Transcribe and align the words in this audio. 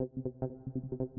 Thank 0.00 1.18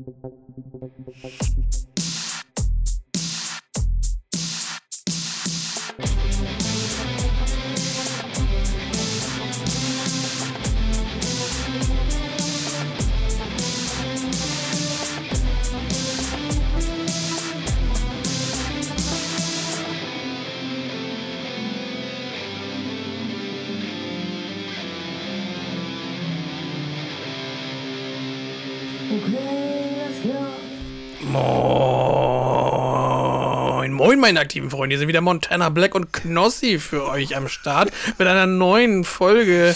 meine 34.30 34.40
aktiven 34.40 34.70
Freunde. 34.70 34.94
Hier 34.94 35.00
sind 35.00 35.08
wieder 35.08 35.20
Montana 35.22 35.70
Black 35.70 35.92
und 35.96 36.12
Knossi 36.12 36.78
für 36.78 37.04
euch 37.08 37.36
am 37.36 37.48
Start 37.48 37.90
mit 38.16 38.28
einer 38.28 38.46
neuen 38.46 39.02
Folge. 39.02 39.74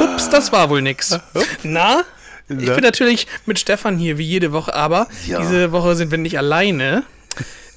Ups, 0.00 0.30
das 0.30 0.50
war 0.50 0.70
wohl 0.70 0.80
nix. 0.80 1.18
Na? 1.62 2.02
Ich 2.48 2.56
bin 2.72 2.82
natürlich 2.82 3.26
mit 3.44 3.58
Stefan 3.58 3.98
hier, 3.98 4.16
wie 4.16 4.24
jede 4.24 4.52
Woche, 4.52 4.74
aber 4.74 5.08
Ja. 5.26 5.40
diese 5.40 5.72
Woche 5.72 5.94
sind 5.94 6.10
wir 6.10 6.16
nicht 6.16 6.38
alleine. 6.38 7.02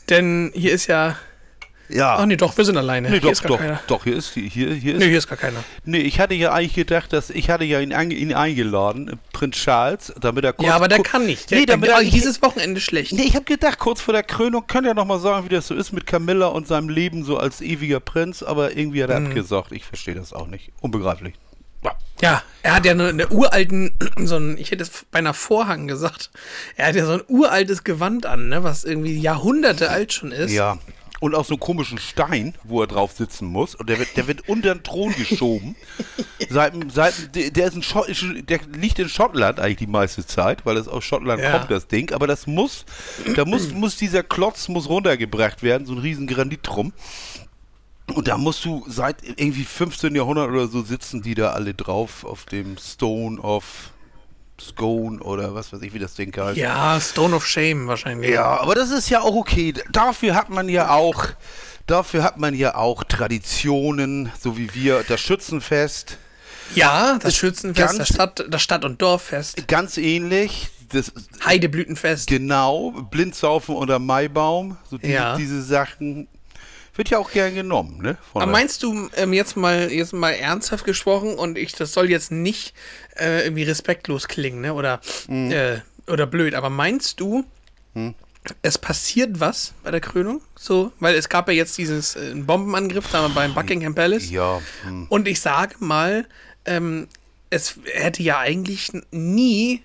Denn 0.09 0.51
hier 0.55 0.71
ist 0.71 0.87
ja. 0.87 1.17
Ja. 1.89 2.15
Ach 2.17 2.25
nee, 2.25 2.35
doch, 2.35 2.57
wir 2.57 2.65
sind 2.65 2.77
alleine. 2.77 3.07
nee, 3.09 3.13
hier 3.15 3.21
doch, 3.21 3.31
ist 3.31 3.41
gar 3.43 3.49
doch, 3.49 3.57
keiner. 3.59 3.79
doch, 3.87 4.03
hier 4.03 4.15
ist 4.15 4.33
hier, 4.33 4.49
hier 4.49 4.69
ist. 4.95 4.99
Nee, 4.99 5.07
hier 5.09 5.17
ist 5.17 5.27
gar 5.27 5.37
keiner. 5.37 5.63
Nee, 5.83 5.99
ich 5.99 6.19
hatte 6.19 6.33
ja 6.33 6.51
eigentlich 6.51 6.73
gedacht, 6.73 7.13
dass 7.13 7.29
ich 7.29 7.49
hatte 7.49 7.63
ja 7.63 7.79
ihn, 7.79 7.91
ihn 8.11 8.33
eingeladen, 8.33 9.19
Prinz 9.33 9.57
Charles, 9.57 10.13
damit 10.19 10.43
er 10.45 10.53
kurz. 10.53 10.67
Ja, 10.67 10.75
aber 10.75 10.87
der 10.87 11.03
kann 11.03 11.25
nicht. 11.25 11.51
Der, 11.51 11.59
Nee, 11.59 11.65
damit 11.65 11.89
er, 11.89 12.01
dieses 12.03 12.41
Wochenende 12.41 12.81
schlecht. 12.81 13.11
Nee, 13.13 13.23
ich 13.23 13.35
habe 13.35 13.45
gedacht, 13.45 13.77
kurz 13.79 14.01
vor 14.01 14.13
der 14.13 14.23
Krönung 14.23 14.65
könnt 14.67 14.87
ihr 14.87 14.93
noch 14.93 15.05
mal 15.05 15.19
sagen, 15.19 15.45
wie 15.45 15.49
das 15.53 15.67
so 15.67 15.75
ist 15.75 15.91
mit 15.93 16.07
Camilla 16.07 16.47
und 16.47 16.67
seinem 16.67 16.89
Leben 16.89 17.23
so 17.23 17.37
als 17.37 17.61
ewiger 17.61 17.99
Prinz, 17.99 18.41
aber 18.41 18.75
irgendwie 18.75 19.03
hat 19.03 19.09
er 19.11 19.19
Mhm. 19.19 19.27
abgesagt. 19.27 19.71
Ich 19.71 19.85
verstehe 19.85 20.15
das 20.15 20.33
auch 20.33 20.47
nicht. 20.47 20.71
Unbegreiflich. 20.81 21.35
Ja. 21.83 21.95
Ja, 22.21 22.41
er 22.63 22.75
hat 22.75 22.85
ja 22.85 22.93
eine, 22.93 23.09
eine 23.09 23.27
uralten, 23.27 23.91
so 24.23 24.37
ein, 24.37 24.57
ich 24.57 24.71
hätte 24.71 24.81
es 24.83 25.05
beinahe 25.11 25.35
Vorhang 25.35 25.85
gesagt. 25.87 26.31
Er 26.77 26.87
hat 26.87 26.95
ja 26.95 27.05
so 27.05 27.11
ein 27.13 27.21
uraltes 27.27 27.83
Gewand 27.83 28.25
an, 28.25 28.49
ne, 28.49 28.63
was 28.63 28.85
irgendwie 28.85 29.19
Jahrhunderte 29.19 29.91
alt 29.91 30.11
schon 30.13 30.31
ist. 30.31 30.51
Ja. 30.51 30.79
Und 31.19 31.33
auch 31.33 31.45
so 31.45 31.53
einen 31.53 31.59
komischen 31.61 31.97
Stein, 31.97 32.55
wo 32.63 32.81
er 32.81 32.87
drauf 32.87 33.13
sitzen 33.13 33.47
muss. 33.47 33.73
Und 33.75 33.89
der 33.89 33.99
wird, 33.99 34.17
der 34.17 34.27
wird 34.27 34.49
unter 34.49 34.73
den 34.73 34.83
Thron 34.83 35.13
geschoben. 35.15 35.75
seit, 36.49 36.73
seit, 36.91 37.35
der, 37.35 37.67
ist 37.67 37.75
in 37.75 37.83
Schott, 37.83 38.07
der 38.49 38.59
liegt 38.73 38.99
in 38.99 39.07
Schottland 39.09 39.59
eigentlich 39.59 39.77
die 39.77 39.87
meiste 39.87 40.25
Zeit, 40.25 40.65
weil 40.65 40.77
es 40.77 40.87
aus 40.87 41.03
Schottland 41.05 41.41
Ja. 41.41 41.57
kommt, 41.57 41.71
das 41.71 41.87
Ding. 41.87 42.11
Aber 42.11 42.27
das 42.27 42.47
muss, 42.47 42.85
da 43.35 43.45
muss, 43.45 43.71
muss 43.71 43.95
dieser 43.95 44.23
Klotz 44.23 44.67
muss 44.67 44.89
runtergebracht 44.89 45.63
werden, 45.63 45.85
so 45.87 45.93
ein 45.93 45.99
riesen 45.99 46.27
Granitrum. 46.27 46.91
Und 48.13 48.27
da 48.27 48.37
musst 48.37 48.63
du 48.65 48.85
seit 48.87 49.23
irgendwie 49.23 49.63
15. 49.63 50.13
Jahrhundert 50.15 50.49
oder 50.49 50.67
so 50.67 50.83
sitzen 50.83 51.21
die 51.23 51.33
da 51.33 51.51
alle 51.51 51.73
drauf 51.73 52.23
auf 52.23 52.45
dem 52.45 52.77
Stone 52.77 53.39
of 53.41 53.91
Scone 54.59 55.19
oder 55.21 55.53
was 55.53 55.73
weiß 55.73 55.81
ich, 55.81 55.93
wie 55.93 55.99
das 55.99 56.13
Ding 56.13 56.35
heißt. 56.35 56.57
Ja, 56.57 56.99
Stone 57.01 57.35
of 57.35 57.45
Shame 57.45 57.87
wahrscheinlich. 57.87 58.31
Ja, 58.31 58.59
aber 58.59 58.75
das 58.75 58.89
ist 58.91 59.09
ja 59.09 59.21
auch 59.21 59.35
okay. 59.35 59.73
Dafür 59.91 60.33
hat 60.35 60.49
man 60.49 60.69
ja 60.69 60.91
auch, 60.91 61.25
dafür 61.87 62.23
hat 62.23 62.37
man 62.37 62.53
ja 62.53 62.75
auch 62.75 63.03
Traditionen, 63.03 64.31
so 64.39 64.57
wie 64.57 64.73
wir 64.73 65.03
das 65.07 65.19
Schützenfest, 65.21 66.17
Ja, 66.73 67.19
das 67.21 67.35
Schützenfest, 67.35 67.85
ganz- 67.87 67.97
das 67.97 68.07
Stadt, 68.07 68.45
das 68.49 68.61
Stadt- 68.61 68.85
und 68.85 69.01
Dorffest, 69.01 69.67
ganz 69.67 69.97
ähnlich. 69.97 70.69
Das 70.89 71.11
Heideblütenfest. 71.43 72.27
genau, 72.27 72.91
Blindsaufen 72.91 73.75
unter 73.75 73.97
Maibaum, 73.99 74.77
so 74.89 74.97
diese, 74.97 75.11
Ja. 75.13 75.35
diese 75.35 75.61
Sachen 75.63 76.27
wird 76.95 77.09
ja 77.09 77.17
auch 77.17 77.31
gern 77.31 77.53
genommen, 77.55 78.01
ne? 78.01 78.17
Von 78.31 78.41
Aber 78.41 78.51
meinst 78.51 78.83
du 78.83 79.09
ähm, 79.15 79.33
jetzt 79.33 79.55
mal 79.57 79.91
jetzt 79.91 80.13
mal 80.13 80.31
ernsthaft 80.31 80.85
gesprochen 80.85 81.35
und 81.35 81.57
ich 81.57 81.73
das 81.73 81.93
soll 81.93 82.09
jetzt 82.09 82.31
nicht 82.31 82.73
äh, 83.17 83.43
irgendwie 83.43 83.63
respektlos 83.63 84.27
klingen, 84.27 84.61
ne? 84.61 84.73
Oder 84.73 85.01
Mhm. 85.27 85.51
äh, 85.51 85.81
oder 86.07 86.27
blöd, 86.27 86.53
aber 86.53 86.69
meinst 86.69 87.19
du 87.19 87.45
es 88.61 88.77
passiert 88.77 89.39
was 89.39 89.73
bei 89.83 89.91
der 89.91 90.01
Krönung? 90.01 90.41
So, 90.55 90.91
weil 90.99 91.15
es 91.15 91.29
gab 91.29 91.47
ja 91.47 91.53
jetzt 91.53 91.77
dieses 91.77 92.15
äh, 92.15 92.33
Bombenangriff 92.35 93.09
da 93.11 93.27
beim 93.29 93.53
Buckingham 93.53 93.95
Palace. 93.95 94.29
ja, 94.29 94.61
hm. 94.83 95.07
Und 95.09 95.27
ich 95.27 95.41
sage 95.41 95.75
mal, 95.79 96.27
ähm, 96.65 97.07
es 97.49 97.75
hätte 97.91 98.21
ja 98.21 98.39
eigentlich 98.39 98.91
nie 99.11 99.81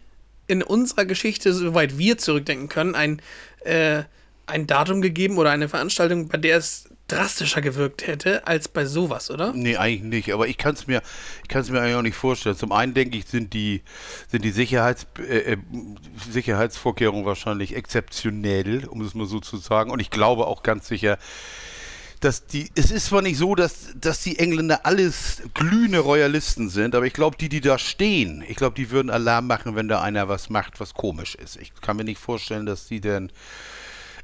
in 0.47 0.63
unserer 0.63 1.05
Geschichte, 1.05 1.53
soweit 1.53 1.97
wir 1.97 2.19
zurückdenken 2.19 2.69
können, 2.69 2.95
ein, 2.95 3.23
äh, 3.65 4.03
ein 4.47 4.67
Datum 4.67 5.01
gegeben 5.01 5.39
oder 5.39 5.51
eine 5.51 5.69
Veranstaltung, 5.69 6.29
bei 6.29 6.37
der 6.39 6.57
es 6.59 6.90
drastischer 7.11 7.61
gewirkt 7.61 8.07
hätte 8.07 8.47
als 8.47 8.69
bei 8.69 8.85
sowas, 8.85 9.31
oder? 9.31 9.53
Nee, 9.53 9.77
eigentlich 9.77 10.03
nicht. 10.03 10.33
Aber 10.33 10.49
ich 10.49 10.59
kann 10.59 10.75
es 10.75 10.87
mir, 10.87 11.03
mir 11.49 11.81
eigentlich 11.81 11.95
auch 11.95 12.03
nicht 12.03 12.17
vorstellen. 12.17 12.57
Zum 12.57 12.73
einen 12.73 12.95
denke 12.95 13.19
ich, 13.19 13.27
sind 13.27 13.53
die, 13.53 13.83
sind 14.29 14.45
die 14.45 14.51
Sicherheits, 14.51 15.07
äh, 15.19 15.53
äh, 15.53 15.57
Sicherheitsvorkehrungen 16.31 17.25
wahrscheinlich 17.25 17.75
exzeptionell, 17.75 18.87
um 18.87 19.01
es 19.01 19.15
mal 19.15 19.27
so 19.27 19.41
zu 19.41 19.57
sagen. 19.57 19.91
Und 19.91 20.01
ich 20.01 20.11
glaube 20.11 20.47
auch 20.47 20.63
ganz 20.63 20.89
sicher, 20.89 21.19
dass 22.21 22.47
die, 22.47 22.71
es 22.75 22.91
ist 22.91 23.07
zwar 23.07 23.23
nicht 23.23 23.39
so, 23.39 23.55
dass, 23.55 23.95
dass 23.95 24.23
die 24.23 24.39
Engländer 24.39 24.85
alles 24.85 25.43
glühende 25.55 26.01
Royalisten 26.01 26.69
sind, 26.69 26.95
aber 26.95 27.07
ich 27.07 27.15
glaube, 27.15 27.37
die, 27.39 27.49
die 27.49 27.63
da 27.63 27.79
stehen, 27.79 28.45
ich 28.47 28.57
glaube, 28.57 28.77
die 28.77 28.91
würden 28.91 29.11
Alarm 29.11 29.47
machen, 29.47 29.75
wenn 29.75 29.89
da 29.89 30.03
einer 30.03 30.29
was 30.29 30.51
macht, 30.51 30.81
was 30.81 30.93
komisch 30.93 31.35
ist. 31.35 31.57
Ich 31.57 31.73
kann 31.81 31.97
mir 31.97 32.05
nicht 32.05 32.21
vorstellen, 32.21 32.67
dass 32.67 32.87
die 32.87 33.01
denn, 33.01 33.33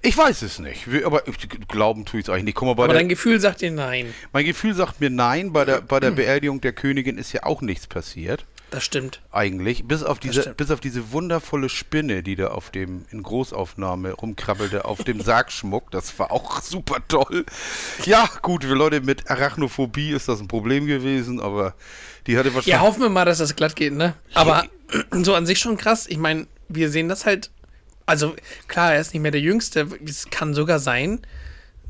ich 0.06 0.16
weiß 0.16 0.42
es 0.42 0.58
nicht, 0.58 0.90
Wir- 0.90 1.06
aber 1.06 1.26
ich- 1.28 1.36
glauben 1.68 2.04
tue 2.04 2.20
ich 2.20 2.26
es 2.26 2.30
eigentlich 2.30 2.44
nicht. 2.44 2.54
Guck 2.56 2.68
mal, 2.68 2.74
bei 2.74 2.84
Aber 2.84 2.92
der, 2.92 3.02
dein 3.02 3.08
Gefühl 3.08 3.40
sagt 3.40 3.60
dir 3.60 3.70
nein. 3.70 4.14
mein 4.32 4.44
Gefühl 4.44 4.74
sagt 4.74 5.00
mir 5.00 5.10
nein, 5.10 5.52
bei 5.52 5.64
der, 5.64 5.80
bei 5.80 6.00
der 6.00 6.10
Beerdigung 6.12 6.60
der 6.60 6.72
Königin 6.72 7.18
ist 7.18 7.32
ja 7.32 7.42
auch 7.44 7.60
nichts 7.62 7.86
passiert. 7.86 8.44
Das 8.72 8.84
stimmt. 8.84 9.22
Eigentlich. 9.30 9.84
Bis 9.86 10.02
auf 10.02 10.18
diese, 10.18 10.52
bis 10.54 10.72
auf 10.72 10.80
diese 10.80 11.12
wundervolle 11.12 11.68
Spinne, 11.68 12.24
die 12.24 12.34
da 12.34 12.48
auf 12.48 12.70
dem, 12.70 13.04
in 13.12 13.22
Großaufnahme 13.22 14.12
rumkrabbelte, 14.12 14.84
auf 14.84 15.04
dem 15.04 15.20
Sargschmuck. 15.20 15.92
Das 15.92 16.18
war 16.18 16.32
auch 16.32 16.60
super 16.62 16.96
toll. 17.06 17.46
Ja, 18.04 18.28
gut, 18.42 18.64
für 18.64 18.74
Leute 18.74 19.00
mit 19.02 19.30
Arachnophobie 19.30 20.10
ist 20.10 20.28
das 20.28 20.40
ein 20.40 20.48
Problem 20.48 20.86
gewesen, 20.86 21.40
aber 21.40 21.74
die 22.26 22.36
hatte 22.36 22.48
Ja, 22.48 22.54
wahrscheinlich. 22.56 22.80
hoffen 22.80 23.02
wir 23.02 23.08
mal, 23.08 23.24
dass 23.24 23.38
das 23.38 23.54
glatt 23.54 23.76
geht, 23.76 23.92
ne? 23.92 24.14
Aber 24.34 24.64
so 25.12 25.34
an 25.34 25.46
sich 25.46 25.60
schon 25.60 25.76
krass. 25.76 26.06
Ich 26.08 26.18
meine, 26.18 26.48
wir 26.68 26.90
sehen 26.90 27.08
das 27.08 27.24
halt. 27.24 27.50
Also, 28.06 28.34
klar, 28.68 28.94
er 28.94 29.00
ist 29.00 29.12
nicht 29.12 29.22
mehr 29.22 29.32
der 29.32 29.40
Jüngste. 29.40 29.88
Es 30.04 30.30
kann 30.30 30.54
sogar 30.54 30.78
sein, 30.78 31.20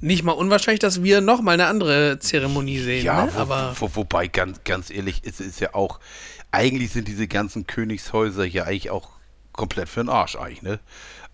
nicht 0.00 0.22
mal 0.22 0.32
unwahrscheinlich, 0.32 0.80
dass 0.80 1.02
wir 1.02 1.20
noch 1.20 1.40
mal 1.42 1.52
eine 1.52 1.66
andere 1.66 2.18
Zeremonie 2.18 2.78
sehen. 2.78 3.04
Ja, 3.04 3.26
ne? 3.26 3.32
wo, 3.34 3.38
aber 3.38 3.76
wo, 3.78 3.94
wobei, 3.94 4.26
ganz, 4.26 4.64
ganz 4.64 4.90
ehrlich, 4.90 5.22
es 5.24 5.40
ist 5.40 5.60
ja 5.60 5.74
auch, 5.74 6.00
eigentlich 6.50 6.92
sind 6.92 7.08
diese 7.08 7.28
ganzen 7.28 7.66
Königshäuser 7.66 8.44
ja 8.44 8.64
eigentlich 8.64 8.90
auch 8.90 9.10
komplett 9.52 9.88
für 9.88 10.00
den 10.00 10.08
Arsch 10.08 10.36
eigentlich, 10.36 10.62
ne? 10.62 10.80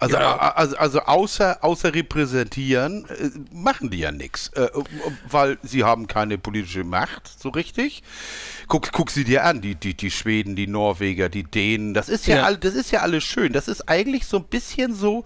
Also, 0.02 0.16
Ja. 0.16 0.36
also, 0.54 0.76
also 0.76 1.00
außer, 1.00 1.58
außer 1.62 1.94
repräsentieren, 1.94 3.04
äh, 3.08 3.30
machen 3.54 3.90
die 3.90 3.98
ja 3.98 4.10
nichts, 4.12 4.48
äh, 4.54 4.68
weil 5.28 5.58
sie 5.62 5.84
haben 5.84 6.06
keine 6.08 6.38
politische 6.38 6.84
Macht, 6.84 7.30
so 7.40 7.50
richtig. 7.50 8.02
Guck, 8.68 8.90
guck 8.92 9.10
sie 9.10 9.24
dir 9.24 9.44
an, 9.44 9.60
die, 9.60 9.74
die, 9.76 9.94
die 9.94 10.10
Schweden, 10.10 10.56
die 10.56 10.66
Norweger, 10.66 11.28
die 11.28 11.44
Dänen, 11.44 11.94
das 11.94 12.08
ist 12.08 12.26
ja, 12.26 12.36
Ja. 12.38 12.42
all- 12.44 12.56
das 12.58 12.74
ist 12.74 12.90
ja 12.90 13.00
alles 13.00 13.22
schön. 13.24 13.52
Das 13.52 13.68
ist 13.68 13.88
eigentlich 13.88 14.26
so 14.26 14.38
ein 14.38 14.44
bisschen 14.44 14.94
so, 14.94 15.24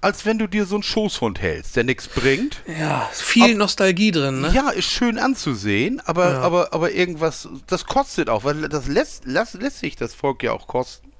als 0.00 0.24
wenn 0.26 0.38
du 0.38 0.46
dir 0.48 0.64
so 0.66 0.76
einen 0.76 0.82
Schoßhund 0.82 1.40
hältst, 1.40 1.76
der 1.76 1.84
nichts 1.84 2.08
bringt. 2.08 2.62
ja, 2.78 3.08
viel 3.12 3.54
Nostalgie 3.54 4.10
drin, 4.10 4.40
ne? 4.40 4.50
Ja, 4.54 4.70
ist 4.70 4.90
schön 4.90 5.18
anzusehen, 5.18 6.00
aber, 6.04 6.32
Ja. 6.32 6.40
aber, 6.40 6.72
aber 6.72 6.90
irgendwas, 6.92 7.48
das 7.66 7.84
kostet 7.84 8.28
auch, 8.30 8.42
weil 8.42 8.68
das 8.68 8.86
lässt, 8.88 9.24
lässt, 9.26 9.54
lässt 9.54 9.78
sich 9.80 9.96
das 9.96 10.14
Volk 10.14 10.42
ja 10.42 10.52
auch 10.52 10.66
kosten. 10.66 11.12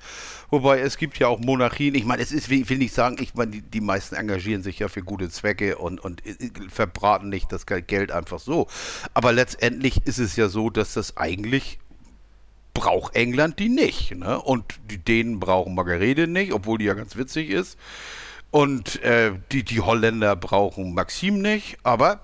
Wobei 0.51 0.81
es 0.81 0.99
gibt 0.99 1.19
ja 1.19 1.29
auch 1.29 1.39
Monarchien, 1.39 1.95
ich 1.95 2.05
meine, 2.05 2.23
es 2.23 2.33
ist, 2.33 2.51
ich 2.51 2.69
will 2.69 2.79
nicht 2.79 2.95
sagen, 2.95 3.17
ich 3.21 3.35
meine, 3.35 3.53
die, 3.53 3.63
die 3.63 3.81
meisten 3.81 4.17
engagieren 4.17 4.63
sich 4.63 4.81
ja 4.81 4.89
für 4.89 5.03
gute 5.03 5.31
Zwecke 5.31 5.79
und, 5.79 6.01
und 6.01 6.27
äh, 6.27 6.51
verbraten 6.69 7.29
nicht 7.29 7.53
das 7.53 7.67
Geld 7.67 8.11
einfach 8.11 8.41
so. 8.41 8.67
Aber 9.15 9.33
letztendlich 9.33 10.07
ist 10.07 10.19
es 10.19 10.37
ja 10.37 10.49
so, 10.49 10.71
dass 10.71 10.95
das 10.95 11.17
eigentlich 11.17 11.79
braucht 12.75 13.15
England 13.15 13.59
die 13.59 13.69
nicht. 13.69 14.15
Ne? 14.17 14.41
Und 14.41 14.81
die 14.91 14.99
Dänen 14.99 15.41
brauchen 15.41 15.75
Margarete 15.75 16.27
nicht, 16.27 16.53
obwohl 16.53 16.79
die 16.79 16.87
ja 16.87 16.95
ganz 16.95 17.17
witzig 17.17 17.51
ist. 17.51 17.79
Und 18.51 19.03
äh, 19.03 19.33
die, 19.53 19.65
die 19.65 19.81
Holländer 19.81 20.35
brauchen 20.35 20.95
Maxim 20.95 21.41
nicht, 21.41 21.79
aber 21.85 22.21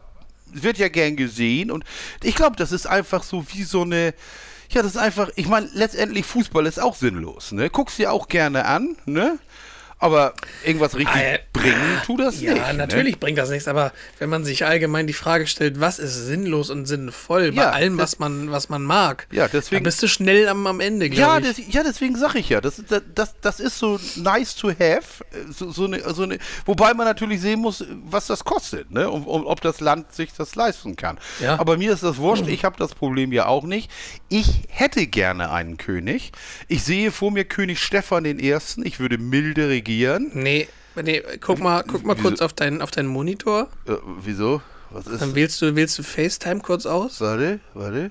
es 0.55 0.62
wird 0.62 0.79
ja 0.79 0.88
gern 0.88 1.17
gesehen. 1.17 1.70
Und 1.70 1.84
ich 2.22 2.34
glaube, 2.34 2.56
das 2.56 2.72
ist 2.72 2.87
einfach 2.87 3.22
so 3.22 3.44
wie 3.52 3.62
so 3.62 3.82
eine. 3.82 4.14
Ja, 4.70 4.82
das 4.82 4.92
ist 4.92 4.98
einfach, 4.98 5.30
ich 5.36 5.46
meine, 5.48 5.68
letztendlich 5.72 6.26
Fußball 6.26 6.66
ist 6.66 6.80
auch 6.80 6.94
sinnlos, 6.94 7.52
ne? 7.52 7.70
Guckst 7.70 7.98
dir 7.98 8.12
auch 8.12 8.28
gerne 8.28 8.64
an, 8.66 8.96
ne? 9.06 9.38
Aber 9.98 10.34
irgendwas 10.62 10.94
richtig 10.94 11.14
Ah, 11.16 11.22
ja. 11.32 11.38
bringen 11.54 11.75
tut 12.04 12.20
das 12.20 12.38
Ja, 12.43 12.52
nicht. 12.52 12.66
ne? 12.66 12.75
natürlich 12.75 13.19
bringt 13.19 13.38
das 13.38 13.48
nichts, 13.48 13.66
aber 13.66 13.93
wenn 14.19 14.28
man 14.28 14.44
sich 14.44 14.66
allgemein 14.66 15.06
die 15.06 15.14
Frage 15.14 15.46
stellt, 15.46 15.81
was 15.81 15.98
ist 15.98 16.26
sinnlos 16.26 16.69
und 16.69 16.84
sinnvoll 16.84 17.52
bei 17.52 17.62
Ja, 17.62 17.70
allem, 17.70 17.96
was 17.96 18.19
man, 18.19 18.50
was 18.50 18.69
man 18.69 18.82
mag, 18.82 19.26
Ja, 19.32 19.48
deswegen- 19.48 19.82
da 19.82 19.88
bist 19.88 20.02
du 20.02 20.08
schnell 20.08 20.48
am, 20.48 20.66
am 20.66 20.81
Ende, 20.81 21.06
Ja, 21.06 21.40
das, 21.40 21.56
ja, 21.70 21.82
deswegen 21.82 22.14
sage 22.16 22.40
ich 22.40 22.50
ja, 22.50 22.60
das, 22.60 22.82
das, 23.14 23.34
das, 23.40 23.58
ist 23.58 23.78
so 23.78 23.98
nice 24.16 24.54
to 24.54 24.69
have, 24.69 25.25
so, 25.50 25.70
so, 25.70 25.87
eine, 25.87 26.00
so 26.12 26.25
eine, 26.25 26.38
wobei 26.66 26.93
man 26.93 27.06
natürlich 27.06 27.40
sehen 27.40 27.60
muss, 27.60 27.82
was 28.04 28.26
das 28.26 28.44
kostet, 28.44 28.90
ne? 28.90 29.08
und, 29.10 29.25
und 29.25 29.46
ob 29.46 29.62
das 29.62 29.81
Land 29.81 30.12
sich 30.12 30.31
das 30.34 30.54
leisten 30.56 30.96
kann. 30.96 31.16
Ja. 31.40 31.58
Aber 31.58 31.78
mir 31.78 31.90
ist 31.94 32.02
das 32.02 32.19
wurscht, 32.19 32.46
ich 32.48 32.66
habe 32.66 32.76
das 32.78 32.94
Problem 32.94 33.32
ja 33.32 33.46
auch 33.46 33.64
nicht. 33.64 33.90
Ich 34.28 34.64
hätte 34.69 35.06
gerne 35.06 35.50
einen 35.52 35.78
König. 35.78 36.32
Ich 36.69 36.84
sehe 36.84 37.10
vor 37.12 37.31
mir 37.31 37.44
König 37.46 37.81
Stefan 37.82 38.26
I., 38.26 38.54
ich 38.84 39.00
würde 39.00 39.16
milde 39.16 39.70
regieren. 39.70 39.85
Nee, 40.32 40.68
nee, 40.94 41.22
guck 41.40 41.58
mal, 41.58 41.82
guck 41.86 42.04
mal 42.04 42.16
Wieso? 42.16 42.28
kurz 42.28 42.40
auf 42.40 42.52
deinen, 42.52 42.82
auf 42.82 42.90
deinen 42.90 43.08
Monitor. 43.08 43.68
Äh, 43.86 43.92
wieso? 44.22 44.60
Was 44.90 45.06
ist 45.06 45.20
Dann 45.22 45.34
wählst 45.34 45.60
du, 45.62 45.74
wählst 45.74 45.98
du 45.98 46.02
FaceTime 46.02 46.60
kurz 46.60 46.86
aus. 46.86 47.20
Warte, 47.20 47.60
warte. 47.74 48.10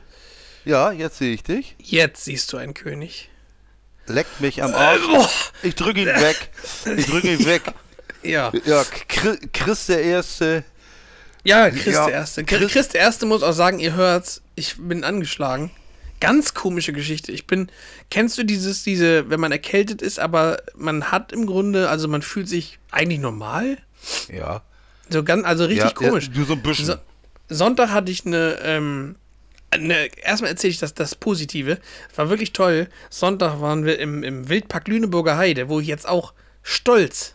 Ja, 0.66 0.92
jetzt 0.92 1.18
sehe 1.18 1.34
ich 1.34 1.44
dich. 1.44 1.76
Jetzt 1.80 2.26
siehst 2.26 2.52
du 2.52 2.58
einen 2.58 2.74
König. 2.74 3.30
Leckt 4.08 4.40
mich 4.42 4.62
am 4.62 4.74
Arsch. 4.74 5.02
Ich 5.64 5.76
drücke 5.76 6.02
ihn 6.02 6.08
weg. 6.08 6.50
Ich 6.98 7.06
drücke 7.08 7.34
ihn 7.34 7.46
weg. 7.46 7.62
Ja. 8.24 8.52
Ja, 8.66 8.82
Chri- 9.08 9.38
Chris 9.54 9.86
der 9.86 10.02
Erste. 10.02 10.64
Ja, 11.44 11.70
Chris 11.70 11.94
Ja, 11.94 12.06
der 12.08 12.16
Erste. 12.16 12.44
Chris, 12.44 12.60
Chris- 12.60 12.72
Chris 12.72 12.88
der 12.90 13.02
Erste 13.02 13.28
muss 13.28 13.44
auch 13.44 13.52
sagen, 13.54 13.80
ihr 13.80 13.94
hört's, 13.94 14.42
ich 14.56 14.78
bin 14.80 15.04
angeschlagen. 15.04 15.70
Ganz 16.26 16.56
komische 16.56 16.92
Geschichte. 16.92 17.32
Ich 17.32 17.46
bin, 17.46 17.70
kennst 18.10 18.36
du 18.40 18.44
dieses, 18.44 18.82
diese, 18.82 19.30
wenn 19.30 19.40
man 19.40 19.52
erkältet 19.52 20.02
ist, 20.02 20.20
aber 20.20 20.58
man 20.76 21.12
hat 21.12 21.32
im 21.32 21.46
Grunde, 21.46 21.88
also 21.88 22.08
man 22.08 22.24
fühlt 22.24 22.50
sich 22.50 22.80
eigentlich 22.90 23.20
normal? 23.20 23.78
Ja. 24.34 24.64
So 25.08 25.24
ganz, 25.24 25.46
also 25.46 25.66
richtig 25.66 25.86
ja, 25.86 25.94
komisch. 25.94 26.32
Ja, 26.34 26.44
so 26.46 26.54
ein 26.54 26.64
bisschen. 26.64 26.86
So, 26.86 26.96
Sonntag 27.48 27.92
hatte 27.92 28.12
ich 28.12 28.26
eine, 28.26 28.58
ähm, 28.64 29.18
eine 29.70 30.08
erstmal 30.18 30.50
erzähle 30.50 30.72
ich 30.72 30.80
das, 30.80 30.96
das 30.96 31.14
Positive. 31.14 31.78
War 32.16 32.28
wirklich 32.32 32.54
toll. 32.54 32.88
Sonntag 33.12 33.62
waren 33.62 33.86
wir 33.86 34.00
im, 34.00 34.24
im 34.24 34.50
Wildpark 34.50 34.88
Lüneburger 34.88 35.38
Heide, 35.38 35.70
wo 35.70 35.80
ich 35.80 35.86
jetzt 35.86 36.08
auch 36.08 36.34
stolz 36.64 37.35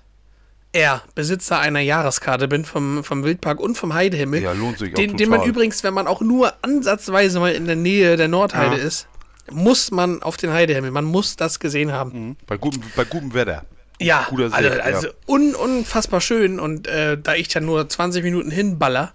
er 0.73 1.03
Besitzer 1.15 1.59
einer 1.59 1.81
Jahreskarte 1.81 2.49
bin 2.49 2.65
vom, 2.65 3.03
vom 3.03 3.25
Wildpark 3.25 3.61
und 3.61 3.77
vom 3.77 3.95
Heidehimmel. 3.95 4.43
Ja, 4.43 4.53
lohnt 4.53 4.79
sich 4.79 4.93
auch 4.93 4.97
den, 4.97 5.17
den 5.17 5.29
man 5.29 5.41
total. 5.41 5.51
übrigens, 5.51 5.83
wenn 5.83 5.95
man 5.95 6.07
auch 6.07 6.21
nur 6.21 6.53
ansatzweise 6.63 7.41
mal 7.41 7.53
in 7.53 7.67
der 7.67 7.77
Nähe 7.77 8.17
der 8.17 8.29
Nordheide 8.29 8.77
Ja. 8.77 8.83
ist, 8.83 9.09
muss 9.51 9.91
man 9.91 10.23
auf 10.23 10.37
den 10.37 10.53
Heidehimmel. 10.53 10.91
Man 10.91 11.05
muss 11.05 11.37
das 11.37 11.59
gesehen 11.59 11.93
haben. 11.93 12.29
Mhm. 12.29 12.37
bei, 12.47 12.57
gutem, 12.57 12.83
bei 12.95 13.05
gutem 13.05 13.35
Wetter. 13.35 13.65
Ja, 14.01 14.27
Guter 14.31 14.49
Sicht, 14.49 14.55
also, 14.55 14.69
ja. 14.71 14.83
also 14.83 15.09
un, 15.27 15.55
unfassbar 15.55 16.23
schön 16.23 16.59
und 16.59 16.87
äh, 16.87 17.19
da 17.23 17.35
ich 17.35 17.53
ja 17.53 17.61
nur 17.61 17.87
20 17.87 18.25
Minuten 18.25 18.51
hinballer, 18.51 19.13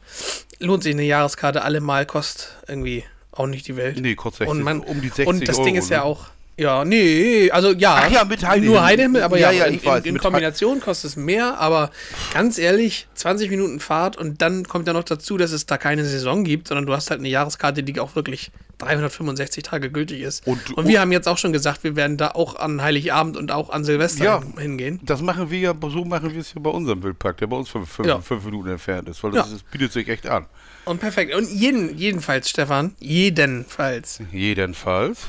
lohnt 0.60 0.84
sich 0.84 0.94
eine 0.94 1.02
Jahreskarte 1.04 1.64
allemal, 1.64 2.06
kostet 2.06 2.50
irgendwie 2.68 3.04
auch 3.32 3.48
nicht 3.48 3.68
die 3.68 3.78
Welt. 3.78 4.00
Nee, 4.00 4.14
kostet 4.14 4.48
60, 4.48 4.52
und 4.52 4.64
man, 4.64 4.82
um 4.82 5.02
die 5.02 5.08
60 5.08 5.26
Und 5.28 5.48
das 5.48 5.56
Ding 5.58 5.74
Euro, 5.74 5.78
ist 5.78 5.90
ja 5.90 5.98
ne? 6.00 6.04
auch, 6.04 6.28
ja, 6.58 6.86
nee, 6.86 7.52
also 7.52 7.72
ja, 7.74 7.96
Ach 8.06 8.10
ja, 8.12 8.24
mit 8.26 8.44
Heidehimmel. 8.46 8.70
nur 8.70 8.84
Heidehimmel, 8.84 9.22
aber 9.24 9.38
Ja, 9.38 9.52
ja, 9.52 9.66
ja, 9.66 9.66
in, 9.66 9.80
in, 9.80 10.04
in 10.16 10.18
Kombination 10.20 10.80
kostet 10.80 11.12
es 11.12 11.16
mehr, 11.18 11.58
aber 11.60 11.92
ganz 12.34 12.58
ehrlich, 12.58 13.08
20 13.16 13.50
Minuten 13.50 13.80
Fahrt 13.80 14.16
und 14.18 14.42
dann 14.42 14.66
kommt 14.68 14.88
ja 14.88 14.94
noch 14.94 15.04
dazu, 15.04 15.38
dass 15.38 15.52
es 15.52 15.66
da 15.66 15.78
keine 15.78 16.06
Saison 16.06 16.44
gibt, 16.44 16.68
sondern 16.70 16.86
du 16.86 16.94
hast 16.94 17.10
halt 17.12 17.20
eine 17.20 17.30
Jahreskarte, 17.30 17.84
die 17.84 18.00
auch 18.00 18.16
wirklich 18.16 18.52
365 18.78 19.64
Tage 19.64 19.90
gültig 19.90 20.22
ist. 20.22 20.46
Und- 20.48 20.78
und 20.78 20.88
wir 20.88 21.00
haben 21.00 21.12
jetzt 21.14 21.28
auch 21.28 21.38
schon 21.38 21.54
gesagt, 21.54 21.84
wir 21.86 21.96
werden 21.96 22.18
da 22.18 22.30
auch 22.32 22.56
an 22.58 22.82
Heiligabend 22.82 23.38
und 23.38 23.52
auch 23.52 23.70
an 23.70 23.84
Silvester 23.86 24.24
Ja. 24.26 24.40
hin- 24.42 24.58
hingehen. 24.60 25.00
Das 25.04 25.22
machen 25.22 25.50
wir 25.50 25.60
ja, 25.60 25.74
so 25.90 26.04
machen 26.06 26.34
wir 26.34 26.42
es 26.42 26.54
ja 26.54 26.60
bei 26.62 26.70
unserem 26.70 27.02
Wildpark, 27.04 27.38
der 27.38 27.48
bei 27.48 27.56
uns 27.58 27.70
fünf, 27.70 27.90
fünf, 27.90 28.08
Ja. 28.08 28.20
fünf 28.20 28.44
Minuten 28.46 28.70
entfernt 28.70 29.08
ist, 29.10 29.24
weil 29.24 29.32
das, 29.32 29.52
ist, 29.52 29.70
bietet 29.72 29.94
sich 29.94 30.08
echt 30.10 30.28
an. 30.28 30.46
Und 30.86 31.00
perfekt. 31.00 31.34
Und 31.34 31.50
jeden, 31.50 31.98
jedenfalls, 31.98 32.50
Stefan, 32.50 32.96
jedenfalls 33.00 34.20
Jedenfalls. 34.32 35.20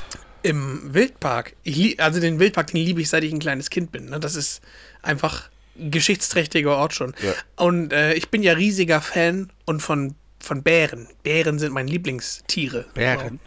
Im 0.47 0.93
Wildpark, 0.93 1.55
ich 1.63 1.75
lieb, 1.75 2.01
also 2.01 2.19
den 2.19 2.39
Wildpark, 2.39 2.67
den 2.67 2.77
liebe 2.77 3.01
ich, 3.01 3.09
seit 3.09 3.23
ich 3.23 3.33
ein 3.33 3.39
kleines 3.39 3.69
Kind 3.69 3.91
bin. 3.91 4.09
Ne? 4.09 4.19
Das 4.19 4.35
ist 4.35 4.61
einfach 5.01 5.49
ein 5.77 5.91
geschichtsträchtiger 5.91 6.75
Ort 6.75 6.93
schon. 6.93 7.13
Ja. 7.21 7.33
Und 7.57 7.91
äh, 7.91 8.13
ich 8.13 8.29
bin 8.29 8.41
ja 8.43 8.53
riesiger 8.53 9.01
Fan 9.01 9.51
und 9.65 9.81
von, 9.81 10.15
von 10.39 10.63
Bären. 10.63 11.07
Bären 11.23 11.59
sind 11.59 11.73
meine 11.73 11.91
Lieblingstiere. 11.91 12.85
Bären? 12.93 13.39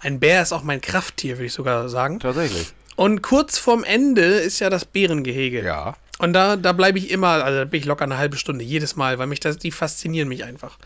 Ein 0.00 0.18
Bär 0.18 0.42
ist 0.42 0.52
auch 0.52 0.64
mein 0.64 0.80
Krafttier, 0.80 1.36
würde 1.36 1.46
ich 1.46 1.52
sogar 1.52 1.88
sagen. 1.88 2.18
Tatsächlich. 2.18 2.74
Und 2.96 3.22
kurz 3.22 3.58
vorm 3.58 3.84
Ende 3.84 4.24
ist 4.24 4.58
ja 4.58 4.68
das 4.68 4.84
Bärengehege. 4.84 5.62
Ja. 5.62 5.94
Und 6.18 6.32
da, 6.32 6.56
da 6.56 6.72
bleibe 6.72 6.98
ich 6.98 7.10
immer, 7.10 7.44
also 7.44 7.60
da 7.60 7.64
bin 7.64 7.80
ich 7.80 7.86
locker 7.86 8.04
eine 8.04 8.18
halbe 8.18 8.36
Stunde, 8.36 8.64
jedes 8.64 8.96
Mal, 8.96 9.18
weil 9.18 9.28
mich 9.28 9.40
das, 9.40 9.56
die 9.56 9.70
faszinieren 9.70 10.28
mich 10.28 10.44
einfach. 10.44 10.78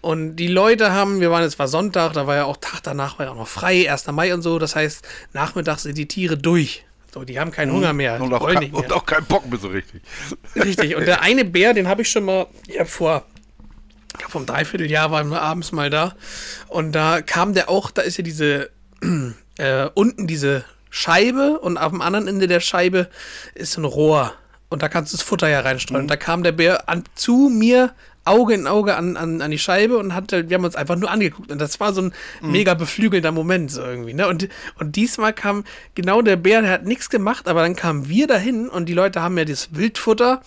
Und 0.00 0.36
die 0.36 0.48
Leute 0.48 0.92
haben, 0.92 1.20
wir 1.20 1.30
waren 1.30 1.42
jetzt 1.42 1.58
war 1.58 1.68
Sonntag, 1.68 2.14
da 2.14 2.26
war 2.26 2.36
ja 2.36 2.44
auch 2.44 2.56
Tag 2.56 2.80
danach, 2.82 3.18
war 3.18 3.26
ja 3.26 3.32
auch 3.32 3.36
noch 3.36 3.48
frei, 3.48 3.90
1. 3.90 4.06
Mai 4.08 4.32
und 4.32 4.42
so, 4.42 4.58
das 4.58 4.74
heißt, 4.76 5.06
nachmittags 5.34 5.82
sind 5.82 5.98
die 5.98 6.08
Tiere 6.08 6.38
durch. 6.38 6.84
So, 7.12 7.24
die 7.24 7.38
haben 7.38 7.50
keinen 7.50 7.72
Hunger 7.72 7.92
mehr, 7.92 8.20
Und 8.20 8.32
auch, 8.32 8.46
kein, 8.46 8.70
mehr. 8.70 8.74
und 8.74 8.92
auch 8.92 9.04
keinen 9.04 9.26
Bock 9.26 9.48
mehr 9.48 9.58
so 9.58 9.68
richtig. 9.68 10.02
Richtig. 10.56 10.94
Und 10.96 11.06
der 11.06 11.22
eine 11.22 11.44
Bär, 11.44 11.74
den 11.74 11.88
habe 11.88 12.02
ich 12.02 12.10
schon 12.10 12.24
mal 12.24 12.46
ja, 12.66 12.84
vor, 12.84 13.24
ich 14.12 14.18
glaube, 14.18 14.32
vom 14.32 14.46
Dreivierteljahr 14.46 15.10
waren 15.10 15.28
wir 15.28 15.40
abends 15.40 15.72
mal 15.72 15.90
da. 15.90 16.14
Und 16.68 16.92
da 16.92 17.22
kam 17.22 17.54
der 17.54 17.68
auch, 17.68 17.90
da 17.90 18.02
ist 18.02 18.18
ja 18.18 18.24
diese, 18.24 18.70
äh, 19.58 19.88
unten 19.94 20.26
diese 20.26 20.64
Scheibe 20.90 21.58
und 21.60 21.76
auf 21.78 21.92
dem 21.92 22.02
anderen 22.02 22.28
Ende 22.28 22.46
der 22.46 22.60
Scheibe 22.60 23.08
ist 23.54 23.76
ein 23.76 23.84
Rohr. 23.84 24.34
Und 24.70 24.82
da 24.82 24.88
kannst 24.88 25.12
du 25.12 25.16
das 25.16 25.24
Futter 25.24 25.48
ja 25.48 25.60
reinstreuen. 25.60 26.02
Und 26.02 26.08
da 26.08 26.16
kam 26.16 26.42
der 26.42 26.52
Bär 26.52 26.88
an, 26.88 27.04
zu 27.14 27.48
mir, 27.50 27.94
Auge 28.24 28.52
in 28.52 28.66
Auge 28.66 28.94
an, 28.96 29.16
an, 29.16 29.40
an 29.40 29.50
die 29.50 29.58
Scheibe 29.58 29.96
und 29.96 30.14
hat, 30.14 30.30
halt- 30.32 30.50
wir 30.50 30.56
haben 30.58 30.64
uns 30.64 30.76
einfach 30.76 30.96
nur 30.96 31.10
angeguckt. 31.10 31.50
Und 31.50 31.58
das 31.58 31.80
war 31.80 31.94
so 31.94 32.02
ein 32.02 32.12
mega 32.42 32.74
beflügelnder 32.74 33.32
Moment 33.32 33.70
so 33.70 33.80
irgendwie. 33.82 34.12
Ne? 34.12 34.28
Und, 34.28 34.48
und 34.78 34.96
diesmal 34.96 35.32
kam 35.32 35.64
genau 35.94 36.20
der 36.20 36.36
Bär, 36.36 36.60
der 36.60 36.70
hat 36.70 36.84
nichts 36.84 37.08
gemacht, 37.08 37.48
aber 37.48 37.62
dann 37.62 37.74
kamen 37.76 38.08
wir 38.10 38.26
dahin 38.26 38.68
und 38.68 38.86
die 38.86 38.92
Leute 38.94 39.22
haben 39.22 39.38
ja 39.38 39.46
das 39.46 39.74
Wildfutter 39.74 40.42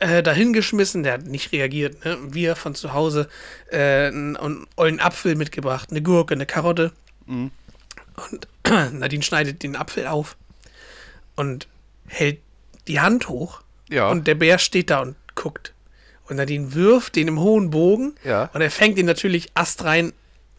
äh, 0.00 0.22
dahingeschmissen, 0.22 1.02
der 1.02 1.14
hat 1.14 1.26
nicht 1.26 1.52
reagiert. 1.52 2.04
Ne? 2.04 2.18
Wir 2.28 2.54
von 2.56 2.74
zu 2.74 2.92
Hause 2.92 3.28
äh, 3.70 4.08
einen, 4.08 4.36
einen 4.36 4.66
ollen 4.76 5.00
Apfel 5.00 5.34
mitgebracht, 5.36 5.88
eine 5.90 6.02
Gurke, 6.02 6.34
eine 6.34 6.44
Karotte. 6.44 6.92
Und 8.30 8.48
Nadine 8.92 9.22
schneidet 9.22 9.62
den 9.62 9.76
Apfel 9.76 10.06
auf 10.06 10.36
und 11.36 11.66
hält 12.06 12.40
die 12.88 13.00
Hand 13.00 13.28
hoch. 13.28 13.62
Ja. 13.88 14.08
Und 14.08 14.26
der 14.26 14.34
Bär 14.34 14.58
steht 14.58 14.90
da 14.90 15.00
und 15.00 15.16
guckt. 15.34 15.72
Und 16.28 16.36
Nadine 16.36 16.74
wirft 16.74 17.16
den 17.16 17.28
im 17.28 17.40
hohen 17.40 17.70
Bogen. 17.70 18.14
Ja. 18.24 18.48
Und 18.54 18.60
er 18.62 18.70
fängt 18.70 18.98
ihn 18.98 19.06
natürlich 19.06 19.50
astrein 19.54 20.12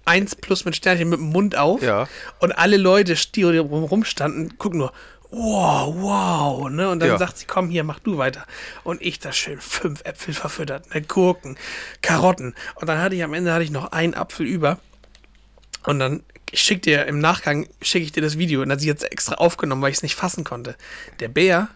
eins 0.06 0.36
plus 0.36 0.66
mit 0.66 0.76
Sternchen 0.76 1.10
mit 1.10 1.20
dem 1.20 1.30
Mund 1.30 1.58
auf. 1.58 1.82
Ja. 1.82 2.08
Und 2.40 2.52
alle 2.52 2.78
Leute, 2.78 3.16
die 3.34 3.44
rum- 3.44 3.86
rumstanden, 3.86 4.58
gucken 4.58 4.80
nur, 4.80 4.92
wow, 5.32 5.96
wow. 5.98 6.70
Ne? 6.70 6.90
Und 6.90 7.00
dann 7.00 7.10
Ja. 7.10 7.18
sagt 7.18 7.38
sie, 7.38 7.46
komm 7.46 7.70
hier, 7.70 7.84
mach 7.84 8.00
du 8.00 8.18
weiter. 8.18 8.46
Und 8.84 9.02
ich 9.02 9.20
da 9.20 9.32
schön 9.32 9.60
fünf 9.62 10.02
Äpfel 10.04 10.34
verfüttert, 10.34 10.94
ne? 10.94 11.02
Gurken, 11.02 11.58
Karotten. 12.02 12.54
Und 12.76 12.88
dann 12.90 13.00
hatte 13.00 13.16
ich 13.16 13.24
am 13.24 13.34
Ende 13.34 13.52
hatte 13.54 13.64
ich 13.64 13.72
noch 13.72 13.92
einen 13.94 14.14
Apfel 14.14 14.46
über. 14.46 14.78
Und 15.86 16.00
dann 16.00 16.22
ich 16.52 16.62
schick 16.62 16.84
dir 16.84 17.06
im 17.08 17.18
Nachgang 17.18 17.68
schicke 17.82 18.06
ich 18.06 18.12
dir 18.12 18.22
das 18.22 18.38
Video 18.38 18.62
und 18.62 18.70
dann 18.70 18.76
hat 18.76 18.82
sie 18.82 18.88
jetzt 18.88 19.10
extra 19.12 19.36
aufgenommen, 19.36 19.82
weil 19.82 19.90
ich 19.90 19.98
es 19.98 20.04
nicht 20.04 20.14
fassen 20.16 20.44
konnte. 20.44 20.76
Der 21.20 21.28
Bär 21.30 21.68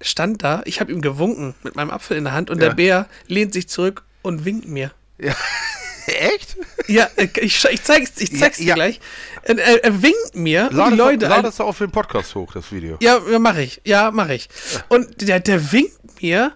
stand 0.00 0.42
da, 0.42 0.62
ich 0.64 0.80
habe 0.80 0.92
ihm 0.92 1.00
gewunken 1.00 1.54
mit 1.62 1.76
meinem 1.76 1.90
Apfel 1.90 2.16
in 2.16 2.24
der 2.24 2.32
Hand 2.32 2.50
und 2.50 2.60
Ja. 2.60 2.68
der 2.68 2.74
Bär 2.74 3.06
lehnt 3.26 3.52
sich 3.52 3.68
zurück 3.68 4.04
und 4.22 4.44
winkt 4.44 4.66
mir. 4.68 4.90
Ja. 5.18 5.34
Echt? 6.06 6.56
Ja, 6.88 7.08
ich, 7.16 7.64
ich 7.64 7.82
zeig's, 7.82 8.12
ich 8.18 8.36
zeig's 8.36 8.58
Ja, 8.58 8.64
dir 8.64 8.68
ja. 8.70 8.74
gleich. 8.74 9.00
Er, 9.42 9.58
er, 9.58 9.84
er 9.84 10.02
winkt 10.02 10.34
mir 10.34 10.68
Lade 10.72 10.90
die 10.92 10.96
Leute. 10.96 11.26
lad 11.28 11.44
das 11.44 11.56
doch 11.56 11.66
auf 11.66 11.78
den 11.78 11.90
Podcast 11.90 12.34
hoch, 12.34 12.52
das 12.52 12.72
Video. 12.72 12.96
ja, 13.00 13.20
ja, 13.30 13.38
mach 13.38 13.56
ich. 13.56 13.80
Ja, 13.84 14.10
mach 14.10 14.28
ich. 14.28 14.48
Und 14.88 15.26
der, 15.28 15.40
der 15.40 15.72
winkt 15.72 16.20
mir 16.22 16.52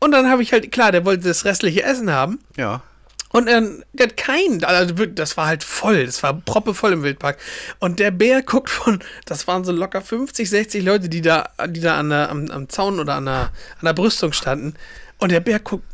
und 0.00 0.10
dann 0.12 0.28
habe 0.28 0.42
ich 0.42 0.52
halt, 0.52 0.70
klar, 0.72 0.92
der 0.92 1.04
wollte 1.04 1.28
das 1.28 1.44
restliche 1.44 1.82
Essen 1.84 2.10
haben. 2.10 2.40
Ja. 2.56 2.82
Und 3.32 3.48
ähm, 3.48 3.82
der 3.92 4.08
hat 4.08 4.16
keinen, 4.16 4.62
also 4.62 4.94
das 5.06 5.36
war 5.36 5.46
halt 5.46 5.64
voll, 5.64 6.06
das 6.06 6.22
war 6.22 6.34
proppevoll 6.34 6.92
im 6.92 7.02
Wildpark. 7.02 7.38
Und 7.78 7.98
der 7.98 8.10
Bär 8.10 8.42
guckt 8.42 8.70
von, 8.70 9.02
das 9.24 9.46
waren 9.48 9.64
so 9.64 9.72
locker 9.72 10.02
50, 10.02 10.48
60 10.48 10.84
Leute, 10.84 11.08
die 11.08 11.22
da, 11.22 11.48
die 11.66 11.80
da 11.80 11.98
an 11.98 12.10
der, 12.10 12.30
am, 12.30 12.50
am 12.50 12.68
Zaun 12.68 13.00
oder 13.00 13.14
an 13.14 13.24
der, 13.24 13.50
an 13.78 13.84
der 13.84 13.94
Brüstung 13.94 14.32
standen. 14.32 14.74
Und 15.18 15.32
der 15.32 15.40
Bär 15.40 15.60
guckt 15.60 15.84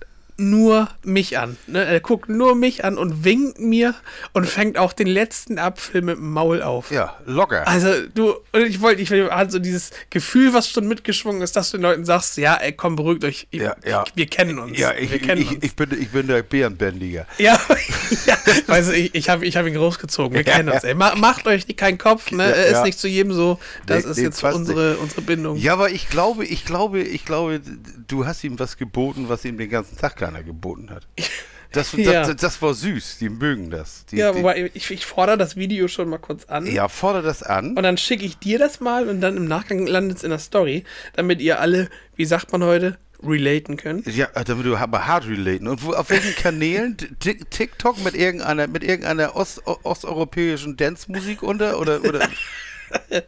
nur 0.40 0.88
mich 1.02 1.36
an. 1.36 1.56
Ne? 1.66 1.84
Er 1.84 2.00
guckt 2.00 2.28
nur 2.28 2.54
mich 2.54 2.84
an 2.84 2.96
und 2.96 3.24
winkt 3.24 3.58
mir 3.58 3.94
und 4.32 4.46
fängt 4.46 4.78
auch 4.78 4.92
den 4.92 5.08
letzten 5.08 5.58
Apfel 5.58 6.00
mit 6.00 6.16
dem 6.16 6.30
Maul 6.30 6.62
auf. 6.62 6.90
Ja, 6.92 7.16
locker. 7.26 7.66
Also 7.66 7.88
du, 8.14 8.34
ich 8.52 8.80
wollte, 8.80 9.02
ich 9.02 9.10
hatte 9.10 9.50
so 9.50 9.58
dieses 9.58 9.90
Gefühl, 10.10 10.54
was 10.54 10.70
schon 10.70 10.86
mitgeschwungen 10.86 11.42
ist, 11.42 11.56
dass 11.56 11.72
du 11.72 11.76
den 11.78 11.82
Leuten 11.82 12.04
sagst, 12.04 12.36
ja, 12.36 12.54
ey, 12.54 12.72
komm, 12.72 12.94
beruhigt 12.94 13.24
euch, 13.24 13.48
Ja, 13.50 13.74
ja. 13.84 14.04
wir 14.14 14.26
kennen 14.26 14.58
uns. 14.60 14.78
ja, 14.78 14.92
ich, 14.94 15.10
wir 15.10 15.18
kennen 15.18 15.42
ich, 15.42 15.50
uns. 15.50 15.64
ich, 15.64 15.74
bin, 15.74 15.88
ich 16.00 16.08
bin 16.10 16.28
der 16.28 16.42
Bärenbändiger. 16.42 17.26
ja, 17.38 17.60
ja, 18.26 18.36
also 18.68 18.92
ich, 18.92 19.14
ich 19.16 19.28
habe 19.28 19.44
ich 19.44 19.56
hab 19.56 19.66
ihn 19.66 19.74
großgezogen, 19.74 20.34
wir 20.38 20.44
Ja, 20.46 20.54
kennen 20.54 20.68
uns. 20.68 20.84
Ey. 20.84 20.94
Ma, 20.94 21.16
macht 21.16 21.48
euch 21.48 21.66
keinen 21.76 21.98
Kopf, 21.98 22.30
ne? 22.30 22.48
Ist 22.52 22.84
nicht 22.84 22.98
zu 22.98 23.08
jedem 23.08 23.32
so. 23.32 23.58
Das 23.86 24.04
Nee, 24.04 24.10
ist 24.12 24.16
nee, 24.18 24.22
jetzt 24.22 24.44
unsere, 24.44 24.96
unsere 24.98 25.22
Bindung. 25.22 25.56
Ja, 25.56 25.72
aber 25.72 25.90
ich 25.90 26.08
glaube, 26.08 26.44
ich 26.44 26.64
glaube, 26.64 27.00
ich 27.02 27.24
glaube, 27.24 27.60
du 28.06 28.24
hast 28.24 28.44
ihm 28.44 28.58
was 28.60 28.76
geboten, 28.76 29.24
was 29.28 29.44
ihm 29.44 29.58
den 29.58 29.68
ganzen 29.70 29.96
Tag 29.98 30.16
keiner 30.30 30.42
geboten 30.44 30.90
hat. 30.90 31.06
Das, 31.70 31.90
das, 31.90 32.00
Ja. 32.00 32.22
das, 32.26 32.36
das 32.36 32.62
war 32.62 32.72
süß, 32.72 33.18
die 33.18 33.28
mögen 33.28 33.68
das. 33.68 34.06
Die, 34.06 34.16
Ja, 34.16 34.34
wobei 34.34 34.70
ich, 34.72 34.90
ich 34.90 35.04
fordere 35.04 35.36
das 35.36 35.54
Video 35.56 35.86
schon 35.86 36.08
mal 36.08 36.16
kurz 36.16 36.46
an. 36.46 36.64
ja, 36.64 36.88
fordere 36.88 37.22
das 37.24 37.42
an. 37.42 37.76
Und 37.76 37.82
dann 37.82 37.98
schicke 37.98 38.24
ich 38.24 38.38
dir 38.38 38.58
das 38.58 38.80
mal 38.80 39.06
und 39.06 39.20
dann 39.20 39.36
im 39.36 39.44
Nachgang 39.44 39.86
landet 39.86 40.16
es 40.16 40.24
in 40.24 40.30
der 40.30 40.38
Story, 40.38 40.84
damit 41.12 41.42
ihr 41.42 41.60
alle, 41.60 41.90
wie 42.16 42.24
sagt 42.24 42.52
man 42.52 42.64
heute, 42.64 42.96
relaten 43.22 43.76
könnt. 43.76 44.06
Ja, 44.06 44.28
damit 44.46 44.64
du 44.64 44.76
aber 44.78 45.06
hart 45.06 45.28
relaten. 45.28 45.68
Und 45.68 45.84
wo, 45.84 45.92
auf 45.92 46.08
welchen 46.08 46.34
Kanälen? 46.36 46.96
Tik- 47.20 47.50
TikTok 47.50 48.02
mit 48.02 48.14
irgendeiner, 48.14 48.66
mit 48.66 48.82
irgendeiner 48.82 49.36
Ost, 49.36 49.60
osteuropäischen 49.66 50.78
Dance-Musik 50.78 51.42
unter? 51.42 51.78
Oder, 51.78 52.02
oder? 52.02 52.26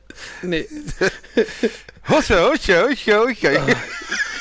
Nee. 0.42 0.66
Huscha, 2.08 2.50
huscha, 2.50 2.86
huscha, 2.88 3.20
huscha. 3.24 3.66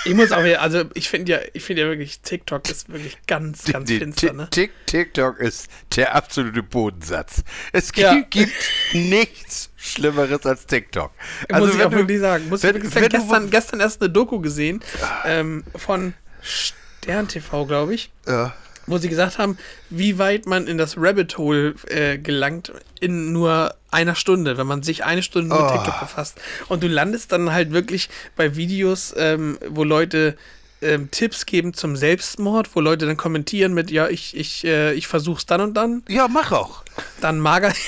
Ich 0.06 0.14
muss 0.16 0.32
auch 0.32 0.44
wieder, 0.44 0.62
also 0.62 0.86
ich 0.94 1.10
finde 1.10 1.34
ja, 1.34 1.40
ich 1.54 1.64
finde 1.64 1.82
ja 1.84 1.88
wirklich, 1.90 2.22
TikTok 2.22 2.68
ist 2.70 2.90
wirklich 2.90 3.18
ganz, 3.28 3.66
ganz 3.66 3.90
Die- 3.90 4.00
finster, 4.00 4.34
ne? 4.34 4.48
Tik- 4.50 4.72
TikTok 4.86 5.40
ist 5.40 5.70
der 5.96 6.16
absolute 6.16 6.64
Bodensatz. 6.64 7.44
Es 7.74 7.92
gi- 7.92 8.02
Ja. 8.02 8.22
gibt 8.30 8.54
nichts 8.94 9.70
Schlimmeres 9.76 10.46
als 10.46 10.66
TikTok. 10.66 11.12
muss 11.52 11.76
ich 11.76 11.84
auch 11.84 11.90
du- 11.92 11.98
wirklich 11.98 12.22
sagen. 12.22 12.48
Muss 12.50 12.64
wenn- 12.64 12.78
ich 12.78 12.84
wirklich 12.84 12.94
sagen. 12.94 13.10
Gestern, 13.10 13.50
gestern 13.50 13.80
erst 13.82 14.02
eine 14.02 14.10
Doku 14.10 14.40
gesehen 14.40 14.80
ähm, 15.26 15.64
von 15.76 16.14
Stern 16.42 17.28
TV, 17.28 17.66
glaube 17.66 17.94
ich, 17.94 18.10
Ja. 18.26 18.54
Wo 18.90 18.98
sie 18.98 19.10
gesagt 19.10 19.38
haben, 19.38 19.58
wie 19.90 20.18
weit 20.18 20.46
man 20.46 20.68
in 20.68 20.78
das 20.78 20.96
Rabbit 20.98 21.38
Hole 21.38 21.76
äh, 21.88 22.18
gelangt 22.18 22.72
in 23.00 23.32
nur 23.32 23.74
einer 23.92 24.16
Stunde, 24.16 24.58
wenn 24.58 24.68
man 24.68 24.84
sich 24.84 25.06
eine 25.06 25.24
Stunde 25.24 25.56
mit 25.56 25.64
Oh. 25.64 25.72
TikTok 25.72 26.00
befasst. 26.00 26.40
Und 26.68 26.84
du 26.84 26.88
landest 26.88 27.32
dann 27.32 27.52
halt 27.52 27.72
wirklich 27.72 28.10
bei 28.36 28.56
Videos, 28.56 29.14
ähm, 29.18 29.58
wo 29.70 29.84
Leute 29.84 30.36
ähm, 30.82 31.12
Tipps 31.12 31.46
geben 31.46 31.74
zum 31.74 31.96
Selbstmord, 31.98 32.74
wo 32.76 32.80
Leute 32.80 33.06
dann 33.06 33.18
kommentieren 33.18 33.74
mit, 33.74 33.92
ja, 33.92 34.08
ich, 34.08 34.36
ich, 34.38 34.64
äh, 34.66 34.94
ich 34.94 35.08
versuch's 35.08 35.46
dann 35.46 35.60
und 35.62 35.74
dann. 35.76 36.04
ja, 36.08 36.28
mach 36.28 36.52
auch. 36.52 36.84
Dann 37.22 37.40
mager. 37.40 37.74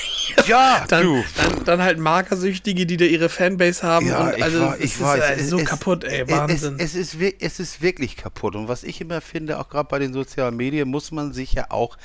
Ja, 0.46 0.84
dann, 0.88 1.02
du. 1.04 1.24
Dann, 1.36 1.64
dann 1.64 1.82
halt 1.82 1.98
Magersüchtige, 1.98 2.86
die 2.86 2.96
da 2.96 3.04
ihre 3.04 3.28
Fanbase 3.28 3.82
haben. 3.82 4.06
Ja, 4.06 4.20
und 4.28 4.36
ich, 4.36 4.42
also 4.42 4.60
wa- 4.60 4.74
es 4.78 4.84
ich 4.84 4.92
ist, 4.94 5.00
weiß. 5.02 5.20
äh, 5.22 5.34
es- 5.34 5.50
so 5.50 5.58
es- 5.58 5.64
kaputt, 5.68 6.04
ey, 6.04 6.28
Wahnsinn. 6.30 6.76
Es, 6.78 6.94
es, 6.94 7.14
ist, 7.14 7.34
es 7.40 7.60
ist 7.60 7.82
wirklich 7.82 8.16
kaputt. 8.16 8.56
Und 8.56 8.66
was 8.68 8.82
ich 8.82 9.00
immer 9.02 9.20
finde, 9.20 9.58
auch 9.58 9.68
gerade 9.68 9.88
bei 9.90 9.98
den 9.98 10.12
sozialen 10.14 10.56
Medien, 10.56 10.88
muss 10.88 11.10
man 11.10 11.32
sich 11.34 11.52
ja 11.52 11.66
auch, 11.70 11.98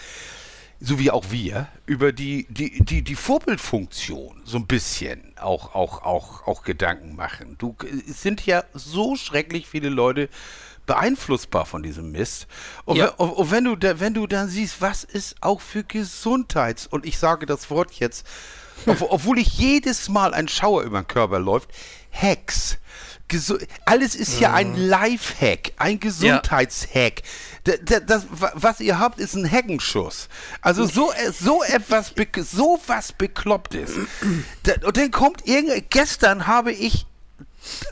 so 0.82 1.00
wie 1.00 1.10
auch 1.10 1.26
wir, 1.32 1.68
über 1.86 2.12
die, 2.12 2.48
die, 2.50 2.84
die, 2.84 3.02
die 3.02 3.16
Vorbildfunktion 3.16 4.42
so 4.44 4.58
ein 4.58 4.68
bisschen 4.68 5.22
auch, 5.40 5.74
auch, 5.74 6.04
auch, 6.04 6.46
auch 6.48 6.64
Gedanken 6.64 7.16
machen. 7.16 7.56
Du, 7.58 7.76
es 8.10 8.22
sind 8.22 8.46
ja 8.46 8.64
so 8.74 9.16
schrecklich 9.16 9.68
viele 9.68 9.90
Leute 9.90 10.28
beeinflussbar 10.88 11.66
von 11.68 11.84
diesem 11.84 12.12
Mist. 12.12 12.48
Und, 12.86 12.98
Ja. 12.98 13.14
wenn, 13.20 13.28
und, 13.30 13.52
wenn, 13.52 13.64
du 13.66 13.76
da, 13.76 14.00
wenn 14.00 14.14
du 14.16 14.26
dann 14.26 14.50
siehst, 14.50 14.82
was 14.82 15.04
ist 15.04 15.36
auch 15.42 15.62
für 15.62 15.84
Gesundheits- 15.84 16.88
und 16.88 17.06
ich 17.06 17.20
sage 17.20 17.46
das 17.46 17.70
Wort 17.70 17.94
jetzt, 17.94 18.26
ob, 18.88 19.02
obwohl 19.02 19.38
ich 19.38 19.58
jedes 19.60 20.10
Mal 20.10 20.34
ein 20.34 20.48
Schauer 20.48 20.82
über 20.84 21.02
den 21.02 21.08
Körper 21.08 21.40
läuft, 21.40 21.70
Hacks. 22.12 22.78
Gesu 23.30 23.58
alles 23.84 24.16
ist 24.16 24.40
ja 24.40 24.54
ein 24.54 24.78
Lifehack, 24.78 25.74
ein 25.78 26.00
Gesundheitshack. 26.00 27.24
Da- 27.66 28.00
Das, 28.00 28.26
wa- 28.32 28.54
was 28.56 28.80
ihr 28.80 28.98
habt, 29.00 29.20
ist 29.20 29.36
ein 29.36 29.44
Heckenschuss. 29.44 30.30
Also 30.62 30.86
so, 30.86 31.12
äh, 31.12 31.34
so 31.34 31.62
etwas, 31.64 32.14
so 32.50 32.80
was 32.88 33.12
Beklopptes. 33.12 33.92
Und 34.86 34.96
dann 34.98 35.12
kommt 35.12 35.46
irgend, 35.46 35.90
gestern 35.92 36.48
habe 36.48 36.72
ich 36.72 37.06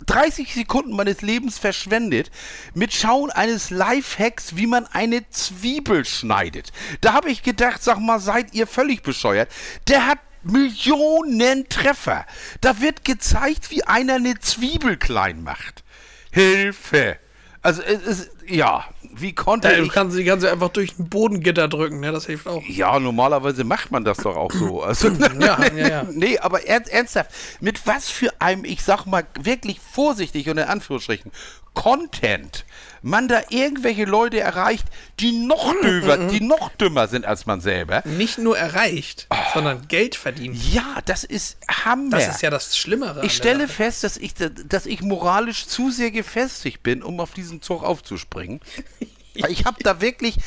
30 0.06 0.54
Sekunden 0.54 0.96
meines 0.96 1.22
Lebens 1.22 1.58
verschwendet 1.58 2.32
mit 2.74 2.94
Schauen 2.94 3.32
eines 3.32 3.70
Lifehacks, 3.70 4.56
wie 4.56 4.68
man 4.68 4.86
eine 4.88 5.30
Zwiebel 5.30 6.06
schneidet. 6.06 6.72
Da 7.02 7.14
habe 7.14 7.30
ich 7.30 7.44
gedacht, 7.44 7.84
sag 7.84 8.00
mal, 8.00 8.20
seid 8.20 8.54
ihr 8.54 8.68
völlig 8.68 9.04
bescheuert? 9.04 9.52
Der 9.88 10.08
hat 10.08 10.20
Millionen 10.44 11.68
Treffer. 11.70 12.26
Da 12.62 12.80
wird 12.80 13.04
gezeigt, 13.04 13.72
wie 13.72 13.84
einer 13.84 14.16
eine 14.16 14.40
Zwiebel 14.40 14.98
klein 14.98 15.44
macht. 15.44 15.84
Hilfe! 16.32 17.18
Also 17.62 17.82
es 17.82 18.04
ist, 18.04 18.32
ja, 18.48 18.86
wie 19.14 19.34
konnte 19.34 19.70
Ja, 19.70 19.78
du 19.78 19.84
ich... 19.84 19.92
kannst 19.92 20.18
die 20.18 20.24
ganze 20.24 20.52
einfach 20.52 20.70
durch 20.70 20.98
ein 21.00 21.10
Bodengitter 21.10 21.68
drücken, 21.68 22.00
ne? 22.00 22.12
Das 22.12 22.26
hilft 22.26 22.48
auch. 22.48 22.64
Ja, 22.68 23.00
normalerweise 23.00 23.64
macht 23.64 23.92
man 23.92 24.04
das 24.04 24.18
doch 24.18 24.36
auch 24.36 24.52
so. 24.52 24.84
Also, 24.86 25.10
Ja, 25.40 25.58
ja, 25.76 25.88
ja. 25.88 26.04
Nee, 26.12 26.38
aber 26.40 26.68
ernst, 26.68 26.92
ernsthaft, 26.92 27.32
mit 27.62 27.86
was 27.88 28.10
für 28.10 28.30
einem, 28.40 28.66
ich 28.66 28.84
sag 28.84 29.06
mal, 29.06 29.26
wirklich 29.40 29.80
vorsichtig 29.80 30.50
und 30.50 30.58
in 30.58 30.66
Anführungsstrichen, 30.66 31.32
Content 31.74 32.66
man 33.06 33.28
da 33.28 33.42
irgendwelche 33.50 34.06
Leute 34.06 34.40
erreicht, 34.40 34.86
die 35.20 35.32
noch 35.32 35.74
Mhm, 35.74 35.82
döver, 35.84 36.18
die 36.18 36.42
noch 36.42 36.70
dümmer 36.72 37.08
sind 37.08 37.24
als 37.24 37.46
man 37.46 37.62
selber. 37.62 38.02
Nicht 38.06 38.40
nur 38.40 38.58
erreicht, 38.58 39.28
sondern 39.54 39.88
Geld 39.88 40.16
verdient. 40.16 40.58
Ja, 40.74 40.98
das 41.06 41.24
ist 41.24 41.58
Hammer. 41.70 42.10
Das 42.18 42.28
ist 42.28 42.42
ja 42.42 42.50
das 42.50 42.76
Schlimmere. 42.76 43.24
ich 43.24 43.36
stelle 43.36 43.68
fest, 43.68 44.04
dass 44.04 44.18
ich, 44.18 44.34
dass 44.34 44.88
ich 44.88 45.02
moralisch 45.02 45.68
zu 45.68 45.92
sehr 45.92 46.10
gefestigt 46.10 46.82
bin, 46.82 47.04
um 47.04 47.20
auf 47.20 47.34
diesen 47.34 47.62
Zug 47.62 47.84
aufzuspringen. 47.84 48.60
Ich 49.50 49.66
habe 49.66 49.84
da 49.84 50.00
wirklich, 50.00 50.38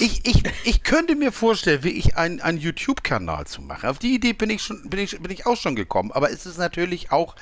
ich, 0.00 0.26
ich, 0.26 0.42
ich 0.64 0.82
könnte 0.82 1.14
mir 1.14 1.30
vorstellen, 1.30 1.84
wie 1.84 1.90
ich 1.90 2.16
einen, 2.16 2.40
einen 2.40 2.58
YouTube-Kanal 2.58 3.46
zu 3.46 3.62
machen. 3.62 3.88
Auf 3.88 4.00
die 4.00 4.14
Idee 4.16 4.32
bin 4.32 4.50
ich 4.50 4.64
schon, 4.64 4.90
bin 4.90 4.98
ich, 4.98 5.16
bin 5.20 5.30
ich 5.30 5.46
auch 5.46 5.56
schon 5.56 5.76
gekommen. 5.76 6.10
Aber 6.10 6.28
es 6.28 6.44
ist 6.44 6.58
natürlich 6.58 7.12
auch, 7.12 7.36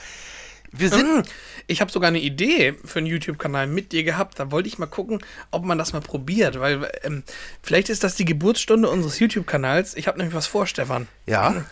wir 0.72 0.88
sind, 0.88 1.28
Ich 1.66 1.80
habe 1.80 1.90
sogar 1.90 2.08
eine 2.08 2.20
Idee 2.20 2.74
für 2.84 2.98
einen 2.98 3.06
YouTube-Kanal 3.06 3.66
mit 3.66 3.92
dir 3.92 4.02
gehabt. 4.04 4.38
Da 4.38 4.50
wollte 4.50 4.68
ich 4.68 4.78
mal 4.78 4.86
gucken, 4.86 5.20
ob 5.50 5.64
man 5.64 5.78
das 5.78 5.92
mal 5.92 6.00
probiert, 6.00 6.58
weil 6.60 6.90
ähm, 7.02 7.22
vielleicht 7.62 7.88
ist 7.88 8.04
das 8.04 8.14
die 8.16 8.24
Geburtsstunde 8.24 8.88
unseres 8.88 9.18
YouTube-Kanals. 9.18 9.96
Ich 9.96 10.06
habe 10.08 10.18
nämlich 10.18 10.34
was 10.34 10.46
vor, 10.46 10.66
Stefan. 10.66 11.08
ja, 11.26 11.64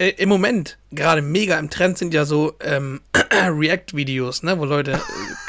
Äh, 0.00 0.10
Im 0.18 0.28
Moment 0.28 0.78
gerade 0.92 1.22
mega 1.22 1.58
im 1.58 1.70
Trend 1.70 1.98
sind 1.98 2.14
ja 2.14 2.24
so 2.24 2.54
ähm, 2.60 3.00
React-Videos, 3.32 4.44
ne, 4.44 4.56
wo 4.58 4.64
Leute, 4.64 4.92
äh, 4.92 4.98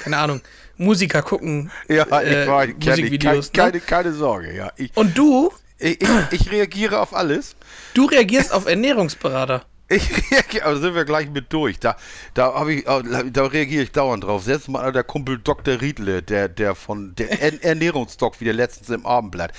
keine 0.03 0.17
Ahnung, 0.17 0.41
Musiker 0.77 1.21
gucken, 1.21 1.69
ja, 1.87 2.03
äh, 2.19 2.43
ich 2.43 2.47
war, 2.47 2.65
keine, 2.65 2.75
Musikvideos. 2.77 3.51
keine, 3.51 3.73
ne? 3.73 3.79
keine, 3.79 4.05
keine 4.05 4.13
Sorge, 4.13 4.55
ja. 4.55 4.71
Ich, 4.75 4.95
Und 4.95 5.15
du, 5.15 5.51
ich, 5.77 6.01
ich, 6.01 6.09
ich 6.31 6.51
reagiere 6.51 6.99
auf 6.99 7.13
alles. 7.13 7.55
du 7.93 8.05
reagierst 8.05 8.51
auf 8.51 8.65
Ernährungsberater. 8.65 9.65
Ich 9.89 10.09
reagiere, 10.31 10.65
aber 10.65 10.77
sind 10.77 10.95
wir 10.95 11.05
gleich 11.05 11.29
mit 11.29 11.51
durch. 11.51 11.79
Da, 11.79 11.95
da, 12.33 12.53
hab 12.53 12.67
ich, 12.67 12.83
da 12.85 13.45
reagiere 13.45 13.83
ich 13.83 13.91
dauernd 13.91 14.23
drauf. 14.23 14.43
Selbst 14.43 14.69
mal 14.69 14.91
der 14.91 15.03
Kumpel 15.03 15.39
Dr. 15.39 15.81
Riedle, 15.81 16.21
der, 16.21 16.47
der 16.47 16.75
von 16.75 17.15
der 17.15 17.41
Er- 17.41 17.63
Ernährungsdoc, 17.63 18.39
wie 18.39 18.45
der 18.45 18.53
letztens 18.53 18.89
im 18.89 19.05
Abendblatt. 19.05 19.51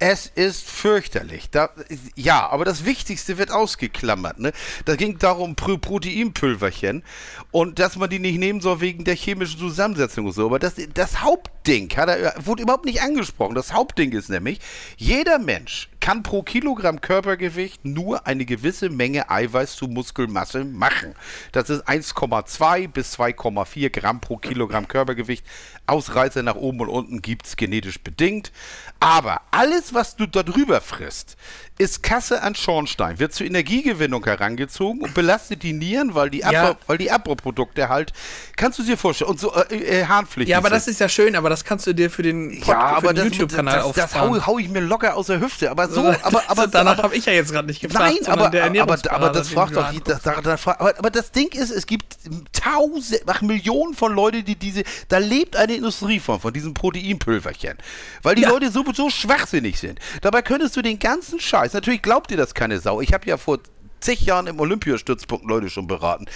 Es 0.00 0.26
ist 0.26 0.68
fürchterlich. 0.68 1.50
Da, 1.50 1.70
ja, 2.16 2.48
aber 2.48 2.64
das 2.64 2.84
Wichtigste 2.84 3.38
wird 3.38 3.52
ausgeklammert. 3.52 4.38
Ne? 4.40 4.52
Da 4.84 4.96
ging 4.96 5.18
darum 5.18 5.54
Pro 5.54 5.78
Proteinpülverchen 5.78 7.04
und 7.52 7.78
dass 7.78 7.96
man 7.96 8.10
die 8.10 8.18
nicht 8.18 8.38
nehmen 8.38 8.60
soll 8.60 8.80
wegen 8.80 9.04
der 9.04 9.14
chemischen 9.14 9.58
Zusammensetzung 9.58 10.26
und 10.26 10.32
so. 10.32 10.46
Aber 10.46 10.58
das, 10.58 10.74
das 10.92 11.22
Hauptding 11.22 11.96
hat 11.96 12.08
er, 12.08 12.34
wurde 12.44 12.62
überhaupt 12.64 12.84
nicht 12.84 13.02
angesprochen. 13.02 13.54
Das 13.54 13.72
Hauptding 13.72 14.12
ist 14.12 14.28
nämlich, 14.28 14.58
jeder 14.96 15.38
Mensch 15.38 15.88
kann 16.04 16.22
pro 16.22 16.42
Kilogramm 16.42 17.00
Körpergewicht 17.00 17.86
nur 17.86 18.26
eine 18.26 18.44
gewisse 18.44 18.90
Menge 18.90 19.30
Eiweiß 19.30 19.74
zu 19.76 19.86
Muskelmasse 19.88 20.62
machen. 20.66 21.14
Das 21.52 21.70
ist 21.70 21.88
1,2 21.88 22.88
bis 22.88 23.18
2,4 23.18 23.88
Gramm 23.88 24.20
pro 24.20 24.36
Kilogramm 24.36 24.86
Körpergewicht. 24.86 25.46
Ausreißer 25.86 26.42
nach 26.42 26.54
oben 26.56 26.80
und 26.80 26.88
unten 26.88 27.20
gibt 27.22 27.44
es 27.46 27.56
genetisch 27.56 28.00
bedingt. 28.00 28.52
Aber 29.00 29.42
alles, 29.50 29.92
was 29.92 30.16
du 30.16 30.26
darüber 30.26 30.80
frisst, 30.80 31.36
ist 31.76 32.02
Kasse 32.02 32.40
an 32.42 32.54
Schornstein, 32.54 33.18
wird 33.18 33.34
zur 33.34 33.46
Energiegewinnung 33.46 34.24
herangezogen 34.24 35.02
und 35.02 35.12
belastet 35.12 35.62
die 35.62 35.74
Nieren, 35.74 36.14
weil 36.14 36.30
die, 36.30 36.38
Ja. 36.38 36.70
Abba 36.70 36.78
weil 36.86 36.96
die 36.98 37.10
Abbau-Produkte 37.10 37.90
halt, 37.90 38.14
kannst 38.56 38.78
du 38.78 38.82
dir 38.82 38.96
vorstellen, 38.96 39.30
und 39.32 39.40
so 39.40 39.52
äh, 39.54 39.74
äh, 40.00 40.06
harnpflichtig 40.06 40.52
Ja, 40.52 40.56
aber 40.58 40.68
sind. 40.68 40.76
das 40.76 40.88
ist 40.88 41.00
ja 41.00 41.08
schön, 41.10 41.36
aber 41.36 41.50
das 41.50 41.64
kannst 41.66 41.86
du 41.86 41.92
dir 41.94 42.08
für 42.10 42.22
den, 42.22 42.60
Pod- 42.60 42.68
Ja, 42.68 42.78
aber 42.80 43.12
den 43.12 43.28
das, 43.28 43.36
YouTube-Kanal 43.36 43.74
das, 43.80 43.92
das 43.92 44.02
aufsparen. 44.14 44.40
hau, 44.42 44.46
hau 44.46 44.58
ich 44.58 44.70
mir 44.70 44.80
locker 44.80 45.16
aus 45.16 45.26
der 45.26 45.40
Hüfte. 45.40 45.70
Aber 45.70 45.88
so, 45.94 46.14
aber, 46.22 46.42
aber 46.48 46.66
danach 46.66 47.02
habe 47.02 47.16
ich 47.16 47.26
ja 47.26 47.32
jetzt 47.32 47.52
gerade 47.52 47.66
nicht 47.66 47.80
gefragt. 47.80 48.14
Nein, 48.22 48.32
aber, 48.32 48.46
aber, 48.46 48.98
aber 49.10 49.30
das 49.30 49.48
fragt 49.48 49.76
doch 49.76 49.92
das, 50.04 50.26
aber, 50.26 50.98
aber 50.98 51.10
das 51.10 51.32
Ding 51.32 51.52
ist, 51.52 51.70
es 51.70 51.86
gibt 51.86 52.16
tausend, 52.52 53.22
ach, 53.26 53.42
Millionen 53.42 53.94
von 53.94 54.14
Leuten, 54.14 54.44
die 54.44 54.56
diese, 54.56 54.84
da 55.08 55.18
lebt 55.18 55.56
eine 55.56 55.74
Industrie 55.74 56.20
von, 56.20 56.40
von 56.40 56.52
diesem 56.52 56.74
Proteinpülverchen. 56.74 57.78
Weil 58.22 58.34
die 58.34 58.42
Ja. 58.42 58.50
Leute 58.50 58.70
so, 58.70 58.84
so 58.92 59.10
schwachsinnig 59.10 59.78
sind. 59.78 59.98
Dabei 60.22 60.42
könntest 60.42 60.76
du 60.76 60.82
den 60.82 60.98
ganzen 60.98 61.40
Scheiß, 61.40 61.72
natürlich 61.72 62.02
glaubt 62.02 62.30
dir 62.30 62.36
das 62.36 62.54
keine 62.54 62.78
Sau. 62.80 63.00
Ich 63.00 63.12
habe 63.12 63.26
ja 63.26 63.36
vor 63.36 63.58
zig 64.00 64.20
Jahren 64.20 64.46
im 64.46 64.60
Olympiastützpunkt 64.60 65.46
Leute 65.46 65.70
schon 65.70 65.86
beraten. 65.86 66.26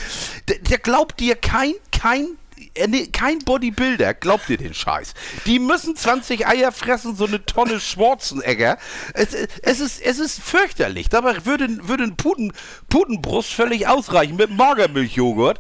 Der, 0.49 0.59
der 0.59 0.79
glaubt 0.79 1.21
dir 1.21 1.37
kein, 1.37 1.75
kein 1.93 2.27
kein 3.13 3.41
Bodybuilder 3.41 4.15
glaubt 4.15 4.49
dir 4.49 4.57
den 4.57 4.75
Scheiß. 4.75 5.15
Die 5.47 5.59
müssen 5.59 5.97
20 5.97 6.47
Eier 6.47 6.73
fressen, 6.73 7.17
so 7.17 7.27
eine 7.27 7.45
Tonne 7.45 7.81
Schwarzenegger. 7.81 8.79
Es, 9.15 9.35
es, 9.63 9.81
ist, 9.81 10.01
es 10.01 10.19
ist 10.19 10.41
fürchterlich. 10.41 11.09
Dabei 11.09 11.45
würde, 11.45 11.69
würde 11.89 12.05
ein 12.05 12.17
Puten, 12.17 12.53
Putenbrust 12.89 13.53
völlig 13.53 13.87
ausreichen 13.89 14.37
mit 14.37 14.51
Magermilchjoghurt. 14.51 15.59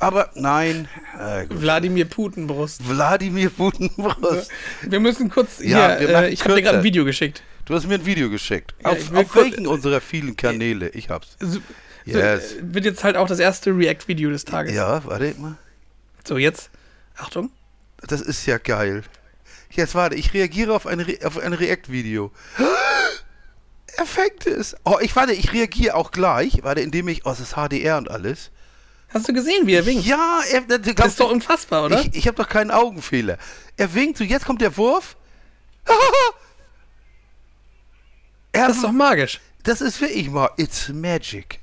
Aber 0.00 0.30
nein, 0.34 0.88
äh. 1.18 1.46
Wladimir 1.48 2.04
Putenbrust. 2.06 2.88
Wladimir 2.88 3.50
Putenbrust. 3.50 4.50
Wir 4.82 5.00
müssen 5.00 5.30
kurz 5.30 5.60
Ja, 5.60 5.96
hier, 5.98 6.08
äh, 6.08 6.30
ich 6.30 6.42
habe 6.44 6.54
dir 6.54 6.62
gerade 6.62 6.78
ein 6.78 6.84
Video 6.84 7.04
geschickt. 7.04 7.42
Du 7.64 7.74
hast 7.74 7.86
mir 7.86 7.94
ein 7.96 8.06
Video 8.06 8.30
geschickt. 8.30 8.74
Ja, 8.82 8.90
auf 8.92 9.14
auf 9.14 9.34
welchen 9.36 9.66
unserer 9.66 10.00
vielen 10.00 10.36
Kanäle? 10.36 10.88
Ich 10.90 11.10
hab's. 11.10 11.36
So, 11.38 11.58
so, 12.06 12.18
Yes. 12.18 12.54
äh, 12.54 12.56
wird 12.62 12.86
jetzt 12.86 13.04
halt 13.04 13.16
auch 13.16 13.28
das 13.28 13.38
erste 13.38 13.70
React-Video 13.70 14.30
des 14.30 14.44
Tages. 14.46 14.74
Ja, 14.74 15.02
warte 15.04 15.34
mal. 15.38 15.58
So, 16.28 16.36
jetzt. 16.36 16.68
Achtung. 17.16 17.50
Das 18.06 18.20
ist 18.20 18.44
ja 18.44 18.58
geil. 18.58 19.02
Jetzt 19.70 19.94
warte, 19.94 20.14
ich 20.14 20.34
reagiere 20.34 20.74
auf 20.74 20.86
ein, 20.86 21.00
Re 21.00 21.16
auf 21.24 21.38
ein 21.38 21.54
React-Video. 21.54 22.30
Er 23.96 24.04
fängt 24.04 24.46
es. 24.46 24.76
Oh, 24.84 24.98
ich 25.00 25.16
warte, 25.16 25.32
ich 25.32 25.54
reagiere 25.54 25.94
auch 25.94 26.10
gleich. 26.10 26.62
Warte, 26.64 26.82
indem 26.82 27.08
ich. 27.08 27.24
Oh, 27.24 27.30
es 27.30 27.40
ist 27.40 27.54
HDR 27.54 27.96
und 27.96 28.10
alles. 28.10 28.50
Hast 29.08 29.26
du 29.26 29.32
gesehen, 29.32 29.66
wie 29.66 29.72
er 29.72 29.86
winkt? 29.86 30.04
Ja, 30.04 30.42
er. 30.52 30.60
Das 30.60 30.82
glaubst 30.82 31.12
ist 31.12 31.20
doch 31.20 31.30
unfassbar, 31.30 31.86
oder? 31.86 31.98
Ich, 32.02 32.14
ich 32.14 32.26
habe 32.28 32.36
doch 32.36 32.48
keinen 32.48 32.72
Augenfehler. 32.72 33.38
Er 33.78 33.94
winkt 33.94 34.18
so, 34.18 34.24
jetzt 34.24 34.44
kommt 34.44 34.60
der 34.60 34.76
Wurf. 34.76 35.16
er, 38.52 38.66
das 38.68 38.76
ist 38.76 38.84
doch 38.84 38.92
magisch. 38.92 39.40
das 39.62 39.80
ist 39.80 39.98
wirklich 40.02 40.28
mal. 40.28 40.50
It's 40.58 40.90
magic. 40.90 41.60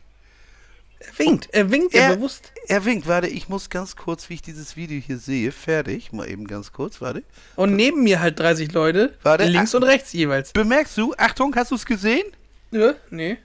Er 1.07 1.19
winkt. 1.19 1.53
Er 1.53 1.71
winkt 1.71 1.93
ja 1.93 2.01
Er, 2.01 2.15
bewusst. 2.15 2.51
er 2.67 2.85
winkt. 2.85 3.07
Warte, 3.07 3.27
ich 3.27 3.49
muss 3.49 3.69
ganz 3.69 3.95
kurz, 3.95 4.29
wie 4.29 4.35
ich 4.35 4.41
dieses 4.41 4.75
Video 4.75 4.99
hier 4.99 5.17
sehe. 5.17 5.51
Fertig. 5.51 6.11
Mal 6.11 6.29
eben 6.29 6.47
ganz 6.47 6.71
kurz. 6.71 7.01
Warte. 7.01 7.23
Und 7.55 7.75
neben 7.75 8.03
mir 8.03 8.19
halt 8.19 8.39
30 8.39 8.71
Leute. 8.71 9.13
Warte, 9.23 9.45
links 9.45 9.73
ah. 9.73 9.77
und 9.77 9.83
rechts 9.83 10.13
jeweils. 10.13 10.51
Bemerkst 10.51 10.97
du? 10.97 11.13
Achtung, 11.17 11.55
hast 11.55 11.71
du 11.71 11.75
es 11.75 11.85
gesehen? 11.85 12.25
Ja, 12.71 12.93
nee. 13.09 13.37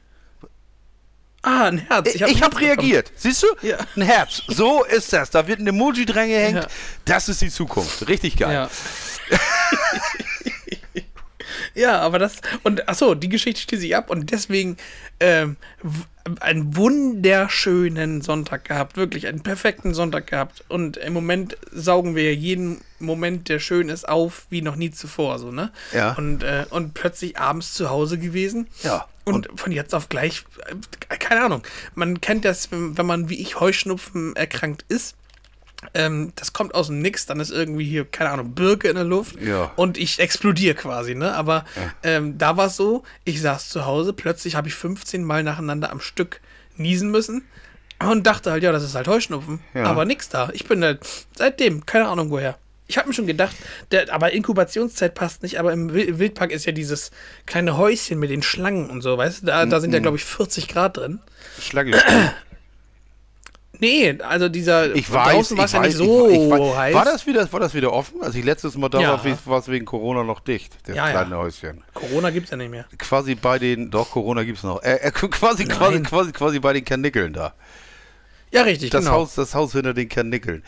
Ah, 1.42 1.68
ein 1.68 1.78
Herz. 1.78 2.14
Ich, 2.14 2.22
hab 2.22 2.52
habe 2.52 2.60
reagiert. 2.60 3.10
Siehst 3.16 3.42
du? 3.42 3.46
Ja. 3.62 3.78
Ein 3.96 4.02
Herz. 4.02 4.42
So 4.48 4.84
ist 4.96 5.12
das. 5.12 5.30
Da 5.30 5.46
wird 5.46 5.60
ein 5.60 5.66
Emoji 5.66 6.04
dran 6.04 6.28
gehängt. 6.28 6.64
Ja. 6.64 6.66
Das 7.04 7.28
ist 7.28 7.40
die 7.40 7.50
Zukunft. 7.50 8.08
Richtig 8.08 8.36
geil. 8.36 8.52
Ja. 8.52 8.70
ja, 11.80 12.00
aber 12.00 12.18
das. 12.18 12.40
Und 12.62 12.88
achso, 12.88 13.14
die 13.14 13.28
Geschichte 13.28 13.62
schließe 13.62 13.86
ich 13.86 13.96
ab 13.96 14.10
und 14.10 14.30
deswegen 14.30 14.76
ähm, 15.18 15.56
einen 16.40 16.76
wunderschönen 16.76 18.20
Sonntag 18.20 18.64
gehabt. 18.66 18.96
Wirklich 18.96 19.26
einen 19.26 19.42
perfekten 19.42 19.94
Sonntag 19.94 20.26
gehabt. 20.26 20.64
Und 20.68 20.98
im 20.98 21.12
Moment 21.12 21.56
saugen 21.72 22.14
wir 22.14 22.34
jeden 22.34 22.82
Moment, 22.98 23.48
der 23.48 23.58
schön 23.58 23.88
ist, 23.88 24.08
auf 24.08 24.46
wie 24.50 24.62
noch 24.62 24.76
nie 24.76 24.90
zuvor. 24.90 25.38
So, 25.38 25.50
ne? 25.50 25.72
Ja. 25.92 26.12
Und, 26.12 26.42
äh, 26.42 26.66
und 26.70 26.94
plötzlich 26.94 27.38
abends 27.38 27.72
zu 27.74 27.90
Hause 27.90 28.18
gewesen. 28.18 28.68
Ja. 28.82 29.06
Und, 29.24 29.48
von 29.54 29.72
jetzt 29.72 29.94
auf 29.94 30.08
gleich, 30.08 30.44
äh, 30.66 31.16
keine 31.16 31.42
Ahnung. 31.42 31.62
Man 31.94 32.20
kennt 32.20 32.44
das, 32.44 32.68
wenn 32.70 33.06
man 33.06 33.28
wie 33.28 33.40
ich 33.40 33.58
Heuschnupfen 33.58 34.36
erkrankt 34.36 34.84
ist. 34.88 35.14
Ähm, 35.94 36.32
das 36.36 36.52
kommt 36.52 36.74
aus 36.74 36.88
dem 36.88 37.00
Nix, 37.00 37.24
dann 37.26 37.40
ist 37.40 37.50
irgendwie 37.50 37.84
hier, 37.84 38.04
keine 38.04 38.30
Ahnung, 38.30 38.54
Birke 38.54 38.88
in 38.88 38.96
der 38.96 39.04
Luft 39.04 39.40
Ja. 39.40 39.72
und 39.76 39.96
ich 39.96 40.18
explodiere 40.18 40.74
quasi, 40.74 41.14
ne? 41.14 41.34
Aber 41.34 41.64
ähm, 42.02 42.36
da 42.36 42.56
war 42.58 42.66
es 42.66 42.76
so, 42.76 43.02
ich 43.24 43.40
saß 43.40 43.70
zu 43.70 43.86
Hause, 43.86 44.12
plötzlich 44.12 44.56
habe 44.56 44.68
ich 44.68 44.74
15 44.74 45.24
Mal 45.24 45.42
nacheinander 45.42 45.90
am 45.90 46.00
Stück 46.00 46.40
niesen 46.76 47.10
müssen 47.10 47.44
und 47.98 48.26
dachte 48.26 48.50
halt, 48.50 48.62
ja, 48.62 48.72
das 48.72 48.82
ist 48.84 48.94
halt 48.94 49.08
Heuschnupfen. 49.08 49.60
Ja. 49.74 49.84
Aber 49.84 50.04
nix 50.04 50.28
da. 50.28 50.50
Ich 50.52 50.66
bin 50.66 50.84
halt 50.84 51.00
seitdem, 51.36 51.86
keine 51.86 52.08
Ahnung 52.08 52.30
woher. 52.30 52.58
Ich 52.86 52.98
habe 52.98 53.06
mir 53.08 53.14
schon 53.14 53.26
gedacht, 53.28 53.54
der, 53.92 54.12
aber 54.12 54.32
Inkubationszeit 54.32 55.14
passt 55.14 55.42
nicht, 55.44 55.60
aber 55.60 55.72
im 55.72 55.94
Wil- 55.94 56.18
Wildpark 56.18 56.50
ist 56.50 56.66
ja 56.66 56.72
dieses 56.72 57.10
kleine 57.46 57.76
Häuschen 57.78 58.18
mit 58.18 58.30
den 58.30 58.42
Schlangen 58.42 58.90
und 58.90 59.00
so, 59.00 59.16
weißt 59.16 59.42
du? 59.42 59.46
Da, 59.46 59.64
da 59.64 59.80
sind 59.80 59.94
ja, 59.94 60.00
glaube 60.00 60.16
ich, 60.16 60.24
40 60.24 60.66
Grad 60.68 60.96
drin. 60.96 61.20
Schlagel. 61.60 61.94
Nee, 63.80 64.18
also 64.22 64.48
dieser 64.48 64.94
Ich 64.94 65.10
weiß, 65.10 65.32
draußen 65.34 65.58
war 65.58 65.64
es 65.64 65.72
ja 65.72 65.80
nicht 65.80 65.96
so 65.96 66.28
ich, 66.28 66.38
ich 66.38 66.50
weiß. 66.50 66.76
heiß. 66.76 66.94
War 66.94 67.04
das, 67.04 67.26
wieder, 67.26 67.52
war 67.52 67.60
das 67.60 67.74
wieder 67.74 67.92
offen? 67.92 68.22
Als 68.22 68.34
ich 68.34 68.44
letztes 68.44 68.76
Mal 68.76 68.88
da 68.88 69.00
Ja. 69.00 69.20
war, 69.46 69.58
es 69.58 69.68
wegen 69.68 69.86
Corona 69.86 70.22
noch 70.22 70.40
dicht, 70.40 70.72
das 70.86 70.96
Ja, 70.96 71.06
ja. 71.06 71.12
kleine 71.12 71.36
Häuschen. 71.38 71.82
Corona 71.94 72.30
gibt's 72.30 72.50
ja 72.50 72.56
nicht 72.56 72.70
mehr. 72.70 72.84
Quasi 72.98 73.34
bei 73.34 73.58
den, 73.58 73.90
doch, 73.90 74.10
Corona 74.10 74.44
gibt's 74.44 74.62
noch. 74.62 74.82
Äh, 74.82 74.96
äh, 74.96 75.10
quasi, 75.10 75.64
Nein. 75.64 75.76
quasi, 75.76 76.02
quasi, 76.02 76.32
quasi 76.32 76.60
bei 76.60 76.72
den 76.72 76.84
Karnickeln 76.84 77.32
da. 77.32 77.54
Ja, 78.52 78.62
richtig, 78.62 78.90
Das, 78.90 79.04
genau. 79.04 79.16
Haus, 79.18 79.34
das 79.36 79.54
Haus 79.54 79.72
hinter 79.72 79.94
den 79.94 80.08
Karnickeln. 80.08 80.64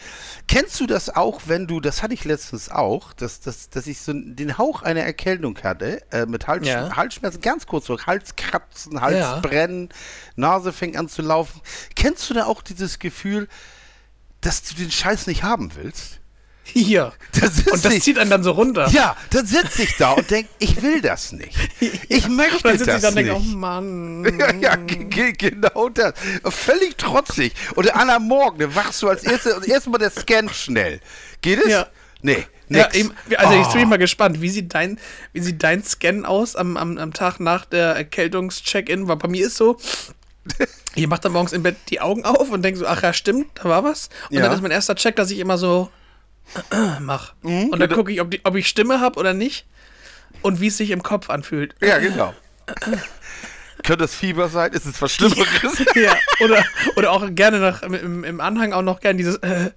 Kennst 0.47 0.79
du 0.79 0.87
das 0.87 1.11
auch, 1.11 1.43
wenn 1.47 1.67
du, 1.67 1.81
das 1.81 2.03
hatte 2.03 2.15
ich 2.15 2.25
letztens 2.25 2.71
auch, 2.71 3.13
dass, 3.13 3.41
dass, 3.41 3.71
dass 3.71 3.87
ich 3.89 4.01
so 4.01 4.13
den 4.15 4.57
Hauch 4.57 4.83
einer 4.83 5.01
Erkältung 5.03 5.59
hatte, 5.63 6.01
äh, 6.13 6.27
mit 6.27 6.47
Hals, 6.47 6.67
Ja. 6.67 6.95
Halsschmerzen, 6.95 7.41
ganz 7.41 7.67
kurz 7.67 7.87
so, 7.87 7.99
Halskratzen, 7.99 8.93
Ja. 8.95 9.01
Halsbrennen, 9.01 9.89
Nase 10.37 10.73
fängt 10.73 10.97
an 10.97 11.09
zu 11.09 11.23
laufen. 11.23 11.61
Kennst 11.97 12.31
du 12.31 12.35
da 12.35 12.45
auch 12.47 12.63
dieses 12.63 13.01
Gefühl, 13.01 13.49
dass 14.41 14.63
du 14.63 14.75
den 14.75 14.91
Scheiß 14.91 15.27
nicht 15.27 15.43
haben 15.43 15.75
willst? 15.75 16.21
Hier. 16.65 17.13
Da 17.39 17.49
sitz 17.51 17.67
Und 17.73 17.85
das 17.85 17.93
ich- 17.95 18.03
zieht 18.03 18.19
einen 18.19 18.31
dann 18.31 18.43
so 18.43 18.53
runter. 18.53 18.89
Ja, 18.91 19.17
dann 19.31 19.45
sitze 19.47 19.83
ich 19.83 19.97
da 19.97 20.13
und 20.13 20.31
denke, 20.31 20.49
ich 20.59 20.81
will 20.83 21.01
das 21.01 21.33
nicht. 21.33 21.55
Ich 22.09 22.29
möchte 22.29 22.57
Und 22.57 22.65
dann 22.65 22.79
sitze 22.79 22.87
das 22.87 22.97
ich 22.97 23.03
da 23.03 23.09
und 23.09 23.15
nicht. 23.17 23.29
denke, 23.29 23.43
oh 23.53 23.57
Mann. 23.57 24.25
Ja, 24.39 24.55
ja 24.55 24.77
ge- 24.77 25.05
ge- 25.05 25.33
genau 25.33 25.89
das. 25.89 26.15
Völlig 26.45 26.97
trotzig. 26.97 27.53
Oder 27.77 27.97
an 27.97 28.11
am 28.11 28.29
Morgen, 28.29 28.59
dann 28.61 28.75
wachst 28.75 29.03
du 29.03 29.09
als 29.09 29.25
erstes 29.25 29.55
und 29.55 29.67
erstmal 29.67 29.99
der 29.99 30.11
Scan 30.11 30.49
schnell. 30.51 31.01
Geht 31.41 31.61
es? 31.65 31.71
Ja. 31.71 31.87
Nee, 32.25 32.47
Ja, 32.69 32.85
nix. 32.85 32.95
eben, 32.97 33.13
also 33.37 33.61
ich 33.61 33.67
Oh. 33.67 33.73
bin 33.73 33.89
mal 33.89 33.99
gespannt, 33.99 34.41
wie 34.41 34.49
sieht 34.49 34.73
dein, 34.75 35.01
wie 35.33 35.41
sieht 35.41 35.63
dein 35.65 35.83
Scan 35.83 36.25
aus 36.25 36.55
am, 36.55 36.77
am, 36.77 36.97
am 36.97 37.13
Tag 37.13 37.41
nach 37.41 37.65
der 37.65 37.97
Erkältungs-Check-In? 37.97 39.09
Weil 39.09 39.17
bei 39.17 39.27
mir 39.29 39.47
ist 39.49 39.57
so, 39.57 39.77
ich 40.95 41.07
mache 41.09 41.23
dann 41.23 41.33
morgens 41.33 41.53
im 41.53 41.63
Bett 41.65 41.77
die 41.89 42.01
Augen 42.01 42.25
auf 42.25 42.51
und 42.51 42.63
denke 42.63 42.79
so, 42.79 42.87
ach 42.87 43.03
ja, 43.03 43.13
stimmt, 43.13 43.49
da 43.55 43.65
war 43.65 43.83
was. 43.85 44.09
Und 44.31 44.37
Ja. 44.37 44.43
dann 44.43 44.53
ist 44.53 44.63
mein 44.63 44.71
erster 44.71 44.95
Check, 44.95 45.17
dass 45.17 45.31
ich 45.33 45.39
immer 45.41 45.59
so 45.59 45.91
mach. 47.01 47.35
Mhm, 47.43 47.69
und 47.69 47.81
dann 47.81 47.91
gucke 47.91 48.13
ich, 48.13 48.21
ob, 48.21 48.31
die, 48.31 48.41
ob 48.45 48.55
ich 48.57 48.69
Stimme 48.69 49.01
habe 49.01 49.19
oder 49.19 49.35
nicht 49.35 49.67
und 50.43 50.61
wie 50.61 50.69
es 50.69 50.77
sich 50.77 50.91
im 50.91 51.03
Kopf 51.03 51.31
anfühlt. 51.31 51.75
Ja, 51.81 51.99
genau. 51.99 52.35
Könnte 53.85 54.05
es 54.05 54.15
Fieber 54.15 54.49
sein? 54.49 54.73
Ist 54.73 54.87
es 54.87 55.01
was 55.03 55.13
Schlimmeres? 55.13 55.85
ja, 55.95 56.15
oder, 56.45 56.65
oder 56.97 57.11
auch 57.11 57.27
gerne 57.31 57.59
nach, 57.59 57.83
im, 57.83 58.23
im 58.23 58.41
Anhang 58.41 58.73
auch 58.73 58.83
noch 58.83 59.01
gerne 59.01 59.17
dieses, 59.17 59.37
äh, 59.37 59.71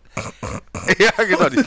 ja, 0.99 1.23
genau. 1.23 1.49
Die, 1.49 1.63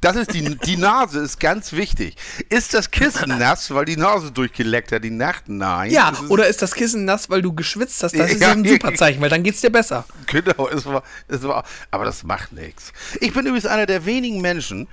das 0.00 0.16
ist 0.16 0.32
die, 0.34 0.56
die 0.58 0.76
Nase 0.76 1.20
ist 1.20 1.40
ganz 1.40 1.72
wichtig. 1.72 2.16
Ist 2.48 2.74
das 2.74 2.90
Kissen 2.90 3.28
nass, 3.38 3.70
weil 3.74 3.84
die 3.84 3.96
Nase 3.96 4.30
durchgeleckt 4.32 4.92
hat 4.92 5.02
die 5.04 5.10
Nacht? 5.10 5.48
Nein. 5.48 5.90
ja, 5.90 6.10
Es 6.12 6.20
ist- 6.20 6.30
oder 6.30 6.46
ist 6.46 6.62
das 6.62 6.74
Kissen 6.74 7.04
nass, 7.04 7.28
weil 7.30 7.42
du 7.42 7.52
geschwitzt 7.52 8.02
hast? 8.02 8.18
Das 8.18 8.30
ist 8.32 8.40
Ja, 8.40 8.52
ein 8.52 8.64
super 8.68 8.94
Zeichen, 8.94 9.20
weil 9.20 9.30
dann 9.30 9.42
geht's 9.42 9.60
dir 9.60 9.70
besser. 9.70 10.04
Genau, 10.26 10.68
es 10.68 10.84
war, 10.86 11.02
es 11.28 11.42
war, 11.42 11.64
aber 11.90 12.04
das 12.04 12.22
macht 12.24 12.52
nichts. 12.52 12.92
Ich 13.20 13.32
bin 13.32 13.46
übrigens 13.46 13.66
einer 13.66 13.86
der 13.86 14.04
wenigen 14.04 14.40
Menschen, 14.40 14.88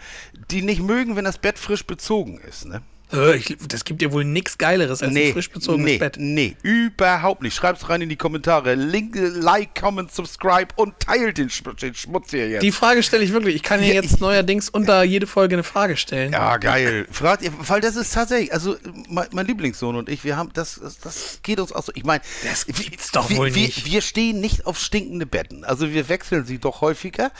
die 0.52 0.62
nicht 0.62 0.82
mögen, 0.82 1.16
wenn 1.16 1.26
das 1.26 1.38
Bett 1.38 1.60
frisch 1.60 1.86
bezogen 1.86 2.40
ist, 2.40 2.66
ne? 2.66 2.82
Äh, 3.14 3.36
Ich, 3.38 3.56
das 3.68 3.84
gibt 3.86 4.02
dir 4.02 4.12
wohl 4.12 4.24
nichts 4.26 4.58
Geileres 4.58 5.02
als 5.04 5.16
ein 5.16 5.32
frisch 5.34 5.50
bezogenes 5.50 5.86
nee, 5.86 5.98
Bett. 5.98 6.16
Nee, 6.20 6.56
überhaupt 6.64 7.42
nicht. 7.44 7.54
Schreib's 7.56 7.88
rein 7.90 8.02
in 8.02 8.10
die 8.10 8.16
Kommentare. 8.16 8.76
Link, 8.76 9.16
like, 9.16 9.80
comment, 9.80 10.12
subscribe 10.12 10.68
und 10.76 11.00
teilt 11.00 11.38
den, 11.38 11.50
den 11.82 11.94
Schmutz 11.96 12.32
hier 12.32 12.50
jetzt. 12.50 12.64
Die 12.64 12.72
Frage 12.72 13.04
stelle 13.04 13.24
ich 13.24 13.32
wirklich. 13.32 13.56
Ich 13.56 13.64
kann 13.64 13.82
ja 13.82 13.88
Ja, 13.90 13.94
jetzt 14.02 14.20
neuerdings 14.22 14.70
unter 14.70 15.04
jede 15.04 15.28
Folge 15.28 15.56
eine 15.56 15.64
Frage 15.64 15.98
stellen. 15.98 16.32
ja, 16.34 16.58
geil. 16.58 17.08
Fragt 17.12 17.44
ihr, 17.44 17.52
weil 17.68 17.82
das 17.82 17.96
ist 17.96 18.14
tatsächlich, 18.14 18.52
also 18.54 18.76
mein, 19.10 19.28
mein 19.32 19.46
Lieblingssohn 19.46 19.96
und 19.96 20.10
ich, 20.10 20.24
wir 20.24 20.36
haben, 20.38 20.50
das, 20.54 20.80
das, 21.04 21.40
geht 21.44 21.60
uns 21.60 21.72
auch 21.72 21.84
so. 21.84 21.92
Ich 21.96 22.04
meine, 22.06 22.22
Das 22.50 22.66
gibt's 22.66 23.12
doch 23.12 23.30
wir, 23.30 23.38
wohl 23.38 23.54
wir, 23.54 23.62
nicht. 23.64 23.86
Wir 23.86 24.02
stehen 24.02 24.40
nicht 24.40 24.66
auf 24.66 24.80
stinkende 24.80 25.26
Betten. 25.26 25.64
Also 25.64 25.92
wir 25.94 26.10
wechseln 26.10 26.46
sie 26.46 26.58
doch 26.58 26.82
häufiger. 26.82 27.32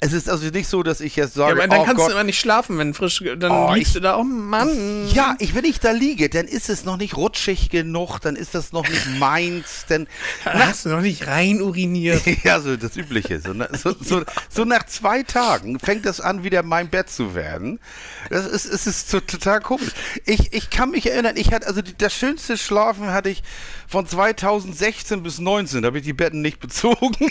Es 0.00 0.12
ist 0.12 0.28
also 0.28 0.46
nicht 0.48 0.68
so, 0.68 0.82
dass 0.82 1.00
ich 1.00 1.16
jetzt 1.16 1.36
Ja, 1.36 1.46
sage, 1.48 1.52
aber 1.62 1.68
dann 1.68 1.80
oh 1.80 1.84
kannst 1.84 1.96
Gott, 1.96 2.08
du 2.08 2.12
immer 2.12 2.24
nicht 2.24 2.38
schlafen, 2.38 2.76
wenn 2.78 2.92
frisch. 2.94 3.22
Dann 3.38 3.50
Oh, 3.50 3.72
liegst 3.74 3.88
ich- 3.90 3.94
du 3.94 4.00
da, 4.00 4.16
oh 4.18 4.22
Mann. 4.24 5.08
Ja, 5.14 5.23
Ja, 5.24 5.36
ich, 5.38 5.54
wenn 5.54 5.64
ich 5.64 5.80
da 5.80 5.90
liege, 5.90 6.28
dann 6.28 6.46
ist 6.46 6.68
es 6.68 6.84
noch 6.84 6.98
nicht 6.98 7.16
rutschig 7.16 7.70
genug, 7.70 8.18
dann 8.18 8.36
ist 8.36 8.54
das 8.54 8.72
noch 8.72 8.86
nicht 8.86 9.18
meins, 9.18 9.86
dann. 9.88 10.06
Hast 10.44 10.84
du 10.84 10.90
noch 10.90 11.00
nicht 11.00 11.26
rein 11.26 11.62
uriniert? 11.62 12.20
ja, 12.44 12.60
so 12.60 12.76
das 12.76 12.94
Übliche. 12.94 13.40
So, 13.40 13.54
so, 13.72 13.96
so, 13.98 14.22
so, 14.50 14.64
nach 14.66 14.84
zwei 14.84 15.22
Tagen 15.22 15.78
fängt 15.80 16.04
das 16.04 16.20
an, 16.20 16.44
wieder 16.44 16.62
mein 16.62 16.90
Bett 16.90 17.08
zu 17.08 17.34
werden. 17.34 17.80
Das 18.28 18.44
ist, 18.44 18.66
es 18.66 18.86
ist 18.86 19.08
so 19.08 19.18
total 19.18 19.62
komisch. 19.62 19.92
Ich, 20.26 20.52
ich 20.52 20.68
kann 20.68 20.90
mich 20.90 21.10
erinnern, 21.10 21.38
ich 21.38 21.54
hatte, 21.54 21.68
also 21.68 21.80
die, 21.80 21.96
das 21.96 22.12
schönste 22.12 22.58
Schlafen 22.58 23.06
hatte 23.10 23.30
ich 23.30 23.42
von 23.88 24.06
2016 24.06 25.22
bis 25.22 25.38
19, 25.38 25.80
da 25.80 25.86
habe 25.86 26.00
ich 26.00 26.04
die 26.04 26.12
Betten 26.12 26.42
nicht 26.42 26.60
bezogen. 26.60 27.30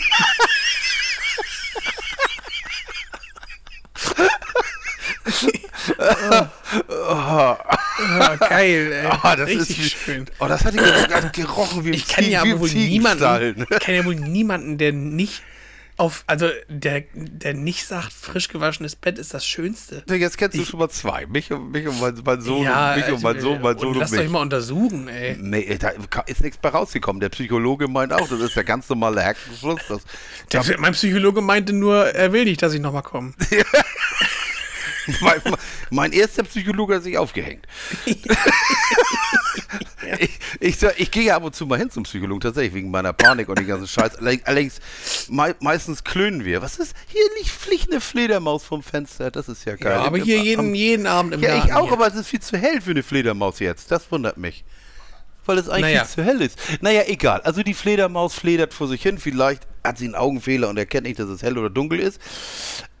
oh. 5.98 6.46
oh, 6.88 8.36
geil, 8.40 8.92
ey. 8.92 9.06
Oh, 9.06 9.36
das 9.36 9.48
Richtig 9.48 9.60
ist 9.60 9.78
wie, 9.78 9.88
schön. 9.90 10.26
Oh, 10.38 10.46
das 10.46 10.64
hat 10.64 10.76
gerade 10.76 11.30
gerochen 11.30 11.84
wie 11.84 11.90
ich 11.90 12.08
kann 12.08 12.28
ja 12.28 12.42
wohl 12.58 12.70
niemanden, 12.70 13.66
Ich 13.70 13.78
kenne 13.80 13.98
ja 13.98 14.04
wohl 14.04 14.16
niemanden, 14.16 14.78
der 14.78 14.92
nicht 14.92 15.42
auf, 15.96 16.24
also 16.26 16.48
der, 16.68 17.04
der 17.14 17.54
nicht 17.54 17.86
sagt, 17.86 18.12
frisch 18.12 18.48
gewaschenes 18.48 18.96
Bett 18.96 19.16
ist 19.16 19.32
das 19.32 19.46
Schönste. 19.46 20.02
Jetzt 20.08 20.38
kennst 20.38 20.56
du 20.56 20.62
ich, 20.62 20.68
schon 20.68 20.80
mal 20.80 20.88
zwei. 20.88 21.26
Mich 21.26 21.52
und, 21.52 21.70
mich 21.70 21.86
und 21.86 22.00
mein, 22.00 22.20
mein 22.24 22.40
Sohn 22.40 22.64
ja, 22.64 22.94
und 22.94 23.00
mich 23.00 23.12
und 23.12 23.22
mein 23.22 23.40
Sohn, 23.40 23.60
mein 23.62 23.78
Sohn 23.78 23.88
und, 23.88 23.94
und 23.94 24.00
Lass 24.00 24.10
mich. 24.10 24.20
euch 24.20 24.28
mal 24.28 24.40
untersuchen, 24.40 25.06
ey. 25.06 25.36
Nee, 25.38 25.78
da 25.78 25.90
ist 26.26 26.42
nichts 26.42 26.58
bei 26.58 26.70
rausgekommen. 26.70 27.20
Der 27.20 27.28
Psychologe 27.28 27.86
meint 27.86 28.12
auch, 28.12 28.28
das 28.28 28.40
ist 28.40 28.56
der 28.56 28.64
ganz 28.64 28.88
normale 28.88 29.24
Hackenschluss. 29.24 29.82
Das, 29.88 30.02
der, 30.66 30.80
mein 30.80 30.94
Psychologe 30.94 31.40
meinte 31.40 31.72
nur, 31.72 32.06
er 32.06 32.32
will 32.32 32.44
nicht, 32.44 32.60
dass 32.60 32.74
ich 32.74 32.80
nochmal 32.80 33.02
komme. 33.02 33.32
mein, 35.20 35.40
mein, 35.90 36.12
erster 36.12 36.42
Psychologe 36.44 36.96
hat 36.96 37.02
sich 37.02 37.18
aufgehängt. 37.18 37.66
ja. 38.04 38.14
Ich, 40.18 40.38
ich, 40.60 40.82
ich, 40.98 41.10
gehe 41.10 41.24
ja 41.24 41.36
ab 41.36 41.44
und 41.44 41.54
zu 41.54 41.66
mal 41.66 41.78
hin 41.78 41.90
zum 41.90 42.02
Psychologen, 42.04 42.40
tatsächlich, 42.40 42.74
wegen 42.74 42.90
meiner 42.90 43.12
Panik 43.12 43.48
und 43.48 43.58
den 43.58 43.66
ganzen 43.66 43.88
Scheiß. 43.88 44.16
Allerdings, 44.16 44.80
me, 45.28 45.56
meistens 45.60 46.04
klönen 46.04 46.44
wir. 46.44 46.62
Was 46.62 46.78
ist, 46.78 46.94
hier 47.08 47.22
liegt 47.38 47.48
fliegt 47.48 47.90
eine 47.90 48.00
Fledermaus 48.00 48.64
vom 48.64 48.82
Fenster, 48.82 49.30
das 49.30 49.48
ist 49.48 49.64
ja 49.64 49.76
geil. 49.76 49.92
Ja, 49.92 50.04
aber 50.04 50.18
hier 50.18 50.38
jeden, 50.38 50.74
jeden 50.74 51.06
Abend 51.06 51.34
im 51.34 51.42
Ja, 51.42 51.54
Garten 51.54 51.68
ich 51.68 51.74
auch, 51.74 51.84
hier. 51.84 51.92
aber 51.94 52.06
es 52.06 52.14
ist 52.14 52.28
viel 52.28 52.40
zu 52.40 52.58
hell 52.58 52.80
für 52.80 52.90
eine 52.90 53.02
Fledermaus 53.02 53.58
jetzt. 53.60 53.90
Das 53.90 54.10
wundert 54.12 54.36
mich 54.36 54.64
weil 55.46 55.58
es 55.58 55.68
eigentlich 55.68 55.94
naja. 55.94 56.04
viel 56.04 56.14
zu 56.14 56.24
hell 56.24 56.40
ist. 56.40 56.58
Naja, 56.80 57.02
egal. 57.06 57.40
Also 57.42 57.62
die 57.62 57.74
Fledermaus 57.74 58.34
fledert 58.34 58.72
vor 58.72 58.88
sich 58.88 59.02
hin. 59.02 59.18
Vielleicht 59.18 59.66
hat 59.82 59.98
sie 59.98 60.06
einen 60.06 60.14
Augenfehler 60.14 60.68
und 60.68 60.78
erkennt 60.78 61.06
nicht, 61.06 61.18
dass 61.18 61.28
es 61.28 61.42
hell 61.42 61.58
oder 61.58 61.70
dunkel 61.70 62.00
ist. 62.00 62.20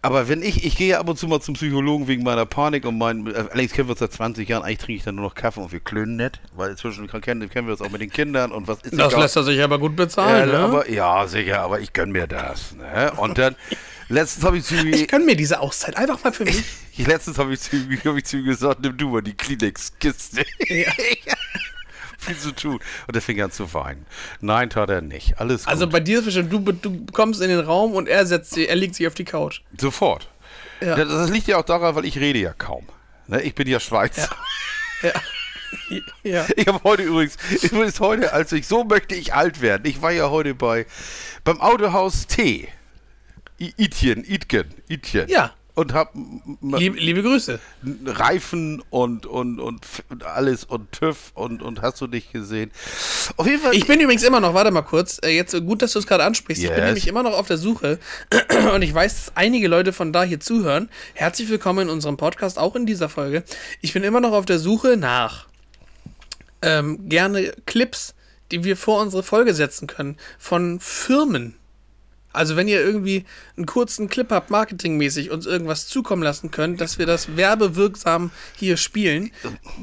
Aber 0.04 0.28
wenn 0.28 0.42
ich, 0.42 0.66
ich 0.66 0.76
gehe 0.76 0.88
ja 0.88 1.00
ab 1.00 1.08
und 1.08 1.18
zu 1.18 1.26
mal 1.26 1.40
zum 1.40 1.54
Psychologen 1.54 2.08
wegen 2.08 2.24
meiner 2.24 2.44
Panik 2.44 2.84
und 2.84 2.98
mein, 2.98 3.26
äh, 3.26 3.46
Alex 3.50 3.72
kennen 3.72 3.88
wir 3.88 3.92
uns 3.92 4.00
seit 4.00 4.12
20 4.12 4.46
Jahren, 4.46 4.62
eigentlich 4.62 4.78
trinke 4.78 4.98
ich 4.98 5.02
dann 5.02 5.14
nur 5.14 5.24
noch 5.24 5.34
Kaffee 5.34 5.60
und 5.60 5.72
wir 5.72 5.80
klönen 5.80 6.16
nicht, 6.16 6.42
weil 6.54 6.72
inzwischen 6.72 7.08
kennen, 7.08 7.48
kennen 7.48 7.66
wir 7.66 7.72
uns 7.72 7.80
auch 7.80 7.88
mit 7.88 8.02
den 8.02 8.10
Kindern 8.10 8.52
und 8.52 8.68
was 8.68 8.82
ist 8.82 8.98
Das 8.98 9.16
lässt 9.16 9.34
er 9.36 9.44
sich 9.44 9.62
aber 9.62 9.78
gut 9.78 9.96
bezahlen, 9.96 10.50
ja, 10.50 10.58
ne? 10.58 10.64
Aber, 10.64 10.90
ja, 10.90 11.26
sicher, 11.26 11.60
aber 11.60 11.80
ich 11.80 11.94
gönne 11.94 12.12
mir 12.12 12.26
das. 12.26 12.74
Ne? 12.74 13.12
Und 13.16 13.38
dann, 13.38 13.56
letztens 14.10 14.44
habe 14.44 14.58
ich 14.58 14.64
zu 14.64 14.74
Ich 14.74 15.08
gönne 15.08 15.24
mir 15.24 15.36
diese 15.36 15.60
Auszeit, 15.60 15.96
einfach 15.96 16.22
mal 16.22 16.34
für 16.34 16.44
mich. 16.44 16.62
letztens 16.98 17.38
habe 17.38 17.54
ich, 17.54 17.60
zu, 17.60 17.74
hab 17.74 18.16
ich 18.18 18.24
zu 18.26 18.36
ihm 18.36 18.44
gesagt, 18.44 18.80
nimm 18.82 18.98
du 18.98 19.08
mal 19.08 19.22
die 19.22 19.32
Kleenex-Kiste. 19.32 20.44
Ja. 20.68 20.92
viel 22.24 22.36
zu 22.36 22.52
tun. 22.52 22.80
Und 23.06 23.14
er 23.14 23.22
fing 23.22 23.40
an 23.40 23.50
zu 23.50 23.72
weinen. 23.74 24.06
Nein, 24.40 24.70
tat 24.70 24.90
er 24.90 25.00
nicht. 25.00 25.38
Alles 25.38 25.66
also 25.66 25.86
gut. 25.86 25.92
Bei 25.92 26.00
dir 26.00 26.18
ist 26.18 26.24
bestimmt, 26.24 26.52
du, 26.52 26.60
du 26.72 27.06
kommst 27.12 27.40
in 27.40 27.48
den 27.48 27.60
Raum 27.60 27.92
und 27.94 28.08
er 28.08 28.26
setzt 28.26 28.56
er 28.56 28.76
legt 28.76 28.94
sich 28.94 29.06
auf 29.06 29.14
die 29.14 29.24
Couch. 29.24 29.60
Sofort. 29.78 30.28
Ja. 30.80 30.96
Das, 30.96 31.08
das 31.08 31.30
liegt 31.30 31.46
ja 31.46 31.58
auch 31.58 31.64
daran, 31.64 31.94
weil 31.94 32.04
ich 32.04 32.18
rede 32.18 32.38
ja 32.38 32.52
kaum. 32.52 32.86
Ne? 33.26 33.42
Ich 33.42 33.54
bin 33.54 33.68
ja 33.68 33.80
Schweizer. 33.80 34.34
Ja. 35.02 35.08
ja. 35.08 35.12
ja. 36.22 36.46
Ich 36.56 36.66
habe 36.66 36.80
heute 36.84 37.02
übrigens, 37.02 37.36
übrigens 37.62 38.00
heute, 38.00 38.32
als 38.32 38.52
ich 38.52 38.66
so 38.66 38.84
möchte 38.84 39.14
ich 39.14 39.34
alt 39.34 39.60
werden. 39.60 39.84
Ich 39.86 40.02
war 40.02 40.12
ja 40.12 40.30
heute 40.30 40.54
bei 40.54 40.86
beim 41.42 41.60
Autohaus 41.60 42.26
T. 42.26 42.68
Itchen, 43.58 44.24
Itgen, 44.24 44.74
Itchen. 44.88 45.28
Ja 45.28 45.52
und 45.74 45.92
hab 45.92 46.14
liebe, 46.62 46.98
liebe, 46.98 47.22
Grüße. 47.22 47.58
Reifen 48.06 48.82
und, 48.90 49.26
und, 49.26 49.58
und, 49.58 49.80
und, 50.08 50.24
alles 50.24 50.64
und 50.64 50.92
TÜV 50.92 51.32
und, 51.34 51.62
und 51.62 51.82
hast 51.82 52.00
du 52.00 52.06
dich 52.06 52.30
gesehen. 52.30 52.70
Auf 53.36 53.46
jeden 53.46 53.60
Fall. 53.60 53.74
Ich 53.74 53.86
bin 53.86 54.00
übrigens 54.00 54.22
immer 54.22 54.40
noch, 54.40 54.54
warte 54.54 54.70
mal 54.70 54.82
kurz, 54.82 55.18
äh, 55.24 55.30
jetzt 55.30 55.52
gut, 55.64 55.82
dass 55.82 55.92
du 55.92 55.98
es 55.98 56.06
gerade 56.06 56.24
ansprichst. 56.24 56.62
Yes. 56.62 56.70
Ich 56.70 56.76
bin 56.76 56.84
nämlich 56.84 57.08
immer 57.08 57.24
noch 57.24 57.36
auf 57.36 57.48
der 57.48 57.58
Suche 57.58 57.98
und 58.74 58.82
ich 58.82 58.94
weiß, 58.94 59.26
dass 59.26 59.36
einige 59.36 59.66
Leute 59.66 59.92
von 59.92 60.12
da 60.12 60.22
hier 60.22 60.38
zuhören. 60.38 60.88
Herzlich 61.14 61.48
willkommen 61.48 61.88
in 61.88 61.90
unserem 61.90 62.16
Podcast, 62.16 62.58
auch 62.58 62.76
in 62.76 62.86
dieser 62.86 63.08
Folge. 63.08 63.42
Ich 63.80 63.92
bin 63.92 64.04
immer 64.04 64.20
noch 64.20 64.32
auf 64.32 64.46
der 64.46 64.60
Suche 64.60 64.96
nach 64.96 65.48
ähm, 66.62 67.08
gerne 67.08 67.52
Clips, 67.66 68.14
die 68.52 68.62
wir 68.62 68.76
vor 68.76 69.02
unsere 69.02 69.24
Folge 69.24 69.54
setzen 69.54 69.88
können 69.88 70.18
von 70.38 70.78
Firmen 70.78 71.56
also 72.34 72.56
wenn 72.56 72.68
ihr 72.68 72.80
irgendwie 72.80 73.24
einen 73.56 73.66
kurzen 73.66 74.08
Clip 74.08 74.30
habt, 74.30 74.50
marketingmäßig, 74.50 75.30
uns 75.30 75.46
irgendwas 75.46 75.86
zukommen 75.86 76.22
lassen 76.22 76.50
könnt, 76.50 76.80
dass 76.80 76.98
wir 76.98 77.06
das 77.06 77.36
werbewirksam 77.36 78.30
hier 78.56 78.76
spielen, 78.76 79.30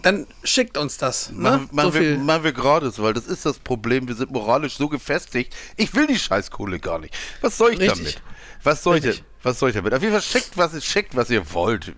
dann 0.02 0.28
schickt 0.44 0.78
uns 0.78 0.98
das. 0.98 1.32
Ne? 1.32 1.68
Machen, 1.72 1.92
so 1.92 1.94
wir, 1.94 2.18
machen 2.18 2.44
wir 2.44 2.52
gerade 2.52 2.92
so, 2.92 3.04
weil 3.04 3.14
das 3.14 3.28
ist 3.28 3.46
das 3.46 3.60
Problem. 3.60 4.08
Wir 4.08 4.16
sind 4.16 4.32
moralisch 4.32 4.76
so 4.78 4.90
gefestigt. 4.90 5.56
Ich 5.78 5.94
will 5.96 6.08
die 6.08 6.20
Scheißkohle 6.20 6.80
gar 6.80 7.00
nicht. 7.00 7.18
Was 7.42 7.58
soll 7.58 7.74
ich 7.74 7.80
Richtig. 7.80 7.98
damit? 7.98 8.22
Was 8.64 8.84
soll 8.84 8.98
ich, 8.98 9.24
was 9.44 9.58
soll 9.58 9.70
ich 9.70 9.76
damit? 9.76 9.94
Auf 9.94 10.02
jeden 10.02 10.14
Fall 10.14 10.22
schickt, 10.22 10.58
was, 10.58 10.86
schickt, 10.86 11.16
was 11.16 11.30
ihr 11.30 11.52
wollt. 11.54 11.94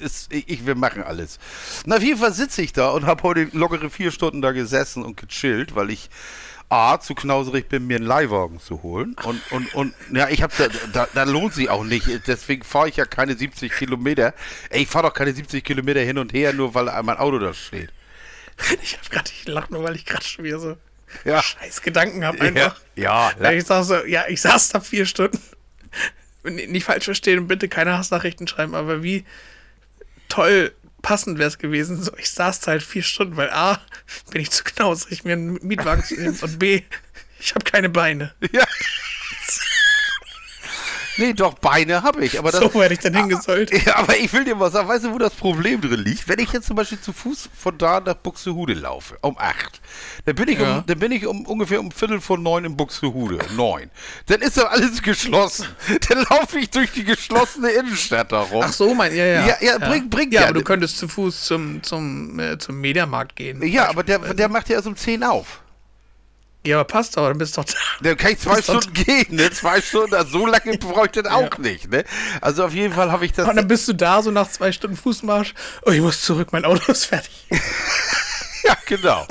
Ist, 0.00 0.32
ich, 0.32 0.64
wir 0.64 0.76
machen 0.76 1.02
alles. 1.02 1.38
Na, 1.84 1.96
auf 1.96 2.02
jeden 2.02 2.18
Fall 2.18 2.32
sitze 2.32 2.62
ich 2.62 2.72
da 2.72 2.90
und 2.90 3.04
habe 3.04 3.22
heute 3.22 3.48
lockere 3.52 3.90
vier 3.90 4.10
Stunden 4.12 4.40
da 4.40 4.52
gesessen 4.52 5.02
und 5.04 5.16
gechillt, 5.16 5.74
weil 5.74 5.90
ich 5.90 6.08
A, 6.74 7.00
zu 7.00 7.14
knauserig 7.14 7.68
bin, 7.68 7.86
mir 7.86 7.96
einen 7.96 8.06
Leihwagen 8.06 8.58
zu 8.58 8.82
holen. 8.82 9.14
Und, 9.22 9.40
und, 9.52 9.74
und 9.74 9.94
ja, 10.12 10.28
ich 10.28 10.42
habe 10.42 10.52
da, 10.58 10.68
da, 10.92 11.08
da, 11.14 11.22
lohnt 11.22 11.54
sich 11.54 11.70
auch 11.70 11.84
nicht. 11.84 12.06
Deswegen 12.26 12.64
fahre 12.64 12.88
ich 12.88 12.96
ja 12.96 13.04
keine 13.04 13.36
70 13.36 13.72
Kilometer. 13.72 14.34
Ey, 14.70 14.82
ich 14.82 14.88
fahre 14.88 15.06
doch 15.06 15.14
keine 15.14 15.32
70 15.32 15.62
Kilometer 15.62 16.00
hin 16.00 16.18
und 16.18 16.32
her, 16.32 16.52
nur 16.52 16.74
weil 16.74 16.86
mein 17.04 17.16
Auto 17.16 17.38
da 17.38 17.54
steht. 17.54 17.90
Ich 18.82 18.96
habe 18.96 19.08
gerade, 19.10 19.30
ich 19.30 19.48
lache 19.48 19.72
nur, 19.72 19.82
weil 19.82 19.96
ich 19.96 20.04
gerade 20.04 20.24
schon 20.24 20.44
wieder 20.44 20.60
so 20.60 20.76
ja. 21.24 21.42
scheiß 21.42 21.82
Gedanken 21.82 22.24
habe 22.24 22.40
einfach. 22.40 22.80
Ja, 22.94 23.32
ja. 23.40 23.52
Ich 23.52 23.64
sag 23.64 23.84
so, 23.84 24.04
ja, 24.04 24.24
ich 24.28 24.40
saß 24.42 24.70
da 24.70 24.80
vier 24.80 25.06
Stunden. 25.06 25.40
Nicht 26.44 26.84
falsch 26.84 27.04
verstehen 27.04 27.40
und 27.40 27.46
bitte 27.48 27.68
keine 27.68 27.96
Hassnachrichten 27.96 28.46
schreiben, 28.46 28.74
aber 28.74 29.02
wie 29.02 29.24
toll 30.28 30.72
passend 31.04 31.38
wäre 31.38 31.48
es 31.48 31.58
gewesen. 31.58 32.02
So, 32.02 32.16
ich 32.16 32.30
saß 32.30 32.60
da 32.60 32.72
halt 32.72 32.82
vier 32.82 33.04
Stunden, 33.04 33.36
weil 33.36 33.50
A, 33.50 33.80
bin 34.32 34.40
ich 34.40 34.50
zu 34.50 34.64
knausrig, 34.64 35.22
mir 35.22 35.34
einen 35.34 35.54
Mietwagen 35.62 36.02
zu 36.02 36.14
nehmen 36.14 36.36
und 36.40 36.58
B, 36.58 36.82
ich 37.38 37.54
habe 37.54 37.64
keine 37.64 37.90
Beine. 37.90 38.34
Ja. 38.50 38.64
Nee, 41.16 41.32
doch, 41.32 41.54
Beine 41.54 42.02
habe 42.02 42.24
ich. 42.24 42.38
Aber 42.38 42.50
das, 42.50 42.60
so 42.60 42.74
werde 42.74 42.94
ich 42.94 43.00
dann 43.00 43.14
hingesollt. 43.14 43.72
Ja, 43.84 43.96
aber 43.96 44.16
ich 44.16 44.32
will 44.32 44.44
dir 44.44 44.54
mal 44.54 44.70
sagen, 44.70 44.88
weißt 44.88 45.04
du, 45.04 45.12
wo 45.12 45.18
das 45.18 45.34
Problem 45.34 45.80
drin 45.80 46.00
liegt? 46.00 46.28
Wenn 46.28 46.38
ich 46.38 46.52
jetzt 46.52 46.66
zum 46.66 46.76
Beispiel 46.76 47.00
zu 47.00 47.12
Fuß 47.12 47.50
von 47.56 47.78
da 47.78 48.00
nach 48.00 48.14
Buxtehude 48.14 48.74
laufe, 48.74 49.16
um 49.20 49.38
acht, 49.38 49.80
dann 50.24 50.34
bin 50.34 50.48
ich, 50.48 50.58
ja. 50.58 50.78
um, 50.78 50.86
dann 50.86 50.98
bin 50.98 51.12
ich 51.12 51.26
um, 51.26 51.46
ungefähr 51.46 51.80
um 51.80 51.90
Viertel 51.90 52.20
vor 52.20 52.38
neun 52.38 52.64
in 52.64 52.76
Buxtehude, 52.76 53.38
neun. 53.56 53.90
Dann 54.26 54.40
ist 54.40 54.56
doch 54.56 54.70
alles 54.70 55.02
geschlossen. 55.02 55.68
Dann 56.08 56.26
laufe 56.30 56.58
ich 56.58 56.70
durch 56.70 56.92
die 56.92 57.04
geschlossene 57.04 57.70
Innenstadt 57.70 58.32
darum. 58.32 58.62
Ach 58.64 58.72
so, 58.72 58.94
mein, 58.94 59.14
ja, 59.14 59.24
ja. 59.24 59.46
Ja, 59.46 59.56
ja, 59.60 59.78
bringt, 59.78 60.10
bringt 60.10 60.32
ja. 60.32 60.42
Ja, 60.42 60.46
aber 60.48 60.58
du 60.58 60.64
könntest 60.64 60.98
zu 60.98 61.08
Fuß 61.08 61.44
zum, 61.44 61.82
zum, 61.82 62.38
äh, 62.38 62.58
zum 62.58 62.80
Mediamarkt 62.80 63.36
gehen. 63.36 63.62
Ja, 63.62 63.88
aber 63.88 64.02
der, 64.02 64.18
der 64.18 64.48
macht 64.48 64.68
ja 64.68 64.76
erst 64.76 64.86
um 64.86 64.96
zehn 64.96 65.22
auf. 65.22 65.60
Ja, 66.66 66.76
aber 66.76 66.84
passt 66.84 67.16
doch, 67.16 67.28
dann 67.28 67.36
bist 67.36 67.56
du 67.56 67.60
doch 67.60 67.68
da. 67.68 67.78
Dann 68.00 68.16
kann 68.16 68.32
ich 68.32 68.38
zwei 68.38 68.62
Stunden 68.62 68.92
gehen, 68.94 69.36
ne? 69.36 69.50
Zwei 69.50 69.82
Stunden, 69.82 70.14
also 70.14 70.38
so 70.38 70.46
lange 70.46 70.78
brauche 70.78 71.06
ich 71.06 71.12
das 71.12 71.26
auch 71.26 71.42
ja. 71.42 71.58
nicht, 71.58 71.90
ne? 71.90 72.04
Also 72.40 72.64
auf 72.64 72.72
jeden 72.72 72.94
Fall 72.94 73.12
habe 73.12 73.26
ich 73.26 73.32
das. 73.32 73.48
Und 73.48 73.56
dann 73.56 73.68
bist 73.68 73.86
du 73.86 73.92
da, 73.92 74.22
so 74.22 74.30
nach 74.30 74.50
zwei 74.50 74.72
Stunden 74.72 74.96
Fußmarsch. 74.96 75.52
Oh, 75.84 75.90
ich 75.90 76.00
muss 76.00 76.22
zurück, 76.22 76.48
mein 76.52 76.64
Auto 76.64 76.90
ist 76.90 77.04
fertig. 77.04 77.32
ja, 78.64 78.76
genau. 78.86 79.26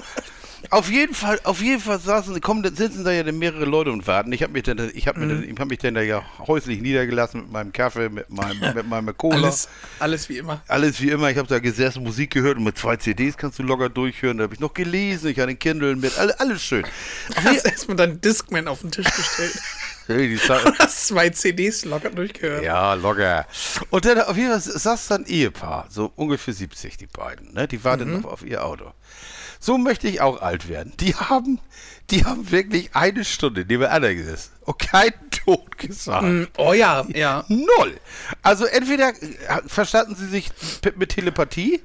Auf 0.70 0.90
jeden 0.90 1.14
Fall, 1.14 1.40
auf 1.44 1.62
jeden 1.62 1.82
Fall 1.82 2.00
saßen, 2.00 2.40
kommen, 2.42 2.64
sitzen 2.76 3.04
da 3.04 3.12
ja 3.12 3.30
mehrere 3.32 3.66
Leute 3.66 3.92
und 3.92 4.08
warten. 4.08 4.32
Ich 4.32 4.44
habe 4.44 4.54
mich 4.54 4.64
dann, 4.64 4.92
ich 4.94 5.08
habe 5.08 5.20
mhm. 5.20 5.56
hab 5.60 5.68
mich 5.68 5.80
dann 5.80 5.94
da 5.94 6.02
ja 6.02 6.24
häuslich 6.48 6.82
niedergelassen 6.82 7.42
mit 7.42 7.52
meinem 7.52 7.74
Kaffee, 7.74 8.10
mit 8.10 8.30
meinem, 8.30 8.74
mit 8.74 8.88
meinem 8.88 9.16
Cola. 9.18 9.36
Alles, 9.36 9.70
alles 10.00 10.30
wie 10.30 10.38
immer. 10.38 10.62
Alles 10.68 11.02
wie 11.02 11.10
immer. 11.10 11.30
Ich 11.30 11.38
habe 11.38 11.48
da 11.48 11.60
gesessen, 11.60 12.04
Musik 12.04 12.32
gehört 12.32 12.58
und 12.58 12.64
mit 12.64 12.78
zwei 12.78 12.96
CDs 12.96 13.38
kannst 13.38 13.60
du 13.60 13.64
locker 13.64 13.90
durchhören. 13.90 14.38
Da 14.38 14.46
habe 14.46 14.54
ich 14.54 14.60
noch 14.60 14.74
gelesen, 14.74 15.30
ich 15.30 15.38
hatte 15.38 15.48
den 15.48 15.60
Kindle 15.60 15.96
mit, 15.96 16.18
alles, 16.18 16.40
alles 16.40 16.64
schön. 16.64 16.86
Du 17.30 17.50
hast 17.50 17.66
erstmal 17.66 17.98
deinen 17.98 18.22
Discman 18.22 18.68
auf 18.68 18.82
den 18.82 18.92
Tisch 18.92 19.10
gestellt. 19.10 19.54
Hey, 20.06 20.36
du 20.36 20.80
hast 20.80 21.08
zwei 21.08 21.30
CDs 21.30 21.86
locker 21.86 22.10
durchgehört. 22.10 22.62
Ja, 22.62 22.94
locker. 22.94 23.48
Und 23.90 24.04
dann 24.04 24.20
auf 24.20 24.36
jeden 24.36 24.50
Fall 24.50 24.60
saß 24.60 25.08
dann 25.08 25.22
ein 25.22 25.28
Ehepaar, 25.28 25.88
so 25.90 26.12
ungefähr 26.18 26.54
70, 26.54 26.98
die 26.98 27.08
beiden. 27.08 27.54
Ne? 27.54 27.70
Die 27.70 27.82
warten 27.86 28.10
mhm. 28.10 28.22
noch 28.22 28.32
auf 28.34 28.46
ihr 28.46 28.66
Auto. 28.66 28.92
So 29.64 29.78
möchte 29.78 30.10
ich 30.10 30.20
auch 30.20 30.42
alt 30.42 30.68
werden. 30.68 30.92
Die 31.00 31.16
haben, 31.16 31.58
die 32.12 32.26
haben 32.26 32.52
wirklich 32.52 32.90
eine 32.98 33.24
Stunde 33.24 33.62
neben 33.62 33.70
nebeneinander 33.76 34.14
gesessen. 34.14 34.52
und 34.66 34.78
kein 34.78 35.14
Tod 35.32 35.78
gesagt. 35.78 36.24
Mm, 36.24 36.44
Oh 36.58 36.74
ja, 36.74 37.06
ja. 37.14 37.46
Null. 37.48 37.98
Also 38.42 38.66
entweder 38.66 39.12
äh, 39.12 39.62
verstanden 39.66 40.16
sie 40.16 40.28
sich 40.28 40.50
mit 40.98 41.12
Telepathie 41.12 41.82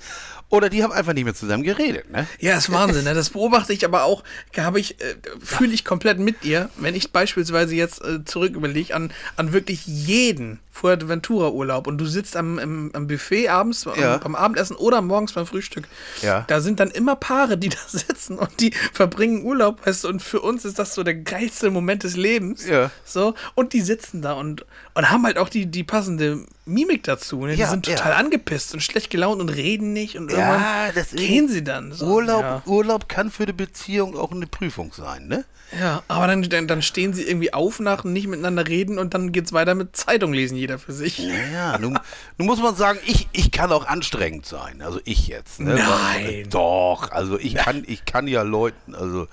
oder 0.48 0.70
die 0.70 0.82
haben 0.82 0.92
einfach 0.92 1.12
nicht 1.12 1.22
mehr 1.22 1.36
zusammen 1.36 1.62
geredet. 1.62 2.10
Ne? 2.10 2.26
Ja, 2.40 2.58
ist 2.58 2.72
Wahnsinn. 2.72 3.04
Ne? 3.04 3.14
Das 3.14 3.30
beobachte 3.30 3.72
ich 3.72 3.84
aber 3.84 4.02
auch, 4.02 4.24
habe 4.56 4.80
ich, 4.80 5.00
äh, 5.00 5.14
fühle 5.40 5.72
ich 5.72 5.84
komplett 5.84 6.18
mit 6.18 6.44
ihr, 6.44 6.70
wenn 6.78 6.96
ich 6.96 7.12
beispielsweise 7.12 7.76
jetzt 7.76 8.02
äh, 8.02 8.24
zurück 8.24 8.56
überlege 8.56 8.92
an, 8.92 9.12
an 9.36 9.52
wirklich 9.52 9.86
jeden 9.86 10.58
Fuerteventura-Urlaub 10.78 11.86
und 11.86 11.98
du 11.98 12.06
sitzt 12.06 12.36
am, 12.36 12.58
im, 12.58 12.90
am 12.94 13.06
Buffet 13.06 13.48
abends 13.48 13.84
Ja. 13.96 14.14
am, 14.14 14.20
beim 14.20 14.34
Abendessen 14.34 14.76
oder 14.76 15.02
morgens 15.02 15.32
beim 15.32 15.46
Frühstück. 15.46 15.84
Ja. 16.22 16.44
Da 16.48 16.60
sind 16.60 16.80
dann 16.80 16.90
immer 16.90 17.16
Paare, 17.16 17.58
die 17.58 17.68
da 17.68 17.78
sitzen 17.86 18.38
und 18.38 18.60
die 18.60 18.72
verbringen 18.92 19.44
Urlaub, 19.44 19.84
weißt 19.86 20.04
du, 20.04 20.08
und 20.08 20.22
für 20.22 20.40
uns 20.40 20.64
ist 20.64 20.78
das 20.78 20.94
so 20.94 21.02
der 21.02 21.14
geilste 21.14 21.70
Moment 21.70 22.04
des 22.04 22.16
Lebens. 22.16 22.66
Ja. 22.66 22.90
So, 23.04 23.34
und 23.54 23.72
die 23.72 23.80
sitzen 23.80 24.22
da 24.22 24.32
und, 24.34 24.64
und 24.94 25.10
haben 25.10 25.24
halt 25.24 25.38
auch 25.38 25.48
die, 25.48 25.66
die 25.66 25.84
passende 25.84 26.44
Mimik 26.66 27.02
dazu. 27.04 27.44
Ne? 27.46 27.54
Die 27.54 27.60
Ja, 27.60 27.68
sind 27.70 27.86
ja. 27.86 27.94
total 27.96 28.12
angepisst 28.14 28.74
und 28.74 28.80
schlecht 28.82 29.10
gelaunt 29.10 29.40
und 29.40 29.48
reden 29.48 29.92
nicht 29.92 30.16
und 30.18 30.30
Ja, 30.30 30.86
irgendwann 30.86 31.16
gehen 31.16 31.48
sie 31.48 31.64
dann. 31.64 31.92
So. 31.92 32.06
Urlaub, 32.06 32.42
Ja. 32.42 32.62
Urlaub 32.66 33.08
kann 33.08 33.30
für 33.30 33.46
die 33.46 33.52
Beziehung 33.52 34.16
auch 34.16 34.32
eine 34.32 34.46
Prüfung 34.46 34.92
sein, 34.94 35.26
ne? 35.28 35.44
Ja, 35.78 36.02
aber 36.08 36.26
dann, 36.28 36.42
dann, 36.44 36.66
dann 36.66 36.80
stehen 36.80 37.12
sie 37.12 37.24
irgendwie 37.24 37.52
auf 37.52 37.78
nach 37.78 38.02
nicht 38.02 38.26
miteinander 38.26 38.66
reden 38.66 38.98
und 38.98 39.12
dann 39.12 39.32
geht's 39.32 39.52
weiter 39.52 39.74
mit 39.74 39.94
Zeitung 39.94 40.32
lesen, 40.32 40.56
jeder 40.68 40.78
für 40.78 40.92
sich. 40.92 41.18
Ja, 41.18 41.78
nun, 41.78 41.98
nun 42.36 42.46
muss 42.46 42.60
man 42.60 42.76
sagen, 42.76 42.98
ich, 43.06 43.28
ich 43.32 43.50
kann 43.50 43.72
auch 43.72 43.86
anstrengend 43.86 44.44
sein. 44.44 44.82
Also 44.82 45.00
ich 45.04 45.26
jetzt. 45.26 45.60
Ne? 45.60 45.74
Nein. 45.74 46.46
Doch, 46.50 47.10
also 47.10 47.38
ich 47.38 47.54
kann, 47.54 47.84
ich 47.86 48.04
kann 48.04 48.28
ja 48.28 48.42
Leuten, 48.42 48.94
also 48.94 49.26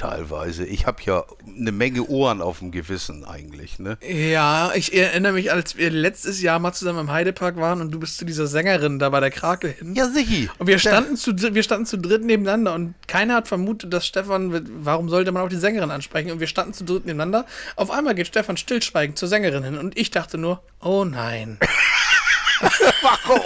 teilweise, 0.00 0.64
ich 0.64 0.86
habe 0.86 1.02
ja 1.04 1.24
eine 1.46 1.72
Menge 1.72 2.04
Ohren 2.08 2.40
auf 2.40 2.60
dem 2.60 2.70
Gewissen 2.70 3.24
eigentlich. 3.26 3.78
Ne? 3.78 3.98
Ja, 4.08 4.72
ich 4.74 4.94
erinnere 4.96 5.32
mich, 5.32 5.52
als 5.52 5.76
wir 5.76 5.90
letztes 5.90 6.40
Jahr 6.40 6.58
mal 6.58 6.72
zusammen 6.72 7.00
im 7.00 7.10
Heidepark 7.10 7.56
waren 7.56 7.82
und 7.82 7.90
du 7.90 8.00
bist 8.00 8.16
zu 8.16 8.24
dieser 8.24 8.46
Sängerin 8.46 8.98
da 8.98 9.10
bei 9.10 9.20
der 9.20 9.30
Krakel 9.30 9.72
hin. 9.72 9.94
Ja, 9.94 10.08
sichi. 10.08 10.48
Und 10.58 10.66
wir 10.68 10.78
standen, 10.78 11.16
zu, 11.16 11.32
wir 11.36 11.62
standen 11.62 11.84
zu 11.84 11.98
dritt 11.98 12.24
nebeneinander 12.24 12.72
und 12.74 12.94
keiner 13.08 13.34
hat 13.34 13.48
vermutet, 13.48 13.92
dass 13.92 14.06
Stefan, 14.06 14.66
warum 14.84 15.10
sollte 15.10 15.32
man 15.32 15.42
auch 15.42 15.50
die 15.50 15.56
Sängerin 15.56 15.90
ansprechen? 15.90 16.30
Und 16.30 16.40
wir 16.40 16.46
standen 16.46 16.72
zu 16.72 16.84
dritt 16.84 17.04
nebeneinander. 17.04 17.44
Auf 17.76 17.90
einmal 17.90 18.14
geht 18.14 18.26
Stefan 18.26 18.56
stillschweigend 18.56 19.18
zur 19.18 19.28
Sängerin 19.28 19.64
hin 19.64 19.76
und 19.76 19.98
ich 19.98 20.10
dachte 20.10 20.38
nur, 20.38 20.62
oh 20.80 21.04
nein, 21.04 21.58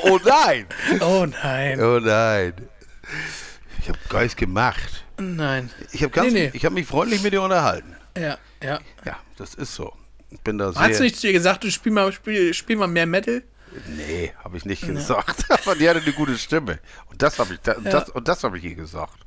Oh 0.03 0.19
nein. 0.25 0.67
oh 1.01 1.27
nein, 1.27 1.81
Oh 1.81 1.99
nein. 2.01 2.53
Ich 3.81 3.89
habe 3.89 3.99
Geist 4.09 4.37
gemacht. 4.37 5.04
Nein. 5.19 5.71
Ich 5.93 6.03
habe 6.03 6.21
Nee, 6.23 6.31
nee. 6.31 6.51
ich 6.53 6.65
habe 6.65 6.75
mich 6.75 6.87
freundlich 6.87 7.23
mit 7.23 7.33
dir 7.33 7.43
unterhalten. 7.43 7.95
Ja, 8.17 8.39
ja. 8.63 8.81
Ja, 9.05 9.19
das 9.37 9.55
ist 9.55 9.75
so. 9.75 9.93
Ich 10.31 10.41
bin 10.41 10.59
da 10.59 10.73
sehr. 10.73 10.83
Hast 10.83 10.99
du 10.99 11.05
nicht 11.05 11.17
zu 11.17 11.27
ihr 11.27 11.33
gesagt, 11.33 11.65
du 11.65 11.71
spiel 11.71 11.93
mal, 11.93 12.13
spiel, 12.13 12.55
spiel 12.55 12.77
mal 12.77 12.87
mehr 12.87 13.07
Metal? 13.07 13.43
Nee, 13.89 14.33
habe 14.43 14.57
ich 14.57 14.65
nicht 14.65 14.87
gesagt. 14.87 15.45
Aber 15.51 15.75
die 15.75 15.89
hatte 15.89 16.01
eine 16.01 16.13
gute 16.13 16.39
Stimme. 16.39 16.79
Und 17.11 17.23
das 17.23 17.39
habe 17.39 17.55
ich, 17.55 17.61
da, 17.61 17.75
das, 17.75 18.09
und 18.11 18.29
das 18.29 18.45
habe 18.45 18.59
ich 18.59 18.65
ihr 18.65 18.75
gesagt. 18.75 19.19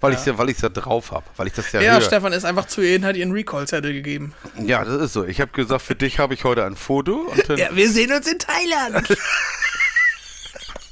Weil 0.00 0.14
ich 0.14 0.26
ja, 0.26 0.36
weil 0.36 0.50
ich 0.50 0.60
ja 0.60 0.68
drauf 0.68 1.12
habe, 1.12 1.24
weil 1.36 1.46
ich 1.46 1.52
das 1.52 1.70
ja, 1.70 1.80
Ja, 1.80 1.92
höre. 1.92 2.00
Stefan 2.00 2.32
ist 2.32 2.44
einfach 2.44 2.66
zu 2.66 2.80
ihr 2.80 2.90
hin, 2.90 3.04
hat 3.04 3.16
ihr 3.16 3.24
einen 3.24 3.32
Recall-Zettel 3.32 3.92
gegeben. 3.92 4.34
Ja, 4.60 4.84
das 4.84 5.00
ist 5.00 5.12
so. 5.12 5.24
Ich 5.24 5.40
habe 5.40 5.52
gesagt, 5.52 5.82
für 5.82 5.94
dich 5.94 6.18
habe 6.18 6.34
ich 6.34 6.42
heute 6.42 6.64
ein 6.64 6.74
Foto 6.74 7.32
Ja, 7.56 7.74
wir 7.74 7.88
sehen 7.88 8.12
uns 8.12 8.26
in 8.26 8.38
Thailand. 8.40 9.06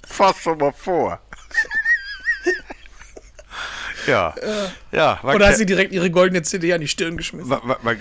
fass 0.06 0.42
schon 0.42 0.58
mal 0.58 0.72
vor. 0.72 1.18
ja, 4.10 4.34
ja. 4.92 5.20
Man 5.22 5.36
Oder 5.36 5.48
hat 5.48 5.56
sie 5.56 5.66
direkt 5.66 5.92
ihre 5.92 6.10
goldene 6.10 6.42
CD 6.42 6.72
an 6.72 6.80
die 6.80 6.88
Stirn 6.88 7.16
geschmissen? 7.16 7.48
Man, 7.48 7.60
man, 7.64 7.76
man, 7.82 7.98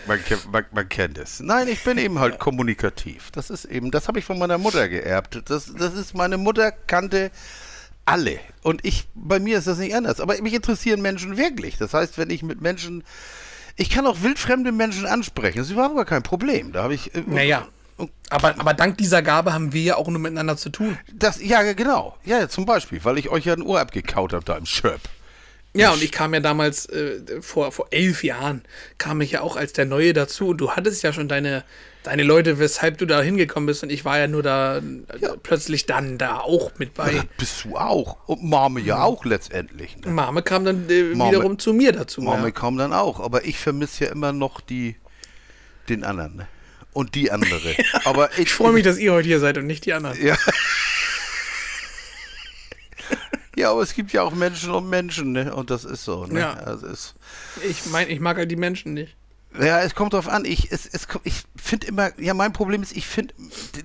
man, 0.71 0.89
kennt- 0.89 1.17
es. 1.17 1.39
Nein, 1.39 1.67
ich 1.67 1.83
bin 1.83 1.97
eben 1.97 2.19
halt 2.19 2.39
kommunikativ. 2.39 3.31
Das 3.31 3.49
ist 3.49 3.65
eben, 3.65 3.91
das 3.91 4.07
habe 4.07 4.19
ich 4.19 4.25
von 4.25 4.37
meiner 4.39 4.57
Mutter 4.57 4.89
geerbt. 4.89 5.41
Das, 5.45 5.71
das 5.77 5.93
ist, 5.93 6.15
meine 6.15 6.37
Mutter 6.37 6.71
kannte 6.71 7.31
alle. 8.05 8.39
Und 8.63 8.83
ich, 8.85 9.07
bei 9.13 9.39
mir 9.39 9.57
ist 9.59 9.67
das 9.67 9.77
nicht 9.77 9.95
anders. 9.95 10.19
Aber 10.19 10.39
mich 10.41 10.53
interessieren 10.53 11.01
Menschen 11.01 11.37
wirklich. 11.37 11.77
Das 11.77 11.93
heißt, 11.93 12.17
wenn 12.17 12.29
ich 12.29 12.43
mit 12.43 12.61
Menschen, 12.61 13.03
ich 13.75 13.89
kann 13.89 14.05
auch 14.07 14.21
wildfremde 14.21 14.71
Menschen 14.71 15.05
ansprechen. 15.05 15.59
Das 15.59 15.69
überhaupt 15.69 15.95
gar 15.95 16.05
kein 16.05 16.23
Problem. 16.23 16.71
Da 16.71 16.83
habe 16.83 16.93
ich. 16.95 17.13
äh, 17.15 17.23
Naja. 17.25 17.67
Aber, 18.29 18.57
aber 18.57 18.73
dank 18.73 18.97
dieser 18.97 19.21
Gabe 19.21 19.51
haben 19.51 19.73
wir 19.73 19.81
ja 19.81 19.95
auch 19.97 20.07
nur 20.07 20.19
miteinander 20.19 20.55
zu 20.55 20.69
tun. 20.69 20.97
Das, 21.13 21.43
ja, 21.43 21.73
genau. 21.73 22.15
Ja, 22.23 22.47
zum 22.47 22.65
Beispiel, 22.65 23.03
weil 23.03 23.17
ich 23.17 23.27
euch 23.29 23.43
ja 23.45 23.53
ein 23.53 23.61
Ohr 23.61 23.81
abgekaut 23.81 24.31
habe 24.31 24.45
da 24.45 24.55
im 24.55 24.65
Schöp. 24.65 25.01
Ja, 25.79 25.93
und 25.93 26.03
ich 26.03 26.11
kam 26.11 26.33
ja 26.33 26.39
damals, 26.39 26.85
äh, 26.87 27.19
vor, 27.41 27.71
vor 27.71 27.87
elf 27.91 28.23
Jahren, 28.23 28.63
kam 28.97 29.21
ich 29.21 29.31
ja 29.31 29.41
auch 29.41 29.55
als 29.55 29.73
der 29.73 29.85
Neue 29.85 30.13
dazu 30.13 30.49
und 30.49 30.57
du 30.57 30.71
hattest 30.71 31.03
ja 31.03 31.13
schon 31.13 31.27
deine, 31.27 31.63
deine 32.03 32.23
Leute, 32.23 32.59
weshalb 32.59 32.97
du 32.97 33.05
da 33.05 33.21
hingekommen 33.21 33.67
bist 33.67 33.83
und 33.83 33.91
ich 33.91 34.05
war 34.05 34.17
ja 34.19 34.27
nur 34.27 34.43
da 34.43 34.77
äh, 34.77 34.81
plötzlich 35.43 35.85
dann 35.85 36.17
da 36.17 36.39
auch 36.39 36.71
mit 36.77 36.93
bei. 36.93 37.21
Bist 37.37 37.65
du 37.65 37.77
auch. 37.77 38.17
Und 38.27 38.43
Mame 38.43 38.79
ja 38.81 39.03
auch 39.03 39.25
letztendlich. 39.25 39.97
Ne? 39.97 40.11
Mame 40.11 40.41
kam 40.41 40.65
dann 40.65 40.89
äh, 40.89 41.03
Mame- 41.15 41.31
wiederum 41.31 41.59
zu 41.59 41.73
mir 41.73 41.91
dazu. 41.91 42.21
Mame 42.21 42.45
ja. 42.45 42.51
kam 42.51 42.77
dann 42.77 42.93
auch. 42.93 43.19
Aber 43.19 43.45
ich 43.45 43.57
vermisse 43.59 44.05
ja 44.05 44.11
immer 44.11 44.31
noch 44.31 44.61
die, 44.61 44.95
den 45.89 46.03
anderen. 46.03 46.35
Ne? 46.35 46.47
Und 46.93 47.15
die 47.15 47.31
andere. 47.31 47.75
Aber 48.05 48.31
ich, 48.33 48.39
Ich 48.39 48.53
freue 48.53 48.73
mich, 48.73 48.83
dass 48.83 48.97
ihr 48.97 49.13
heute 49.13 49.27
hier 49.27 49.39
seid 49.39 49.57
und 49.57 49.67
nicht 49.67 49.85
die 49.85 49.93
anderen. 49.93 50.21
Ja. 50.23 50.35
ja, 53.59 53.71
aber 53.71 53.81
es 53.81 53.93
gibt 53.93 54.11
ja 54.13 54.23
auch 54.23 54.33
Menschen 54.33 54.71
und 54.71 54.89
Menschen, 54.89 55.31
ne? 55.33 55.53
Und 55.53 55.69
das 55.69 55.85
ist 55.85 56.03
so, 56.05 56.25
ne? 56.25 56.39
Ja. 56.39 56.53
Also 56.53 56.87
es, 56.87 57.13
Ich 57.67 57.85
meine, 57.87 58.09
ich 58.09 58.19
mag 58.19 58.37
halt 58.37 58.49
die 58.49 58.55
Menschen 58.55 58.93
nicht. 58.93 59.15
ja, 59.59 59.81
es 59.81 59.95
kommt 59.95 60.13
drauf 60.13 60.27
an. 60.29 60.45
Ich, 60.45 60.71
es, 60.71 60.85
es, 60.85 61.07
ich 61.23 61.41
finde 61.55 61.87
immer, 61.87 62.11
ja, 62.19 62.33
mein 62.33 62.53
Problem 62.53 62.83
ist, 62.83 62.95
ich 62.95 63.07
finde, 63.07 63.33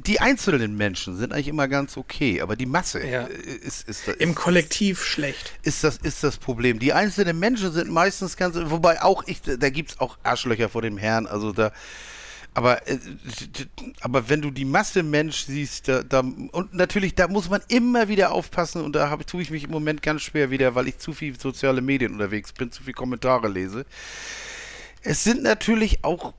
die 0.06 0.20
einzelnen 0.20 0.76
Menschen 0.76 1.16
sind 1.16 1.32
eigentlich 1.32 1.48
immer 1.48 1.68
ganz 1.68 1.96
okay, 1.96 2.40
aber 2.42 2.54
die 2.54 2.66
Masse 2.66 3.00
Ja. 3.06 3.22
äh, 3.26 3.32
ist, 3.62 3.88
ist, 3.88 4.06
ist, 4.08 4.20
Im 4.20 4.34
Kollektiv 4.34 5.02
schlecht. 5.04 5.52
ist, 5.62 5.82
das, 5.82 5.96
ist 5.96 6.22
das 6.22 6.36
Problem. 6.36 6.78
Die 6.78 6.92
einzelnen 6.92 7.38
Menschen 7.38 7.72
sind 7.72 7.90
meistens 7.90 8.36
ganz, 8.36 8.56
wobei 8.66 9.02
auch 9.02 9.24
ich, 9.26 9.40
da 9.42 9.70
gibt 9.70 9.92
es 9.92 10.00
auch 10.00 10.18
Arschlöcher 10.22 10.68
vor 10.68 10.82
dem 10.82 10.98
Herrn, 10.98 11.26
also 11.26 11.52
da. 11.52 11.72
Aber, 12.54 12.86
äh, 12.88 12.98
aber 14.00 14.28
wenn 14.28 14.40
du 14.40 14.50
die 14.52 14.64
Masse 14.64 15.02
Mensch 15.02 15.44
siehst, 15.44 15.88
da, 15.88 16.02
da, 16.04 16.20
und 16.20 16.72
natürlich, 16.72 17.16
da 17.16 17.26
muss 17.26 17.50
man 17.50 17.60
immer 17.68 18.08
wieder 18.08 18.30
aufpassen 18.30 18.82
und 18.82 18.94
da 18.94 19.10
hab, 19.10 19.26
tue 19.26 19.42
ich 19.42 19.50
mich 19.50 19.64
im 19.64 19.72
Moment 19.72 20.02
ganz 20.02 20.22
schwer 20.22 20.50
wieder, 20.50 20.76
weil 20.76 20.86
ich 20.86 20.98
zu 20.98 21.12
viel 21.12 21.38
soziale 21.38 21.80
Medien 21.80 22.12
unterwegs 22.12 22.52
bin, 22.52 22.70
zu 22.70 22.84
viel 22.84 22.94
Kommentare 22.94 23.48
lese. 23.48 23.84
Es 25.02 25.24
sind 25.24 25.42
natürlich 25.42 26.04
auch 26.04 26.32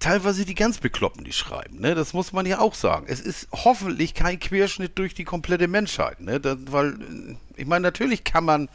teilweise 0.00 0.44
die 0.44 0.56
ganz 0.56 0.78
Bekloppten, 0.78 1.24
die 1.24 1.32
schreiben. 1.32 1.80
Ne? 1.80 1.94
Das 1.94 2.12
muss 2.12 2.32
man 2.32 2.44
ja 2.44 2.58
auch 2.58 2.74
sagen. 2.74 3.06
Es 3.08 3.20
ist 3.20 3.46
hoffentlich 3.52 4.14
kein 4.14 4.40
Querschnitt 4.40 4.98
durch 4.98 5.14
die 5.14 5.24
komplette 5.24 5.68
Menschheit. 5.68 6.20
Ne? 6.20 6.40
Da, 6.40 6.56
weil, 6.66 6.94
äh, 6.94 7.36
ich 7.56 7.66
meine, 7.66 7.82
natürlich 7.82 8.24
kann 8.24 8.44
man 8.44 8.68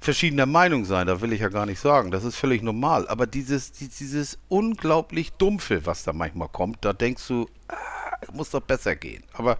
verschiedener 0.00 0.46
Meinung 0.46 0.84
sein, 0.84 1.06
da 1.06 1.20
will 1.20 1.32
ich 1.32 1.40
ja 1.40 1.48
gar 1.48 1.66
nicht 1.66 1.80
sagen. 1.80 2.10
Das 2.10 2.24
ist 2.24 2.36
völlig 2.36 2.62
normal. 2.62 3.08
Aber 3.08 3.26
dieses, 3.26 3.72
die- 3.72 3.88
dieses 3.88 4.38
unglaublich 4.48 5.32
Dumpfe, 5.32 5.84
was 5.86 6.04
da 6.04 6.12
manchmal 6.12 6.48
kommt, 6.48 6.78
da 6.84 6.92
denkst 6.92 7.26
du, 7.28 7.48
ah, 7.68 7.74
muss 8.32 8.50
doch 8.50 8.60
besser 8.60 8.94
gehen. 8.96 9.24
Aber 9.32 9.58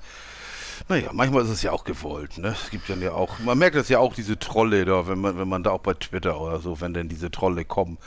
naja, 0.89 1.11
manchmal 1.13 1.43
ist 1.45 1.51
es 1.51 1.63
ja 1.63 1.73
auch 1.73 1.83
gewollt, 1.85 2.39
ne? 2.39 2.55
Es 2.65 2.71
gibt 2.71 2.89
dann 2.89 3.03
ja 3.03 3.11
auch, 3.13 3.41
man 3.41 3.59
merkt 3.59 3.75
das 3.77 3.89
ja 3.89 3.99
auch, 3.99 4.15
diese 4.15 4.39
Trolle 4.39 4.85
da, 4.85 5.09
wenn 5.09 5.19
man, 5.21 5.37
wenn 5.37 5.49
man 5.49 5.65
da 5.65 5.71
auch 5.71 5.81
bei 5.81 5.95
Twitter 5.95 6.41
oder 6.41 6.61
so, 6.61 6.81
wenn 6.81 6.95
denn 6.95 7.09
diese 7.09 7.31
Trolle 7.33 7.65
kommen. 7.65 7.99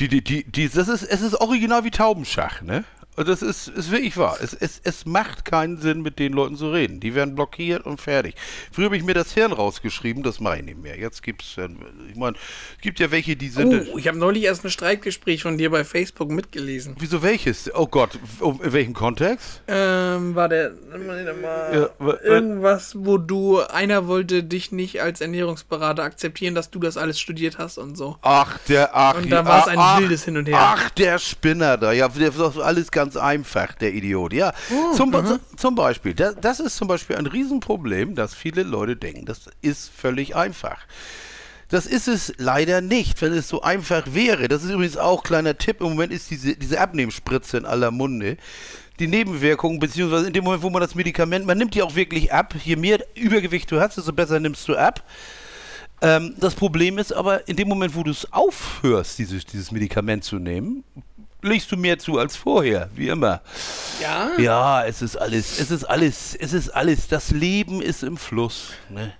Die, 0.00 0.08
die, 0.08 0.22
die, 0.24 0.42
die, 0.44 0.68
das 0.68 0.88
ist, 0.88 1.02
es 1.04 1.20
ist 1.20 1.34
original 1.40 1.84
wie 1.84 1.90
Taubenschach, 1.92 2.60
ne? 2.62 2.84
Und 3.14 3.28
das 3.28 3.42
ist, 3.42 3.68
ist 3.68 3.90
wirklich 3.90 4.16
wahr. 4.16 4.38
Es, 4.42 4.54
es, 4.54 4.80
es 4.84 5.04
macht 5.04 5.44
keinen 5.44 5.76
Sinn, 5.78 6.00
mit 6.00 6.18
den 6.18 6.32
Leuten 6.32 6.56
zu 6.56 6.70
reden. 6.70 6.98
Die 6.98 7.14
werden 7.14 7.34
blockiert 7.34 7.84
und 7.84 8.00
fertig. 8.00 8.34
Früher 8.72 8.86
habe 8.86 8.96
ich 8.96 9.02
mir 9.04 9.12
das 9.12 9.32
Hirn 9.32 9.52
rausgeschrieben, 9.52 10.22
das 10.22 10.40
mache 10.40 10.56
ich 10.58 10.64
nicht 10.64 10.80
mehr. 10.82 10.98
Jetzt 10.98 11.22
gibt's, 11.22 11.58
äh, 11.58 11.68
ich 12.08 12.16
meine, 12.16 12.36
es 12.76 12.80
gibt 12.80 13.00
ja 13.00 13.10
welche, 13.10 13.36
die 13.36 13.50
sind. 13.50 13.88
Oh, 13.92 13.98
ich 13.98 14.08
habe 14.08 14.16
neulich 14.16 14.44
erst 14.44 14.64
ein 14.64 14.70
Streikgespräch 14.70 15.42
von 15.42 15.58
dir 15.58 15.70
bei 15.70 15.84
Facebook 15.84 16.30
mitgelesen. 16.30 16.96
Wieso 16.98 17.22
welches? 17.22 17.70
Oh 17.74 17.86
Gott, 17.86 18.18
um, 18.40 18.62
in 18.62 18.72
welchem 18.72 18.94
Kontext? 18.94 19.60
Ähm, 19.68 20.34
war 20.34 20.48
der 20.48 20.72
Ja, 20.72 21.82
wa- 21.82 21.90
wa- 21.98 22.18
irgendwas, 22.22 22.94
wo 22.96 23.18
du 23.18 23.60
einer 23.60 24.06
wollte 24.08 24.42
dich 24.42 24.72
nicht 24.72 25.02
als 25.02 25.20
Ernährungsberater 25.20 26.02
akzeptieren, 26.02 26.54
dass 26.54 26.70
du 26.70 26.78
das 26.78 26.96
alles 26.96 27.20
studiert 27.20 27.58
hast 27.58 27.76
und 27.76 27.96
so. 27.96 28.16
Ach, 28.22 28.58
der, 28.68 28.96
ach, 28.96 29.16
Und 29.16 29.30
da 29.30 29.44
war 29.44 29.60
es 29.62 29.68
ein 29.68 29.78
ach, 29.78 30.00
wildes 30.00 30.24
Hin 30.24 30.36
und 30.38 30.46
Her. 30.48 30.56
Ach, 30.58 30.90
der 30.90 31.18
Spinner 31.18 31.76
da. 31.76 31.92
Ja, 31.92 32.08
der 32.08 32.28
ist 32.28 32.40
alles 32.40 32.90
ganz 32.90 33.01
einfach, 33.16 33.74
der 33.74 33.92
Idiot. 33.94 34.32
Ja, 34.32 34.52
Oh, 34.70 34.94
zum, 34.94 35.10
Be- 35.10 35.40
zum 35.56 35.74
Beispiel. 35.74 36.14
Das, 36.14 36.36
das 36.40 36.60
ist 36.60 36.76
zum 36.76 36.88
Beispiel 36.88 37.16
ein 37.16 37.26
Riesenproblem, 37.26 38.14
dass 38.14 38.34
viele 38.34 38.62
Leute 38.62 38.96
denken, 38.96 39.26
das 39.26 39.42
ist 39.60 39.90
völlig 39.94 40.34
einfach. 40.36 40.78
Das 41.68 41.86
ist 41.86 42.06
es 42.06 42.34
leider 42.36 42.80
nicht, 42.82 43.22
wenn 43.22 43.32
es 43.32 43.48
so 43.48 43.62
einfach 43.62 44.04
wäre. 44.12 44.46
Das 44.48 44.62
ist 44.62 44.70
übrigens 44.70 44.98
auch 44.98 45.22
kleiner 45.22 45.56
Tipp. 45.56 45.80
Im 45.80 45.88
Moment 45.88 46.12
ist 46.12 46.30
diese, 46.30 46.54
diese 46.54 46.78
Abnehmspritze 46.80 47.56
in 47.56 47.64
aller 47.64 47.90
Munde. 47.90 48.36
Die 48.98 49.06
Nebenwirkungen, 49.08 49.78
beziehungsweise 49.80 50.26
in 50.26 50.34
dem 50.34 50.44
Moment, 50.44 50.62
wo 50.62 50.68
man 50.68 50.82
das 50.82 50.94
Medikament, 50.94 51.46
man 51.46 51.56
nimmt 51.56 51.74
die 51.74 51.82
auch 51.82 51.94
wirklich 51.94 52.30
ab. 52.32 52.54
Je 52.62 52.76
mehr 52.76 52.98
Übergewicht 53.14 53.70
du 53.70 53.80
hast, 53.80 53.96
desto 53.96 54.12
besser 54.12 54.38
nimmst 54.38 54.68
du 54.68 54.76
ab. 54.76 55.02
Ähm, 56.02 56.34
das 56.38 56.54
Problem 56.54 56.98
ist 56.98 57.12
aber, 57.12 57.48
in 57.48 57.56
dem 57.56 57.68
Moment, 57.68 57.94
wo 57.94 58.02
du 58.02 58.10
es 58.10 58.30
aufhörst, 58.32 59.18
dieses, 59.18 59.46
dieses 59.46 59.70
Medikament 59.72 60.24
zu 60.24 60.36
nehmen, 60.36 60.84
legst 61.42 61.70
du 61.70 61.76
mehr 61.76 61.98
zu 61.98 62.18
als 62.18 62.36
vorher, 62.36 62.88
wie 62.94 63.08
immer. 63.08 63.42
Ja? 64.00 64.30
Ja, 64.38 64.84
es 64.84 65.02
ist 65.02 65.16
alles, 65.16 65.58
es 65.58 65.70
ist 65.70 65.84
alles, 65.84 66.34
es 66.34 66.52
ist 66.52 66.70
alles. 66.70 67.08
Das 67.08 67.30
Leben 67.30 67.82
ist 67.82 68.02
im 68.02 68.16
Fluss. 68.16 68.70
Ne? 68.88 69.12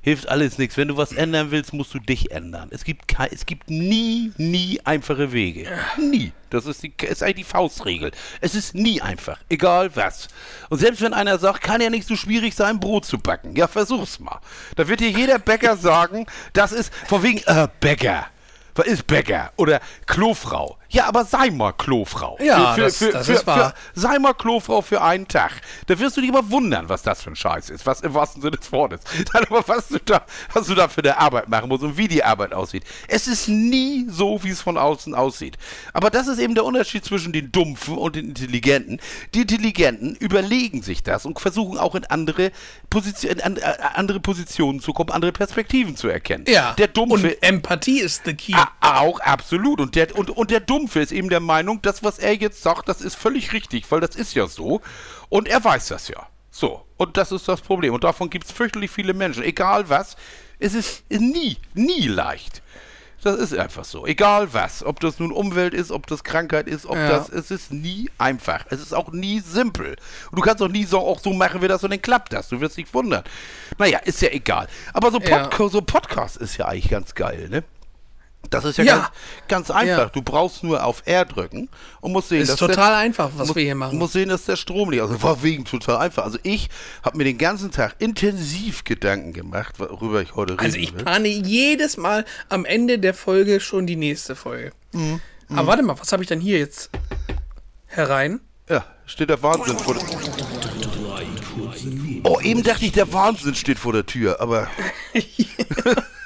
Hilft 0.00 0.28
alles 0.28 0.58
nichts. 0.58 0.76
Wenn 0.76 0.88
du 0.88 0.96
was 0.96 1.12
ändern 1.12 1.50
willst, 1.50 1.72
musst 1.72 1.92
du 1.92 1.98
dich 1.98 2.30
ändern. 2.30 2.68
Es 2.72 2.84
gibt, 2.84 3.14
es 3.30 3.46
gibt 3.46 3.68
nie, 3.68 4.32
nie 4.36 4.80
einfache 4.84 5.32
Wege. 5.32 5.68
Nie. 5.98 6.32
Das 6.50 6.64
ist, 6.64 6.82
die, 6.82 6.92
ist 7.02 7.22
eigentlich 7.22 7.36
die 7.36 7.44
Faustregel. 7.44 8.12
Es 8.40 8.54
ist 8.54 8.74
nie 8.74 9.02
einfach. 9.02 9.38
Egal 9.50 9.94
was. 9.96 10.28
Und 10.70 10.78
selbst 10.78 11.02
wenn 11.02 11.12
einer 11.12 11.38
sagt, 11.38 11.60
kann 11.60 11.80
ja 11.82 11.90
nicht 11.90 12.08
so 12.08 12.16
schwierig 12.16 12.54
sein, 12.54 12.80
Brot 12.80 13.04
zu 13.04 13.18
backen. 13.18 13.54
Ja, 13.54 13.66
versuch's 13.66 14.18
mal. 14.18 14.40
Da 14.76 14.88
wird 14.88 15.00
dir 15.00 15.10
jeder 15.10 15.38
Bäcker 15.38 15.76
sagen, 15.76 16.26
das 16.54 16.72
ist 16.72 16.90
von 17.06 17.22
wegen, 17.22 17.42
äh, 17.44 17.68
Bäcker. 17.80 18.28
Was 18.76 18.86
ist 18.86 19.06
Bäcker? 19.08 19.52
Oder 19.56 19.80
Klofrau. 20.06 20.78
Ja, 20.90 21.06
aber 21.06 21.24
sei 21.26 21.50
mal 21.50 21.72
Klofrau. 21.72 22.38
Ja, 22.40 22.74
das- 22.76 22.98
das 22.98 23.28
ist 23.28 23.46
wahr. 23.46 23.74
sei 23.94 24.18
mal 24.18 24.32
Klofrau 24.32 24.80
für 24.80 25.02
einen 25.02 25.28
Tag. 25.28 25.60
Da 25.86 25.98
wirst 25.98 26.16
du 26.16 26.22
dich 26.22 26.30
aber 26.30 26.50
wundern, 26.50 26.88
was 26.88 27.02
das 27.02 27.22
für 27.22 27.30
ein 27.30 27.36
Scheiß 27.36 27.68
ist. 27.68 27.84
Was 27.84 28.00
im 28.00 28.14
wahrsten 28.14 28.40
Sinne 28.40 28.56
des 28.56 28.72
Wortes. 28.72 29.00
Dann 29.32 29.44
aber, 29.44 29.62
was 29.68 29.88
du 29.88 29.98
da, 29.98 30.24
was 30.54 30.66
du 30.66 30.74
da 30.74 30.88
für 30.88 31.02
eine 31.02 31.18
Arbeit 31.18 31.48
machen 31.50 31.68
musst 31.68 31.82
und 31.82 31.98
wie 31.98 32.08
die 32.08 32.24
Arbeit 32.24 32.54
aussieht. 32.54 32.84
Es 33.06 33.28
ist 33.28 33.48
nie 33.48 34.06
so, 34.08 34.42
wie 34.42 34.48
es 34.48 34.62
von 34.62 34.78
außen 34.78 35.14
aussieht. 35.14 35.58
Aber 35.92 36.08
das 36.08 36.26
ist 36.26 36.38
eben 36.38 36.54
der 36.54 36.64
Unterschied 36.64 37.04
zwischen 37.04 37.34
den 37.34 37.52
Dumpfen 37.52 37.98
und 37.98 38.16
den 38.16 38.28
Intelligenten. 38.28 38.98
Die 39.34 39.42
Intelligenten 39.42 40.14
überlegen 40.14 40.80
sich 40.82 41.02
das 41.02 41.26
und 41.26 41.38
versuchen 41.38 41.76
auch 41.76 41.96
in 41.96 42.06
andere, 42.06 42.50
Position, 42.88 43.32
in 43.32 43.40
an, 43.42 43.56
äh, 43.58 43.74
andere 43.94 44.20
Positionen 44.20 44.80
zu 44.80 44.94
kommen, 44.94 45.10
andere 45.10 45.32
Perspektiven 45.32 45.96
zu 45.96 46.08
erkennen. 46.08 46.46
Ja. 46.48 46.72
Der 46.78 46.88
Dumpfe 46.88 47.28
Und 47.28 47.42
Empathie 47.42 48.00
ist 48.00 48.22
the 48.24 48.32
key. 48.32 48.54
Auch, 48.80 49.20
absolut. 49.20 49.80
Und 49.82 49.94
der, 49.94 50.16
und, 50.16 50.30
und 50.30 50.50
der 50.50 50.60
Dumpfe 50.60 50.77
ist 50.86 51.12
eben 51.12 51.28
der 51.28 51.40
Meinung, 51.40 51.80
das, 51.82 52.02
was 52.02 52.18
er 52.18 52.34
jetzt 52.34 52.62
sagt, 52.62 52.88
das 52.88 53.00
ist 53.00 53.14
völlig 53.16 53.52
richtig, 53.52 53.90
weil 53.90 54.00
das 54.00 54.16
ist 54.16 54.34
ja 54.34 54.46
so. 54.46 54.80
Und 55.28 55.48
er 55.48 55.62
weiß 55.62 55.88
das 55.88 56.08
ja. 56.08 56.26
So. 56.50 56.84
Und 56.96 57.16
das 57.16 57.32
ist 57.32 57.46
das 57.48 57.60
Problem. 57.60 57.94
Und 57.94 58.04
davon 58.04 58.30
gibt 58.30 58.46
es 58.46 58.52
fürchterlich 58.52 58.90
viele 58.90 59.14
Menschen. 59.14 59.42
Egal 59.42 59.88
was, 59.88 60.16
es 60.58 60.74
ist 60.74 61.04
nie, 61.10 61.56
nie 61.74 62.06
leicht. 62.08 62.62
Das 63.22 63.36
ist 63.36 63.52
einfach 63.56 63.84
so. 63.84 64.06
Egal 64.06 64.52
was. 64.54 64.84
Ob 64.84 65.00
das 65.00 65.18
nun 65.18 65.32
Umwelt 65.32 65.74
ist, 65.74 65.90
ob 65.90 66.06
das 66.06 66.22
Krankheit 66.22 66.68
ist, 66.68 66.86
ob 66.86 66.96
Ja. 66.96 67.08
das. 67.08 67.28
Es 67.28 67.50
ist 67.50 67.72
nie 67.72 68.08
einfach. 68.16 68.64
Es 68.70 68.80
ist 68.80 68.94
auch 68.94 69.10
nie 69.10 69.40
simpel. 69.40 69.96
Und 70.30 70.38
du 70.38 70.42
kannst 70.42 70.62
auch 70.62 70.68
nie 70.68 70.84
so, 70.84 71.00
auch 71.00 71.18
so 71.18 71.32
machen, 71.32 71.60
wie 71.60 71.66
das 71.68 71.82
und 71.82 71.90
dann 71.90 72.00
klappt 72.00 72.32
das. 72.32 72.48
Du 72.48 72.60
wirst 72.60 72.76
dich 72.76 72.92
wundern. 72.94 73.24
Naja, 73.76 73.98
ist 73.98 74.22
ja 74.22 74.28
egal. 74.30 74.68
Aber 74.92 75.10
so, 75.10 75.18
Ja. 75.20 75.46
Podca 75.48 75.68
so 75.68 75.82
Podcast 75.82 76.36
ist 76.36 76.56
ja 76.58 76.66
eigentlich 76.66 76.90
ganz 76.90 77.14
geil, 77.14 77.48
ne? 77.50 77.64
Das 78.50 78.64
ist 78.64 78.78
ja, 78.78 78.84
Ja. 78.84 78.96
Ganz, 78.96 79.68
ganz 79.68 79.70
einfach. 79.70 79.98
Ja. 79.98 80.06
Du 80.06 80.22
brauchst 80.22 80.62
nur 80.64 80.84
auf 80.84 81.02
R 81.06 81.24
drücken 81.24 81.68
und 82.00 82.12
musst 82.12 82.28
sehen, 82.28 82.42
Ist 82.42 82.50
dass 82.52 82.58
total 82.58 82.76
der, 82.92 82.96
einfach, 82.98 83.30
was 83.36 83.48
muss, 83.48 83.56
wir 83.56 83.62
hier 83.64 83.74
machen. 83.74 83.98
musst 83.98 84.12
sehen, 84.14 84.28
dass 84.28 84.44
der 84.44 84.56
Strom 84.56 84.90
nicht. 84.90 85.00
Also 85.00 85.22
war 85.22 85.42
wegen 85.42 85.64
total 85.64 85.98
einfach. 85.98 86.24
Also 86.24 86.38
ich 86.42 86.68
habe 87.02 87.16
mir 87.18 87.24
den 87.24 87.38
ganzen 87.38 87.70
Tag 87.70 87.96
intensiv 87.98 88.84
Gedanken 88.84 89.32
gemacht, 89.32 89.78
worüber 89.78 90.22
ich 90.22 90.34
heute 90.34 90.54
reden 90.54 90.64
Also 90.64 90.78
ich 90.78 90.94
will. 90.94 91.02
plane 91.04 91.28
jedes 91.28 91.96
Mal 91.96 92.24
am 92.48 92.64
Ende 92.64 92.98
der 92.98 93.14
Folge 93.14 93.60
schon 93.60 93.86
die 93.86 93.96
nächste 93.96 94.34
Folge. 94.36 94.72
Aber 95.50 95.66
warte 95.66 95.82
mal, 95.82 95.98
was 95.98 96.12
habe 96.12 96.22
ich 96.22 96.28
denn 96.28 96.40
hier 96.40 96.58
jetzt 96.58 96.90
herein? 97.86 98.40
Ja, 98.68 98.84
steht 99.06 99.30
der 99.30 99.42
Wahnsinn 99.42 99.78
vor 99.78 99.94
der 99.94 100.02
Oh, 102.24 102.40
eben 102.40 102.62
dachte 102.62 102.84
ich, 102.84 102.92
der 102.92 103.12
Wahnsinn 103.12 103.54
steht 103.54 103.78
vor 103.78 103.92
der 103.92 104.04
Tür, 104.04 104.40
aber 104.40 104.68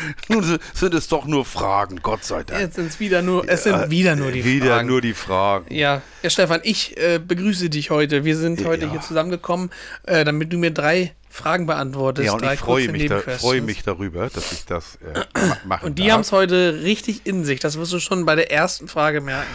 nun 0.28 0.58
sind 0.74 0.94
es 0.94 1.08
doch 1.08 1.24
nur 1.26 1.44
Fragen, 1.44 2.00
Gott 2.02 2.24
sei 2.24 2.42
Dank. 2.44 2.60
Jetzt 2.60 2.76
sind 2.76 2.86
es 2.88 3.00
wieder 3.00 3.22
nur, 3.22 3.48
es 3.48 3.62
sind 3.64 3.90
wieder 3.90 4.16
nur 4.16 4.30
die 4.32 4.44
Wieder 4.44 4.66
Fragen. 4.76 4.88
nur 4.88 5.00
die 5.00 5.14
Fragen. 5.14 5.74
ja, 5.74 6.02
ja, 6.22 6.30
Stefan, 6.30 6.60
ich 6.64 6.96
äh, 6.98 7.18
begrüße 7.18 7.70
dich 7.70 7.90
heute. 7.90 8.24
Wir 8.24 8.36
sind 8.36 8.64
heute 8.64 8.86
Ja. 8.86 8.92
hier 8.92 9.00
zusammengekommen, 9.00 9.70
äh, 10.04 10.24
damit 10.24 10.52
du 10.52 10.58
mir 10.58 10.70
drei 10.72 11.14
Fragen 11.28 11.66
beantwortest. 11.66 12.26
Ja, 12.26 12.32
und 12.32 12.44
ich 12.44 12.58
freue 12.58 12.88
mich, 12.90 13.06
da, 13.08 13.20
freue 13.20 13.60
mich 13.60 13.82
darüber, 13.82 14.28
dass 14.30 14.52
ich 14.52 14.64
das 14.64 14.96
äh, 14.96 15.20
ma- 15.46 15.56
machen 15.66 15.86
Und 15.86 15.98
die 15.98 16.10
haben 16.12 16.20
es 16.22 16.32
heute 16.32 16.80
richtig 16.82 17.26
in 17.26 17.44
sich. 17.44 17.60
Das 17.60 17.76
wirst 17.78 17.92
du 17.92 18.00
schon 18.00 18.24
bei 18.24 18.34
der 18.36 18.50
ersten 18.50 18.88
Frage 18.88 19.20
merken. 19.20 19.50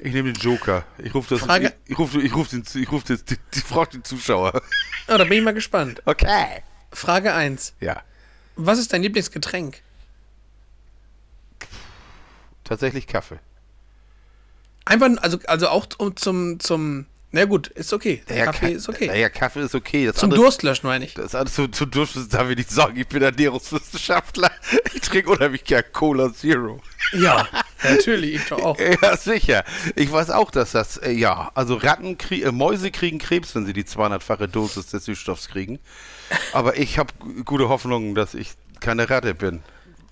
Ich 0.00 0.12
nehme 0.12 0.32
den 0.32 0.40
Joker. 0.40 0.84
Ich 0.98 1.12
rufe 1.14 1.34
das. 1.34 1.44
Frage- 1.44 1.72
Ich, 1.86 1.92
ich 1.92 1.98
rufe 1.98 2.20
ich 2.20 2.34
ruf 2.36 2.48
den, 2.48 2.62
ich 2.74 2.92
ruf 2.92 3.02
das, 3.04 3.24
die, 3.24 3.36
die 3.54 3.60
fragt 3.60 3.94
den 3.94 4.04
Zuschauer. 4.04 4.52
Oh, 5.08 5.16
da 5.16 5.24
bin 5.24 5.38
ich 5.38 5.42
mal 5.44 5.54
gespannt. 5.54 6.02
Okay. 6.04 6.26
Frage 6.92 7.34
1. 7.34 7.74
Ja, 7.80 8.02
Was 8.58 8.78
ist 8.78 8.92
dein 8.92 9.02
Lieblingsgetränk? 9.02 9.80
tatsächlich 12.64 13.06
Kaffee. 13.06 13.38
Einfach, 14.84 15.08
also, 15.22 15.38
also 15.46 15.68
auch 15.68 15.86
um, 15.96 16.16
zum, 16.16 16.60
zum, 16.60 17.06
na 17.30 17.44
gut, 17.46 17.68
ist 17.68 17.92
okay. 17.94 18.22
Kaffee 18.26 18.72
Ka- 18.72 18.76
ist 18.76 18.88
okay. 18.90 19.06
Naja, 19.06 19.30
Kaffee 19.30 19.60
ist 19.62 19.74
okay. 19.74 20.06
Das 20.06 20.16
Zum 20.16 20.26
andere, 20.26 20.42
Durstlöschen 20.42 20.86
meine 20.86 21.04
ich. 21.06 21.14
Das 21.14 21.34
alles 21.34 21.54
zu, 21.54 21.68
zu 21.68 21.86
Durst 21.86 22.16
darf 22.34 22.50
ich 22.50 22.56
nicht 22.58 22.70
sagen. 22.70 22.96
Ich 22.98 23.06
bin 23.08 23.22
Ernährungswissenschaftler. 23.22 24.50
Ich 24.94 25.02
trinke 25.02 25.30
unheimlich 25.30 25.64
gern 25.64 25.84
Cola 25.92 26.32
Zero. 26.34 26.80
Ja, 27.12 27.46
natürlich, 27.82 28.34
ich 28.34 28.44
doch 28.46 28.60
auch. 28.62 28.78
Ja, 28.78 29.16
sicher. 29.16 29.64
Ich 29.94 30.10
weiß 30.12 30.30
auch, 30.30 30.50
dass 30.50 30.72
das, 30.72 30.98
äh, 30.98 31.12
ja, 31.12 31.50
also 31.54 31.76
Ratten, 31.76 32.18
krie 32.18 32.42
äh, 32.42 32.52
Mäuse 32.52 32.90
kriegen 32.90 33.18
Krebs, 33.18 33.54
wenn 33.54 33.64
sie 33.64 33.72
die 33.72 33.84
200-fache 33.84 34.46
Dosis 34.48 34.86
des 34.88 35.04
Süßstoffs 35.06 35.48
kriegen. 35.48 35.78
Aber 36.52 36.76
ich 36.78 36.98
habe 36.98 37.12
gute 37.44 37.68
Hoffnung, 37.68 38.14
dass 38.14 38.34
ich 38.34 38.52
keine 38.80 39.08
Ratte 39.10 39.34
bin. 39.34 39.62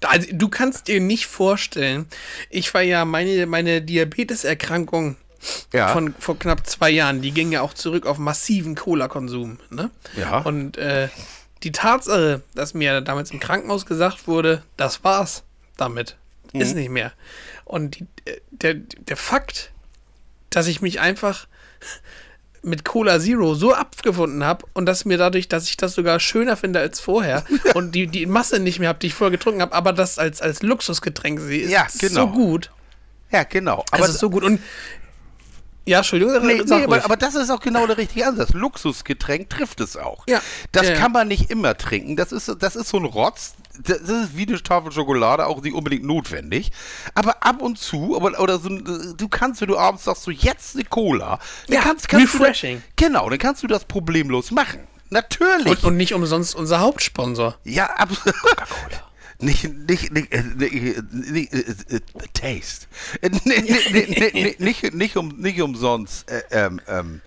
Also, 0.05 0.29
du 0.33 0.49
kannst 0.49 0.89
dir 0.89 1.01
nicht 1.01 1.27
vorstellen, 1.27 2.07
ich 2.51 2.73
war 2.75 2.83
ja 2.83 3.05
meine, 3.05 3.47
meine 3.47 3.81
Diabeteserkrankung 3.83 5.17
Ja. 5.73 5.89
von 5.89 6.15
vor 6.19 6.39
knapp 6.39 6.67
zwei 6.67 6.91
Jahren, 6.91 7.23
die 7.23 7.31
ging 7.33 7.53
ja 7.53 7.63
auch 7.63 7.75
zurück 7.75 8.07
auf 8.07 8.19
massiven 8.19 8.75
Cola-Konsum. 8.75 9.59
Ne? 9.71 9.91
Ja. 10.17 10.39
Und 10.41 10.77
äh, 10.77 11.09
die 11.63 11.73
Tatsache, 11.73 12.43
dass 12.55 12.75
mir 12.75 13.01
damals 13.01 13.31
im 13.31 13.41
Krankenhaus 13.41 13.87
gesagt 13.87 14.27
wurde, 14.29 14.63
das 14.77 15.03
war's 15.05 15.43
damit, 15.77 16.17
ist 16.53 16.75
Mhm. 16.75 16.81
nicht 16.81 16.91
mehr. 16.91 17.13
Und 17.65 17.99
die, 17.99 18.07
äh, 18.27 18.41
der, 18.51 18.75
der 18.75 19.17
Fakt, 19.17 19.73
dass 20.51 20.67
ich 20.67 20.81
mich 20.83 21.01
einfach 21.01 21.47
mit 22.67 22.85
Cola 22.85 23.21
Zero 23.21 23.55
so 23.55 23.73
abgefunden 23.73 24.45
habe 24.45 24.67
und 24.75 24.87
dass 24.87 25.05
mir 25.05 25.17
dadurch, 25.17 25.49
dass 25.49 25.69
ich 25.69 25.77
das 25.77 25.95
sogar 25.95 26.21
schöner 26.21 26.57
finde 26.57 26.81
als 26.81 27.01
vorher 27.01 27.45
und 27.75 27.93
die, 27.93 28.07
die 28.07 28.27
Masse 28.27 28.59
nicht 28.59 28.79
mehr 28.81 28.89
habe, 28.89 28.99
die 28.99 29.07
ich 29.07 29.15
vorher 29.15 29.31
getrunken 29.31 29.63
habe, 29.63 29.73
aber 29.73 29.93
das 29.93 30.19
als, 30.19 30.43
als 30.43 30.63
Luxusgetränk 30.63 31.41
sehe, 31.41 31.63
ist 31.63 31.71
Ja, 31.71 31.87
so 31.89 32.09
genau. 32.09 32.27
gut. 32.29 32.71
Ja, 33.31 33.45
genau. 33.45 33.85
Aber 33.91 34.05
es 34.05 34.11
ist 34.11 34.21
so 34.21 34.31
gut. 34.31 34.45
Und 34.45 34.61
ja, 35.85 35.99
Entschuldigung, 35.99 36.45
Nee, 36.45 36.63
nee 36.65 36.85
aber, 36.85 37.05
aber 37.05 37.17
das 37.17 37.37
ist 37.37 37.49
auch 37.51 37.61
genau 37.61 37.87
der 37.87 37.97
richtige 37.97 38.27
Ansatz. 38.27 38.53
Luxusgetränk 38.53 39.49
trifft 39.49 39.81
es 39.81 39.97
auch. 39.97 40.25
Ja. 40.29 40.43
Das 40.73 40.89
ja. 40.89 40.95
kann 40.97 41.13
man 41.13 41.29
nicht 41.29 41.51
immer 41.51 41.77
trinken. 41.77 42.17
Das 42.17 42.33
ist, 42.33 42.51
das 42.59 42.75
ist 42.75 42.89
so 42.89 42.97
ein 42.99 43.05
Rotz. 43.05 43.55
Das 43.85 43.99
ist 44.01 44.37
wie 44.37 44.47
eine 44.47 44.63
Tafel 44.63 44.93
Schokolade, 44.93 45.47
auch 45.47 45.63
nicht 45.63 45.75
unbedingt 45.75 46.05
notwendig. 46.05 46.71
Aber 47.15 47.43
ab 47.45 47.61
und 47.63 47.79
zu, 47.79 48.17
aber, 48.17 48.39
oder 48.41 48.59
so, 48.59 48.69
du 48.69 49.29
kannst, 49.29 49.61
wenn 49.61 49.69
du 49.69 49.79
abends 49.79 50.05
sagst, 50.05 50.23
so 50.25 50.31
jetzt 50.31 50.75
eine 50.77 50.85
Cola, 50.85 51.39
dann 51.67 51.75
Ja, 51.77 51.81
kannst, 51.83 52.09
kannst 52.09 52.35
refreshing. 52.35 52.77
Du, 52.79 52.83
da- 53.05 53.07
genau, 53.09 53.29
dann 53.31 53.39
kannst 53.39 53.63
du 53.63 53.67
das 53.67 53.85
problemlos 53.85 54.51
machen. 54.51 54.81
Natürlich. 55.11 55.67
und, 55.67 55.85
und 55.85 55.97
nicht 55.97 56.15
umsonst 56.15 56.55
unser 56.57 56.81
Hauptsponsor. 56.81 57.57
ja, 57.65 57.87
absolut. 57.87 58.35
Coca-Cola. 58.41 59.03
Nicht, 59.39 59.65
nicht, 59.65 60.11
nicht, 60.13 60.33
nicht, 60.33 61.13
nicht 61.31 61.53
Taste. 62.33 62.87
Nee, 63.45 64.57
nicht, 64.59 64.95
nicht, 64.95 65.17
um, 65.19 65.29
nicht 65.37 65.61
umsonst, 65.61 66.31
äh, 66.31 66.43
ähm, 66.51 66.81
ähm, 66.89 67.21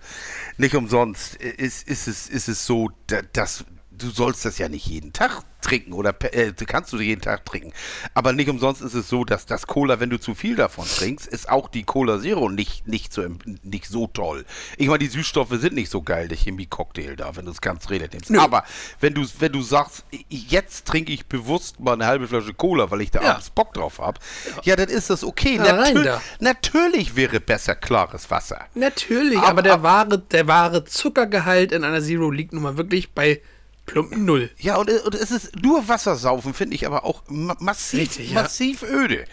nicht 0.56 0.74
umsonst 0.74 1.40
äh, 1.40 1.50
ist, 1.50 1.86
ist, 1.86 2.08
es, 2.08 2.28
ist 2.28 2.48
es 2.48 2.66
so, 2.66 2.90
da- 3.06 3.22
dass 3.32 3.64
du 4.00 4.10
sollst 4.10 4.44
das 4.44 4.58
ja 4.58 4.68
nicht 4.68 4.86
jeden 4.86 5.12
Tag 5.12 5.42
trinken 5.60 5.92
oder 5.92 6.14
äh, 6.34 6.52
kannst 6.66 6.90
du 6.92 6.98
jeden 6.98 7.20
Tag 7.20 7.44
trinken. 7.44 7.72
Aber 8.14 8.32
nicht 8.32 8.48
umsonst 8.48 8.80
ist 8.80 8.94
es 8.94 9.08
so, 9.10 9.24
dass 9.26 9.44
das 9.44 9.66
Cola, 9.66 10.00
wenn 10.00 10.08
du 10.08 10.18
zu 10.18 10.34
viel 10.34 10.56
davon 10.56 10.86
trinkst, 10.86 11.26
ist 11.26 11.50
auch 11.50 11.68
die 11.68 11.82
Cola 11.84 12.18
Zero 12.18 12.48
nicht, 12.48 12.88
nicht, 12.88 13.12
so, 13.12 13.22
nicht 13.62 13.86
so 13.86 14.06
toll. 14.06 14.46
Ich 14.78 14.86
meine, 14.88 15.00
die 15.00 15.08
Süßstoffe 15.08 15.50
sind 15.52 15.74
nicht 15.74 15.90
so 15.90 16.00
geil, 16.00 16.28
der 16.28 16.38
Chemie-Cocktail 16.38 17.14
da, 17.16 17.36
wenn 17.36 17.44
du 17.44 17.50
es 17.50 17.60
ganz 17.60 17.90
redet 17.90 18.14
nimmst. 18.14 18.34
Aber 18.38 18.64
wenn 19.00 19.12
du, 19.12 19.26
wenn 19.38 19.52
du 19.52 19.60
sagst, 19.60 20.04
jetzt 20.30 20.86
trinke 20.86 21.12
ich 21.12 21.26
bewusst 21.26 21.78
mal 21.78 21.92
eine 21.92 22.06
halbe 22.06 22.26
Flasche 22.26 22.54
Cola, 22.54 22.90
weil 22.90 23.02
ich 23.02 23.10
da 23.10 23.20
Ja. 23.22 23.32
abends 23.32 23.50
Bock 23.50 23.74
drauf 23.74 23.98
habe, 23.98 24.18
ja. 24.62 24.76
dann 24.76 24.88
ist 24.88 25.10
das 25.10 25.22
okay. 25.22 25.56
Ja, 25.56 25.74
rein 25.76 25.94
Natür- 25.94 26.04
da. 26.04 26.22
Natürlich 26.40 27.16
wäre 27.16 27.38
besser 27.38 27.74
klares 27.74 28.30
Wasser. 28.30 28.64
Natürlich, 28.74 29.36
Aber- 29.38 29.48
aber, 29.48 29.62
der, 29.62 29.82
wahre, 29.82 30.18
der 30.18 30.46
wahre 30.46 30.84
Zuckergehalt 30.86 31.72
in 31.72 31.84
einer 31.84 32.00
Zero 32.00 32.30
liegt 32.30 32.54
nun 32.54 32.62
mal 32.62 32.76
wirklich 32.78 33.12
bei 33.12 33.42
plumpen 33.90 34.24
Null. 34.24 34.50
Ja, 34.58 34.76
und, 34.76 34.90
und 34.90 35.14
es 35.14 35.30
ist 35.30 35.56
nur 35.62 35.88
Wasser 35.88 36.16
saufen, 36.16 36.54
finde 36.54 36.74
ich 36.74 36.86
aber 36.86 37.04
auch 37.04 37.22
ma 37.28 37.56
massiv, 37.58 38.00
Richtig, 38.00 38.30
ja. 38.30 38.42
massiv 38.42 38.82
öde. 38.82 39.24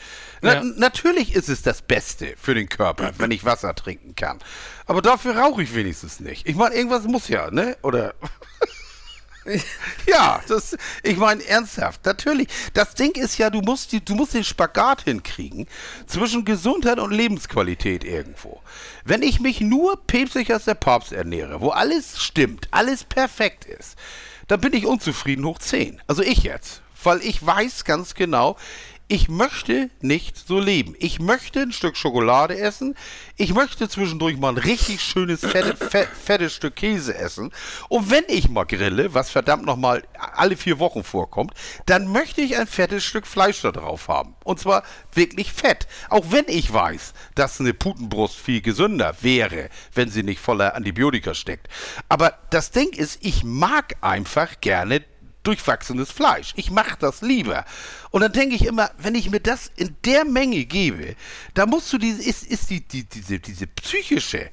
Na, 0.42 0.56
Ja. 0.56 0.64
Natürlich 0.64 1.36
ist 1.36 1.50
es 1.50 1.62
das 1.62 1.82
Beste 1.82 2.36
für 2.38 2.54
den 2.54 2.70
Körper, 2.70 3.14
wenn 3.18 3.32
ich 3.32 3.46
Wasser 3.46 3.76
trinken 3.76 4.16
kann. 4.16 4.40
Aber 4.86 5.02
dafür 5.02 5.38
rauche 5.38 5.64
ich 5.64 5.76
wenigstens 5.76 6.20
nicht. 6.20 6.48
Ich 6.48 6.56
meine, 6.56 6.76
irgendwas 6.76 7.04
muss 7.04 7.28
ja, 7.28 7.52
ne? 7.52 7.78
Oder. 7.84 8.14
ja, 10.08 10.42
das, 10.48 10.78
ich 11.04 11.18
meine 11.18 11.46
ernsthaft, 11.46 12.06
natürlich. 12.06 12.48
Das 12.74 12.96
Ding 12.96 13.16
ist 13.16 13.38
ja, 13.38 13.50
du 13.50 13.62
musst, 13.62 13.92
die, 13.92 14.04
du 14.04 14.16
musst 14.16 14.34
den 14.34 14.44
Spagat 14.44 15.04
hinkriegen 15.04 15.68
zwischen 16.06 16.46
Gesundheit 16.46 17.00
und 17.00 17.12
Lebensqualität 17.12 18.04
irgendwo. 18.04 18.62
Wenn 19.06 19.22
ich 19.22 19.40
mich 19.40 19.62
nur 19.62 20.06
päpstlich 20.06 20.52
als 20.52 20.66
der 20.66 20.76
Papst 20.76 21.14
ernähre, 21.14 21.62
wo 21.62 21.70
alles 21.70 22.22
stimmt, 22.22 22.68
alles 22.72 23.04
perfekt 23.04 23.66
ist, 23.66 23.96
dann 24.48 24.62
bin 24.62 24.74
ich 24.74 24.86
unzufrieden 24.86 25.46
hoch 25.46 25.60
10. 25.60 26.02
Also 26.08 26.24
ich 26.24 26.44
jetzt. 26.44 26.82
Weil 27.04 27.22
ich 27.22 27.46
weiß 27.46 27.86
ganz 27.86 28.16
genau, 28.16 28.58
ich 29.10 29.30
möchte 29.30 29.90
nicht 30.02 30.38
so 30.38 30.60
leben. 30.60 30.94
Ich 31.00 31.20
möchte 31.20 31.62
ein 31.62 31.72
Stück 31.72 31.96
Schokolade 31.96 32.58
essen. 32.58 32.96
Ich 33.38 33.54
möchte 33.54 33.88
zwischendurch 33.88 34.38
mal 34.38 34.50
ein 34.50 34.58
richtig 34.58 35.02
schönes, 35.02 35.42
fette, 35.42 35.76
fett, 35.90 36.10
fettes 36.10 36.54
Stück 36.54 36.76
Käse 36.76 37.16
essen. 37.16 37.54
Und 37.88 38.12
wenn 38.12 38.26
ich 38.28 38.50
mal 38.50 38.66
grille, 38.66 39.14
was 39.14 39.30
verdammt 39.30 39.66
nochmal 39.66 40.04
alle 40.34 40.58
vier 40.58 40.80
Wochen 40.80 41.06
vorkommt, 41.06 41.54
dann 41.86 42.12
möchte 42.12 42.42
ich 42.42 42.58
ein 42.58 42.68
fettes 42.68 43.06
Stück 43.06 43.28
Fleisch 43.28 43.62
da 43.62 43.72
drauf 43.72 44.10
haben. 44.10 44.36
Und 44.44 44.60
zwar 44.60 44.84
wirklich 45.14 45.54
fett. 45.54 45.88
Auch 46.10 46.26
wenn 46.32 46.46
ich 46.48 46.72
weiß, 46.74 47.14
dass 47.36 47.62
eine 47.62 47.74
Putenbrust 47.74 48.36
viel 48.36 48.62
gesünder 48.62 49.16
wäre, 49.22 49.70
wenn 49.94 50.10
sie 50.10 50.24
nicht 50.24 50.42
voller 50.42 50.76
Antibiotika 50.76 51.34
steckt. 51.34 51.68
Aber 52.10 52.38
das 52.50 52.72
Ding 52.72 52.90
ist, 52.90 53.20
ich 53.22 53.46
mag 53.46 53.96
einfach 54.02 54.60
gerne 54.60 55.06
durchwachsenes 55.48 56.12
Fleisch. 56.12 56.54
Ich 56.56 56.70
mache 56.72 56.98
das 57.00 57.22
lieber. 57.22 57.66
Und 58.12 58.22
dann 58.22 58.34
denke 58.34 58.56
ich 58.56 58.66
immer, 58.66 58.92
wenn 58.98 59.16
ich 59.16 59.30
mir 59.30 59.40
das 59.40 59.72
in 59.76 59.96
der 60.06 60.26
Menge 60.26 60.66
gebe, 60.66 61.16
da 61.54 61.66
musst 61.66 61.92
du 61.94 61.98
diese, 61.98 62.22
ist, 62.22 62.44
ist 62.44 62.70
die, 62.70 62.82
die, 62.82 63.04
diese, 63.04 63.40
diese 63.40 63.68
psychische 63.68 64.50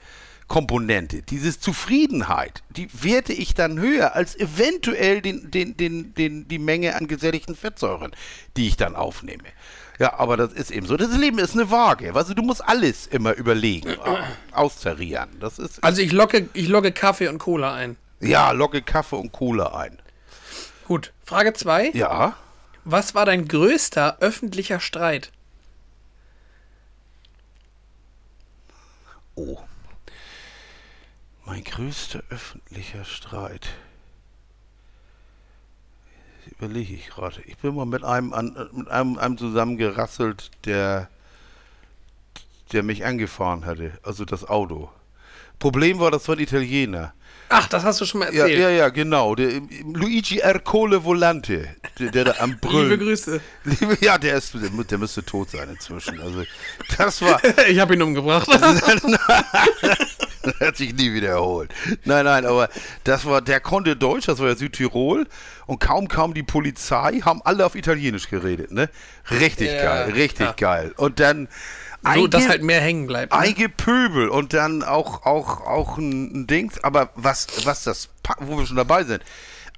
Komponente, 0.46 1.22
diese 1.22 1.58
Zufriedenheit, 1.58 2.62
die 2.68 2.88
werte 3.02 3.32
ich 3.32 3.54
dann 3.54 3.80
höher 3.80 4.14
als 4.14 4.38
eventuell 4.38 5.22
den, 5.22 5.50
den, 5.50 5.76
den, 5.76 6.14
den, 6.14 6.48
die 6.48 6.58
Menge 6.58 6.96
an 6.96 7.08
gesättigten 7.08 7.56
Fettsäuren, 7.56 8.12
die 8.56 8.68
ich 8.68 8.76
dann 8.76 8.94
aufnehme. 8.94 9.44
Ja, 9.98 10.18
aber 10.18 10.36
das 10.36 10.52
ist 10.52 10.70
eben 10.70 10.86
so. 10.86 10.96
Das 10.96 11.16
Leben 11.16 11.38
ist 11.38 11.54
eine 11.54 11.70
Waage. 11.70 12.14
Also 12.14 12.34
du 12.34 12.42
musst 12.42 12.66
alles 12.66 13.06
immer 13.06 13.34
überlegen, 13.34 13.96
austarieren. 14.52 15.30
Das 15.40 15.58
ist. 15.58 15.82
Also 15.82 16.02
ich 16.02 16.12
locke, 16.12 16.48
ich 16.52 16.68
logge 16.68 16.92
Kaffee 16.92 17.28
und 17.28 17.38
Cola 17.38 17.74
ein. 17.74 17.96
Ja, 18.20 18.50
locke 18.50 18.82
Kaffee 18.82 19.16
und 19.16 19.32
Cola 19.32 19.74
ein. 19.76 19.98
Gut. 20.86 21.12
Frage 21.24 21.52
2. 21.52 21.90
Ja. 21.90 22.36
Was 22.84 23.14
war 23.14 23.24
dein 23.24 23.48
größter 23.48 24.18
öffentlicher 24.20 24.80
Streit? 24.80 25.32
Oh. 29.34 29.58
Mein 31.46 31.64
größter 31.64 32.22
öffentlicher 32.28 33.04
Streit. 33.04 33.68
Überlege 36.46 36.94
ich 36.94 37.08
gerade. 37.08 37.40
Ich 37.46 37.56
bin 37.56 37.74
mal 37.74 37.86
mit 37.86 38.04
einem, 38.04 38.32
an, 38.32 38.68
mit 38.72 38.88
einem, 38.88 39.18
einem 39.18 39.38
zusammengerasselt, 39.38 40.50
der, 40.66 41.08
der 42.72 42.82
mich 42.82 43.04
angefahren 43.04 43.64
hatte. 43.64 43.98
Also 44.02 44.24
das 44.24 44.44
Auto. 44.44 44.90
Problem 45.58 45.98
war, 45.98 46.10
das 46.10 46.28
war 46.28 46.36
ein 46.36 46.42
Italiener. 46.42 47.14
Ach, 47.48 47.68
das 47.68 47.84
hast 47.84 48.00
du 48.00 48.06
schon 48.06 48.20
mal 48.20 48.34
Ja, 48.34 48.42
erzählt. 48.42 48.60
ja, 48.60 48.70
ja, 48.70 48.88
genau. 48.88 49.34
Der, 49.34 49.60
Luigi 49.92 50.38
Ercole 50.38 51.04
Volante, 51.04 51.68
der, 51.98 52.10
der 52.10 52.24
da 52.24 52.34
am 52.40 52.56
Brüllen. 52.60 52.90
Liebe 52.90 53.04
Grüße. 53.04 53.40
Liebe, 53.64 53.98
ja, 54.00 54.18
der, 54.18 54.36
ist, 54.36 54.54
der, 54.54 54.70
der 54.70 54.98
müsste 54.98 55.22
tot 55.24 55.50
sein 55.50 55.68
inzwischen. 55.70 56.20
Also, 56.20 56.42
das 56.98 57.22
war. 57.22 57.40
Ich 57.68 57.78
habe 57.78 57.94
ihn 57.94 58.02
umgebracht. 58.02 58.48
Das 60.44 60.60
hat 60.60 60.76
sich 60.76 60.92
nie 60.94 61.14
wieder 61.14 61.30
erholt. 61.30 61.72
Nein, 62.04 62.26
nein, 62.26 62.44
aber 62.44 62.68
das 63.04 63.24
war, 63.24 63.40
der 63.40 63.60
konnte 63.60 63.96
Deutsch, 63.96 64.26
das 64.26 64.40
war 64.40 64.48
ja 64.48 64.54
Südtirol. 64.56 65.26
Und 65.64 65.78
kaum 65.80 66.06
kam 66.06 66.34
die 66.34 66.42
Polizei, 66.42 67.20
haben 67.24 67.40
alle 67.44 67.64
auf 67.64 67.74
Italienisch 67.74 68.28
geredet, 68.28 68.70
ne? 68.70 68.90
Richtig 69.30 69.68
Ja, 69.72 69.82
geil, 69.82 70.12
richtig 70.12 70.46
ja. 70.46 70.52
geil. 70.52 70.92
Und 70.98 71.18
dann. 71.18 71.48
So, 72.14 72.26
dass 72.26 72.48
halt 72.48 72.62
mehr 72.62 72.80
hängen 72.80 73.06
bleibt. 73.06 73.32
Ne? 73.32 73.38
ein 73.38 73.54
Gepöbel 73.54 74.28
und 74.28 74.52
dann 74.52 74.82
auch, 74.82 75.24
auch, 75.24 75.66
auch 75.66 75.98
ein, 75.98 76.46
Dings, 76.46 76.82
aber 76.82 77.10
was, 77.14 77.46
was 77.64 77.84
das, 77.84 78.08
wo 78.40 78.58
wir 78.58 78.66
schon 78.66 78.76
dabei 78.76 79.04
sind, 79.04 79.22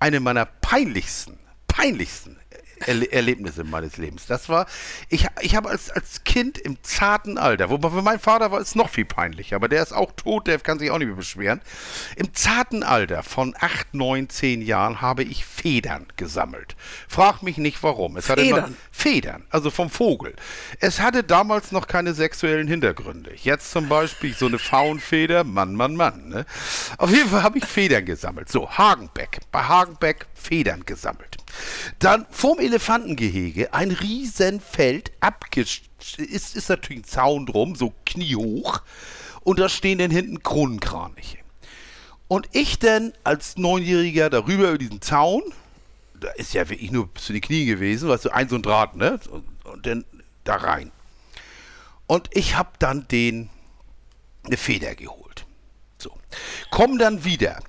eine 0.00 0.20
meiner 0.20 0.46
peinlichsten, 0.46 1.38
peinlichsten 1.68 2.36
Erle 2.80 3.10
Erlebnisse 3.10 3.64
meines 3.64 3.96
Lebens. 3.96 4.26
Das 4.26 4.48
war, 4.48 4.66
ich, 5.08 5.26
ich 5.40 5.56
habe 5.56 5.68
als, 5.70 5.90
als 5.90 6.24
Kind 6.24 6.58
im 6.58 6.76
zarten 6.82 7.38
Alter, 7.38 7.70
wobei 7.70 7.90
für 7.90 8.02
meinen 8.02 8.20
Vater 8.20 8.50
war 8.52 8.60
es 8.60 8.74
noch 8.74 8.90
viel 8.90 9.04
peinlicher, 9.04 9.56
aber 9.56 9.68
der 9.68 9.82
ist 9.82 9.92
auch 9.92 10.12
tot, 10.12 10.46
der 10.46 10.58
kann 10.58 10.78
sich 10.78 10.90
auch 10.90 10.98
nicht 10.98 11.08
mehr 11.08 11.16
beschweren. 11.16 11.60
Im 12.16 12.34
zarten 12.34 12.82
Alter 12.82 13.22
von 13.22 13.54
8, 13.58 13.94
9, 13.94 14.28
10 14.28 14.62
Jahren 14.62 15.00
habe 15.00 15.22
ich 15.24 15.44
Federn 15.46 16.06
gesammelt. 16.16 16.76
Frag 17.08 17.42
mich 17.42 17.56
nicht 17.58 17.82
warum. 17.82 18.16
Es 18.16 18.28
hatte 18.28 18.42
noch- 18.42 18.56
Federn? 18.56 18.76
Federn, 18.90 19.44
also 19.50 19.70
vom 19.70 19.90
Vogel. 19.90 20.34
Es 20.80 21.00
hatte 21.00 21.22
damals 21.22 21.72
noch 21.72 21.86
keine 21.86 22.14
sexuellen 22.14 22.66
Hintergründe. 22.68 23.32
Jetzt 23.36 23.70
zum 23.70 23.88
Beispiel 23.88 24.34
so 24.34 24.46
eine 24.46 24.58
Faunfeder, 24.58 25.44
Mann, 25.44 25.74
Mann, 25.74 25.96
Mann. 25.96 26.28
Ne? 26.28 26.46
Auf 26.98 27.10
jeden 27.10 27.28
Fall 27.28 27.42
habe 27.42 27.58
ich 27.58 27.64
Federn 27.64 28.04
gesammelt. 28.04 28.48
So, 28.48 28.70
Hagenbeck. 28.70 29.38
Bei 29.52 29.62
Hagenbeck 29.62 30.26
Federn 30.34 30.84
gesammelt. 30.84 31.36
Dann 31.98 32.26
vorm 32.30 32.58
Elefantengehege 32.58 33.72
ein 33.72 33.90
Riesenfeld 33.90 35.12
abgesch... 35.20 35.82
Ist, 36.18 36.54
ist 36.54 36.68
natürlich 36.68 37.00
ein 37.00 37.08
Zaun 37.08 37.46
drum, 37.46 37.74
so 37.74 37.92
kniehoch. 38.04 38.82
Und 39.42 39.58
da 39.58 39.68
stehen 39.68 39.98
dann 39.98 40.10
hinten 40.10 40.42
Kronenkraniche. 40.42 41.38
Und 42.28 42.48
ich 42.52 42.78
dann 42.78 43.12
als 43.24 43.56
Neunjähriger 43.56 44.30
darüber 44.30 44.68
über 44.68 44.78
diesen 44.78 45.00
Zaun, 45.00 45.42
da 46.20 46.28
ist 46.30 46.54
ja 46.54 46.68
wirklich 46.68 46.90
nur 46.90 47.08
zu 47.14 47.32
den 47.32 47.40
Knie 47.40 47.66
gewesen, 47.66 48.08
weißt 48.08 48.24
du, 48.24 48.30
ein 48.30 48.48
so 48.48 48.56
ein 48.56 48.62
Draht, 48.62 48.96
ne? 48.96 49.20
Und, 49.30 49.44
und 49.64 49.86
dann 49.86 50.04
da 50.44 50.56
rein. 50.56 50.90
Und 52.06 52.28
ich 52.32 52.56
hab 52.56 52.78
dann 52.78 53.06
den 53.08 53.50
eine 54.44 54.56
Feder 54.56 54.94
geholt. 54.94 55.44
So. 55.98 56.16
Komm 56.70 56.98
dann 56.98 57.24
wieder. 57.24 57.60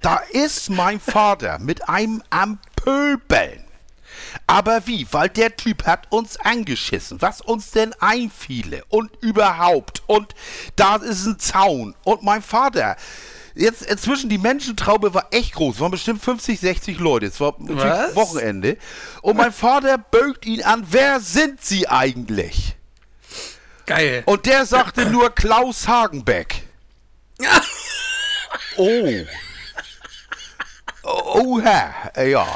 Da 0.00 0.16
ist 0.32 0.70
mein 0.70 1.00
Vater 1.00 1.58
mit 1.58 1.88
einem 1.88 2.22
am 2.30 2.58
Pöbeln. 2.88 3.64
Aber 4.46 4.86
wie? 4.86 5.06
Weil 5.10 5.28
der 5.28 5.56
Typ 5.56 5.84
hat 5.86 6.10
uns 6.10 6.38
angeschissen, 6.40 7.20
was 7.20 7.42
uns 7.42 7.70
denn 7.70 7.94
einfiele 8.00 8.82
und 8.88 9.10
überhaupt. 9.20 10.02
Und 10.06 10.34
da 10.76 10.96
ist 10.96 11.26
ein 11.26 11.38
Zaun. 11.38 11.94
Und 12.04 12.22
mein 12.22 12.42
Vater, 12.42 12.96
jetzt 13.54 13.82
inzwischen 13.82 14.30
die 14.30 14.38
Menschentraube 14.38 15.12
war 15.12 15.28
echt 15.32 15.54
groß, 15.54 15.76
es 15.76 15.80
waren 15.82 15.90
bestimmt 15.90 16.22
50, 16.24 16.60
60 16.60 16.98
Leute. 16.98 17.26
Es 17.26 17.40
war 17.40 17.54
Was? 17.58 18.16
Wochenende. 18.16 18.78
Und 19.20 19.36
mein 19.36 19.52
Vater 19.52 19.98
bögt 19.98 20.46
ihn 20.46 20.62
an, 20.62 20.86
wer 20.90 21.20
sind 21.20 21.62
Sie 21.62 21.88
eigentlich? 21.88 22.74
Geil. 23.84 24.22
Und 24.24 24.46
der 24.46 24.64
sagte 24.64 25.06
nur 25.06 25.34
Klaus 25.34 25.86
Hagenbeck. 25.88 26.62
Oh. 28.76 29.26
Oha, 31.02 31.94
ja. 32.22 32.46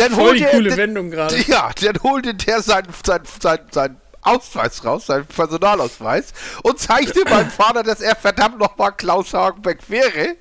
Dann 0.00 0.12
Voll 0.12 0.36
die 0.36 0.44
holte 0.44 0.56
coole 0.56 0.68
dann- 0.70 0.78
Wendung 0.78 1.10
gerade. 1.10 1.36
Ja, 1.46 1.70
dann 1.80 2.02
holte 2.02 2.34
der 2.34 2.62
sein, 2.62 2.84
sein, 3.04 3.20
sein, 3.40 3.58
sein 3.70 3.96
Ausweis 4.22 4.84
raus, 4.84 5.06
sein 5.06 5.24
Personalausweis, 5.26 6.32
und 6.62 6.78
zeigte 6.78 7.24
meinem 7.24 7.50
Vater, 7.56 7.82
dass 7.82 8.00
er 8.00 8.14
verdammt 8.16 8.58
nochmal 8.58 8.92
Klaus 8.92 9.32
Hagenbeck 9.32 9.78
wäre. 9.88 10.36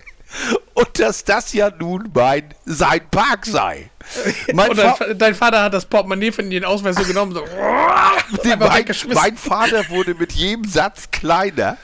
Und 0.75 0.99
dass 0.99 1.23
das 1.23 1.53
ja 1.53 1.71
nun 1.71 2.11
mein, 2.13 2.53
sein 2.65 3.01
Park 3.09 3.47
sei. 3.47 3.89
Mein 4.53 4.75
dein, 4.75 4.95
Fa- 4.95 5.13
dein 5.15 5.33
Vater 5.33 5.63
hat 5.63 5.73
das 5.73 5.85
Portemonnaie 5.85 6.31
von 6.31 6.47
den 6.51 6.63
Ausweis 6.65 6.95
so 6.97 7.03
genommen, 7.03 7.33
so 7.33 7.43
einfach 8.43 8.69
mein, 8.69 8.85
mein 9.13 9.37
Vater 9.37 9.89
wurde 9.89 10.13
mit 10.13 10.33
jedem 10.33 10.65
Satz 10.65 11.09
kleiner. 11.11 11.77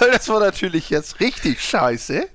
das 0.00 0.28
war 0.28 0.40
natürlich 0.40 0.90
jetzt 0.90 1.20
richtig 1.20 1.62
scheiße. 1.62 2.28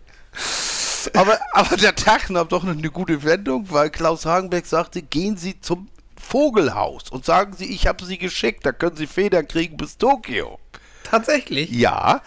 Aber, 1.16 1.40
aber 1.54 1.78
der 1.78 1.96
Tag 1.96 2.30
nahm 2.30 2.48
doch 2.48 2.64
noch 2.64 2.74
eine 2.74 2.90
gute 2.90 3.24
Wendung, 3.24 3.72
weil 3.72 3.90
Klaus 3.90 4.26
Hagenbeck 4.26 4.66
sagte, 4.66 5.02
gehen 5.02 5.38
Sie 5.38 5.60
zum 5.60 5.90
Vogelhaus 6.18 7.10
und 7.10 7.26
sagen 7.26 7.54
Sie, 7.54 7.66
ich 7.66 7.88
habe 7.88 8.06
Sie 8.06 8.18
geschickt, 8.18 8.66
da 8.66 8.72
können 8.72 8.96
Sie 8.96 9.08
Federn 9.08 9.48
kriegen 9.48 9.78
bis 9.78 9.98
Tokio. 9.98 10.60
Tatsächlich. 11.04 11.70
Ja. 11.70 12.22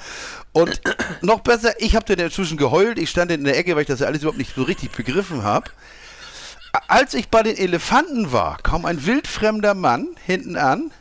Und 0.53 0.81
noch 1.23 1.41
besser, 1.41 1.75
ich 1.81 1.97
habe 1.97 2.05
dann 2.07 2.25
inzwischen 2.25 2.57
geheult. 2.57 2.99
Ich 2.99 3.11
stand 3.11 3.31
in 3.31 3.45
der 3.45 3.59
Ecke, 3.59 3.75
weil 3.75 3.83
ich 3.83 3.89
das 3.89 4.01
ja 4.01 4.07
alles 4.07 4.23
überhaupt 4.23 4.39
nicht 4.39 4.55
so 4.55 4.63
richtig 4.63 4.93
begriffen 4.93 5.43
habe. 5.43 5.71
Als 6.89 7.15
ich 7.15 7.29
bei 7.29 7.43
den 7.43 7.57
Elefanten 7.57 8.33
war, 8.33 8.59
kam 8.63 8.85
ein 8.85 9.05
wildfremder 9.07 9.75
Mann 9.75 10.09
hinten 10.25 10.57
an 10.57 10.93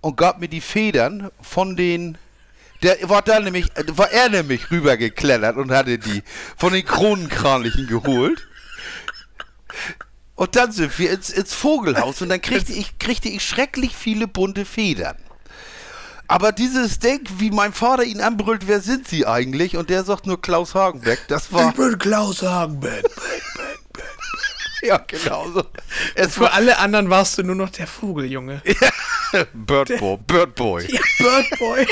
und 0.00 0.16
gab 0.16 0.40
mir 0.40 0.48
die 0.48 0.60
Federn 0.60 1.30
von 1.40 1.76
den. 1.76 2.16
Der 2.82 2.96
war 3.08 3.22
da 3.22 3.40
nämlich, 3.40 3.66
war 3.88 4.10
er 4.10 4.28
nämlich 4.28 4.70
rübergeklettert 4.70 5.56
und 5.56 5.70
hatte 5.70 5.98
die 5.98 6.22
von 6.56 6.72
den 6.72 6.84
Kronenkranichen 6.84 7.86
geholt. 7.86 8.48
Und 10.34 10.56
dann 10.56 10.72
sind 10.72 10.98
wir 10.98 11.10
ins, 11.10 11.28
ins 11.28 11.52
Vogelhaus 11.52 12.22
und 12.22 12.30
dann 12.30 12.40
kriegte 12.40 12.72
ich, 12.72 12.98
kriegte 12.98 13.28
ich 13.28 13.44
schrecklich 13.44 13.94
viele 13.94 14.26
bunte 14.26 14.64
Federn. 14.64 15.16
Aber 16.28 16.52
dieses 16.52 17.00
Denk, 17.00 17.28
wie 17.38 17.50
mein 17.50 17.72
Vater 17.72 18.04
ihn 18.04 18.20
anbrüllt, 18.20 18.68
wer 18.68 18.80
sind 18.80 19.08
Sie 19.08 19.26
eigentlich? 19.26 19.76
Und 19.76 19.90
der 19.90 20.04
sagt 20.04 20.26
nur 20.26 20.40
Klaus 20.40 20.74
Hagenbeck. 20.74 21.18
Das 21.26 21.52
war. 21.52 21.70
Ich 21.70 21.74
bin 21.74 21.98
Klaus 21.98 22.42
Hagenbeck. 22.42 23.04
ja, 24.82 24.98
genau 24.98 25.50
so. 25.50 25.64
Es 26.14 26.34
Für 26.34 26.52
alle 26.52 26.78
anderen 26.78 27.10
warst 27.10 27.36
du 27.36 27.42
nur 27.42 27.56
noch 27.56 27.70
der 27.70 27.88
Vogeljunge. 27.88 28.62
Birdboy. 29.52 30.16
Birdboy. 30.26 30.86
Ja, 30.88 31.00
Birdboy. 31.18 31.86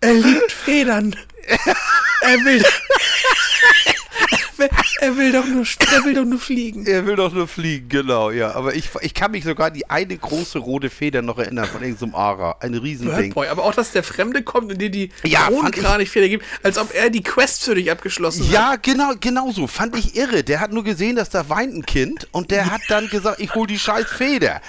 Er 0.00 0.14
liebt 0.14 0.52
Federn. 0.52 1.14
Er 2.22 2.44
will, 2.44 2.64
er 5.00 5.16
will, 5.16 5.32
doch 5.32 5.46
nur, 5.46 5.64
er 5.64 6.04
will 6.04 6.14
doch 6.14 6.24
nur 6.24 6.38
fliegen. 6.38 6.86
Er 6.86 7.06
will 7.06 7.16
doch 7.16 7.32
nur 7.32 7.48
fliegen, 7.48 7.88
genau, 7.88 8.30
ja. 8.30 8.54
Aber 8.54 8.74
ich, 8.74 8.88
ich 9.00 9.14
kann 9.14 9.30
mich 9.30 9.44
sogar 9.44 9.68
an 9.68 9.74
die 9.74 9.88
eine 9.88 10.16
große 10.16 10.58
rote 10.58 10.90
Feder 10.90 11.22
noch 11.22 11.38
erinnern 11.38 11.66
von 11.66 11.82
irgendeinem 11.82 12.14
Ara. 12.14 12.56
Ein 12.60 12.74
Riesending. 12.74 13.16
Birdboy, 13.16 13.48
aber 13.48 13.64
auch, 13.64 13.74
dass 13.74 13.92
der 13.92 14.02
Fremde 14.02 14.42
kommt 14.42 14.70
und 14.72 14.78
dir 14.80 14.90
die 14.90 15.10
Ja, 15.24 15.46
Kronkranichfeder 15.48 16.28
gibt, 16.28 16.44
als 16.62 16.78
ob 16.78 16.94
er 16.94 17.10
die 17.10 17.22
Quest 17.22 17.64
für 17.64 17.74
dich 17.74 17.90
abgeschlossen 17.90 18.44
hat. 18.46 18.52
Ja, 18.52 18.76
genau, 18.80 19.12
genau 19.20 19.50
so. 19.52 19.66
Fand 19.66 19.96
ich 19.96 20.16
irre. 20.16 20.42
Der 20.44 20.60
hat 20.60 20.72
nur 20.72 20.84
gesehen, 20.84 21.16
dass 21.16 21.30
da 21.30 21.48
weint 21.48 21.74
ein 21.74 21.86
Kind 21.86 22.28
und 22.32 22.50
der 22.50 22.70
hat 22.70 22.80
dann 22.88 23.08
gesagt, 23.08 23.40
ich 23.40 23.54
hol 23.54 23.66
die 23.66 23.78
scheiß 23.78 24.06
Feder. 24.06 24.60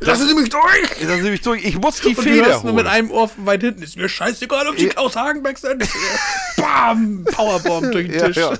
Lassen 0.00 0.26
Sie 0.28 0.34
mich 0.34 0.48
durch! 0.48 0.62
Das 1.00 1.16
ist 1.16 1.22
nämlich 1.22 1.42
durch. 1.42 1.64
Ich 1.64 1.76
muss 1.78 2.00
die 2.00 2.08
Und 2.08 2.18
du 2.18 2.22
Feder 2.22 2.46
hörst 2.46 2.64
nur 2.64 2.72
mit 2.72 2.86
einem 2.86 3.10
Ohr 3.10 3.30
weit 3.38 3.60
hinten. 3.62 3.82
Ist 3.82 3.96
mir 3.96 4.08
scheißegal, 4.08 4.68
ob 4.68 4.76
die 4.76 4.84
Ja. 4.84 4.90
Klaus 4.90 5.16
Hagenbeck 5.16 5.58
sind. 5.58 5.84
Bam! 6.56 7.24
Powerbomb 7.24 7.92
durch 7.92 8.08
den 8.08 8.18
ja, 8.18 8.26
Tisch. 8.26 8.36
ja, 8.36 8.52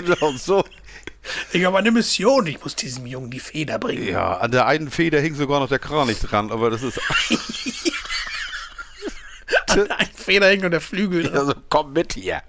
genau 0.00 0.21
so. 0.36 0.64
Ich 1.52 1.64
habe 1.64 1.78
eine 1.78 1.90
Mission. 1.90 2.46
Ich 2.46 2.62
muss 2.62 2.74
diesem 2.76 3.06
Jungen 3.06 3.30
die 3.30 3.40
Feder 3.40 3.78
bringen. 3.78 4.08
Ja, 4.08 4.38
an 4.38 4.50
der 4.50 4.66
einen 4.66 4.90
Feder 4.90 5.20
hing 5.20 5.34
sogar 5.34 5.60
noch 5.60 5.68
der 5.68 5.78
Kranich 5.78 6.18
dran, 6.20 6.50
aber 6.50 6.70
das 6.70 6.82
ist. 6.82 7.00
Ein 9.72 10.08
Feder 10.14 10.48
hängt 10.48 10.64
und 10.64 10.70
der 10.70 10.82
Flügel 10.82 11.22
dran. 11.24 11.38
Also 11.38 11.54
komm 11.70 11.94
mit 11.94 12.12
hier. 12.12 12.42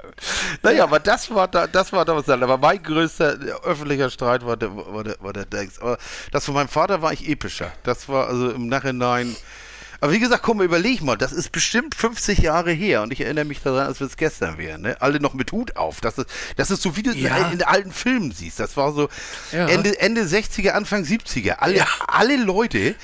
Naja, 0.62 0.84
aber 0.84 1.00
das 1.00 1.34
war 1.34 1.48
da, 1.48 1.68
das 1.68 1.94
war 1.94 2.04
damals 2.04 2.26
dann. 2.26 2.44
Aber 2.44 2.58
mein 2.58 2.84
größter 2.84 3.38
öffentlicher 3.64 4.10
Streit 4.10 4.46
war 4.46 4.58
der, 4.58 4.76
war 4.76 5.04
der, 5.04 5.16
war 5.22 5.32
der 5.32 5.46
Dings. 5.46 5.80
Aber 5.80 5.98
das 6.32 6.46
von 6.46 6.54
meinem 6.54 6.68
Vater 6.68 7.02
war 7.02 7.14
ich 7.14 7.28
epischer. 7.30 7.72
Das 7.84 8.10
war 8.10 8.28
also 8.28 8.52
im 8.52 8.68
Nachhinein. 8.68 9.36
Aber 10.04 10.12
wie 10.12 10.20
gesagt, 10.20 10.44
komm, 10.44 10.62
überleg 10.62 11.02
mal, 11.02 11.16
das 11.16 11.32
ist 11.32 11.54
bestimmt 11.54 11.96
50 11.96 12.40
Jahre 12.40 12.74
her 12.74 13.04
und 13.04 13.14
ich 13.14 13.22
erinnere 13.22 13.46
mich 13.46 13.62
daran, 13.62 13.88
als 13.88 14.02
wir 14.02 14.08
es 14.08 14.18
gestern 14.18 14.58
wären. 14.58 14.82
Ne? 14.82 14.98
Alle 15.00 15.22
noch 15.22 15.34
mit 15.34 15.54
Hut 15.54 15.78
auf. 15.78 16.02
Das 16.02 16.18
ist, 16.18 16.28
das 16.58 16.72
ist 16.72 16.82
so, 16.82 16.98
wie 16.98 17.04
du 17.04 17.12
es 17.12 17.16
Ja. 17.16 17.38
in 17.38 17.52
den 17.60 17.64
alten 17.66 17.94
Filmen 17.94 18.34
siehst. 18.34 18.60
Das 18.60 18.76
war 18.76 18.92
so 18.92 19.08
Ja. 19.54 19.66
Ende, 19.70 19.98
Ende 20.02 20.24
60er, 20.26 20.72
Anfang 20.72 21.06
70er. 21.06 21.54
Alle, 21.60 21.78
Ja. 21.78 21.88
alle 22.06 22.36
Leute 22.36 22.96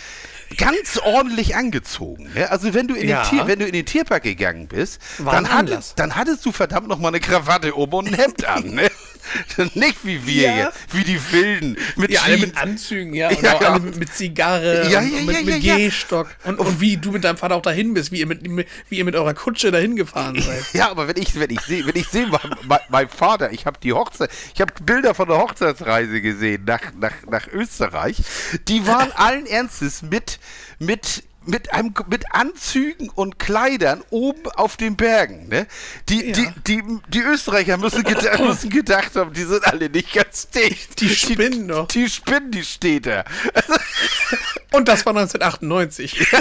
ganz 0.57 0.97
ordentlich 0.97 1.55
angezogen. 1.55 2.31
Ne? 2.33 2.51
Also 2.51 2.73
wenn 2.73 2.89
du 2.89 2.95
in 2.95 3.07
Ja. 3.07 3.21
den 3.23 3.29
Tier, 3.29 3.47
wenn 3.47 3.59
du 3.59 3.65
in 3.65 3.71
den 3.71 3.85
Tierpark 3.85 4.23
gegangen 4.23 4.67
bist, 4.67 4.99
War 5.19 5.31
dann, 5.35 5.49
hatte, 5.49 5.79
dann 5.95 6.17
hattest 6.17 6.45
du 6.45 6.51
verdammt 6.51 6.89
noch 6.89 6.99
mal 6.99 7.07
eine 7.07 7.21
Krawatte 7.21 7.75
um 7.75 7.93
und 7.93 8.07
ein 8.09 8.13
Hemd 8.15 8.43
an, 8.43 8.71
ne? 8.71 8.91
Nicht 9.73 9.97
wie 10.03 10.25
wir 10.25 10.41
Ja. 10.43 10.53
hier, 10.53 10.71
wie 10.91 11.03
die 11.03 11.31
Wilden 11.31 11.77
mit 11.95 12.11
Ja, 12.11 12.21
alle 12.23 12.37
mit 12.37 12.57
Anzügen, 12.57 13.13
ja. 13.13 13.29
Und 13.29 13.41
Ja, 13.41 13.55
auch 13.55 13.61
ja. 13.61 13.69
alle 13.73 13.79
mit, 13.81 13.97
mit 13.97 14.13
Zigarre 14.13 14.89
Ja, 14.89 14.99
und, 14.99 15.13
und 15.13 15.25
mit, 15.25 15.45
mit. 15.45 15.61
Gehstock. 15.61 16.29
Und, 16.45 16.59
und 16.59 16.79
wie 16.81 16.97
du 16.97 17.11
mit 17.11 17.23
deinem 17.23 17.37
Vater 17.37 17.55
auch 17.55 17.61
dahin 17.61 17.93
bist, 17.93 18.11
wie 18.11 18.19
ihr 18.19 18.27
mit, 18.27 18.41
wie 18.89 18.97
ihr 18.97 19.05
mit 19.05 19.15
eurer 19.15 19.33
Kutsche 19.33 19.71
dahin 19.71 19.95
gefahren 19.95 20.41
seid. 20.41 20.63
Ja, 20.73 20.89
aber 20.89 21.07
wenn 21.07 21.17
ich 21.17 21.37
wenn 21.39 21.49
ich 21.49 21.61
sehe, 21.61 21.85
wenn 21.85 21.95
ich 21.95 22.07
sehe, 22.07 22.27
mein, 22.27 22.39
mein, 22.63 22.79
mein 22.89 23.09
Vater, 23.09 23.51
ich 23.51 23.65
habe 23.65 23.77
die 23.81 23.93
Hochzeit, 23.93 24.29
ich 24.53 24.61
habe 24.61 24.73
Bilder 24.83 25.13
von 25.13 25.27
der 25.27 25.37
Hochzeitsreise 25.37 26.21
gesehen 26.21 26.63
nach 26.65 26.81
nach 26.99 27.13
nach 27.29 27.47
Österreich, 27.47 28.17
die 28.67 28.85
waren 28.87 29.11
allen 29.15 29.45
Ernstes 29.45 30.01
mit 30.01 30.39
mit 30.79 31.23
mit 31.45 31.73
einem 31.73 31.93
mit 32.09 32.33
Anzügen 32.33 33.09
und 33.09 33.39
Kleidern 33.39 34.03
oben 34.09 34.51
auf 34.51 34.77
den 34.77 34.95
Bergen, 34.95 35.47
ne? 35.47 35.67
Die 36.09 36.27
Ja. 36.27 36.33
die 36.33 36.51
die 36.67 36.83
die 37.07 37.21
Österreicher 37.21 37.77
müssen 37.77 38.03
gedacht, 38.03 38.39
müssen 38.45 38.69
gedacht 38.69 39.15
haben, 39.15 39.33
die 39.33 39.43
sind 39.43 39.65
alle 39.65 39.89
nicht 39.89 40.13
ganz 40.13 40.49
dicht. 40.49 40.99
Die 41.01 41.09
spinnen 41.15 41.67
doch. 41.67 41.87
Die 41.87 42.09
spinnen 42.09 42.51
die 42.51 42.63
Städte. 42.63 43.23
Und 44.71 44.87
das 44.87 45.05
war 45.05 45.15
1998. 45.15 46.27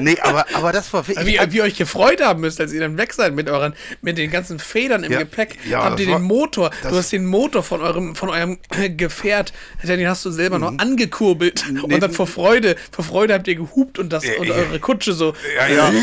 Nee, 0.00 0.18
aber 0.20 0.46
aber 0.54 0.72
das 0.72 0.92
war 0.92 1.06
wirklich 1.06 1.26
Wie, 1.26 1.52
wie 1.52 1.56
ihr 1.58 1.62
euch 1.64 1.76
gefreut 1.76 2.20
haben 2.22 2.40
müsst, 2.40 2.60
als 2.60 2.72
ihr 2.72 2.80
dann 2.80 2.96
weg 2.98 3.12
seid 3.12 3.34
mit 3.34 3.48
euren, 3.48 3.74
mit 4.02 4.18
den 4.18 4.30
ganzen 4.30 4.58
Federn 4.58 5.04
im 5.04 5.12
Ja, 5.12 5.18
Gepäck. 5.20 5.58
ja, 5.68 5.84
habt 5.84 6.00
ihr 6.00 6.08
war- 6.08 6.18
den 6.18 6.22
Motor, 6.24 6.70
das- 6.82 6.92
du 6.92 6.98
hast 6.98 7.12
den 7.12 7.26
Motor 7.26 7.62
von 7.62 7.80
eurem, 7.80 8.14
von 8.16 8.30
eurem 8.30 8.58
Gefährt, 8.96 9.52
den 9.82 10.08
hast 10.08 10.24
du 10.24 10.30
selber 10.30 10.58
noch 10.58 10.78
angekurbelt. 10.78 11.64
Nee. 11.70 11.80
Und 11.80 12.00
dann 12.02 12.12
vor 12.12 12.26
Freude, 12.26 12.76
vor 12.90 13.04
Freude 13.04 13.34
habt 13.34 13.46
ihr 13.48 13.56
gehupt 13.56 13.98
und 13.98 14.12
das, 14.12 14.24
und 14.38 14.46
ja. 14.46 14.54
eure 14.54 14.78
Kutsche 14.80 15.12
so. 15.12 15.34
Ja, 15.56 15.66
ja. 15.68 15.92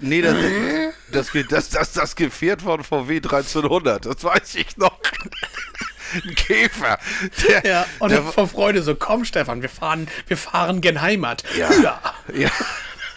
Nee, 0.00 0.22
das, 0.22 0.34
das, 1.12 1.28
das, 1.48 1.68
das, 1.70 1.92
das, 1.92 2.16
Gefährt 2.16 2.62
von 2.62 2.82
VW 2.82 3.16
1300, 3.16 4.06
das 4.06 4.24
weiß 4.24 4.54
ich 4.54 4.76
noch. 4.76 4.98
Ein 6.14 6.34
Käfer. 6.34 6.98
Der, 7.46 7.64
Ja, 7.70 7.86
und 7.98 8.10
der, 8.10 8.20
dann 8.20 8.32
vor 8.32 8.46
Freude 8.48 8.82
so, 8.82 8.94
komm 8.94 9.24
Stefan, 9.24 9.62
wir 9.62 9.68
fahren, 9.68 10.08
wir 10.26 10.36
fahren 10.36 10.80
gen 10.80 11.00
Heimat. 11.02 11.42
Ja. 11.58 11.70
Ja. 11.82 12.00
ja, 12.34 12.50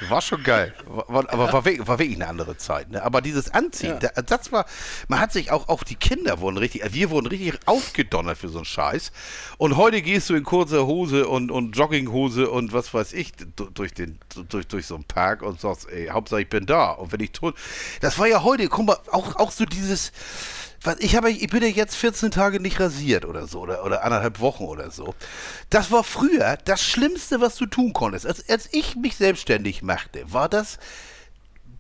war 0.10 0.22
schon 0.22 0.44
geil. 0.44 0.74
War, 0.86 1.30
aber 1.32 1.52
war, 1.54 1.66
wirklich- 1.66 1.88
war 1.88 2.00
wirklich 2.00 2.18
eine 2.18 2.28
andere 2.28 2.58
Zeit. 2.58 2.90
Ne? 2.92 3.02
Aber 3.04 3.22
dieses 3.22 3.50
Anziehen, 3.54 3.98
Ja. 4.02 4.10
da, 4.12 4.22
das 4.22 4.52
war, 4.52 4.66
man 5.08 5.20
hat 5.20 5.32
sich 5.32 5.52
auch, 5.52 5.68
auch 5.70 5.84
die 5.84 5.96
Kinder 5.96 6.40
wurden 6.40 6.58
richtig, 6.58 6.84
wir 6.94 7.10
wurden 7.10 7.28
richtig 7.28 7.54
aufgedonnert 7.66 8.38
für 8.38 8.50
so 8.50 8.60
einen 8.60 8.66
Scheiß. 8.66 9.12
Und 9.58 9.76
heute 9.78 10.02
gehst 10.02 10.30
du 10.30 10.36
in 10.36 10.44
kurzer 10.44 10.86
Hose 10.88 11.28
und, 11.28 11.52
und 11.52 11.76
Jogginghose 11.76 12.50
und 12.50 12.74
was 12.74 12.94
weiß 12.94 13.14
ich 13.14 13.32
du- 13.56 13.70
durch, 13.70 13.94
den, 13.94 14.20
durch, 14.50 14.68
durch 14.68 14.86
so 14.86 14.96
einen 14.96 15.04
Park 15.06 15.42
und 15.42 15.60
sagst, 15.60 15.90
ey, 15.90 16.08
Hauptsache 16.08 16.42
ich 16.42 16.50
bin 16.50 16.66
da. 16.66 16.92
Und 16.92 17.12
wenn 17.12 17.20
ich 17.20 17.32
tot. 17.32 17.56
Das 18.02 18.20
war 18.20 18.28
ja 18.28 18.44
heute, 18.44 18.68
guck 18.70 18.86
mal, 18.86 18.98
auch, 19.12 19.36
auch 19.38 19.52
so 19.52 19.66
dieses. 19.66 20.12
Ich, 21.00 21.16
habe, 21.16 21.32
ich 21.32 21.50
bin 21.50 21.62
ja 21.62 21.70
jetzt 21.70 21.96
14 21.96 22.32
Tage 22.32 22.60
nicht 22.60 22.80
rasiert 22.80 23.26
oder 23.26 23.48
so, 23.48 23.62
oder, 23.62 23.84
oder 23.84 24.04
anderthalb 24.04 24.40
Wochen 24.40 24.66
oder 24.66 24.92
so. 24.92 25.16
Das 25.70 25.92
war 25.92 26.04
früher 26.04 26.58
das 26.66 26.82
Schlimmste, 26.82 27.42
was 27.42 27.56
du 27.56 27.66
tun 27.66 27.94
konntest. 27.94 28.26
Als, 28.26 28.48
als 28.50 28.70
ich 28.72 28.96
mich 28.96 29.16
selbstständig 29.16 29.82
machte, 29.82 30.24
war 30.32 30.50
das, 30.50 30.78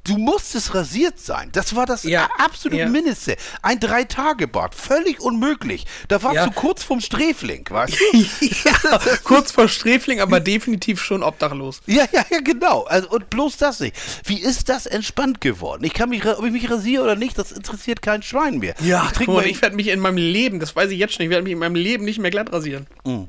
du 0.08 0.18
musstest 0.18 0.74
rasiert 0.74 1.20
sein. 1.20 1.50
Das 1.52 1.76
war 1.76 1.86
das 1.86 2.04
Ja, 2.04 2.30
absolute 2.38 2.82
ja. 2.84 2.90
Mindeste. 2.90 3.36
Ein 3.62 3.80
Drei-Tage-Bart, 3.80 4.74
völlig 4.76 5.20
unmöglich. 5.20 5.86
Da 6.08 6.22
warst 6.24 6.36
Ja. 6.36 6.46
du 6.48 6.52
kurz 6.52 6.84
vorm 6.84 7.02
Sträfling, 7.02 7.66
weißt 7.70 7.94
du? 7.94 8.18
ja, 8.66 9.00
kurz 9.24 9.52
vor 9.52 9.68
Sträfling, 9.68 10.20
aber 10.22 10.40
definitiv 10.40 11.02
schon 11.02 11.24
obdachlos. 11.24 11.82
Ja, 11.86 12.06
ja, 12.12 12.26
ja, 12.30 12.40
genau. 12.40 12.84
Also, 12.84 13.10
und 13.10 13.30
bloß 13.30 13.58
das 13.58 13.80
nicht. 13.80 13.96
Wie 14.26 14.40
ist 14.40 14.70
das 14.70 14.86
entspannt 14.86 15.42
geworden? 15.42 15.84
Ich 15.84 15.94
kann 15.94 16.10
mich, 16.10 16.26
ob 16.26 16.44
ich 16.46 16.52
mich 16.52 16.70
rasiere 16.70 17.04
oder 17.04 17.16
nicht, 17.16 17.38
das 17.38 17.52
interessiert 17.52 18.02
kein 18.02 18.24
Schwein 18.24 18.60
mehr. 18.60 18.76
ich 18.80 19.12
trinke 19.14 19.32
mal, 19.32 19.42
mal 19.42 19.48
ich 19.48 19.62
werde 19.62 19.76
mich 19.76 19.88
in 19.88 20.00
meinem 20.00 20.18
Leben, 20.18 20.60
das 20.60 20.76
weiß 20.76 20.90
ich 20.92 21.00
jetzt 21.00 21.14
schon, 21.14 21.24
ich 21.26 21.30
werde 21.30 21.44
mich 21.44 21.54
in 21.54 21.60
meinem 21.60 21.76
Leben 21.76 22.06
nicht 22.06 22.20
mehr 22.20 22.32
glatt 22.32 22.52
rasieren. 22.52 22.88
Mm. 23.04 23.24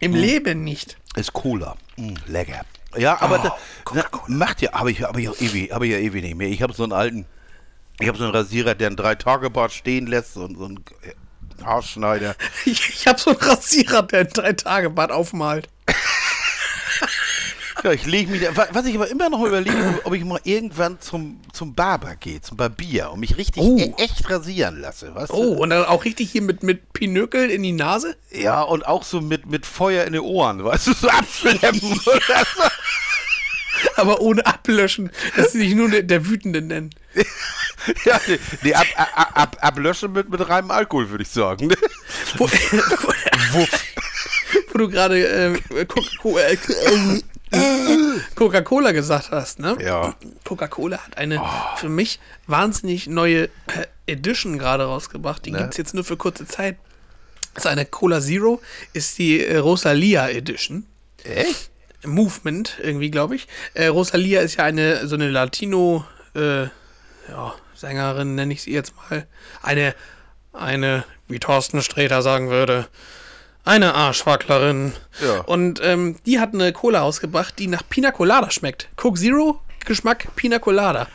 Im 0.00 0.14
Leben 0.14 0.62
nicht. 0.64 0.96
Ist 1.16 1.32
Cola. 1.32 1.76
Mm, 1.96 2.14
lecker. 2.26 2.64
Ja, 2.96 3.20
aber 3.20 3.38
Oh, 3.40 3.42
da, 3.42 3.56
na, 3.94 4.04
macht 4.28 4.62
ja, 4.62 4.72
habe 4.72 4.90
ich, 4.90 5.02
hab 5.02 5.16
ich 5.16 5.28
auch 5.28 5.38
ewig, 5.40 5.72
habe 5.72 5.86
ich 5.86 5.92
ja 5.92 5.98
ewig 5.98 6.22
nicht 6.22 6.36
mehr. 6.36 6.48
Ich 6.48 6.62
habe 6.62 6.72
so 6.72 6.82
einen 6.82 6.92
alten, 6.92 7.26
ich 8.00 8.08
habe 8.08 8.16
so 8.18 8.24
einen 8.24 8.34
Rasierer, 8.34 8.74
der 8.74 8.88
einen 8.88 8.96
Drei-Tage-Bart 8.96 9.72
stehen 9.72 10.06
lässt 10.06 10.36
und 10.36 10.56
so 10.56 10.64
einen 10.64 10.84
Haarschneider. 11.64 12.34
Ich, 12.64 12.88
ich 12.88 13.06
habe 13.06 13.18
so 13.18 13.30
einen 13.30 13.40
Rasierer, 13.40 14.02
der 14.02 14.20
ein 14.20 14.28
Drei-Tage-Bad 14.28 15.10
aufmalt. 15.12 15.68
Ja, 17.84 17.92
ich 17.92 18.06
lege 18.06 18.30
mich, 18.30 18.42
was 18.72 18.86
ich 18.86 18.94
aber 18.96 19.08
immer 19.08 19.28
noch 19.30 19.42
überlege, 19.44 20.00
ob 20.04 20.12
ich 20.12 20.24
mal 20.24 20.40
irgendwann 20.42 21.00
zum, 21.00 21.40
zum 21.52 21.74
Barber 21.74 22.16
gehe, 22.16 22.40
zum 22.40 22.56
Barbier 22.56 23.10
und 23.12 23.20
mich 23.20 23.36
richtig 23.36 23.62
Oh. 23.62 23.78
e 23.78 23.92
echt 23.98 24.28
rasieren 24.28 24.80
lasse, 24.80 25.14
weißt 25.14 25.30
Oh, 25.32 25.54
du? 25.54 25.62
und 25.62 25.70
dann 25.70 25.84
auch 25.84 26.04
richtig 26.04 26.30
hier 26.32 26.42
mit, 26.42 26.62
mit 26.64 26.92
Pinökel 26.92 27.48
in 27.50 27.62
die 27.62 27.72
Nase? 27.72 28.16
Ja, 28.32 28.62
und 28.62 28.84
auch 28.86 29.04
so 29.04 29.20
mit, 29.20 29.46
mit 29.46 29.64
Feuer 29.64 30.04
in 30.06 30.12
den 30.12 30.22
Ohren, 30.22 30.64
weißt 30.64 30.88
du, 30.88 30.92
so 30.94 31.08
abschleppen 31.08 31.80
oder 32.06 32.46
so. 32.56 32.62
Aber 33.96 34.20
ohne 34.20 34.44
ablöschen, 34.44 35.10
dass 35.36 35.52
sie 35.52 35.58
sich 35.60 35.74
nur 35.74 35.88
der, 35.88 36.26
Wütende 36.26 36.62
nennen. 36.62 36.90
Ja, 38.04 38.20
nee, 38.26 38.38
nee 38.62 38.74
ab, 38.74 38.86
ab, 38.96 39.30
ab, 39.34 39.56
ablöschen 39.60 40.12
mit, 40.12 40.28
mit 40.28 40.46
reinem 40.46 40.70
Alkohol, 40.72 41.08
würde 41.10 41.22
ich 41.22 41.30
sagen. 41.30 41.68
ne? 41.68 41.76
Wo, 42.36 42.44
Wuff. 43.52 43.84
wo 44.72 44.78
du 44.78 44.88
gerade 44.90 45.26
äh, 45.26 45.86
Coca-Cola 48.34 48.92
gesagt 48.92 49.30
hast, 49.30 49.58
ne? 49.58 49.76
Ja. 49.80 50.14
Coca-Cola 50.44 50.98
hat 50.98 51.18
eine 51.18 51.40
für 51.76 51.88
mich 51.88 52.20
wahnsinnig 52.46 53.06
neue 53.06 53.48
Edition 54.06 54.58
gerade 54.58 54.84
rausgebracht. 54.84 55.44
Die 55.44 55.50
Ne? 55.50 55.58
gibt 55.58 55.70
es 55.72 55.76
jetzt 55.76 55.94
nur 55.94 56.04
für 56.04 56.16
kurze 56.16 56.46
Zeit. 56.46 56.76
Das 57.54 57.64
ist 57.64 57.70
eine 57.70 57.86
Cola 57.86 58.20
Zero, 58.20 58.60
ist 58.92 59.18
die 59.18 59.44
äh, 59.44 59.56
Rosalia 59.56 60.28
Edition. 60.28 60.86
Echt? 61.24 61.70
Movement, 62.04 62.76
irgendwie, 62.80 63.10
glaube 63.10 63.34
ich. 63.34 63.48
Äh, 63.74 63.86
Rosalia 63.88 64.40
ist 64.40 64.56
ja 64.56 64.64
eine 64.64 65.06
so 65.08 65.16
eine 65.16 65.28
Latino, 65.28 66.04
äh, 66.34 66.62
ja, 66.62 67.54
Sängerin, 67.74 68.34
nenne 68.34 68.52
ich 68.52 68.62
sie 68.62 68.72
jetzt 68.72 68.94
mal. 68.96 69.26
Eine, 69.62 69.94
eine, 70.52 71.04
wie 71.26 71.38
Thorsten 71.40 71.82
Sträter 71.82 72.22
sagen 72.22 72.50
würde, 72.50 72.86
Eine 73.68 73.94
Arschwacklerin. 73.94 74.94
Ja. 75.22 75.40
Und 75.42 75.80
ähm, 75.84 76.16
die 76.24 76.40
hat 76.40 76.54
eine 76.54 76.72
Cola 76.72 77.02
ausgebracht, 77.02 77.58
die 77.58 77.66
nach 77.66 77.82
Pina 77.86 78.10
Colada 78.10 78.50
schmeckt. 78.50 78.88
Coke 78.96 79.20
Zero, 79.20 79.60
Geschmack 79.84 80.34
Pina 80.36 80.58
Colada. 80.58 81.06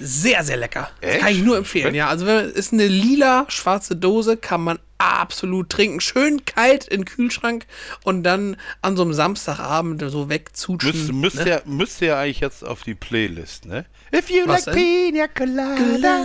Sehr, 0.00 0.42
sehr 0.42 0.56
lecker. 0.56 0.90
Das 1.00 1.10
Echt? 1.12 1.20
kann 1.20 1.32
ich 1.32 1.42
nur 1.42 1.56
empfehlen. 1.56 1.94
Ja, 1.94 2.08
also 2.08 2.26
wenn, 2.26 2.50
ist 2.50 2.72
eine 2.72 2.88
lila 2.88 3.46
schwarze 3.46 3.94
Dose, 3.94 4.36
kann 4.36 4.62
man 4.62 4.80
absolut 4.98 5.68
trinken. 5.70 6.00
Schön 6.00 6.44
kalt 6.44 6.84
in 6.88 7.00
den 7.00 7.04
Kühlschrank 7.04 7.66
und 8.04 8.22
dann 8.22 8.56
an 8.82 8.96
so 8.96 9.02
einem 9.02 9.12
Samstagabend 9.14 10.02
so 10.10 10.28
wegzutschen. 10.28 10.92
Müsste, 10.92 11.12
müsste, 11.12 11.44
ne? 11.44 11.50
ja, 11.50 11.60
müsste 11.64 12.06
ja 12.06 12.20
eigentlich 12.20 12.40
jetzt 12.40 12.64
auf 12.66 12.82
die 12.82 12.94
Playlist, 12.94 13.66
ne? 13.66 13.84
If 14.14 14.30
you 14.30 14.46
Was 14.46 14.66
like 14.66 14.76
denn? 14.76 14.84
Pina 14.84 15.28
Colada, 15.28 16.24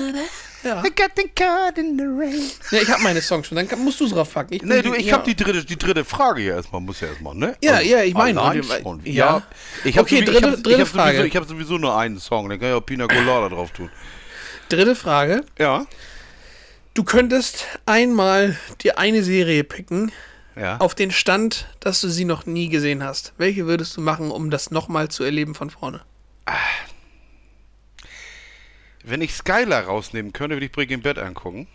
Ja. 0.63 0.83
I 0.85 0.89
got 0.89 1.11
the 1.15 1.27
card 1.35 1.77
in 1.77 1.97
the 1.97 2.03
rain. 2.03 2.41
ja, 2.71 2.81
ich 2.81 2.89
habe 2.89 3.01
meine 3.01 3.21
Songs 3.21 3.47
schon. 3.47 3.55
Dann 3.55 3.79
musst 3.83 3.99
du 4.01 4.05
es 4.05 4.11
drauf 4.11 4.33
packen. 4.33 4.53
Ich 4.55 4.61
Nee, 4.61 4.81
du, 4.81 4.93
ich 4.93 5.05
ja. 5.07 5.13
habe 5.13 5.23
die 5.25 5.35
dritte, 5.35 5.63
die 5.65 5.77
dritte 5.77 6.03
Frage 6.05 6.41
hier 6.41 6.55
erstmal, 6.55 6.81
muss 6.81 6.99
ja 6.99 7.07
erstmal, 7.07 7.33
ne? 7.33 7.55
Ja, 7.63 7.79
ja, 7.79 8.03
ich 8.03 8.13
meine, 8.13 8.39
ja. 8.39 8.53
Ja. 9.05 9.41
Ich 9.85 9.97
hab 9.97 10.03
Okay, 10.03 10.17
sowieso, 10.25 10.31
dritte- 10.33 10.37
ich 10.37 10.43
hab, 10.43 10.63
dritte 10.63 10.69
ich 10.75 10.81
hab 10.81 10.87
Frage. 10.89 11.11
Sowieso, 11.17 11.27
ich 11.27 11.35
habe 11.37 11.47
sowieso 11.47 11.77
nur 11.77 11.97
einen 11.97 12.19
Song, 12.19 12.49
den 12.49 12.59
kann 12.59 12.69
ich 12.69 12.75
auch 12.75 12.85
Pina 12.85 13.07
Colada 13.07 13.49
drauf 13.49 13.71
tun. 13.71 13.89
Dritte 14.67 14.95
Frage. 14.95 15.43
Ja. 15.57 15.85
Du 16.99 17.05
könntest 17.05 17.65
einmal 17.85 18.57
dir 18.81 18.99
eine 18.99 19.23
Serie 19.23 19.63
picken, 19.63 20.11
Ja. 20.57 20.79
auf 20.79 20.95
den 20.95 21.11
Stand, 21.11 21.69
dass 21.79 22.01
du 22.01 22.09
sie 22.09 22.25
noch 22.25 22.45
nie 22.45 22.67
gesehen 22.67 23.05
hast. 23.05 23.31
Welche 23.37 23.67
würdest 23.67 23.95
du 23.95 24.01
machen, 24.01 24.31
um 24.31 24.49
das 24.49 24.69
nochmal 24.69 25.07
zu 25.07 25.23
erleben 25.23 25.55
von 25.55 25.69
vorne? 25.69 26.01
Wenn 29.05 29.21
ich 29.21 29.33
Skylar 29.33 29.85
rausnehmen 29.85 30.33
könnte, 30.33 30.57
würde 30.57 30.65
ich 30.65 30.73
Breaking 30.73 31.01
Bad 31.01 31.19
angucken. 31.19 31.69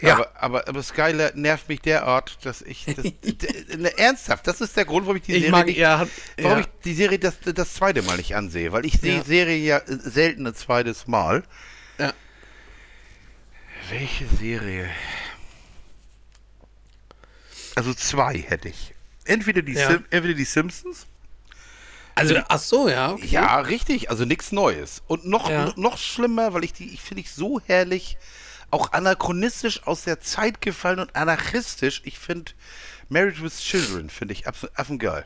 Ja. 0.00 0.14
Aber, 0.14 0.32
aber, 0.34 0.68
aber 0.68 0.82
Skylar 0.82 1.30
nervt 1.36 1.68
mich 1.68 1.80
derart, 1.80 2.38
dass 2.44 2.60
ich. 2.62 2.86
Das, 2.86 3.04
ne, 3.78 3.96
ernsthaft, 3.98 4.48
das 4.48 4.60
ist 4.60 4.76
der 4.76 4.84
Grund, 4.84 5.06
warum 5.06 5.18
ich 5.18 5.22
die 5.22 5.34
Ich 5.34 5.38
Serie. 5.42 5.50
mag 5.52 5.66
nicht, 5.66 5.78
ja, 5.78 6.08
warum 6.38 6.58
ja. 6.58 6.60
ich 6.64 6.66
die 6.84 6.94
Serie 6.94 7.20
das, 7.20 7.36
das 7.54 7.74
zweite 7.74 8.02
Mal 8.02 8.16
nicht 8.16 8.34
ansehe. 8.34 8.72
Weil 8.72 8.84
ich 8.84 8.94
sehe 8.94 9.18
Ja. 9.18 9.22
Serien 9.22 9.64
ja 9.64 9.80
selten 9.86 10.44
ein 10.44 10.56
zweites 10.56 11.06
Mal. 11.06 11.44
Welche 13.90 14.26
Serie? 14.26 14.88
Also 17.74 17.94
zwei 17.94 18.38
hätte 18.38 18.68
ich. 18.68 18.94
Entweder 19.24 19.62
die, 19.62 19.72
Ja. 19.72 19.88
Sim, 19.90 20.04
entweder 20.10 20.34
die 20.34 20.44
Simpsons. 20.44 21.06
Also, 22.14 22.36
ach 22.48 22.58
so, 22.58 22.88
ja. 22.88 23.12
Okay. 23.12 23.26
Ja, 23.26 23.60
richtig. 23.60 24.10
Also 24.10 24.24
nichts 24.24 24.50
Neues. 24.50 25.02
Und 25.06 25.24
noch, 25.26 25.48
Ja. 25.48 25.72
noch 25.76 25.98
schlimmer, 25.98 26.52
weil 26.52 26.64
ich 26.64 26.72
die, 26.72 26.92
ich 26.92 27.00
finde 27.00 27.20
ich 27.20 27.30
so 27.30 27.60
herrlich, 27.60 28.18
auch 28.70 28.92
anachronistisch 28.92 29.86
aus 29.86 30.02
der 30.04 30.20
Zeit 30.20 30.60
gefallen 30.60 30.98
und 30.98 31.14
anarchistisch. 31.14 32.02
Ich 32.04 32.18
finde 32.18 32.52
Married 33.08 33.40
with 33.40 33.60
Children, 33.60 34.10
finde 34.10 34.32
ich 34.34 34.46
affengeil. 34.48 35.24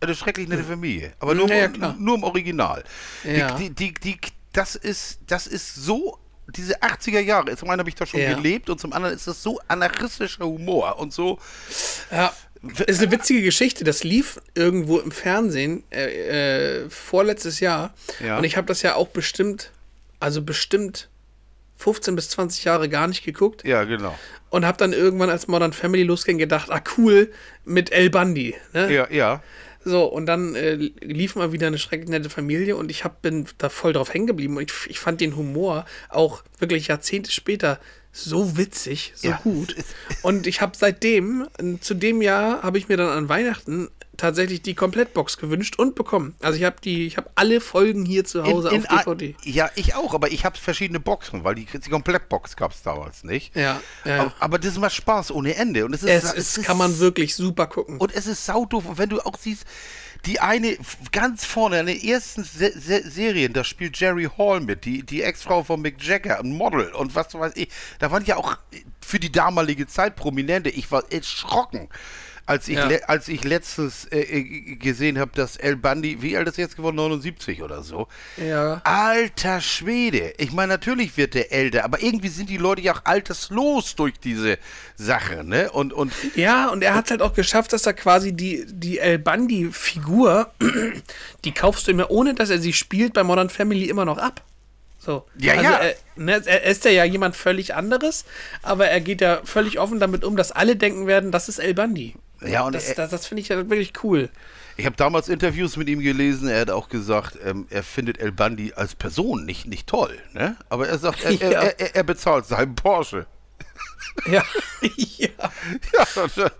Eine 0.00 0.14
schrecklich 0.14 0.48
nette 0.48 0.64
Familie. 0.64 1.14
Aber 1.20 1.34
nur, 1.34 1.48
Ja, 1.48 1.70
ja, 1.70 1.94
nur 1.98 2.16
im 2.16 2.24
Original. 2.24 2.84
Die, 3.24 3.70
die, 3.70 3.70
die, 3.70 3.94
die, 3.94 4.18
das, 4.52 4.74
ist, 4.76 5.20
das 5.26 5.46
ist 5.46 5.74
so. 5.74 6.18
Diese 6.56 6.80
80er 6.82 7.20
Jahre, 7.20 7.56
zum 7.56 7.70
einen 7.70 7.80
habe 7.80 7.88
ich 7.88 7.94
da 7.94 8.06
schon 8.06 8.20
Ja. 8.20 8.34
gelebt 8.34 8.68
und 8.70 8.80
zum 8.80 8.92
anderen 8.92 9.14
ist 9.14 9.26
das 9.26 9.42
so 9.42 9.60
anarchistischer 9.68 10.44
Humor 10.44 10.98
und 10.98 11.12
so. 11.12 11.38
Ja. 12.10 12.32
Ist 12.86 13.02
eine 13.02 13.10
witzige 13.10 13.42
Geschichte. 13.42 13.82
Das 13.82 14.04
lief 14.04 14.40
irgendwo 14.54 14.98
im 15.00 15.10
Fernsehen 15.10 15.82
äh, 15.90 16.82
äh, 16.84 16.90
vorletztes 16.90 17.58
Jahr. 17.60 17.92
Ja. 18.24 18.38
Und 18.38 18.44
ich 18.44 18.56
habe 18.56 18.66
das 18.68 18.82
ja 18.82 18.94
auch 18.94 19.08
bestimmt, 19.08 19.72
also 20.20 20.42
bestimmt 20.42 21.08
15 21.78 22.14
bis 22.14 22.28
20 22.30 22.62
Jahre 22.64 22.88
gar 22.88 23.08
nicht 23.08 23.24
geguckt. 23.24 23.64
Ja, 23.64 23.82
genau. 23.82 24.16
Und 24.50 24.64
habe 24.64 24.78
dann 24.78 24.92
irgendwann, 24.92 25.30
als 25.30 25.48
Modern 25.48 25.72
Family 25.72 26.04
losging, 26.04 26.38
gedacht, 26.38 26.70
ah 26.70 26.80
cool, 26.96 27.32
mit 27.64 27.90
El 27.90 28.10
Bundy. 28.10 28.54
Ne? 28.72 28.92
Ja, 28.92 29.08
ja. 29.10 29.42
So, 29.84 30.04
und 30.04 30.26
dann 30.26 30.54
äh, 30.54 30.74
lief 30.74 31.34
mal 31.34 31.52
wieder 31.52 31.66
eine 31.66 31.78
schrecklich 31.78 32.08
nette 32.08 32.30
Familie 32.30 32.76
und 32.76 32.90
ich 32.90 33.04
hab, 33.04 33.22
bin 33.22 33.46
da 33.58 33.68
voll 33.68 33.92
drauf 33.92 34.14
hängen 34.14 34.26
geblieben. 34.26 34.56
Und 34.56 34.70
ich, 34.70 34.90
ich 34.90 34.98
fand 34.98 35.20
den 35.20 35.36
Humor 35.36 35.86
auch 36.08 36.42
wirklich 36.58 36.86
Jahrzehnte 36.88 37.30
später 37.30 37.80
so 38.12 38.56
witzig, 38.56 39.12
so 39.16 39.28
Ja, 39.28 39.40
gut. 39.42 39.74
es 39.76 39.86
Und 40.22 40.46
ich 40.46 40.60
habe 40.60 40.72
seitdem, 40.76 41.48
zu 41.80 41.94
dem 41.94 42.20
Jahr, 42.22 42.62
habe 42.62 42.78
ich 42.78 42.88
mir 42.88 42.96
dann 42.96 43.08
an 43.08 43.28
Weihnachten 43.28 43.88
tatsächlich 44.18 44.60
die 44.60 44.74
Komplettbox 44.74 45.38
gewünscht 45.38 45.78
und 45.78 45.94
bekommen. 45.94 46.34
Also 46.42 46.58
ich 46.58 46.64
habe 46.64 46.76
die, 46.84 47.06
ich 47.06 47.16
habe 47.16 47.30
alle 47.34 47.60
Folgen 47.62 48.04
hier 48.04 48.24
zu 48.24 48.44
Hause 48.44 48.70
auf 48.70 48.90
a- 48.90 49.02
DVD. 49.04 49.34
Ja, 49.44 49.70
ich 49.74 49.94
auch, 49.94 50.12
aber 50.14 50.30
ich 50.30 50.44
habe 50.44 50.58
verschiedene 50.58 51.00
Boxen, 51.00 51.42
weil 51.44 51.54
die, 51.54 51.64
die 51.64 51.90
Komplettbox 51.90 52.54
gab 52.56 52.72
es 52.72 52.82
damals 52.82 53.24
nicht. 53.24 53.56
Ja, 53.56 53.80
ja. 54.04 54.20
Aber, 54.20 54.34
aber 54.38 54.58
das 54.58 54.78
macht 54.78 54.92
Spaß 54.94 55.30
ohne 55.32 55.54
Ende. 55.54 55.86
Und 55.86 55.94
es 55.94 56.02
ist, 56.02 56.24
es, 56.36 56.58
ist, 56.58 56.64
kann 56.66 56.76
man 56.76 56.98
wirklich 56.98 57.34
super 57.34 57.66
gucken. 57.66 57.96
Und 57.96 58.14
es 58.14 58.26
ist 58.26 58.44
saudoof. 58.44 58.86
Und 58.86 58.98
wenn 58.98 59.08
du 59.08 59.20
auch 59.24 59.36
siehst, 59.40 59.64
die 60.26 60.40
eine 60.40 60.76
ganz 61.10 61.44
vorne 61.44 61.80
in 61.80 61.86
den 61.86 62.00
ersten 62.00 62.44
Se 62.44 62.72
Se 62.78 63.08
Serien, 63.08 63.52
da 63.52 63.64
spielt 63.64 63.98
Jerry 63.98 64.28
Hall 64.38 64.60
mit, 64.60 64.84
die, 64.84 65.02
die 65.02 65.22
Ex-Frau 65.22 65.64
von 65.64 65.80
Mick 65.80 66.02
Jagger, 66.02 66.38
ein 66.38 66.56
Model 66.56 66.92
und 66.92 67.14
was 67.14 67.34
weiß 67.34 67.52
ich. 67.56 67.68
Da 67.98 68.10
waren 68.10 68.24
ja 68.24 68.36
auch 68.36 68.56
für 69.00 69.18
die 69.18 69.32
damalige 69.32 69.86
Zeit 69.86 70.16
Prominente. 70.16 70.70
Ich 70.70 70.90
war 70.90 71.10
erschrocken. 71.10 71.88
Als 72.44 72.66
ich, 72.68 72.76
Ja. 72.76 72.88
als 73.06 73.28
ich 73.28 73.44
letztens 73.44 74.04
äh, 74.06 74.20
äh, 74.20 74.74
gesehen 74.76 75.18
habe, 75.18 75.30
dass 75.34 75.56
El 75.56 75.76
Bundy, 75.76 76.22
wie 76.22 76.36
alt 76.36 76.48
ist 76.48 76.58
er 76.58 76.64
jetzt 76.64 76.76
geworden? 76.76 76.96
79 76.96 77.62
oder 77.62 77.82
so. 77.84 78.08
ja. 78.36 78.80
Alter 78.84 79.60
Schwede. 79.60 80.34
Ich 80.38 80.50
meine, 80.52 80.72
natürlich 80.72 81.16
wird 81.16 81.34
der 81.34 81.52
älter, 81.52 81.84
aber 81.84 82.02
irgendwie 82.02 82.28
sind 82.28 82.50
die 82.50 82.56
Leute 82.56 82.82
ja 82.82 82.94
auch 82.94 83.02
alterslos 83.04 83.94
durch 83.94 84.18
diese 84.18 84.58
Sache, 84.96 85.44
ne? 85.44 85.70
Und, 85.70 85.92
und 85.92 86.12
Ja, 86.34 86.68
und 86.68 86.82
er 86.82 86.94
hat 86.94 87.10
halt 87.12 87.22
auch 87.22 87.32
geschafft, 87.34 87.72
dass 87.72 87.86
er 87.86 87.92
quasi 87.94 88.32
die, 88.32 88.64
die 88.68 88.98
El 88.98 89.18
Bundy-Figur, 89.20 90.50
die 91.44 91.52
kaufst 91.52 91.86
du 91.86 91.92
immer, 91.92 92.10
ohne 92.10 92.34
dass 92.34 92.50
er 92.50 92.58
sie 92.58 92.72
spielt, 92.72 93.12
bei 93.14 93.22
Modern 93.22 93.50
Family 93.50 93.84
immer 93.88 94.04
noch 94.04 94.18
ab. 94.18 94.42
So. 94.98 95.26
Ja, 95.38 95.52
also 95.54 95.64
ja. 95.64 95.76
Er, 95.78 95.94
ne, 96.16 96.42
er 96.44 96.62
ist 96.64 96.84
ja 96.84 97.04
jemand 97.04 97.34
völlig 97.36 97.74
anderes, 97.74 98.24
aber 98.62 98.86
er 98.88 99.00
geht 99.00 99.20
ja 99.20 99.40
völlig 99.44 99.78
offen 99.80 99.98
damit 100.00 100.24
um, 100.24 100.36
dass 100.36 100.52
alle 100.52 100.76
denken 100.76 101.06
werden, 101.06 101.32
das 101.32 101.48
ist 101.48 101.58
El 101.58 101.74
Bundy. 101.74 102.14
Ja, 102.46 102.64
und 102.64 102.74
das, 102.74 102.94
das, 102.94 103.10
das 103.10 103.26
finde 103.26 103.42
ich 103.42 103.48
ja 103.48 103.56
wirklich 103.56 103.92
cool. 104.02 104.28
ich 104.76 104.86
habe 104.86 104.96
damals 104.96 105.28
Interviews 105.28 105.76
mit 105.76 105.88
ihm 105.88 106.00
gelesen, 106.00 106.48
er 106.48 106.60
hat 106.62 106.70
auch 106.70 106.88
gesagt, 106.88 107.38
ähm, 107.44 107.66
er 107.70 107.82
findet 107.82 108.18
El 108.18 108.32
Bundy 108.32 108.72
als 108.74 108.94
Person 108.94 109.44
nicht, 109.44 109.66
nicht 109.66 109.86
toll, 109.86 110.18
ne? 110.32 110.56
Aber 110.68 110.88
er 110.88 110.98
sagt, 110.98 111.24
er, 111.24 111.32
Ja. 111.40 111.48
er, 111.50 111.80
er, 111.80 111.96
er 111.96 112.02
bezahlt 112.04 112.46
seinen 112.46 112.74
Porsche. 112.74 113.26
Ja. 114.26 114.42
ja. 115.16 115.28
Ja, 115.94 116.06
und, 116.22 116.36
äh, 116.38 116.50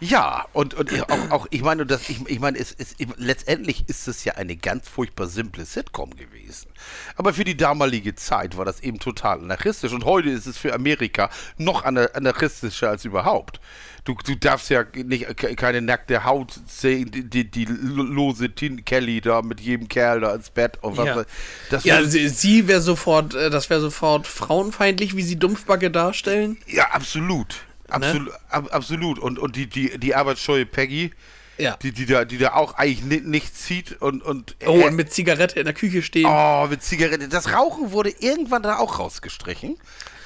ja, 0.00 0.46
und, 0.52 0.74
und 0.74 1.10
auch, 1.10 1.30
auch, 1.30 1.46
ich 1.50 1.62
meine, 1.62 1.86
das, 1.86 2.08
ich, 2.10 2.18
ich 2.28 2.40
meine, 2.40 2.58
es 2.58 2.72
ist, 2.72 2.96
letztendlich 3.16 3.84
ist 3.88 4.08
es 4.08 4.24
ja 4.24 4.34
eine 4.34 4.56
ganz 4.56 4.88
furchtbar 4.88 5.26
simple 5.26 5.64
Sitcom 5.64 6.16
gewesen. 6.16 6.68
Aber 7.16 7.32
für 7.32 7.44
die 7.44 7.56
damalige 7.56 8.14
Zeit 8.14 8.56
war 8.56 8.64
das 8.64 8.80
eben 8.80 8.98
total 8.98 9.38
anarchistisch 9.40 9.92
und 9.92 10.04
heute 10.04 10.30
ist 10.30 10.46
es 10.46 10.58
für 10.58 10.74
Amerika 10.74 11.30
noch 11.56 11.84
anar- 11.84 12.14
anarchistischer 12.14 12.90
als 12.90 13.04
überhaupt. 13.04 13.60
Du, 14.08 14.16
du 14.24 14.36
darfst 14.36 14.70
ja 14.70 14.84
nicht 14.94 15.36
ke- 15.36 15.54
keine 15.54 15.82
nackte 15.82 16.24
Haut 16.24 16.58
sehen, 16.66 17.10
die, 17.10 17.24
die, 17.28 17.44
die 17.50 17.66
lose 17.66 18.48
Tin 18.54 18.82
Kelly 18.82 19.20
da 19.20 19.42
mit 19.42 19.60
jedem 19.60 19.86
Kerl 19.86 20.20
da 20.20 20.34
ins 20.34 20.48
Bett 20.48 20.78
und 20.82 20.96
was 20.96 21.06
Ja. 21.06 21.24
Das 21.68 21.84
Ja, 21.84 22.02
sie, 22.04 22.26
sie 22.30 22.66
wäre 22.68 22.80
sofort, 22.80 23.34
äh, 23.34 23.50
das 23.50 23.68
wäre 23.68 23.82
sofort 23.82 24.26
frauenfeindlich, 24.26 25.14
wie 25.14 25.22
sie 25.22 25.36
Dumpfbacke 25.38 25.90
darstellen. 25.90 26.56
ja, 26.66 26.86
absolut. 26.92 27.56
Absolut, 27.90 28.32
ab, 28.48 28.68
absolut. 28.70 29.18
Und, 29.18 29.38
und 29.38 29.56
die, 29.56 29.66
die, 29.66 29.98
die 29.98 30.14
arbeitsscheue 30.14 30.64
Peggy, 30.64 31.10
Ja. 31.58 31.76
die, 31.82 31.92
die, 31.92 32.06
da, 32.06 32.24
die 32.24 32.38
da 32.38 32.54
auch 32.54 32.74
eigentlich 32.74 33.02
ni 33.04 33.20
nichts 33.20 33.64
zieht 33.64 34.00
und. 34.00 34.22
und 34.22 34.56
Oh, 34.66 34.72
und 34.86 34.94
mit 34.94 35.12
Zigarette 35.12 35.58
in 35.58 35.64
der 35.64 35.74
Küche 35.74 36.02
stehen. 36.02 36.26
oh, 36.28 36.66
mit 36.70 36.82
Zigarette. 36.82 37.28
Das 37.28 37.52
Rauchen 37.52 37.92
wurde 37.92 38.10
irgendwann 38.20 38.62
da 38.62 38.78
auch 38.78 38.98
rausgestrichen. 38.98 39.76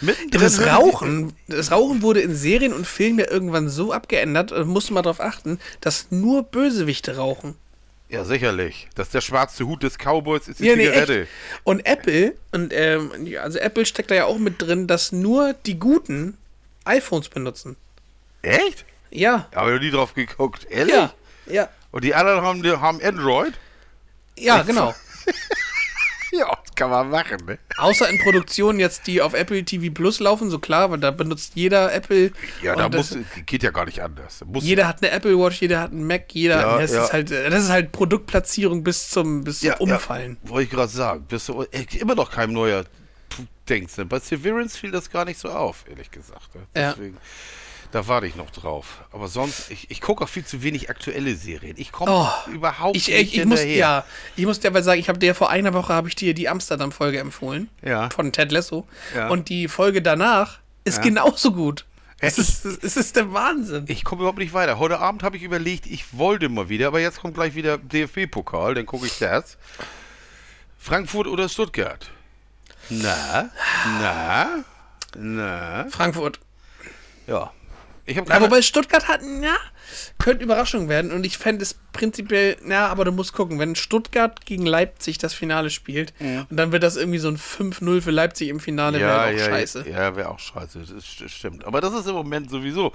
Mittendrin 0.00 0.40
Das 0.42 0.66
Rauchen, 0.66 1.32
das 1.48 1.70
Rauchen 1.70 2.02
wurde 2.02 2.20
in 2.20 2.34
Serien 2.34 2.72
und 2.72 2.86
Filmen 2.86 3.20
ja 3.20 3.30
irgendwann 3.30 3.68
so 3.68 3.92
abgeändert, 3.92 4.52
musst 4.66 4.90
du 4.90 4.94
mal 4.94 5.02
darauf 5.02 5.20
achten, 5.20 5.58
dass 5.80 6.08
nur 6.10 6.42
Bösewichte 6.42 7.16
rauchen. 7.16 7.54
Ja, 8.08 8.24
sicherlich. 8.24 8.88
Das 8.94 9.06
ist 9.08 9.14
der 9.14 9.20
schwarze 9.22 9.64
Hut 9.66 9.82
des 9.84 9.96
Cowboys, 9.96 10.48
ist 10.48 10.60
die 10.60 10.66
Ja, 10.66 10.76
nee, 10.76 10.86
Zigarette. 10.88 11.20
echt. 11.22 11.30
Und 11.64 11.86
Apple, 11.86 12.34
und 12.50 12.72
ähm, 12.74 13.10
also 13.40 13.58
Apple 13.58 13.86
steckt 13.86 14.10
da 14.10 14.14
ja 14.16 14.24
auch 14.26 14.36
mit 14.38 14.60
drin, 14.60 14.86
dass 14.86 15.12
nur 15.12 15.54
die 15.66 15.78
Guten 15.78 16.36
iPhones 16.84 17.28
benutzen. 17.28 17.76
echt? 18.42 18.84
Ja. 19.10 19.46
Habe 19.54 19.70
ich 19.70 19.76
noch 19.76 19.82
nie 19.82 19.90
drauf 19.90 20.14
geguckt. 20.14 20.66
Ehrlich? 20.70 20.94
Ja. 20.94 21.12
Ja. 21.47 21.68
Und 21.90 22.05
die 22.05 22.14
anderen 22.14 22.43
haben, 22.43 22.62
die 22.62 22.70
haben 22.70 23.01
Android? 23.03 23.55
Ja, 24.36 24.62
genau. 24.62 24.95
Ja, 26.34 26.47
das 26.64 26.74
kann 26.74 26.88
man 26.88 27.11
machen, 27.11 27.45
ne? 27.45 27.59
Außer 27.76 28.09
in 28.09 28.18
Produktionen 28.18 28.80
jetzt, 28.80 29.07
die 29.07 29.20
auf 29.20 29.34
Apple 29.34 29.62
TV 29.66 29.93
Plus 29.93 30.18
laufen, 30.18 30.49
so 30.49 30.59
klar, 30.59 30.90
weil 30.90 30.99
da 30.99 31.11
benutzt 31.11 31.53
jeder 31.57 31.93
Apple. 31.93 32.32
Ja, 32.62 32.74
da 32.74 32.88
muss, 32.88 33.14
geht 33.45 33.62
ja 33.62 33.70
gar 33.70 33.84
nicht 33.84 34.03
anders. 34.03 34.43
Muss, 34.47 34.64
Jeder 34.64 34.88
hat 34.88 35.03
eine 35.03 35.12
Apple 35.12 35.38
Watch, 35.38 35.61
jeder 35.61 35.82
hat 35.82 35.90
einen 35.90 36.07
Mac, 36.07 36.32
jeder. 36.32 36.59
Ja, 36.59 36.78
das, 36.78 36.90
ja. 36.90 37.05
Ist 37.05 37.12
halt, 37.12 37.30
das 37.30 37.64
ist 37.64 37.68
halt 37.68 37.93
Produktplatzierung 37.93 38.82
bis 38.82 39.11
zum, 39.11 39.45
bis 39.45 39.61
zum 39.61 39.68
ja, 39.68 39.76
Umfallen. 39.76 40.38
Ja, 40.45 40.49
wollte 40.49 40.64
ich 40.64 40.70
gerade 40.70 40.90
sagen. 40.90 41.26
Bist 41.28 41.51
du 41.51 41.64
äh, 41.64 41.84
immer 41.99 42.14
noch 42.14 42.30
kein 42.30 42.51
neuer 42.51 42.86
Denkst 43.68 43.97
du? 43.97 44.05
Bei 44.05 44.18
Severance 44.18 44.76
fiel 44.76 44.90
das 44.90 45.11
gar 45.11 45.24
nicht 45.24 45.38
so 45.38 45.49
auf, 45.49 45.84
ehrlich 45.88 46.11
gesagt. 46.11 46.55
ne? 46.55 46.62
Ja. 46.74 46.95
Da 47.93 48.09
warte 48.09 48.26
ich 48.26 48.36
noch 48.36 48.51
drauf. 48.51 49.05
Aber 49.12 49.28
sonst, 49.28 49.70
ich, 49.70 49.90
ich 49.90 50.01
gucke 50.01 50.24
auch 50.24 50.28
viel 50.28 50.45
zu 50.45 50.62
wenig 50.62 50.88
aktuelle 50.90 51.36
Serien. 51.36 51.74
Ich 51.78 51.93
komme 51.93 52.11
Oh, 52.11 52.51
überhaupt 52.51 52.97
Ich, 52.97 53.09
nicht 53.09 53.20
ich, 53.34 53.38
ich 53.38 53.45
muss, 53.45 53.62
ja, 53.62 54.05
ich 54.34 54.47
muss 54.47 54.61
dir 54.61 54.68
aber 54.68 54.82
sagen, 54.82 54.99
ich 54.99 55.09
habe 55.09 55.18
dir 55.18 55.34
vor 55.34 55.51
einer 55.51 55.74
Woche 55.74 55.93
habe 55.93 56.09
ich 56.09 56.16
dir 56.16 56.32
die 56.34 56.49
Amsterdam-Folge 56.49 57.18
empfohlen. 57.20 57.68
Ja. 57.82 58.09
Von 58.11 58.32
Ted 58.32 58.51
Lasso. 58.51 58.86
Ja. 59.14 59.28
Und 59.28 59.49
die 59.51 59.68
Folge 59.68 60.01
danach 60.03 60.59
ist 60.84 60.97
Ja. 60.99 61.03
genauso 61.05 61.53
gut. 61.53 61.84
Es 62.18 62.38
ist, 62.38 62.64
es 62.64 62.97
ist 62.97 63.16
der 63.16 63.32
Wahnsinn. 63.32 63.84
Ich 63.88 64.05
komme 64.05 64.20
überhaupt 64.22 64.38
nicht 64.38 64.55
weiter. 64.55 64.78
Heute 64.78 64.99
Abend 65.01 65.22
habe 65.22 65.36
ich 65.36 65.43
überlegt, 65.43 65.86
ich 65.86 66.16
wollte 66.16 66.49
mal 66.49 66.68
wieder, 66.68 66.86
aber 66.86 67.01
jetzt 67.01 67.20
kommt 67.20 67.34
gleich 67.34 67.55
wieder 67.57 67.78
DFB-Pokal, 67.78 68.74
dann 68.74 68.86
gucke 68.86 69.07
ich 69.07 69.18
das. 69.18 69.59
Frankfurt 70.78 71.26
oder 71.26 71.49
Stuttgart? 71.49 72.11
Na? 72.88 73.51
Na? 74.01 74.64
Na? 75.16 75.86
Frankfurt. 75.90 76.40
Ja. 77.26 77.53
Ich 78.05 78.16
habe 78.16 78.28
Ja, 78.28 78.34
keine... 78.34 78.46
wobei 78.46 78.62
Stuttgart 78.62 79.07
hat, 79.07 79.20
ja, 79.22 79.57
könnte 80.18 80.42
Überraschung 80.42 80.88
werden. 80.88 81.12
Und 81.12 81.24
ich 81.24 81.38
fände 81.38 81.62
es 81.62 81.76
prinzipiell, 81.92 82.57
ja, 82.68 82.88
aber 82.88 83.05
du 83.05 83.12
musst 83.12 83.32
gucken, 83.32 83.61
wenn 83.61 83.76
Stuttgart 83.76 84.44
gegen 84.44 84.66
Leipzig 84.66 85.18
das 85.18 85.34
Finale 85.34 85.70
spielt 85.70 86.12
und 86.18 86.57
dann 86.57 86.72
wird 86.72 86.82
das 86.82 86.96
irgendwie 86.96 87.18
so 87.18 87.28
ein 87.28 87.36
5-0 87.38 88.00
für 88.00 88.11
Leipzig 88.11 88.48
im 88.48 88.59
Finale, 88.59 88.98
ja, 88.98 89.07
wäre 89.07 89.20
auch 89.26 89.38
ja, 89.38 89.44
scheiße. 89.50 89.84
Ja, 89.88 90.16
wäre 90.16 90.28
auch 90.30 90.38
scheiße. 90.40 90.80
Das 90.84 91.30
stimmt. 91.32 91.64
Aber 91.64 91.80
das 91.80 91.94
ist 91.94 92.09
im 92.09 92.14
Moment 92.14 92.50
sowieso. 92.50 92.92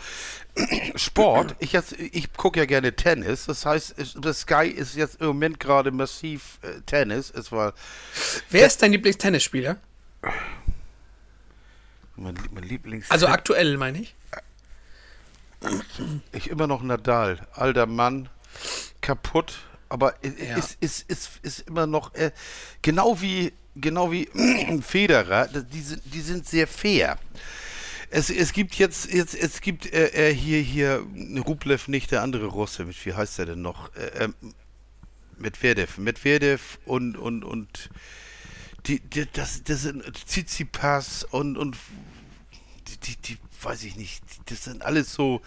Sport, 0.95 1.55
ich, 1.59 1.71
jetzt- 1.71 1.93
ich 1.97 2.33
gucke 2.33 2.59
ja 2.59 2.65
gerne 2.65 2.93
Tennis. 2.93 3.45
Das 3.45 3.65
heißt, 3.65 3.95
das 4.19 4.39
Sky 4.41 4.67
ist 4.67 4.95
jetzt 4.97 5.21
im 5.21 5.27
Moment 5.27 5.59
gerade 5.61 5.91
massiv 5.91 6.59
äh, 6.63 6.81
Tennis. 6.85 7.31
Es 7.31 7.51
war 7.53 7.73
Wer 8.49 8.67
ist 8.67 8.81
dein 8.81 8.91
Lieblingstennisspieler? 8.91 9.77
mein, 12.15 12.35
mein 12.51 12.63
Lieblings. 12.63 13.09
Also 13.11 13.27
aktuell, 13.27 13.77
meine 13.77 13.99
ich. 14.01 14.15
Ich 16.31 16.49
immer 16.49 16.67
noch 16.67 16.83
Nadal, 16.83 17.47
alter 17.53 17.85
Mann, 17.85 18.29
kaputt, 19.01 19.59
aber 19.89 20.13
Ja. 20.23 20.57
ist, 20.57 20.77
ist, 20.81 21.09
ist, 21.09 21.29
ist 21.41 21.59
immer 21.67 21.87
noch 21.87 22.13
äh, 22.13 22.31
genau 22.81 23.19
wie 23.21 23.53
genau 23.75 24.11
wie 24.11 24.27
Federer, 24.81 25.47
die 25.47 25.81
sind, 25.81 26.01
die 26.05 26.21
sind 26.21 26.47
sehr 26.47 26.67
fair. 26.67 27.17
Es, 28.09 28.29
es 28.29 28.53
gibt 28.53 28.75
jetzt, 28.75 29.11
jetzt 29.11 29.35
es 29.35 29.61
gibt 29.61 29.91
äh, 29.91 30.29
äh, 30.29 30.33
hier 30.33 30.61
hier 30.61 31.05
Rublev 31.45 31.87
nicht 31.89 32.11
der 32.11 32.21
andere 32.21 32.45
Russe, 32.47 32.85
mit 32.85 33.05
wie 33.05 33.13
heißt 33.13 33.39
er 33.39 33.47
denn 33.47 33.61
noch? 33.61 33.93
Äh, 33.95 34.23
ähm, 34.25 34.35
Medvedev, 35.37 35.97
Medvedev 35.97 36.79
und 36.85 37.17
und 37.17 37.43
und 37.43 37.89
die, 38.87 38.99
die 38.99 39.27
das 39.31 39.63
das 39.63 39.81
sind 39.83 40.03
Tsitsipas 40.25 41.25
und 41.25 41.57
und 41.57 41.75
die, 42.87 42.97
die, 42.97 43.15
die, 43.17 43.37
weiß 43.61 43.83
ich 43.83 43.95
nicht, 43.95 44.21
das 44.45 44.63
sind 44.65 44.83
alles 44.83 45.13
so, 45.13 45.41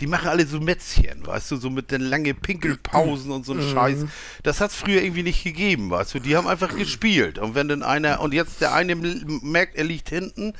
die 0.00 0.06
machen 0.06 0.28
alle 0.28 0.46
so 0.46 0.60
Mätzchen, 0.60 1.26
weißt 1.26 1.50
du, 1.50 1.56
so 1.56 1.70
mit 1.70 1.90
den 1.90 2.00
langen 2.00 2.36
Pinkelpausen 2.36 3.30
und 3.30 3.44
so 3.44 3.54
ein 3.54 3.62
Scheiß. 3.62 4.04
Das 4.42 4.60
hat 4.60 4.70
es 4.70 4.76
früher 4.76 5.02
irgendwie 5.02 5.22
nicht 5.22 5.44
gegeben, 5.44 5.90
weißt 5.90 6.14
du, 6.14 6.18
die 6.20 6.36
haben 6.36 6.46
einfach 6.46 6.74
gespielt. 6.76 7.38
Und 7.38 7.54
wenn 7.54 7.68
dann 7.68 7.82
einer, 7.82 8.20
und 8.20 8.34
jetzt 8.34 8.60
der 8.60 8.74
eine 8.74 8.94
merkt, 8.94 9.76
er 9.76 9.84
liegt 9.84 10.08
hinten, 10.08 10.54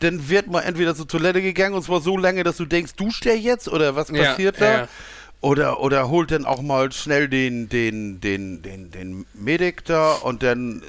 dann 0.00 0.28
wird 0.28 0.48
mal 0.48 0.62
entweder 0.62 0.94
zur 0.94 1.08
Toilette 1.08 1.40
gegangen 1.40 1.74
und 1.74 1.82
zwar 1.82 2.00
so 2.00 2.16
lange, 2.16 2.42
dass 2.44 2.56
du 2.56 2.64
denkst, 2.64 2.94
duscht 2.94 3.24
der 3.24 3.38
jetzt 3.38 3.68
oder 3.68 3.94
was 3.96 4.08
passiert 4.08 4.58
ja, 4.58 4.66
da? 4.66 4.78
ja. 4.80 4.88
Oder, 5.40 5.80
oder 5.80 6.08
holt 6.08 6.30
dann 6.30 6.44
auch 6.44 6.62
mal 6.62 6.92
schnell 6.92 7.28
den, 7.28 7.68
den, 7.68 8.20
den, 8.20 8.62
den, 8.62 8.92
den 8.92 9.26
Medik 9.34 9.84
da 9.84 10.12
und 10.12 10.44
dann, 10.44 10.82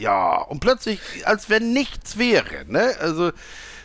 ja, 0.00 0.36
und 0.42 0.60
plötzlich, 0.60 0.98
als 1.24 1.48
wenn 1.50 1.72
nichts 1.72 2.16
wäre, 2.18 2.64
ne? 2.66 2.94
Also, 3.00 3.32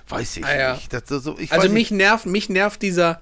weiß 0.09 0.37
ich 0.37 0.45
Ah, 0.45 0.55
ja. 0.57 0.73
nicht. 0.73 1.07
So, 1.07 1.37
ich 1.37 1.51
Also 1.51 1.69
mich 1.69 1.91
nervt, 1.91 2.25
mich 2.25 2.49
nervt 2.49 2.81
dieser, 2.81 3.21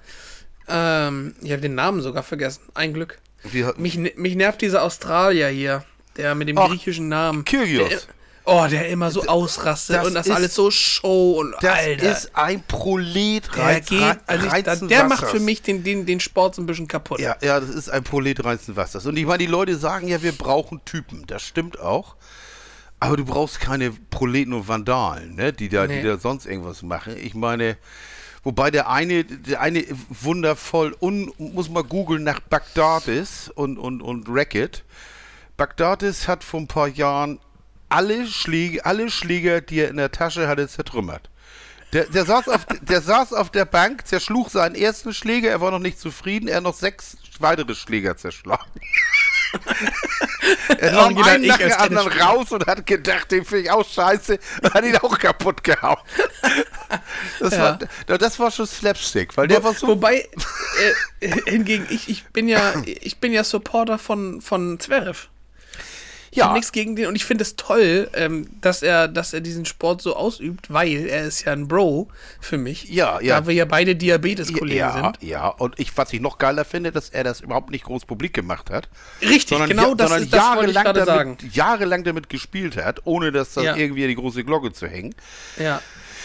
ähm, 0.68 1.34
ich 1.42 1.50
habe 1.52 1.60
den 1.62 1.74
Namen 1.74 2.00
sogar 2.00 2.22
vergessen, 2.22 2.62
ein 2.74 2.94
Glück. 2.94 3.18
nicht, 3.42 3.54
wie, 3.54 3.64
Mich, 3.76 4.16
mich 4.16 4.34
nervt 4.36 4.60
dieser 4.62 4.82
Australier 4.82 5.48
hier, 5.48 5.84
der 6.16 6.34
mit 6.34 6.48
dem 6.48 6.56
Ach, 6.58 6.68
griechischen 6.68 7.08
Namen. 7.08 7.44
Kyrgios. 7.44 7.88
Der, 7.88 7.98
oh, 8.46 8.66
der 8.68 8.88
immer 8.88 9.10
so 9.10 9.24
ausrastet 9.26 9.96
das 9.96 10.06
und 10.06 10.14
das 10.14 10.26
ist- 10.26 10.32
alles 10.34 10.54
so 10.54 10.70
Show 10.70 11.38
und 11.40 11.54
das 11.60 11.78
Alter. 11.78 12.10
ist 12.12 12.30
ein 12.36 12.62
Prolet 12.66 13.42
der 13.56 13.80
geht, 13.80 14.18
also 14.26 14.46
ich, 14.46 14.52
reizen 14.52 14.88
der 14.88 15.04
macht 15.04 15.26
für 15.26 15.40
mich 15.40 15.62
den, 15.62 15.82
den, 15.84 16.06
den 16.06 16.20
Sport 16.20 16.54
so 16.54 16.62
ein 16.62 16.66
bisschen 16.66 16.88
kaputt. 16.88 17.20
Ja, 17.20 17.36
ja, 17.42 17.60
das 17.60 17.70
ist 17.70 17.90
ein 17.90 18.04
Prolet 18.04 18.44
reizen 18.44 18.76
Wassers. 18.76 19.04
Und 19.06 19.16
ich 19.16 19.26
meine, 19.26 19.38
die 19.38 19.46
Leute 19.46 19.76
sagen 19.76 20.08
ja, 20.08 20.22
wir 20.22 20.32
brauchen 20.32 20.82
Typen. 20.84 21.26
Das 21.26 21.42
stimmt 21.42 21.78
auch. 21.80 22.16
Aber 23.04 23.18
du 23.18 23.24
brauchst 23.26 23.60
keine 23.60 23.90
Proleten 23.90 24.54
und 24.54 24.66
Vandalen, 24.66 25.34
ne? 25.34 25.52
die, 25.52 25.68
da, 25.68 25.86
Nee. 25.86 26.00
die 26.00 26.06
da 26.06 26.16
sonst 26.16 26.46
irgendwas 26.46 26.82
machen. 26.82 27.14
Ich 27.18 27.34
meine, 27.34 27.76
wobei 28.44 28.70
der 28.70 28.88
eine, 28.88 29.24
der 29.24 29.60
eine 29.60 29.84
wundervoll, 30.08 30.96
un, 31.00 31.30
muss 31.36 31.68
mal 31.68 31.84
googeln 31.84 32.24
nach 32.24 32.40
Bagdadis 32.40 33.50
und, 33.54 33.76
und, 33.76 34.00
und 34.00 34.24
Racket. 34.30 34.84
Bagdadis 35.58 36.28
hat 36.28 36.44
vor 36.44 36.60
ein 36.60 36.66
paar 36.66 36.88
Jahren 36.88 37.40
alle 37.90 38.26
Schläge, 38.26 38.86
alle 38.86 39.10
Schläger, 39.10 39.60
die 39.60 39.80
er 39.80 39.90
in 39.90 39.98
der 39.98 40.10
Tasche 40.10 40.48
hatte, 40.48 40.66
zertrümmert. 40.66 41.28
Der, 41.92 42.06
der, 42.06 42.24
saß 42.24 42.48
auf, 42.48 42.64
der 42.80 43.02
saß 43.02 43.34
auf 43.34 43.50
der 43.50 43.66
Bank, 43.66 44.06
zerschlug 44.06 44.48
seinen 44.48 44.76
ersten 44.76 45.12
Schläger, 45.12 45.50
er 45.50 45.60
war 45.60 45.70
noch 45.70 45.78
nicht 45.78 46.00
zufrieden, 46.00 46.48
er 46.48 46.56
hat 46.56 46.64
noch 46.64 46.74
sechs 46.74 47.18
weitere 47.38 47.74
Schläger 47.74 48.16
zerschlagen. 48.16 48.64
er 50.78 50.92
nahm 50.92 51.16
einen 51.22 51.44
ich 51.44 51.50
nach 51.50 51.58
dem 51.58 51.72
anderen 51.72 52.12
raus 52.12 52.52
und 52.52 52.66
hat 52.66 52.86
gedacht, 52.86 53.30
den 53.30 53.44
finde 53.44 53.64
ich 53.64 53.70
auch 53.70 53.86
scheiße 53.86 54.38
und 54.62 54.74
hat 54.74 54.84
ihn 54.84 54.96
auch 54.96 55.18
kaputt 55.18 55.62
gehauen. 55.64 55.98
Das, 57.40 57.54
Ja. 57.54 57.78
war, 58.06 58.18
das 58.18 58.38
war 58.38 58.50
schon 58.52 58.66
Slapstick, 58.66 59.36
weil 59.36 59.48
der 59.48 59.64
war 59.64 59.74
so... 59.74 59.88
Wobei, 59.88 60.28
äh, 61.20 61.40
hingegen, 61.46 61.86
ich, 61.90 62.08
ich 62.08 62.24
bin 62.26 62.46
ja, 62.46 62.74
ich 62.84 63.18
bin 63.18 63.32
ja 63.32 63.42
Supporter 63.42 63.98
von, 63.98 64.40
von 64.40 64.78
Zverev. 64.78 65.28
Ich 66.34 66.38
ja, 66.38 66.46
habe 66.46 66.54
nichts 66.54 66.72
gegen 66.72 66.96
den 66.96 67.06
und 67.06 67.14
ich 67.14 67.24
finde 67.24 67.42
es 67.42 67.54
toll, 67.54 68.10
ähm, 68.12 68.48
dass 68.60 68.82
er, 68.82 69.06
dass 69.06 69.32
er 69.32 69.40
diesen 69.40 69.66
Sport 69.66 70.02
so 70.02 70.16
ausübt, 70.16 70.68
weil 70.68 71.06
er 71.06 71.26
ist 71.26 71.44
ja 71.44 71.52
ein 71.52 71.68
Bro 71.68 72.08
für 72.40 72.58
mich. 72.58 72.88
Ja, 72.88 73.20
ja. 73.20 73.40
Da 73.40 73.46
wir 73.46 73.54
ja 73.54 73.66
beide 73.66 73.94
Diabetes-Kollegen 73.94 74.80
ja, 74.80 74.92
sind. 75.00 75.18
ja, 75.22 75.46
und 75.46 75.78
ich, 75.78 75.96
was 75.96 76.12
ich 76.12 76.20
noch 76.20 76.38
geiler 76.38 76.64
finde, 76.64 76.90
dass 76.90 77.08
er 77.08 77.22
das 77.22 77.40
überhaupt 77.40 77.70
nicht 77.70 77.84
groß 77.84 78.04
publik 78.06 78.34
gemacht 78.34 78.68
hat. 78.68 78.88
Richtig, 79.20 79.50
sondern, 79.50 79.68
genau 79.68 79.90
ja, 79.90 79.94
das, 79.94 80.08
sondern 80.08 80.24
ist, 80.24 80.32
das 80.32 80.40
jahrelang, 80.40 80.84
gerade 80.84 81.04
sagen. 81.04 81.36
damit, 81.38 81.54
jahrelang 81.54 82.02
damit 82.02 82.28
gespielt 82.28 82.76
hat, 82.78 83.02
ohne 83.04 83.30
dass 83.30 83.54
das 83.54 83.62
Ja. 83.62 83.76
irgendwie 83.76 84.02
an 84.02 84.08
die 84.08 84.16
große 84.16 84.42
Glocke 84.42 84.72
zu 84.72 84.88
hängen. 84.88 85.14
Ja. 85.56 85.80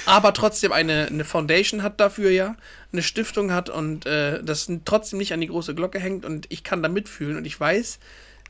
Aber 0.08 0.34
trotzdem 0.34 0.72
eine, 0.72 1.06
eine 1.06 1.24
Foundation 1.24 1.84
hat 1.84 2.00
dafür 2.00 2.32
ja, 2.32 2.56
eine 2.92 3.04
Stiftung 3.04 3.52
hat 3.52 3.70
und 3.70 4.08
äh, 4.08 4.44
das 4.44 4.72
trotzdem 4.86 5.20
nicht 5.20 5.34
an 5.34 5.42
die 5.42 5.50
große 5.50 5.76
Glocke 5.76 6.00
hängt 6.00 6.26
und 6.26 6.48
ich 6.50 6.64
kann 6.64 6.82
da 6.82 6.90
mitfühlen 6.90 7.38
und 7.38 7.46
ich 7.46 7.60
weiß, 7.60 8.00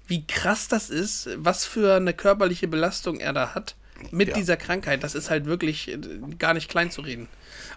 wie 0.10 0.26
krass 0.28 0.68
das 0.68 0.90
ist, 0.90 1.30
was 1.38 1.66
für 1.66 1.96
eine 1.96 2.14
körperliche 2.14 2.68
Belastung 2.68 3.20
er 3.20 3.32
da 3.34 3.54
hat 3.56 3.76
mit 4.12 4.30
Ja. 4.30 4.34
dieser 4.36 4.56
Krankheit. 4.58 5.04
Das 5.04 5.14
ist 5.16 5.30
halt 5.30 5.46
wirklich 5.46 5.90
äh, 5.92 5.98
gar 6.38 6.54
nicht 6.54 6.70
klein 6.70 6.90
zu 6.92 7.02
reden. 7.02 7.28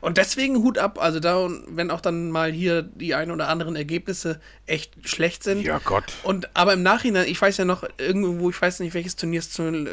Und 0.01 0.19
deswegen 0.19 0.57
Hut 0.57 0.79
ab, 0.79 1.01
also 1.01 1.21
da, 1.21 1.49
wenn 1.69 1.91
auch 1.91 2.01
dann 2.01 2.31
mal 2.31 2.53
hier 2.53 2.83
die 2.83 3.15
ein 3.15 3.31
oder 3.31 3.49
anderen 3.49 3.77
Ergebnisse 3.77 4.41
echt 4.67 4.95
schlecht 5.09 5.43
sind. 5.43 5.63
Ja, 5.63 5.79
Gott. 5.79 6.05
Und 6.23 6.49
aber 6.57 6.73
im 6.75 6.83
Nachhinein, 6.83 7.27
ich 7.29 7.41
weiß 7.41 7.57
ja 7.57 7.65
noch, 7.65 7.85
irgendwo, 7.99 8.51
ich 8.51 8.61
weiß 8.61 8.81
nicht, 8.81 8.95
welches 8.95 9.17
Turnier 9.17 9.41
es 9.41 9.51
zu, 9.51 9.87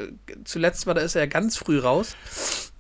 zuletzt 0.46 0.88
war, 0.88 0.94
da 0.94 1.02
ist 1.02 1.16
er 1.16 1.22
ja 1.24 1.28
ganz 1.28 1.58
früh 1.58 1.80
raus. 1.80 2.16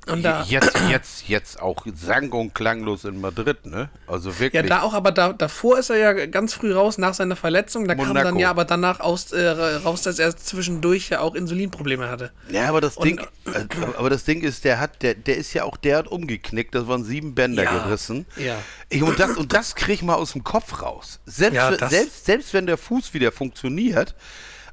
Und 0.09 0.23
da, 0.23 0.43
Jetzt, 0.47 0.73
jetzt, 0.89 1.27
jetzt 1.27 1.61
auch 1.61 1.85
sang- 1.95 2.31
und 2.31 2.53
klanglos 2.55 3.05
in 3.05 3.21
Madrid, 3.21 3.65
ne? 3.65 3.89
Also 4.07 4.29
ja, 4.31 4.39
wirklich. 4.39 4.65
da 4.67 4.81
auch, 4.81 4.93
aber 4.93 5.11
da, 5.11 5.33
davor 5.33 5.77
ist 5.79 5.89
er 5.89 5.97
ja 5.97 6.25
ganz 6.25 6.53
früh 6.53 6.73
raus 6.73 6.97
nach 6.97 7.13
seiner 7.13 7.35
Verletzung. 7.35 7.87
Da 7.87 7.95
kam 7.95 8.07
Monaco. 8.07 8.27
dann 8.29 8.39
ja 8.39 8.49
aber 8.49 8.65
danach 8.65 8.99
aus, 8.99 9.31
äh, 9.31 9.47
raus, 9.49 10.01
dass 10.01 10.19
er 10.19 10.35
zwischendurch 10.35 11.09
ja 11.09 11.19
auch 11.21 11.35
Insulinprobleme 11.35 12.09
hatte. 12.09 12.31
Ja, 12.49 12.67
aber 12.69 12.81
das 12.81 12.97
Und- 12.97 13.05
Ding, 13.07 13.19
äh, 13.19 13.65
aber 13.97 14.09
das 14.09 14.23
Ding 14.23 14.41
ist, 14.41 14.65
der 14.65 14.79
hat, 14.79 15.01
der, 15.03 15.13
der 15.15 15.37
ist 15.37 15.53
ja 15.53 15.63
auch, 15.63 15.77
der 15.77 15.97
hat 15.97 16.07
umgeknickt, 16.07 16.73
das 16.75 16.87
waren 16.87 17.03
sieben 17.03 17.35
Bänder 17.35 17.63
Ja, 17.63 17.83
gerissen. 17.83 18.25
ja. 18.37 18.55
Ich, 18.89 19.03
und 19.03 19.19
das, 19.19 19.37
und 19.37 19.53
das 19.53 19.75
krieg 19.75 19.95
ich 19.95 20.01
mal 20.01 20.15
aus 20.15 20.33
dem 20.33 20.43
Kopf 20.43 20.81
raus. 20.81 21.19
Selbst, 21.25 21.55
Ja, 21.55 21.71
das- 21.71 21.91
selbst, 21.91 22.25
selbst 22.25 22.53
wenn 22.53 22.65
der 22.65 22.77
Fuß 22.77 23.13
wieder 23.13 23.31
funktioniert, 23.31 24.15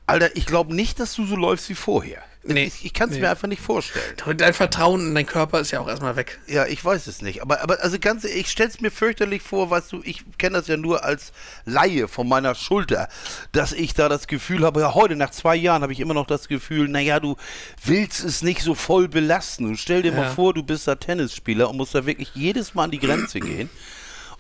Alter, 0.07 0.35
ich 0.37 0.47
glaube 0.47 0.75
nicht, 0.75 1.01
dass 1.01 1.15
du 1.15 1.27
so 1.27 1.35
läufst 1.37 1.69
wie 1.69 1.75
vorher. 1.75 2.23
Nee, 2.49 2.65
ich 2.65 2.85
ich 2.85 2.93
kann 2.93 3.09
es 3.09 3.17
nee. 3.17 3.23
mir 3.23 3.31
einfach 3.31 3.49
nicht 3.49 3.61
vorstellen. 3.63 4.05
Dein 4.37 4.55
Vertrauen 4.55 5.01
in 5.01 5.15
deinen 5.15 5.27
Körper 5.27 5.61
ist 5.61 5.71
ja 5.71 5.81
auch 5.81 5.89
erstmal 5.89 6.17
weg. 6.17 6.39
Ja, 6.47 6.67
ich 6.67 6.85
weiß 6.85 7.07
es 7.07 7.23
nicht. 7.23 7.43
Aber, 7.43 7.61
aber 7.63 7.83
also 7.83 7.99
ganz, 7.99 8.25
ich 8.25 8.49
stell's 8.51 8.81
mir 8.81 8.91
fürchterlich 8.91 9.43
vor, 9.43 9.71
weißt 9.71 9.93
du, 9.93 10.01
ich 10.05 10.25
kenne 10.39 10.59
das 10.59 10.67
ja 10.69 10.77
nur 10.77 11.05
als 11.05 11.33
Laie 11.65 12.09
von 12.09 12.29
meiner 12.29 12.55
Schulter, 12.55 13.09
dass 13.53 13.73
ich 13.73 13.95
da 13.95 14.09
das 14.09 14.27
Gefühl 14.27 14.65
habe, 14.65 14.81
ja, 14.81 14.95
heute 14.95 15.17
nach 15.17 15.31
zwei 15.31 15.57
Jahren 15.57 15.83
habe 15.83 15.93
ich 15.93 16.01
immer 16.01 16.15
noch 16.15 16.27
das 16.27 16.49
Gefühl, 16.49 16.89
naja, 16.89 17.21
du 17.21 17.37
willst 17.85 18.25
es 18.25 18.43
nicht 18.43 18.63
so 18.63 18.75
voll 18.75 19.09
belasten. 19.09 19.67
Und 19.67 19.77
stell 19.79 20.03
dir 20.03 20.13
mal 20.13 20.23
Ja. 20.23 20.31
vor, 20.31 20.55
du 20.55 20.63
bist 20.63 20.87
da 20.89 20.95
Tennisspieler 20.95 21.69
und 21.71 21.77
musst 21.77 21.95
da 21.95 22.07
wirklich 22.07 22.31
jedes 22.35 22.75
Mal 22.75 22.85
an 22.85 22.91
die 22.91 22.99
Grenze 23.01 23.41
gehen. 23.41 23.71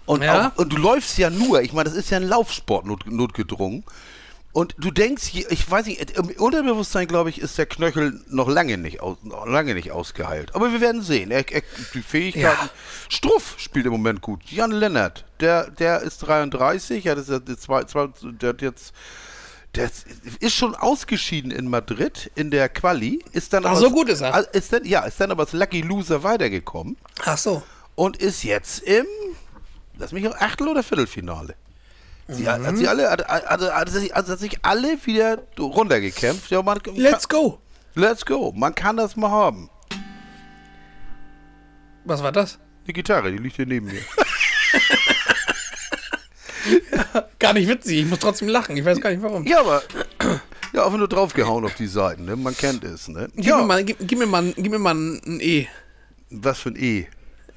Und, 0.06 0.22
Ja. 0.22 0.48
auch, 0.54 0.58
und 0.58 0.72
du 0.72 0.76
läufst 0.76 1.18
ja 1.18 1.30
nur, 1.30 1.62
ich 1.62 1.72
meine, 1.72 1.88
das 1.88 1.98
ist 1.98 2.10
ja 2.10 2.18
ein 2.18 2.28
Laufsport 2.28 2.86
not, 2.86 3.10
notgedrungen. 3.10 3.84
Und 4.56 4.74
du 4.78 4.90
denkst, 4.90 5.34
ich 5.50 5.70
weiß 5.70 5.84
nicht, 5.84 6.12
im 6.12 6.30
Unterbewusstsein, 6.30 7.06
glaube 7.06 7.28
ich, 7.28 7.42
ist 7.42 7.58
der 7.58 7.66
Knöchel 7.66 8.22
noch 8.30 8.48
lange 8.48 8.78
nicht, 8.78 9.02
aus, 9.02 9.18
noch 9.22 9.44
lange 9.44 9.74
nicht 9.74 9.92
ausgeheilt. 9.92 10.54
Aber 10.54 10.72
wir 10.72 10.80
werden 10.80 11.02
sehen. 11.02 11.30
Er, 11.30 11.44
er, 11.52 11.60
die 11.92 12.00
Fähigkeiten. 12.00 12.64
Ja. 12.64 12.70
Struff 13.10 13.56
spielt 13.58 13.84
im 13.84 13.92
Moment 13.92 14.22
gut. 14.22 14.42
Jan 14.46 14.70
Lennart, 14.70 15.26
der, 15.40 15.70
der 15.70 16.00
ist 16.00 16.20
33, 16.20 17.04
ja, 17.04 17.14
das 17.14 17.28
ist 17.28 17.46
der, 17.46 17.58
zwei, 17.58 17.84
zwei, 17.84 18.08
der 18.22 18.48
hat 18.48 18.62
jetzt. 18.62 18.94
Der 19.74 19.90
ist 20.40 20.54
schon 20.54 20.74
ausgeschieden 20.74 21.50
in 21.50 21.68
Madrid 21.68 22.30
in 22.34 22.50
der 22.50 22.70
Quali, 22.70 23.22
ist 23.32 23.52
dann 23.52 23.66
Ach, 23.66 23.72
aber 23.72 23.80
so 23.80 23.90
gut 23.90 24.08
ist 24.08 24.22
er. 24.22 24.54
Ist 24.54 24.72
dann, 24.72 24.86
ja, 24.86 25.00
ist 25.04 25.20
dann 25.20 25.32
aber 25.32 25.42
als 25.42 25.52
Lucky 25.52 25.82
Loser 25.82 26.22
weitergekommen 26.22 26.96
Ach 27.26 27.36
so. 27.36 27.62
und 27.94 28.16
ist 28.16 28.42
jetzt 28.42 28.78
im, 28.84 29.04
lass 29.98 30.12
mich 30.12 30.26
auch, 30.26 30.36
Achtel- 30.38 30.68
oder 30.68 30.82
Viertelfinale. 30.82 31.56
Sie 32.28 32.42
Mhm. 32.42 32.66
hat, 32.66 32.76
sie 32.76 32.88
alle, 32.88 33.08
hat, 33.10 33.26
hat, 33.28 33.88
sich, 33.88 34.14
also 34.16 34.32
hat 34.32 34.38
sich 34.40 34.58
alle 34.64 34.98
wieder 35.04 35.38
runtergekämpft. 35.58 36.50
Ja, 36.50 36.62
man, 36.62 36.80
Let's 36.94 37.28
go. 37.28 37.60
let's 37.94 38.24
go. 38.26 38.52
Man 38.56 38.74
kann 38.74 38.96
das 38.96 39.14
mal 39.16 39.30
haben. 39.30 39.70
Was 42.04 42.22
war 42.22 42.32
das? 42.32 42.58
Die 42.86 42.92
Gitarre, 42.92 43.30
die 43.32 43.38
liegt 43.38 43.56
hier 43.56 43.66
neben 43.66 43.86
mir. 43.86 44.00
Gar 47.38 47.52
nicht 47.52 47.68
witzig. 47.68 48.00
Ich 48.00 48.06
muss 48.06 48.18
trotzdem 48.18 48.48
lachen. 48.48 48.76
Ich 48.76 48.84
weiß 48.84 49.00
gar 49.00 49.10
nicht 49.10 49.22
warum. 49.22 49.46
ja, 49.46 49.60
aber 49.60 49.82
ja, 50.72 50.84
einfach 50.84 50.98
nur 50.98 51.08
draufgehauen 51.08 51.64
auf 51.64 51.74
die 51.74 51.86
Seiten. 51.86 52.24
Ne? 52.24 52.36
Man 52.36 52.56
kennt 52.56 52.82
es. 52.84 53.08
Ne? 53.08 53.28
Gib, 53.36 53.44
Ja, 53.44 53.58
mir 53.58 53.64
mal, 53.66 53.84
gib, 53.84 53.96
gib, 54.00 54.18
mir 54.18 54.26
mal, 54.26 54.52
gib 54.56 54.70
mir 54.72 54.78
mal 54.78 54.94
ein 54.94 55.38
E. 55.40 55.68
was 56.30 56.58
für 56.58 56.70
ein 56.70 56.76
E? 56.76 57.06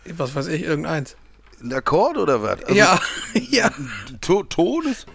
Was 0.06 0.36
weiß 0.36 0.48
ich, 0.48 0.64
irgendeins. 0.64 1.16
Ein 1.62 1.74
Akkord 1.74 2.18
oder 2.18 2.42
was? 2.42 2.64
Also, 2.64 2.74
ja, 2.74 3.00
ja. 3.34 3.70
To 4.22 4.82
ist. 4.90 5.06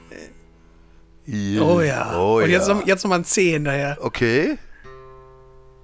Ja. 1.26 1.62
Oh 1.62 1.80
ja. 1.80 2.18
Oh 2.18 2.36
Und 2.38 2.51
jetzt, 2.51 2.68
ja. 2.68 2.74
noch, 2.74 2.86
jetzt 2.86 3.03
noch 3.05 3.09
mal 3.09 3.16
ein 3.16 3.24
C 3.24 3.53
hinterher. 3.53 3.97
Okay. 4.01 4.59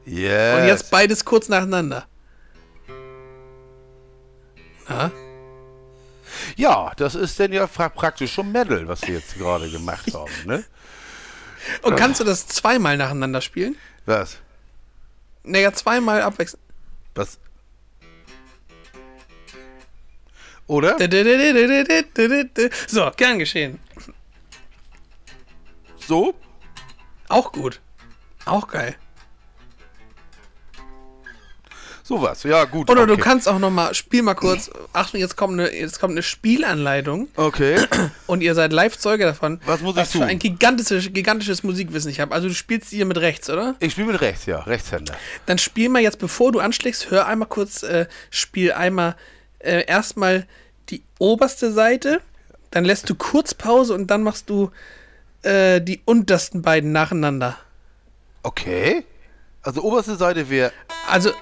Yes. 0.05 0.61
Und 0.61 0.67
jetzt 0.67 0.91
beides 0.91 1.25
kurz 1.25 1.49
nacheinander. 1.49 2.07
Na? 4.89 5.11
Ja, 6.57 6.93
das 6.97 7.15
ist 7.15 7.39
denn 7.39 7.53
ja 7.53 7.67
praktisch 7.67 8.33
schon 8.33 8.53
Metal, 8.53 8.87
was 8.89 9.03
wir 9.03 9.15
jetzt 9.15 9.39
gerade 9.39 9.71
gemacht 9.71 10.07
haben, 10.15 10.31
ne? 10.45 10.65
Und 11.83 11.97
kannst 11.97 12.21
du 12.21 12.25
das 12.25 12.47
zweimal 12.47 12.97
nacheinander 12.97 13.41
spielen? 13.41 13.77
Was? 14.07 14.39
Naja, 15.45 15.73
zweimal 15.73 16.23
abwechselnd. 16.23 16.63
Was? 17.15 17.39
Oder? 20.71 20.97
So, 22.87 23.11
gern 23.17 23.41
geschehen. 23.41 23.81
So? 26.07 26.33
Auch 27.29 27.51
gut. 27.51 27.81
Auch 28.45 28.69
geil. 28.69 28.95
Sowas, 32.05 32.45
ja 32.45 32.65
gut. 32.67 32.89
Oder 32.89 33.03
okay. 33.03 33.17
du 33.17 33.19
kannst 33.19 33.49
auch 33.49 33.59
noch 33.59 33.71
mal, 33.71 33.95
spiel 33.95 34.23
mal 34.23 34.35
kurz. 34.35 34.71
Achtung, 34.93 35.19
jetzt 35.19 35.37
kommt 35.37 35.55
eine, 35.55 35.75
jetzt 35.75 35.99
kommt 35.99 36.13
eine 36.13 36.23
Spielanleitung 36.23 37.27
Okay. 37.35 37.85
und 38.29 38.41
ihr 38.41 38.55
seid 38.55 38.73
Live-Zeuge 38.73 39.25
davon. 39.25 39.61
Was 39.67 39.81
muss 39.81 39.95
ich 39.95 40.03
was 40.03 40.13
für 40.13 40.19
tun? 40.19 40.29
ein 40.29 40.39
gigantisches, 40.39 41.13
gigantisches 41.13 41.65
Musikwissen 41.65 42.13
ich 42.13 42.21
habe. 42.21 42.33
Also 42.33 42.47
du 42.47 42.55
spielst 42.55 42.91
hier 42.91 43.07
mit 43.07 43.19
rechts, 43.19 43.51
oder? 43.51 43.75
Ich 43.81 43.93
spiele 43.93 44.07
mit 44.07 44.21
rechts, 44.21 44.47
ja, 44.47 44.61
Rechtshänder. 44.61 45.15
Dann 45.47 45.59
spiel 45.59 45.89
mal 45.89 46.01
jetzt, 46.01 46.21
bevor 46.21 46.53
du 46.53 46.61
anschlägst, 46.61 47.11
hör 47.11 47.27
einmal 47.27 47.49
kurz, 47.49 47.83
äh, 47.83 48.07
spiel 48.31 48.73
einmal 48.73 49.17
äh, 49.61 49.85
erstmal 49.87 50.47
die 50.89 51.03
oberste 51.19 51.73
Seite, 51.73 52.21
dann 52.71 52.85
lässt 52.85 53.09
du 53.09 53.15
kurz 53.15 53.55
Pause 53.55 53.95
und 53.95 54.09
dann 54.09 54.23
machst 54.23 54.51
du 54.51 54.71
äh, 55.43 55.81
die 55.81 56.01
untersten 56.05 56.63
beiden 56.63 56.93
nacheinander. 56.93 57.57
Okay. 58.43 59.05
Also 59.63 59.83
oberste 59.83 60.17
Seite 60.17 60.49
wäre. 60.49 60.73
Also, 61.09 61.33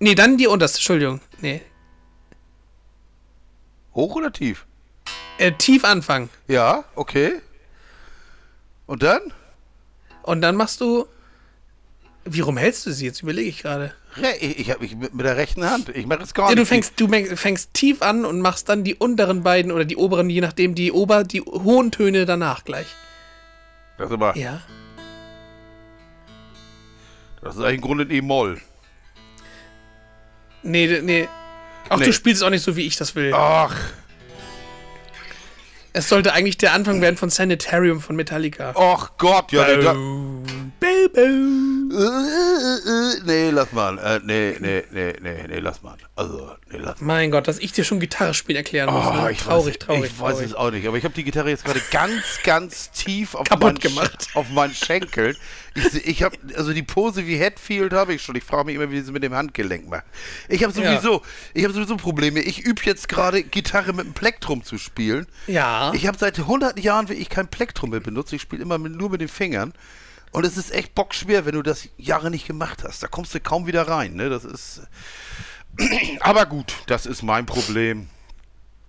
nee, 0.00 0.14
dann 0.14 0.36
die 0.36 0.46
unterste, 0.46 0.78
Entschuldigung. 0.78 1.20
Nee. 1.40 1.62
Hoch 3.94 4.16
oder 4.16 4.32
tief? 4.32 4.66
Äh, 5.38 5.52
tief 5.52 5.84
anfangen. 5.84 6.30
Ja, 6.48 6.84
okay. 6.94 7.40
Und 8.86 9.02
dann? 9.02 9.32
Und 10.22 10.40
dann 10.40 10.56
machst 10.56 10.80
du. 10.80 11.06
Wie 12.24 12.40
rum 12.40 12.56
hältst 12.56 12.84
du 12.86 12.92
sie? 12.92 13.06
Jetzt 13.06 13.22
überlege 13.22 13.48
ich 13.48 13.62
gerade. 13.62 13.94
Ich 14.40 14.70
habe 14.70 14.80
mich 14.80 14.96
mit, 14.96 15.14
mit 15.14 15.24
der 15.26 15.36
rechten 15.36 15.64
Hand. 15.68 15.88
Ich 15.90 16.06
mache 16.06 16.22
es 16.22 16.34
gar 16.34 16.46
Ja, 16.48 16.54
nicht. 16.54 16.60
du 16.60 16.66
fängst, 16.66 16.94
du 17.00 17.36
fängst 17.36 17.74
tief 17.74 18.02
an 18.02 18.24
und 18.24 18.40
machst 18.40 18.68
dann 18.68 18.84
die 18.84 18.94
unteren 18.94 19.42
beiden 19.42 19.72
oder 19.72 19.84
die 19.84 19.96
oberen, 19.96 20.28
je 20.30 20.40
nachdem, 20.40 20.74
die 20.74 20.92
ober, 20.92 21.24
die 21.24 21.40
hohen 21.40 21.90
Töne 21.90 22.26
danach 22.26 22.64
gleich. 22.64 22.86
Das 23.96 24.08
ist 24.08 24.12
aber. 24.14 24.36
Ja. 24.36 24.60
Das 27.42 27.54
ist 27.56 27.62
eigentlich 27.62 27.76
im 27.76 27.80
Grunde 27.82 28.04
ein 28.04 28.10
E-Moll. 28.10 28.60
Nee, 30.62 31.00
nee. 31.02 31.28
Ach, 31.88 31.98
Nee. 31.98 32.06
du 32.06 32.12
spielst 32.12 32.42
auch 32.42 32.50
nicht 32.50 32.62
so, 32.62 32.76
wie 32.76 32.86
ich 32.86 32.96
das 32.96 33.14
will. 33.14 33.32
Ach. 33.34 33.74
Es 35.92 36.08
sollte 36.08 36.32
eigentlich 36.32 36.58
der 36.58 36.72
Anfang 36.74 37.00
werden 37.00 37.16
von 37.16 37.30
Sanitarium 37.30 38.00
von 38.00 38.14
Metallica. 38.14 38.74
Ach 38.76 39.12
Gott, 39.18 39.50
ja. 39.52 39.66
nee, 39.66 39.82
da, 39.82 39.94
Boom. 40.80 41.90
Äh, 41.90 41.94
äh, 41.96 43.16
äh, 43.16 43.20
nee, 43.24 43.50
lass 43.50 43.72
mal. 43.72 43.98
Äh, 43.98 44.20
nee, 44.24 44.56
nee, 44.60 44.84
nee, 44.92 45.12
nee, 45.20 45.44
nee, 45.48 45.58
lass 45.58 45.82
mal. 45.82 45.96
Also, 46.16 46.52
nee, 46.70 46.78
lass 46.78 47.00
mal. 47.00 47.06
Mein 47.06 47.30
Gott, 47.30 47.48
dass 47.48 47.58
ich 47.58 47.72
dir 47.72 47.84
schon 47.84 47.98
Gitarre 47.98 48.34
spielen 48.34 48.56
erklären 48.56 48.92
muss. 48.92 49.06
Oh, 49.06 49.12
ne? 49.12 49.32
ich 49.32 49.38
traurig, 49.38 49.74
weiß, 49.74 49.78
traurig, 49.78 50.04
Ich 50.04 50.20
weiß 50.20 50.34
traurig. 50.34 50.46
es 50.50 50.54
auch 50.54 50.70
nicht, 50.70 50.86
aber 50.86 50.96
ich 50.98 51.04
habe 51.04 51.14
die 51.14 51.24
Gitarre 51.24 51.50
jetzt 51.50 51.64
gerade 51.64 51.80
ganz, 51.90 52.22
ganz 52.44 52.90
tief 52.92 53.34
auf 53.34 53.48
Kaputt 53.48 53.62
meinen, 53.64 53.78
gemacht. 53.78 54.28
Auf 54.34 54.50
meinen 54.50 54.74
Schenkeln. 54.74 55.36
Ich, 55.74 56.06
ich 56.06 56.22
habe, 56.22 56.36
also 56.56 56.72
die 56.72 56.82
Pose 56.82 57.26
wie 57.26 57.38
Hatfield 57.40 57.92
habe 57.92 58.14
ich 58.14 58.22
schon. 58.22 58.36
Ich 58.36 58.44
frage 58.44 58.64
mich 58.66 58.74
immer, 58.76 58.90
wie 58.90 59.00
sie 59.00 59.12
mit 59.12 59.22
dem 59.22 59.34
Handgelenk 59.34 59.88
macht. 59.88 60.04
Ich 60.48 60.62
habe 60.64 60.78
Ja. 60.80 61.00
sowieso, 61.00 61.22
ich 61.54 61.64
habe 61.64 61.72
sowieso 61.74 61.96
Probleme. 61.96 62.40
Ich 62.40 62.60
übe 62.60 62.82
jetzt 62.84 63.08
gerade 63.08 63.42
Gitarre 63.42 63.92
mit 63.92 64.04
einem 64.04 64.14
Plektrum 64.14 64.62
zu 64.62 64.78
spielen. 64.78 65.26
Ja. 65.46 65.92
Ich 65.94 66.06
habe 66.06 66.18
seit 66.18 66.38
100 66.38 66.78
Jahren 66.80 67.08
wie 67.08 67.14
ich 67.14 67.28
kein 67.30 67.48
Plektrum 67.48 67.90
mehr 67.90 68.00
benutzt. 68.00 68.32
Ich 68.32 68.42
spiele 68.42 68.62
immer 68.62 68.78
mit, 68.78 68.92
nur 68.94 69.10
mit 69.10 69.20
den 69.20 69.28
Fingern. 69.28 69.72
Und 70.32 70.44
es 70.44 70.56
ist 70.56 70.72
echt 70.72 70.94
bockschwer, 70.94 71.46
wenn 71.46 71.54
du 71.54 71.62
das 71.62 71.88
Jahre 71.96 72.30
nicht 72.30 72.46
gemacht 72.46 72.84
hast. 72.84 73.02
Da 73.02 73.08
kommst 73.08 73.34
du 73.34 73.40
kaum 73.40 73.66
wieder 73.66 73.88
rein. 73.88 74.14
Ne? 74.14 74.28
Das 74.28 74.44
ist. 74.44 74.82
Aber 76.20 76.46
gut, 76.46 76.74
das 76.86 77.06
ist 77.06 77.22
mein 77.22 77.46
Problem. 77.46 78.08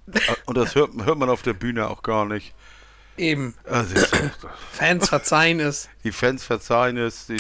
Und 0.46 0.58
das 0.58 0.76
hört, 0.76 0.92
hört 1.04 1.18
man 1.18 1.30
auf 1.30 1.42
der 1.42 1.54
Bühne 1.54 1.88
auch 1.88 2.04
gar 2.04 2.26
nicht. 2.26 2.54
Eben. 3.18 3.54
Also, 3.66 3.96
Fans 4.72 5.10
verzeihen 5.10 5.60
es. 5.60 5.90
die 6.04 6.12
Fans 6.12 6.44
verzeihen 6.44 6.98
es. 6.98 7.28
Die, 7.28 7.38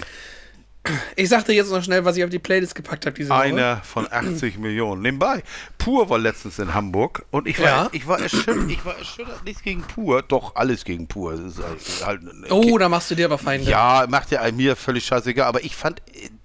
Ich 1.15 1.29
sagte 1.29 1.53
jetzt 1.53 1.71
noch 1.71 1.83
schnell, 1.83 2.05
was 2.05 2.17
ich 2.17 2.23
auf 2.23 2.29
die 2.29 2.39
Playlist 2.39 2.75
gepackt 2.75 3.05
habe 3.05 3.15
diese 3.15 3.29
Woche. 3.29 3.39
einer 3.39 3.77
von 3.83 4.07
80 4.11 4.57
Millionen. 4.57 5.01
Nebenbei, 5.01 5.43
Pur 5.77 6.09
war 6.09 6.17
letztens 6.19 6.59
in 6.59 6.73
Hamburg 6.73 7.25
und 7.31 7.47
ich 7.47 7.59
war, 7.59 7.65
Ja. 7.65 7.89
ich 7.91 8.07
war 8.07 8.19
erschüttert. 8.19 8.69
Ich 8.69 8.83
war 8.85 8.97
erschüttert. 8.97 9.43
Nichts 9.45 9.61
gegen 9.63 9.81
Pur, 9.81 10.21
doch 10.21 10.55
alles 10.55 10.83
gegen 10.85 11.07
Pur. 11.07 11.31
Halt, 11.33 12.05
halt 12.05 12.51
Oh, 12.51 12.77
da 12.77 12.89
machst 12.89 13.11
du 13.11 13.15
dir 13.15 13.25
aber 13.25 13.37
Feinde. 13.37 13.69
Ja, 13.69 14.05
macht 14.09 14.31
ja 14.31 14.49
mir 14.51 14.75
völlig 14.75 15.05
scheißegal, 15.05 15.47
aber 15.47 15.63
ich 15.63 15.75
fand, 15.75 16.01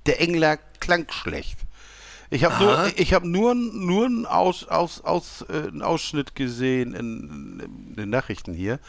der 0.06 0.20
Engler 0.20 0.58
klang 0.80 1.06
schlecht. 1.10 1.58
Ich 2.30 2.42
habe 2.42 2.62
nur, 2.64 2.90
ich 2.96 3.12
habe 3.14 3.28
nur, 3.28 3.54
nur 3.54 4.06
einen, 4.06 4.26
Aus, 4.26 4.66
aus, 4.66 5.02
aus, 5.02 5.44
äh, 5.48 5.68
einen 5.68 5.82
Ausschnitt 5.82 6.34
gesehen 6.34 6.94
in, 6.94 7.60
in 7.88 7.94
den 7.96 8.10
Nachrichten 8.10 8.54
hier 8.54 8.80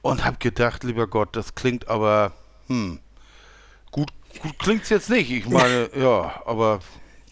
und 0.00 0.24
habe 0.24 0.38
gedacht, 0.40 0.82
lieber 0.82 1.06
Gott, 1.06 1.36
das 1.36 1.54
klingt 1.54 1.86
aber, 1.88 2.32
hm, 2.66 2.98
gut, 4.40 4.58
klingt's 4.58 4.88
jetzt 4.88 5.10
nicht. 5.10 5.30
Ich 5.30 5.46
meine, 5.46 5.90
ja, 5.96 6.42
aber 6.46 6.80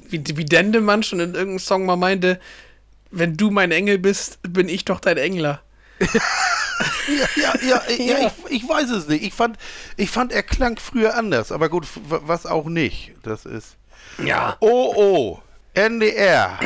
Wie, 0.09 0.23
wie 0.37 0.45
Dendemann 0.45 1.03
schon 1.03 1.21
in 1.21 1.35
irgendeinem 1.35 1.59
Song 1.59 1.87
mal 1.87 1.97
meinte, 1.97 2.41
wenn 3.11 3.37
du 3.37 3.51
mein 3.51 3.73
Engel 3.73 3.99
bist, 3.99 4.39
bin 4.43 4.69
ich 4.69 4.85
doch 4.85 5.01
dein 5.01 5.17
Engler. 5.17 5.63
ja, 6.01 6.21
ja, 7.37 7.55
ja, 7.61 7.83
ja, 7.99 8.33
Ich, 8.49 8.63
ich 8.63 8.69
weiß 8.69 8.91
es 8.91 9.09
nicht. 9.09 9.23
Ich 9.25 9.35
fand, 9.35 9.59
ich 9.97 10.11
fand, 10.11 10.33
er 10.33 10.43
klang 10.43 10.79
früher 10.79 11.17
anders, 11.17 11.53
aber 11.53 11.69
gut, 11.69 11.87
was 12.07 12.47
auch 12.47 12.67
nicht. 12.67 13.13
Das 13.23 13.45
ist. 13.45 13.77
Ja. 14.25 14.57
Oh, 14.61 14.93
oh, 14.97 15.39
NDR, 15.75 16.59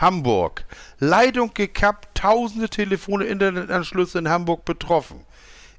Hamburg. 0.00 0.64
Leitung 0.98 1.52
gekappt, 1.54 2.08
tausende 2.14 2.68
Telefone, 2.68 3.24
Internetanschlüsse 3.24 4.18
in 4.18 4.28
Hamburg 4.28 4.64
betroffen. 4.64 5.24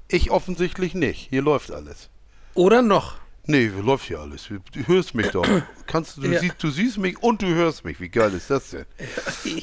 Ich 0.08 0.30
offensichtlich 0.30 0.94
nicht. 0.94 1.28
Hier 1.30 1.42
läuft 1.42 1.70
alles. 1.70 2.08
Oder 2.54 2.82
noch. 2.82 3.19
Nee, 3.50 3.70
läuft 3.82 4.06
hier 4.06 4.20
alles. 4.20 4.48
Du 4.48 4.58
hörst 4.86 5.14
mich 5.14 5.28
doch. 5.28 5.46
Kannst 5.86 6.16
du, 6.18 6.22
Ja. 6.22 6.38
siehst, 6.40 6.62
du 6.62 6.70
siehst 6.70 6.98
mich 6.98 7.20
und 7.22 7.42
du 7.42 7.46
hörst 7.48 7.84
mich. 7.84 7.98
Wie 8.00 8.08
geil 8.08 8.32
ist 8.34 8.48
das 8.50 8.70
denn? 8.70 8.84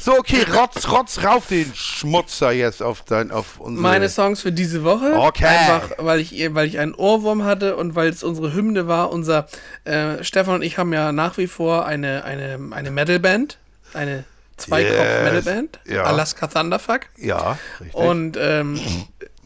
So, 0.01 0.13
okay, 0.17 0.45
rotz, 0.53 0.89
rotz 0.89 1.23
rauf 1.23 1.47
den 1.47 1.71
Schmutzer 1.73 2.51
jetzt 2.51 2.83
auf 2.83 3.03
dein, 3.03 3.31
auf 3.31 3.59
unsere. 3.59 3.81
Meine 3.81 4.09
Songs 4.09 4.41
für 4.41 4.51
diese 4.51 4.83
Woche. 4.83 5.13
Okay. 5.15 5.45
Einfach, 5.45 5.91
weil 5.99 6.19
ich, 6.19 6.53
weil 6.53 6.67
ich 6.67 6.79
einen 6.79 6.93
Ohrwurm 6.93 7.43
hatte 7.45 7.75
und 7.77 7.95
weil 7.95 8.09
es 8.09 8.23
unsere 8.23 8.53
Hymne 8.53 8.87
war. 8.87 9.11
Unser 9.11 9.47
äh, 9.85 10.23
Stefan 10.23 10.55
und 10.55 10.61
ich 10.63 10.77
haben 10.77 10.91
ja 10.91 11.11
nach 11.11 11.37
wie 11.37 11.47
vor 11.47 11.85
eine, 11.85 12.23
eine, 12.25 12.59
eine 12.71 12.91
Metalband. 12.91 13.57
Eine 13.93 14.25
Zweikopf-Metalband. 14.57 15.79
ja. 15.87 16.03
Alaska 16.03 16.47
Thunderfuck. 16.47 17.01
Ja, 17.17 17.57
richtig. 17.79 17.95
Und 17.95 18.37
ähm, 18.39 18.79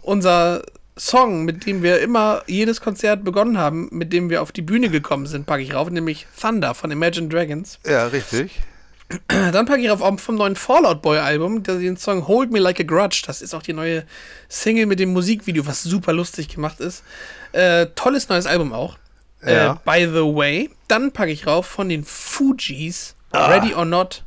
unser 0.02 0.64
Song, 1.02 1.46
mit 1.46 1.66
dem 1.66 1.82
wir 1.82 2.00
immer 2.00 2.44
jedes 2.46 2.80
Konzert 2.80 3.24
begonnen 3.24 3.58
haben, 3.58 3.90
mit 3.92 4.14
dem 4.14 4.30
wir 4.30 4.44
auf 4.44 4.52
die 4.52 4.62
Bühne 4.62 4.90
gekommen 4.90 5.26
sind, 5.26 5.48
packe 5.48 5.64
ich 5.64 5.74
rauf, 5.74 5.90
nämlich 5.90 6.28
Thunder 6.40 6.76
von 6.76 6.92
Imagine 6.92 7.28
Dragons. 7.28 7.80
Ja, 7.88 8.06
richtig. 8.06 8.60
Dann 9.28 9.66
packe 9.66 9.82
ich 9.82 9.90
rauf 9.90 10.22
vom 10.22 10.36
neuen 10.36 10.56
Fallout 10.56 11.02
Boy 11.02 11.18
Album 11.18 11.64
den 11.64 11.98
Song 11.98 12.28
Hold 12.28 12.52
Me 12.52 12.60
Like 12.60 12.80
a 12.80 12.84
Grudge. 12.84 13.24
Das 13.26 13.42
ist 13.42 13.56
auch 13.56 13.64
die 13.64 13.74
neue 13.74 14.04
Single 14.48 14.86
mit 14.86 15.00
dem 15.00 15.12
Musikvideo, 15.12 15.66
was 15.66 15.82
super 15.82 16.14
lustig 16.14 16.50
gemacht 16.50 16.80
ist. 16.80 17.04
Äh, 17.52 17.88
tolles 17.96 18.30
neues 18.30 18.46
Album 18.46 18.72
auch. 18.72 19.00
Ja. 19.44 19.74
Äh, 19.74 19.76
by 19.84 20.06
the 20.06 20.22
way. 20.22 20.70
Dann 20.88 21.12
packe 21.12 21.32
ich 21.32 21.48
rauf 21.48 21.66
von 21.66 21.90
den 21.90 22.06
Fugees 22.06 23.16
Ready 23.34 23.74
or 23.74 23.86
Not 23.86 24.24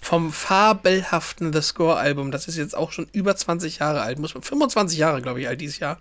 vom 0.00 0.32
fabelhaften 0.32 1.52
The 1.52 1.62
Score 1.62 1.96
Album. 1.96 2.30
Das 2.30 2.48
ist 2.48 2.56
jetzt 2.56 2.76
auch 2.76 2.92
schon 2.92 3.08
über 3.12 3.36
20 3.36 3.78
Jahre 3.78 4.02
alt. 4.02 4.18
Muss 4.18 4.34
man 4.34 4.42
25 4.42 4.98
Jahre, 4.98 5.22
glaube 5.22 5.40
ich, 5.40 5.48
alt 5.48 5.60
dieses 5.60 5.78
Jahr. 5.78 5.98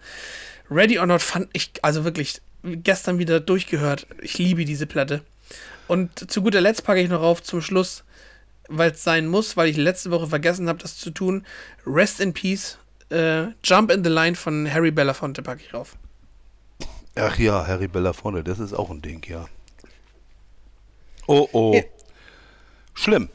Ready 0.69 0.99
or 0.99 1.05
Not 1.05 1.21
fand 1.21 1.49
ich 1.53 1.71
also 1.81 2.03
wirklich 2.03 2.41
gestern 2.63 3.19
wieder 3.19 3.39
durchgehört. 3.39 4.07
Ich 4.21 4.37
liebe 4.37 4.65
diese 4.65 4.85
Platte. 4.85 5.21
Und 5.87 6.31
zu 6.31 6.41
guter 6.41 6.61
Letzt 6.61 6.83
packe 6.83 7.01
ich 7.01 7.09
noch 7.09 7.21
auf 7.21 7.41
zum 7.41 7.61
Schluss, 7.61 8.03
weil 8.67 8.91
es 8.91 9.03
sein 9.03 9.27
muss, 9.27 9.55
weil 9.55 9.69
ich 9.69 9.77
letzte 9.77 10.11
Woche 10.11 10.27
vergessen 10.27 10.67
habe, 10.67 10.79
das 10.79 10.97
zu 10.97 11.11
tun. 11.11 11.45
Rest 11.85 12.19
in 12.19 12.33
Peace. 12.33 12.77
Äh, 13.09 13.47
Jump 13.63 13.91
in 13.91 14.03
the 14.03 14.09
Line 14.09 14.35
von 14.35 14.71
Harry 14.71 14.91
Belafonte 14.91 15.41
packe 15.41 15.61
ich 15.65 15.73
rauf. 15.73 15.95
Ach 17.15 17.39
ja, 17.39 17.65
Harry 17.65 17.87
Belafonte, 17.87 18.43
das 18.43 18.59
ist 18.59 18.73
auch 18.73 18.89
ein 18.89 19.01
Ding, 19.01 19.25
ja. 19.27 19.47
Oh, 21.25 21.47
oh. 21.51 21.73
Ja. 21.73 21.81
Schlimm. 22.93 23.29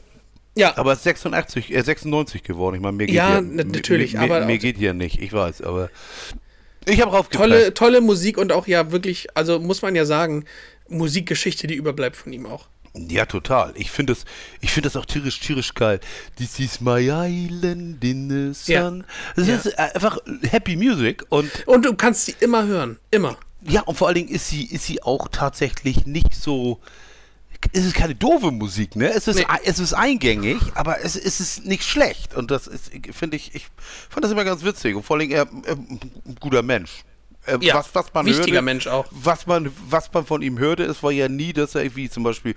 Ja, 0.55 0.77
Aber 0.77 0.91
es 0.93 0.99
ist 0.99 1.03
86, 1.05 1.73
äh, 1.73 1.81
96 1.81 2.43
geworden. 2.43 2.75
Ich 2.75 2.81
meine, 2.81 2.95
mir 2.97 3.07
geht 3.07 3.15
Ja, 3.15 3.35
ja, 3.35 3.41
natürlich, 3.41 4.13
Mir, 4.13 4.21
aber 4.21 4.39
mir, 4.41 4.45
mir 4.47 4.57
geht 4.59 4.77
ja 4.77 4.93
nicht, 4.93 5.19
ich 5.21 5.33
weiß, 5.33 5.61
aber 5.61 5.89
ich 6.85 7.01
habe 7.01 7.11
raufgepackt. 7.11 7.49
tolle, 7.49 7.73
tolle 7.73 8.01
Musik 8.01 8.37
und 8.37 8.51
auch 8.51 8.67
ja 8.67 8.91
wirklich, 8.91 9.27
also 9.35 9.59
muss 9.59 9.81
man 9.81 9.95
ja 9.95 10.05
sagen, 10.05 10.45
Musikgeschichte, 10.89 11.65
die 11.67 11.75
überbleibt 11.75 12.15
von 12.15 12.31
ihm 12.33 12.45
auch. 12.45 12.67
Ja, 12.95 13.25
total. 13.25 13.73
Ich 13.75 13.89
finde 13.89 14.13
das, 14.13 14.25
ich 14.61 14.71
finde 14.71 14.87
das 14.89 14.95
auch 14.95 15.05
tierisch, 15.07 15.39
tierisch 15.39 15.73
geil. 15.73 15.99
This 16.37 16.59
is 16.59 16.79
my 16.79 16.99
island 17.09 18.03
in 18.03 18.29
the 18.53 18.71
Ja. 18.71 18.83
sun. 18.87 19.03
Das 19.35 19.47
Ja. 19.47 19.55
ist 19.55 19.79
einfach 19.79 20.19
Happy 20.47 20.75
Music 20.75 21.23
und 21.29 21.49
Und 21.65 21.85
du 21.85 21.95
kannst 21.95 22.25
sie 22.25 22.35
immer 22.39 22.67
hören. 22.67 22.99
Immer. 23.09 23.37
ja, 23.67 23.81
und 23.81 23.97
vor 23.97 24.07
allen 24.09 24.15
Dingen 24.15 24.29
ist 24.29 24.47
sie, 24.49 24.65
ist 24.65 24.85
sie 24.85 25.01
auch 25.01 25.27
tatsächlich 25.31 26.05
nicht 26.05 26.35
so. 26.35 26.79
Es 27.71 27.85
ist 27.85 27.95
keine 27.95 28.15
doofe 28.15 28.51
Musik, 28.51 28.95
ne? 28.95 29.09
Es 29.11 29.27
ist, 29.27 29.37
Nee. 29.37 29.45
es 29.63 29.79
ist 29.79 29.93
eingängig, 29.93 30.57
aber 30.75 31.03
es, 31.03 31.15
es 31.15 31.39
ist 31.39 31.65
nicht 31.65 31.83
schlecht. 31.83 32.35
Und 32.35 32.51
das 32.51 32.67
ist, 32.67 32.91
finde 33.11 33.37
ich, 33.37 33.55
ich 33.55 33.67
fand 34.09 34.23
das 34.23 34.31
immer 34.31 34.43
ganz 34.43 34.63
witzig. 34.63 34.95
Und 34.95 35.03
vor 35.03 35.15
allen 35.15 35.29
Dingen 35.29 35.33
er, 35.33 35.47
er, 35.65 35.75
ein 35.75 35.99
guter 36.39 36.61
Mensch. 36.61 37.03
Äh, 37.45 37.57
Ja, 37.61 37.75
was, 37.75 37.93
was 37.93 38.13
man 38.13 38.25
wichtiger 38.25 38.55
hörte, 38.55 38.61
Mensch 38.61 38.87
auch. 38.87 39.05
Was 39.11 39.47
man, 39.47 39.71
was 39.89 40.11
man 40.13 40.25
von 40.25 40.41
ihm 40.41 40.59
hörte, 40.59 40.83
es 40.83 41.01
war 41.03 41.11
ja 41.11 41.27
nie, 41.29 41.53
dass 41.53 41.75
er 41.75 41.95
wie 41.95 42.09
zum 42.09 42.23
Beispiel, 42.23 42.55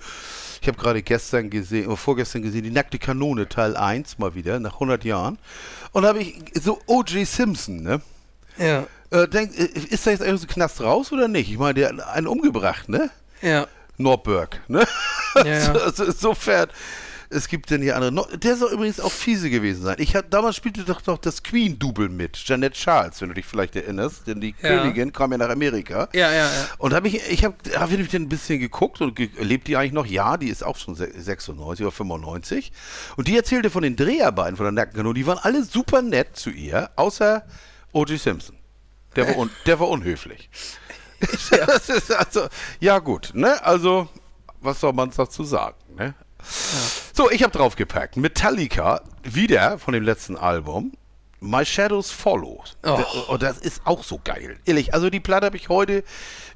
ich 0.61 0.67
habe 0.67 0.77
gerade 0.77 1.01
gestern 1.01 1.49
gesehen, 1.49 1.87
oder 1.87 1.97
vorgestern 1.97 2.41
gesehen, 2.41 2.63
die 2.63 2.71
nackte 2.71 2.99
Kanone 2.99 3.47
Teil 3.49 3.75
1 3.75 4.17
mal 4.19 4.35
wieder, 4.35 4.59
nach 4.59 4.73
100 4.75 5.03
Jahren. 5.03 5.37
Und 5.91 6.03
da 6.03 6.09
habe 6.09 6.19
ich 6.19 6.35
so 6.61 6.79
O.J. 6.85 7.25
Simpson, 7.27 7.81
ne? 7.81 8.01
Ja. 8.57 8.87
Äh, 9.11 9.27
denk, 9.27 9.57
äh, 9.57 9.63
ist 9.65 10.05
da 10.05 10.11
jetzt 10.11 10.21
eigentlich 10.21 10.33
aus 10.35 10.41
dem 10.41 10.49
Knast 10.49 10.81
raus 10.81 11.11
oder 11.11 11.27
nicht? 11.27 11.49
Ich 11.51 11.57
meine, 11.57 11.73
der 11.75 11.89
hat 11.89 11.99
einen 12.07 12.27
umgebracht, 12.27 12.89
ne? 12.89 13.09
Ja. 13.41 13.67
Norberg, 13.97 14.61
ne? 14.67 14.85
Ja, 15.45 15.73
also 15.73 16.03
insofern, 16.05 16.67
es 17.29 17.47
gibt 17.49 17.69
denn 17.71 17.81
hier 17.81 17.95
andere. 17.95 18.11
No- 18.11 18.27
Der 18.37 18.55
soll 18.55 18.71
übrigens 18.71 18.99
auch 19.01 19.11
fiese 19.11 19.49
gewesen 19.49 19.83
sein. 19.83 19.97
Ich 19.99 20.15
hab, 20.15 20.31
damals 20.31 20.55
spielte 20.55 20.83
doch 20.85 21.05
noch 21.07 21.17
das 21.17 21.43
Queen-Double 21.43 22.07
mit, 22.07 22.37
Janet 22.47 22.73
Charles, 22.73 23.19
wenn 23.21 23.27
du 23.29 23.35
dich 23.35 23.45
vielleicht 23.45 23.75
erinnerst, 23.75 24.27
denn 24.27 24.39
die 24.39 24.55
Ja. 24.61 24.69
Königin 24.69 25.11
kam 25.11 25.31
ja 25.33 25.37
nach 25.37 25.49
Amerika. 25.49 26.07
Ja, 26.13 26.31
ja, 26.31 26.45
ja. 26.45 26.49
Und 26.77 26.93
habe 26.93 27.07
ich, 27.09 27.29
ich 27.29 27.43
habe 27.43 27.55
hab 27.75 27.91
ich 27.91 28.13
ein 28.15 28.29
bisschen 28.29 28.59
geguckt 28.59 29.01
und 29.01 29.15
ge 29.15 29.29
lebt 29.39 29.67
die 29.67 29.75
eigentlich 29.75 29.91
noch? 29.91 30.05
Ja, 30.05 30.37
die 30.37 30.47
ist 30.47 30.63
auch 30.63 30.77
schon 30.77 30.95
se- 30.95 31.11
96 31.13 31.85
oder 31.85 31.91
95. 31.91 32.71
Und 33.17 33.27
die 33.27 33.35
erzählte 33.35 33.69
von 33.69 33.83
den 33.83 33.95
Dreharbeiten 33.97 34.55
von 34.55 34.63
der 34.65 34.71
Nackenkanone, 34.71 35.13
die 35.15 35.27
waren 35.27 35.39
alle 35.39 35.63
super 35.65 36.01
nett 36.01 36.37
zu 36.37 36.49
ihr, 36.49 36.89
außer 36.95 37.43
O.J. 37.91 38.17
Simpson. 38.19 38.55
Der 39.17 39.35
war, 39.35 39.49
der 39.65 39.79
war 39.79 39.89
unhöflich. 39.89 40.49
das 41.67 41.89
ist 41.89 42.11
also, 42.11 42.47
ja 42.79 42.99
gut, 42.99 43.31
ne? 43.33 43.63
Also, 43.63 44.07
was 44.61 44.79
soll 44.79 44.93
man 44.93 45.11
dazu 45.15 45.43
sagen, 45.43 45.77
ne? 45.95 46.13
So, 47.13 47.31
ich 47.31 47.43
habe 47.43 47.51
draufgepackt. 47.51 48.17
Metallica, 48.17 49.01
wieder 49.23 49.79
von 49.79 49.93
dem 49.93 50.03
letzten 50.03 50.37
Album. 50.37 50.93
My 51.39 51.63
Shadows 51.63 52.09
Follow. 52.09 52.63
Oh. 52.83 52.99
Und 53.27 53.43
das 53.43 53.59
ist 53.59 53.81
auch 53.85 54.03
so 54.03 54.19
geil. 54.23 54.57
Ehrlich, 54.65 54.95
also 54.95 55.11
die 55.11 55.19
Platte 55.19 55.45
habe 55.45 55.57
ich 55.57 55.69
heute 55.69 56.03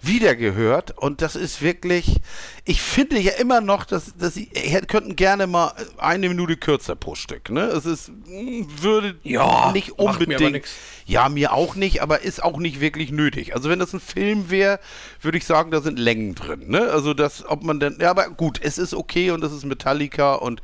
wieder 0.01 0.35
gehört 0.35 0.97
und 0.97 1.21
das 1.21 1.35
ist 1.35 1.61
wirklich, 1.61 2.19
ich 2.65 2.81
finde 2.81 3.19
ja 3.19 3.33
immer 3.33 3.61
noch, 3.61 3.85
dass, 3.85 4.15
dass 4.17 4.33
sie 4.33 4.49
hätten- 4.55 4.87
könnten 4.87 5.15
gerne 5.15 5.45
mal 5.45 5.73
eine 5.99 6.27
Minute 6.29 6.57
kürzer 6.57 6.95
pro 6.95 7.13
Stück. 7.13 7.51
Ne? 7.51 7.61
Es 7.65 7.85
ist, 7.85 8.09
mh, 8.09 8.65
würde 8.81 9.15
Ja, 9.21 9.71
nicht 9.71 9.89
mir 9.89 9.99
unbedingt. 9.99 10.51
nix. 10.51 10.71
Ja, 11.05 11.29
mir 11.29 11.53
auch 11.53 11.75
nicht, 11.75 12.01
aber 12.01 12.21
ist 12.21 12.41
auch 12.41 12.57
nicht 12.57 12.79
wirklich 12.79 13.11
nötig. 13.11 13.53
Also 13.55 13.69
wenn 13.69 13.77
das 13.77 13.93
ein 13.93 13.99
Film 13.99 14.49
wäre, 14.49 14.79
würde 15.21 15.37
ich 15.37 15.45
sagen, 15.45 15.69
da 15.69 15.81
sind 15.81 15.99
Längen 15.99 16.33
drin. 16.33 16.63
Ne? 16.71 16.89
Also 16.89 17.13
das, 17.13 17.45
ob 17.47 17.61
man 17.63 17.79
denn, 17.79 17.97
ja, 18.01 18.09
aber 18.09 18.29
gut, 18.31 18.59
es 18.63 18.79
ist 18.79 18.95
okay 18.95 19.29
und 19.29 19.43
es 19.43 19.51
ist 19.51 19.65
Metallica 19.65 20.33
und 20.33 20.63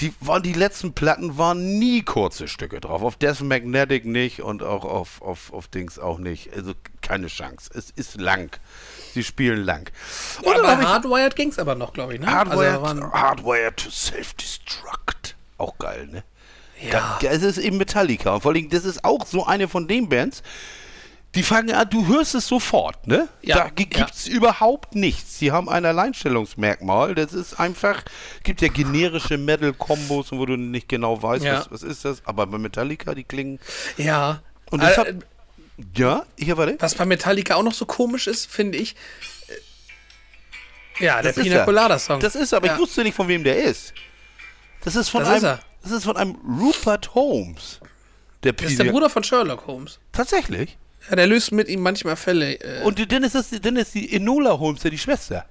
die 0.00 0.14
waren 0.20 0.42
die 0.42 0.52
letzten 0.52 0.92
Platten 0.92 1.38
waren 1.38 1.78
nie 1.78 2.02
kurze 2.02 2.46
Stücke 2.46 2.80
drauf. 2.80 3.02
Auf 3.02 3.16
Death 3.16 3.40
Magnetic 3.40 4.04
nicht 4.04 4.42
und 4.42 4.62
auch 4.62 4.84
auf, 4.84 5.20
auf, 5.22 5.52
auf 5.52 5.66
Dings 5.68 5.98
auch 5.98 6.18
nicht. 6.18 6.52
Also 6.54 6.72
keine 7.02 7.26
Chance. 7.26 7.70
Es 7.74 7.90
ist 7.90 8.20
lang. 8.20 8.56
Sie 9.14 9.24
spielen 9.24 9.64
lang. 9.64 9.90
Und 10.42 10.56
dann 10.56 10.64
aber 10.64 10.88
Hardwired 10.88 11.34
ging 11.34 11.48
es 11.48 11.58
aber 11.58 11.74
noch, 11.74 11.92
glaube 11.92 12.14
ich, 12.14 12.20
ne? 12.20 12.26
Hardwired, 12.26 12.58
Also, 12.58 12.80
da 12.80 12.82
waren, 12.82 13.12
Hardwired 13.12 13.76
to 13.76 13.90
Self-Destruct. 13.90 15.34
Auch 15.56 15.76
geil, 15.78 16.06
ne? 16.06 16.22
ja. 16.80 17.18
Da, 17.20 17.28
es 17.28 17.42
ist 17.42 17.58
eben 17.58 17.78
Metallica. 17.78 18.34
Und 18.34 18.42
vor 18.42 18.52
allem, 18.52 18.68
das 18.68 18.84
ist 18.84 19.04
auch 19.04 19.26
so 19.26 19.46
eine 19.46 19.66
von 19.66 19.88
den 19.88 20.08
Bands, 20.08 20.42
die 21.34 21.42
fangen 21.42 21.72
an, 21.74 21.88
du 21.90 22.06
hörst 22.06 22.34
es 22.34 22.48
sofort, 22.48 23.06
ne? 23.06 23.28
Ja, 23.42 23.56
da 23.56 23.68
gibt 23.68 23.96
es 24.14 24.26
überhaupt 24.26 24.94
nichts. 24.94 25.38
Sie 25.38 25.52
haben 25.52 25.68
ein 25.68 25.84
Alleinstellungsmerkmal. 25.84 27.14
Das 27.14 27.32
ist 27.34 27.60
einfach, 27.60 28.02
gibt 28.44 28.62
ja 28.62 28.68
generische 28.68 29.36
Metal-Kombos, 29.36 30.32
wo 30.32 30.46
du 30.46 30.56
nicht 30.56 30.88
genau 30.88 31.22
weißt, 31.22 31.44
Ja. 31.44 31.58
was, 31.60 31.70
was 31.70 31.82
ist 31.82 32.04
das. 32.04 32.22
Aber 32.24 32.46
bei 32.46 32.58
Metallica, 32.58 33.14
die 33.14 33.24
klingen. 33.24 33.58
ja. 33.98 34.42
Und 34.70 34.82
das 34.82 34.98
Äh, 34.98 35.14
Ja, 35.96 36.24
ich 36.36 36.54
warte. 36.56 36.76
Was 36.80 36.94
bei 36.94 37.04
Metallica 37.06 37.54
auch 37.54 37.62
noch 37.62 37.72
so 37.74 37.86
komisch 37.86 38.26
ist, 38.26 38.50
finde 38.50 38.78
ich. 38.78 38.96
äh, 40.98 41.04
Ja, 41.04 41.22
der 41.22 41.32
Das 41.32 41.42
Pina. 41.42 41.64
Colada 41.64 41.98
Song. 41.98 42.20
Das 42.20 42.34
ist, 42.34 42.52
aber 42.52 42.66
ja. 42.66 42.74
ich 42.74 42.80
wusste 42.80 43.02
nicht, 43.04 43.14
von 43.14 43.28
wem 43.28 43.44
der 43.44 43.62
ist. 43.62 43.92
Das 44.82 44.96
ist 44.96 45.08
von 45.08 45.20
Das 45.20 45.28
einem. 45.28 45.36
ist 45.38 45.44
er. 45.44 45.60
Das 45.82 45.92
ist 45.92 46.04
von 46.04 46.16
einem 46.16 46.34
Rupert 46.60 47.14
Holmes. 47.14 47.80
Der 48.42 48.52
Das 48.54 48.70
ist 48.70 48.78
der 48.80 48.90
Bruder 48.90 49.08
von 49.10 49.22
Sherlock 49.22 49.66
Holmes. 49.66 50.00
Tatsächlich. 50.12 50.76
Ja, 51.10 51.16
der 51.16 51.26
löst 51.26 51.52
mit 51.52 51.68
ihm 51.68 51.80
manchmal 51.80 52.16
Fälle. 52.16 52.54
Äh, 52.60 52.82
Und 52.84 53.10
dann 53.12 53.22
ist, 53.24 53.34
das, 53.34 53.50
dann 53.50 53.76
ist 53.76 53.94
die 53.94 54.12
Enola 54.14 54.58
Holmes 54.58 54.82
ja 54.82 54.90
die 54.90 54.98
Schwester. 54.98 55.44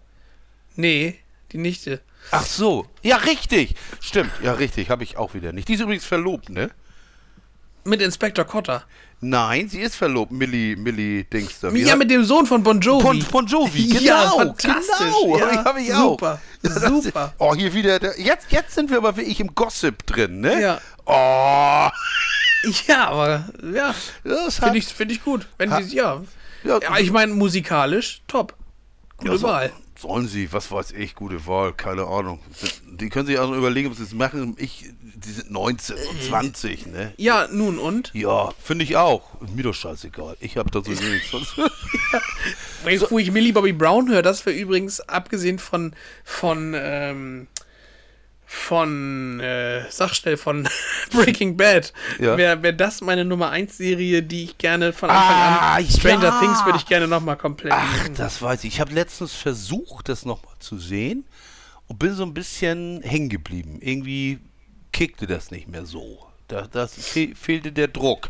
nee, 0.75 1.15
die 1.51 1.57
Nichte. 1.57 2.01
Ach 2.31 2.45
so. 2.45 2.85
Ja, 3.03 3.15
richtig. 3.17 3.75
Stimmt. 4.01 4.31
Ja, 4.43 4.53
richtig. 4.53 4.89
Habe 4.89 5.03
ich 5.03 5.15
auch 5.17 5.33
wieder 5.33 5.53
nicht. 5.53 5.67
Die 5.69 5.75
ist 5.75 5.79
übrigens 5.81 6.03
verlobt, 6.05 6.49
ne? 6.49 6.69
Mit 7.85 8.01
Inspector 8.01 8.43
Cotter. 8.43 8.83
Nein, 9.21 9.69
sie 9.69 9.79
ist 9.79 9.95
verlobt. 9.95 10.31
Millie, 10.33 10.75
Millie 10.75 11.23
Dings 11.23 11.61
da. 11.61 11.69
Ja, 11.69 11.95
mit 11.95 12.11
dem 12.11 12.25
Sohn 12.25 12.45
von 12.45 12.61
Bon 12.63 12.79
Jovi. 12.81 13.01
Bon, 13.03 13.25
bon 13.31 13.47
Jovi, 13.47 13.87
genau. 13.87 14.01
Ja, 14.01 14.29
fantastisch. 14.29 14.97
Genau, 14.99 15.37
Ja, 15.39 15.63
hab 15.63 15.77
ich, 15.79 15.93
auch. 15.93 16.09
super, 16.11 16.41
Das 16.61 16.75
ist- 16.75 17.03
super. 17.05 17.33
Oh, 17.39 17.55
hier 17.55 17.73
wieder. 17.73 17.97
der- 17.97 18.19
Jetzt, 18.19 18.47
jetzt 18.51 18.75
sind 18.75 18.89
wir 18.91 18.97
aber 18.97 19.15
wirklich 19.15 19.39
im 19.39 19.55
Gossip 19.55 20.05
drin, 20.05 20.41
ne? 20.41 20.61
Ja. 20.61 20.81
Oh. 21.05 21.89
Ja, 22.87 23.09
aber 23.09 23.45
ja, 23.73 23.89
hat, 23.89 24.53
finde 24.53 24.77
ich, 24.79 24.85
find 24.87 25.11
ich 25.11 25.23
gut. 25.23 25.47
Wenn 25.57 25.69
die, 25.77 25.95
ja. 25.95 26.21
Ja, 26.63 26.79
ja, 26.81 26.97
ich 26.97 27.11
meine, 27.11 27.33
musikalisch, 27.33 28.21
top. 28.27 28.55
Gute 29.17 29.31
Ja, 29.31 29.37
so- 29.37 29.47
Wahl. 29.47 29.71
Sollen 29.99 30.27
sie, 30.27 30.53
was 30.53 30.69
weiß 30.71 30.91
ich, 30.91 31.15
gute 31.15 31.47
Wahl, 31.47 31.73
keine 31.73 32.05
Ahnung. 32.05 32.39
Die 32.85 33.09
können 33.09 33.25
sich 33.25 33.39
also 33.39 33.55
überlegen, 33.55 33.89
ob 33.89 33.95
sie 33.95 34.03
es 34.03 34.13
machen. 34.13 34.55
Ich, 34.59 34.85
die 35.01 35.31
sind 35.31 35.49
19 35.49 35.95
und 35.95 36.21
20, 36.23 36.85
ne? 36.85 37.13
Ja, 37.17 37.47
nun 37.51 37.79
und? 37.79 38.11
Ja, 38.13 38.51
finde 38.63 38.83
ich 38.83 38.95
auch. 38.95 39.23
Mir 39.55 39.63
doch 39.63 39.73
scheißegal. 39.73 40.37
Ich 40.39 40.55
habe 40.55 40.69
da 40.69 40.83
sowieso 40.83 41.01
nichts. 41.03 41.31
du, 41.31 43.07
wo 43.11 43.17
ich 43.17 43.31
Millie 43.31 43.53
Bobby 43.53 43.73
Brown 43.73 44.07
höre, 44.09 44.21
das 44.21 44.45
wäre 44.45 44.55
übrigens, 44.55 44.99
abgesehen 44.99 45.57
von, 45.57 45.93
von, 46.23 46.75
ähm, 46.77 47.47
von, 48.49 49.39
äh, 49.41 49.83
sag 49.91 50.15
schnell, 50.15 50.37
von 50.37 50.67
Breaking 51.11 51.57
Bad, 51.57 51.91
Ja. 52.17 52.37
wäre 52.37 52.63
wär 52.63 52.71
das 52.73 53.01
meine 53.01 53.25
Nummer 53.25 53.49
1 53.51 53.75
Serie, 53.77 54.23
die 54.23 54.45
ich 54.45 54.57
gerne 54.57 54.93
von 54.93 55.09
Anfang 55.09 55.35
Ah, 55.35 55.75
an, 55.75 55.85
Stranger 55.87 56.23
ja. 56.29 56.39
Things 56.39 56.65
würde 56.65 56.77
ich 56.77 56.85
gerne 56.85 57.07
nochmal 57.09 57.35
komplett 57.35 57.73
Ach, 57.73 57.97
gucken. 57.99 58.15
das 58.15 58.41
weiß 58.41 58.63
ich. 58.63 58.75
Ich 58.75 58.79
habe 58.79 58.93
letztens 58.93 59.33
versucht, 59.33 60.07
das 60.09 60.23
nochmal 60.25 60.55
zu 60.59 60.77
sehen 60.79 61.25
und 61.87 61.99
bin 61.99 62.13
so 62.13 62.23
ein 62.23 62.33
bisschen 62.33 63.01
hängen 63.03 63.27
geblieben. 63.29 63.79
Irgendwie 63.81 64.39
kickte 64.93 65.27
das 65.27 65.51
nicht 65.51 65.67
mehr 65.67 65.85
so. 65.85 66.17
Da, 66.47 66.67
das 66.71 66.93
fe 66.93 67.33
fehlte 67.35 67.73
der 67.73 67.89
Druck. 67.89 68.29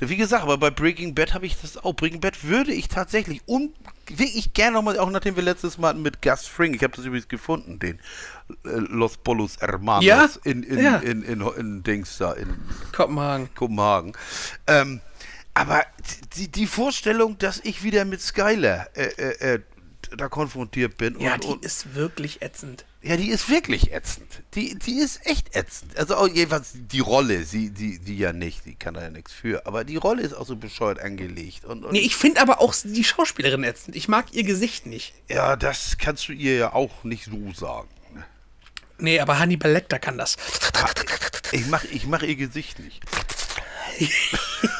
Wie 0.00 0.16
gesagt, 0.16 0.42
aber 0.44 0.58
bei 0.58 0.70
Breaking 0.70 1.14
Bad 1.14 1.32
habe 1.34 1.46
ich 1.46 1.56
das 1.60 1.76
auch. 1.78 1.94
Breaking 1.94 2.20
Bad 2.20 2.44
würde 2.44 2.72
ich 2.72 2.88
tatsächlich 2.88 3.40
un 3.48 3.72
wirklich 4.16 4.52
gerne 4.52 4.72
nochmal, 4.74 4.98
auch 4.98 5.10
nachdem 5.10 5.36
wir 5.36 5.42
letztes 5.42 5.78
Mal 5.78 5.94
mit 5.94 6.22
Gus 6.22 6.46
Fring, 6.46 6.74
ich 6.74 6.82
habe 6.82 6.96
das 6.96 7.04
übrigens 7.04 7.28
gefunden, 7.28 7.78
den 7.78 7.98
äh, 8.64 8.70
Los 8.70 9.16
Polos 9.16 9.58
Hermanos 9.60 10.04
Ja? 10.04 10.28
in, 10.44 10.62
in, 10.62 10.78
Ja. 10.78 10.96
in, 10.98 11.22
in, 11.22 11.40
in, 11.40 11.48
in 11.56 11.82
Dings 11.82 12.18
da, 12.18 12.32
in 12.32 12.54
Kopenhagen. 12.92 13.48
Kopenhagen. 13.54 14.12
Ähm, 14.66 15.00
aber 15.54 15.84
die, 16.36 16.48
die 16.48 16.66
Vorstellung, 16.66 17.36
dass 17.38 17.60
ich 17.64 17.82
wieder 17.82 18.04
mit 18.04 18.20
Skyler 18.20 18.88
äh, 18.94 19.06
äh, 19.06 19.54
äh, 19.54 19.60
da 20.16 20.28
konfrontiert 20.28 20.96
bin. 20.96 21.18
Ja, 21.20 21.34
und, 21.34 21.44
die 21.44 21.48
und, 21.48 21.64
ist 21.64 21.94
wirklich 21.94 22.42
ätzend. 22.42 22.84
Ja, 23.00 23.16
die 23.16 23.28
ist 23.30 23.48
wirklich 23.48 23.92
ätzend. 23.92 24.42
Die, 24.54 24.76
die 24.76 24.98
ist 24.98 25.24
echt 25.24 25.54
ätzend. 25.54 25.96
Also 25.96 26.16
auch 26.16 26.26
jedenfalls 26.26 26.72
die 26.74 26.98
Rolle, 26.98 27.44
sie, 27.44 27.70
die, 27.70 28.00
die 28.00 28.18
ja 28.18 28.32
nicht, 28.32 28.66
die 28.66 28.74
kann 28.74 28.94
da 28.94 29.02
ja 29.02 29.10
nichts 29.10 29.32
für. 29.32 29.66
Aber 29.66 29.84
die 29.84 29.96
Rolle 29.96 30.22
ist 30.22 30.32
auch 30.32 30.46
so 30.46 30.56
bescheuert 30.56 30.98
angelegt. 30.98 31.64
Und, 31.64 31.84
und 31.84 31.92
Nee, 31.92 32.00
ich 32.00 32.16
finde 32.16 32.40
aber 32.40 32.60
auch 32.60 32.74
die 32.82 33.04
Schauspielerin 33.04 33.62
ätzend. 33.62 33.94
Ich 33.94 34.08
mag 34.08 34.32
ihr 34.32 34.42
Gesicht 34.42 34.86
nicht. 34.86 35.14
ja, 35.28 35.54
das 35.54 35.96
kannst 35.98 36.26
du 36.28 36.32
ihr 36.32 36.56
ja 36.56 36.72
auch 36.72 37.04
nicht 37.04 37.26
so 37.26 37.52
sagen. 37.52 37.88
ne? 38.14 38.24
Nee, 38.98 39.20
aber 39.20 39.38
Hannibal 39.38 39.70
Lecter 39.70 40.00
kann 40.00 40.18
das. 40.18 40.36
Ich 41.52 41.66
mach, 41.66 41.84
ich 41.84 42.06
mach 42.06 42.22
ihr 42.22 42.34
Gesicht 42.36 42.80
nicht. 42.80 43.00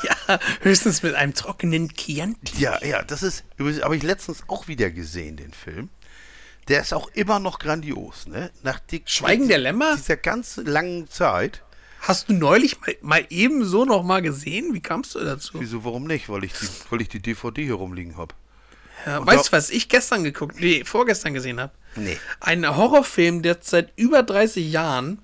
ja, 0.03 0.39
höchstens 0.63 1.03
mit 1.03 1.15
einem 1.15 1.35
trockenen 1.35 1.89
Chianti. 1.95 2.61
Ja, 2.61 2.85
ja, 2.85 3.03
das 3.03 3.23
ist, 3.23 3.45
übrigens 3.57 3.83
habe 3.83 3.97
ich 3.97 4.03
letztens 4.03 4.43
auch 4.49 4.69
wieder 4.69 4.91
gesehen, 4.91 5.37
den 5.37 5.53
Film. 5.53 5.89
Der 6.69 6.83
ist 6.83 6.93
auch 6.93 7.09
immer 7.15 7.39
noch 7.39 7.59
grandios, 7.59 8.27
ne? 8.27 8.51
Nach 8.63 8.79
die, 8.79 9.03
Schweigen 9.07 9.49
der 9.49 9.59
Lämmer? 9.59 9.97
Dieser 9.97 10.17
ganz 10.17 10.57
langen 10.57 11.09
Zeit. 11.09 11.63
Hast 12.01 12.29
du 12.29 12.35
neulich 12.35 12.81
mal, 12.81 12.97
mal 13.01 13.27
ebenso 13.31 13.85
noch 13.85 14.03
mal 14.03 14.23
gesehen? 14.23 14.75
Wie 14.75 14.81
kamst 14.81 15.15
du 15.15 15.21
dazu? 15.21 15.61
Wieso, 15.61 15.85
warum 15.85 16.05
nicht? 16.05 16.29
Weil 16.29 16.45
ich 16.45 16.53
die, 16.53 16.69
weil 16.91 17.01
ich 17.01 17.09
die 17.09 17.21
DVD 17.21 17.65
hier 17.65 17.75
rumliegen 17.75 18.17
habe. 18.17 18.35
Ja, 19.07 19.25
weißt 19.25 19.49
du, 19.49 19.53
was 19.53 19.71
ich 19.71 19.89
gestern 19.89 20.25
geguckt, 20.25 20.61
nee, 20.61 20.85
vorgestern 20.85 21.33
gesehen 21.33 21.61
habe? 21.61 21.73
Nee. 21.97 22.19
Ein 22.41 22.77
Horrorfilm, 22.77 23.43
der 23.43 23.59
seit 23.61 23.93
über 23.97 24.23
30 24.23 24.71
Jahren 24.71 25.21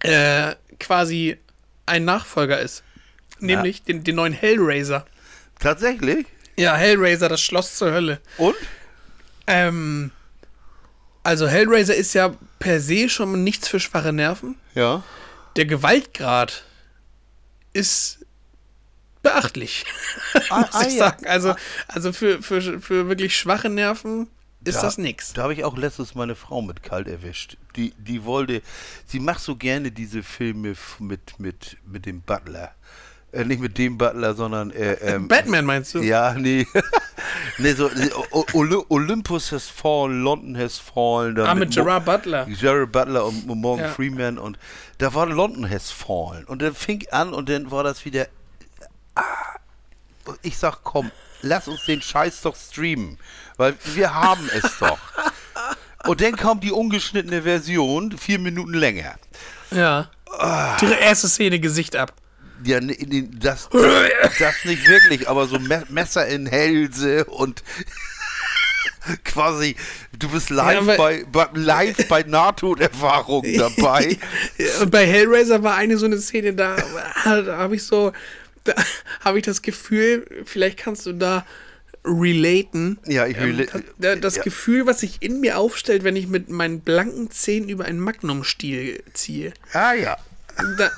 äh, 0.00 0.54
quasi 0.78 1.38
ein 1.86 2.04
Nachfolger 2.04 2.60
ist. 2.60 2.84
Nämlich 3.40 3.82
den, 3.82 4.04
den 4.04 4.16
neuen 4.16 4.32
Hellraiser. 4.32 5.06
Tatsächlich? 5.58 6.26
Ja, 6.56 6.76
Hellraiser, 6.76 7.28
das 7.28 7.40
Schloss 7.40 7.76
zur 7.76 7.90
Hölle. 7.90 8.20
Und? 8.38 8.54
Ähm, 9.46 10.10
also 11.24 11.48
Hellraiser 11.48 11.94
ist 11.94 12.14
ja 12.14 12.34
per 12.58 12.80
se 12.80 13.08
schon 13.08 13.42
nichts 13.42 13.66
für 13.68 13.80
schwache 13.80 14.12
Nerven. 14.12 14.56
Ja. 14.74 15.02
Der 15.56 15.66
Gewaltgrad 15.66 16.64
ist 17.72 18.24
beachtlich. 19.22 19.84
Ah, 20.50 20.60
muss 20.60 20.74
ah, 20.74 20.86
ich 20.86 20.94
ja. 20.94 21.10
sagen. 21.10 21.26
Also, 21.26 21.54
also 21.88 22.12
für, 22.12 22.42
für, 22.42 22.80
für 22.80 23.08
wirklich 23.08 23.36
schwache 23.36 23.68
Nerven 23.70 24.28
ist 24.64 24.76
Da- 24.76 24.82
das 24.82 24.98
nix. 24.98 25.32
Da 25.32 25.42
habe 25.44 25.54
ich 25.54 25.64
auch 25.64 25.76
letztens 25.76 26.14
meine 26.14 26.34
Frau 26.34 26.60
mit 26.60 26.82
kalt 26.82 27.08
erwischt. 27.08 27.56
Die, 27.76 27.92
die 27.98 28.24
wollte, 28.24 28.62
sie 29.06 29.20
macht 29.20 29.40
so 29.40 29.56
gerne 29.56 29.90
diese 29.90 30.22
Filme 30.22 30.74
mit, 30.98 31.38
mit, 31.38 31.76
mit 31.86 32.06
dem 32.06 32.20
Butler. 32.20 32.74
Äh, 33.34 33.44
nicht 33.44 33.60
mit 33.60 33.76
dem 33.78 33.98
Butler, 33.98 34.34
sondern 34.34 34.70
äh, 34.70 34.92
ähm, 34.94 35.28
Batman 35.28 35.64
meinst 35.64 35.92
du? 35.94 36.00
Ja, 36.02 36.34
nee. 36.34 36.66
nee, 37.58 37.72
so 37.72 37.90
O- 38.30 38.44
O- 38.52 38.84
Olympus 38.90 39.50
has 39.52 39.66
fallen, 39.68 40.22
London 40.22 40.56
has 40.56 40.78
fallen. 40.78 41.38
Ah, 41.40 41.54
mit 41.54 41.74
Mo- 41.76 41.82
Gerard 41.84 42.04
Butler. 42.04 42.46
Gerard 42.46 42.92
Butler 42.92 43.26
und 43.26 43.46
Morgan 43.46 43.86
Ja. 43.86 43.90
Freeman 43.92 44.38
und 44.38 44.58
da 44.98 45.12
war 45.14 45.26
London 45.26 45.68
has 45.68 45.90
fallen. 45.90 46.44
Und 46.44 46.62
dann 46.62 46.74
fing 46.74 47.04
an 47.10 47.34
und 47.34 47.48
dann 47.48 47.70
war 47.70 47.82
das 47.82 48.04
wieder. 48.04 48.28
Ah, 49.16 49.22
und 50.26 50.38
ich 50.42 50.56
sag, 50.56 50.78
komm, 50.84 51.10
lass 51.42 51.66
uns 51.68 51.84
den 51.86 52.00
Scheiß 52.02 52.42
doch 52.42 52.56
streamen. 52.56 53.18
Weil 53.56 53.74
wir 53.94 54.14
haben 54.14 54.48
es 54.54 54.78
doch. 54.80 54.98
Und 56.06 56.20
dann 56.20 56.36
kam 56.36 56.60
die 56.60 56.70
ungeschnittene 56.72 57.42
Version, 57.42 58.16
vier 58.16 58.38
Minuten 58.38 58.74
länger. 58.74 59.14
Ja. 59.70 60.08
Ah. 60.38 60.76
Die 60.80 60.86
erste 60.86 61.28
Szene 61.28 61.58
Gesicht 61.60 61.96
ab. 61.96 62.12
Ja, 62.62 62.80
nee, 62.80 62.96
das, 63.38 63.68
das, 63.72 64.38
das 64.38 64.54
nicht 64.64 64.86
wirklich, 64.88 65.28
aber 65.28 65.46
so 65.46 65.58
Me 65.58 65.82
Messer 65.88 66.26
in 66.26 66.46
Hälse 66.46 67.24
und 67.24 67.62
quasi, 69.24 69.76
du 70.18 70.28
bist 70.30 70.50
live, 70.50 70.78
aber- 70.78 70.96
bei, 70.96 71.24
bei, 71.30 71.48
live 71.54 72.08
bei 72.08 72.22
Nahtoderfahrungen 72.22 73.58
dabei. 73.58 74.16
Und 74.80 74.90
bei 74.90 75.06
Hellraiser 75.06 75.62
war 75.62 75.76
eine 75.76 75.98
so 75.98 76.06
eine 76.06 76.18
Szene, 76.18 76.54
da, 76.54 76.76
da 77.24 77.58
habe 77.58 77.76
ich 77.76 77.82
so, 77.82 78.12
da 78.64 78.74
habe 79.20 79.38
ich 79.38 79.44
das 79.44 79.60
Gefühl, 79.62 80.26
vielleicht 80.46 80.78
kannst 80.78 81.04
du 81.06 81.12
da 81.12 81.44
relaten. 82.06 82.98
Ja, 83.06 83.26
ich 83.26 83.36
Ähm, 83.36 83.58
rela- 83.58 83.70
das, 83.72 83.82
da- 83.98 84.16
das 84.16 84.36
ja. 84.36 84.42
Gefühl, 84.42 84.86
was 84.86 85.00
sich 85.00 85.18
in 85.20 85.40
mir 85.40 85.58
aufstellt, 85.58 86.04
wenn 86.04 86.16
ich 86.16 86.26
mit 86.28 86.48
meinen 86.48 86.80
blanken 86.80 87.30
Zähnen 87.30 87.68
über 87.68 87.84
einen 87.84 88.00
Magnumstiel 88.00 89.02
ziehe. 89.12 89.52
Ah 89.72 89.92
ja. 89.94 90.16
Da, 90.78 90.90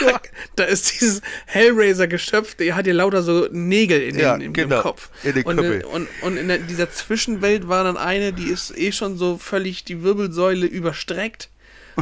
da, 0.00 0.20
da 0.56 0.64
ist 0.64 1.00
dieses 1.00 1.20
Hellraiser-Geschöpf, 1.46 2.54
der 2.54 2.76
hat 2.76 2.86
ja 2.86 2.94
lauter 2.94 3.22
so 3.22 3.48
Nägel 3.50 4.00
in 4.02 4.18
Ja, 4.18 4.34
den, 4.36 4.46
im, 4.46 4.52
genau, 4.52 4.76
im 4.76 4.82
Kopf. 4.82 5.10
in 5.22 5.34
den 5.34 5.44
und, 5.44 5.58
äh, 5.58 5.84
und, 5.84 6.08
und 6.22 6.36
in 6.36 6.48
der, 6.48 6.58
dieser 6.58 6.90
Zwischenwelt 6.90 7.68
war 7.68 7.84
dann 7.84 7.96
eine, 7.96 8.32
die 8.32 8.48
ist 8.48 8.76
eh 8.76 8.92
schon 8.92 9.16
so 9.18 9.38
völlig 9.38 9.84
die 9.84 10.02
Wirbelsäule 10.02 10.66
überstreckt. 10.66 11.50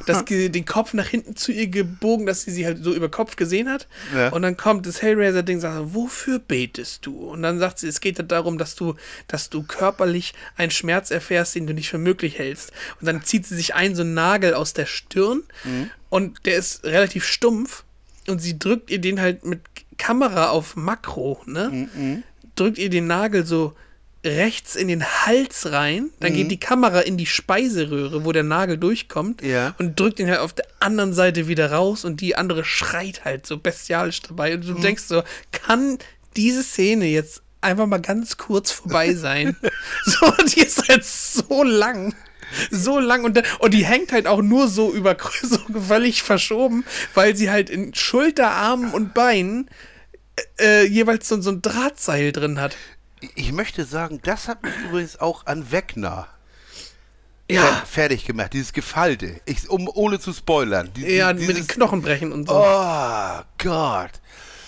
Das, 0.06 0.24
den 0.24 0.64
Kopf 0.64 0.92
nach 0.92 1.06
hinten 1.06 1.36
zu 1.36 1.52
ihr 1.52 1.68
gebogen, 1.68 2.26
dass 2.26 2.42
sie 2.42 2.50
sie 2.50 2.66
halt 2.66 2.82
so 2.82 2.92
über 2.92 3.08
Kopf 3.08 3.36
gesehen 3.36 3.68
hat. 3.68 3.86
Ja. 4.14 4.30
Und 4.30 4.42
dann 4.42 4.56
kommt 4.56 4.86
das 4.86 5.02
Hellraiser-Ding 5.02 5.58
und 5.58 5.60
sagt, 5.60 5.94
wofür 5.94 6.40
betest 6.40 7.06
du? 7.06 7.30
Und 7.30 7.42
dann 7.42 7.58
sagt 7.58 7.78
sie, 7.78 7.88
es 7.88 8.00
geht 8.00 8.18
ja 8.18 8.24
darum, 8.24 8.58
dass 8.58 8.74
du, 8.74 8.96
dass 9.28 9.50
du 9.50 9.62
körperlich 9.62 10.34
einen 10.56 10.72
Schmerz 10.72 11.10
erfährst, 11.10 11.54
den 11.54 11.66
du 11.66 11.74
nicht 11.74 11.88
für 11.88 11.98
möglich 11.98 12.38
hältst. 12.38 12.72
Und 13.00 13.06
dann 13.06 13.22
zieht 13.22 13.46
sie 13.46 13.54
sich 13.54 13.74
ein, 13.74 13.94
so 13.94 14.02
einen 14.02 14.14
Nagel 14.14 14.54
aus 14.54 14.72
der 14.72 14.86
Stirn 14.86 15.42
und 16.10 16.44
der 16.44 16.56
ist 16.56 16.84
relativ 16.84 17.24
stumpf 17.24 17.84
und 18.26 18.40
sie 18.40 18.58
drückt 18.58 18.90
ihr 18.90 19.00
den 19.00 19.20
halt 19.20 19.44
mit 19.44 19.60
Kamera 19.96 20.50
auf 20.50 20.76
Makro, 20.76 21.40
ne? 21.46 21.88
Drückt 22.56 22.78
ihr 22.78 22.90
den 22.90 23.06
Nagel 23.06 23.46
so 23.46 23.74
rechts 24.24 24.74
in 24.74 24.88
den 24.88 25.04
Hals 25.04 25.70
rein, 25.70 26.10
dann 26.20 26.32
geht 26.32 26.50
die 26.50 26.58
Kamera 26.60 27.00
in 27.00 27.16
die 27.18 27.26
Speiseröhre, 27.26 28.24
wo 28.24 28.32
der 28.32 28.42
Nagel 28.42 28.78
durchkommt 28.78 29.42
Ja. 29.42 29.74
und 29.78 30.00
drückt 30.00 30.18
ihn 30.18 30.28
halt 30.30 30.40
auf 30.40 30.52
der 30.54 30.66
anderen 30.80 31.12
Seite 31.12 31.46
wieder 31.46 31.70
raus 31.72 32.04
und 32.04 32.20
die 32.20 32.34
andere 32.36 32.64
schreit 32.64 33.24
halt 33.24 33.46
so 33.46 33.58
bestialisch 33.58 34.22
dabei 34.22 34.54
und 34.54 34.66
du 34.66 34.74
denkst 34.74 35.04
so, 35.04 35.22
kann 35.52 35.98
diese 36.36 36.62
Szene 36.62 37.06
jetzt 37.06 37.42
einfach 37.60 37.86
mal 37.86 38.00
ganz 38.00 38.36
kurz 38.36 38.70
vorbei 38.70 39.12
sein? 39.14 39.56
so, 40.04 40.32
die 40.54 40.60
ist 40.60 40.88
halt 40.88 41.04
so 41.04 41.62
lang. 41.62 42.14
So 42.70 43.00
lang 43.00 43.24
und, 43.24 43.42
und 43.58 43.74
die 43.74 43.84
hängt 43.84 44.12
halt 44.12 44.26
auch 44.26 44.40
nur 44.42 44.68
so 44.68 44.92
über 44.92 45.16
so 45.42 45.58
völlig 45.88 46.22
verschoben, 46.22 46.84
weil 47.14 47.34
sie 47.36 47.50
halt 47.50 47.68
in 47.68 47.94
Schulter, 47.94 48.50
Armen 48.50 48.92
und 48.92 49.12
Beinen 49.12 49.68
äh, 50.60 50.84
jeweils 50.86 51.28
so, 51.28 51.40
so 51.40 51.50
ein 51.50 51.62
Drahtseil 51.62 52.32
drin 52.32 52.60
hat. 52.60 52.76
Ich 53.34 53.52
möchte 53.52 53.84
sagen, 53.84 54.20
das 54.22 54.48
hat 54.48 54.62
mich 54.62 54.72
übrigens 54.84 55.18
auch 55.18 55.46
an 55.46 55.70
Wegner 55.70 56.28
Ja, 57.50 57.62
fer 57.62 57.86
fertig 57.86 58.24
gemacht, 58.24 58.52
dieses 58.52 58.72
Gefalte. 58.72 59.40
Ich, 59.46 59.68
um, 59.68 59.88
ohne 59.88 60.18
zu 60.18 60.32
spoilern. 60.32 60.90
Die, 60.94 61.06
ja 61.06 61.32
die, 61.32 61.40
mit 61.40 61.50
den 61.50 61.56
dieses, 61.56 61.68
Knochen 61.68 62.02
brechen 62.02 62.32
und 62.32 62.48
so. 62.48 62.54
Oh 62.56 63.42
Gott. 63.58 64.12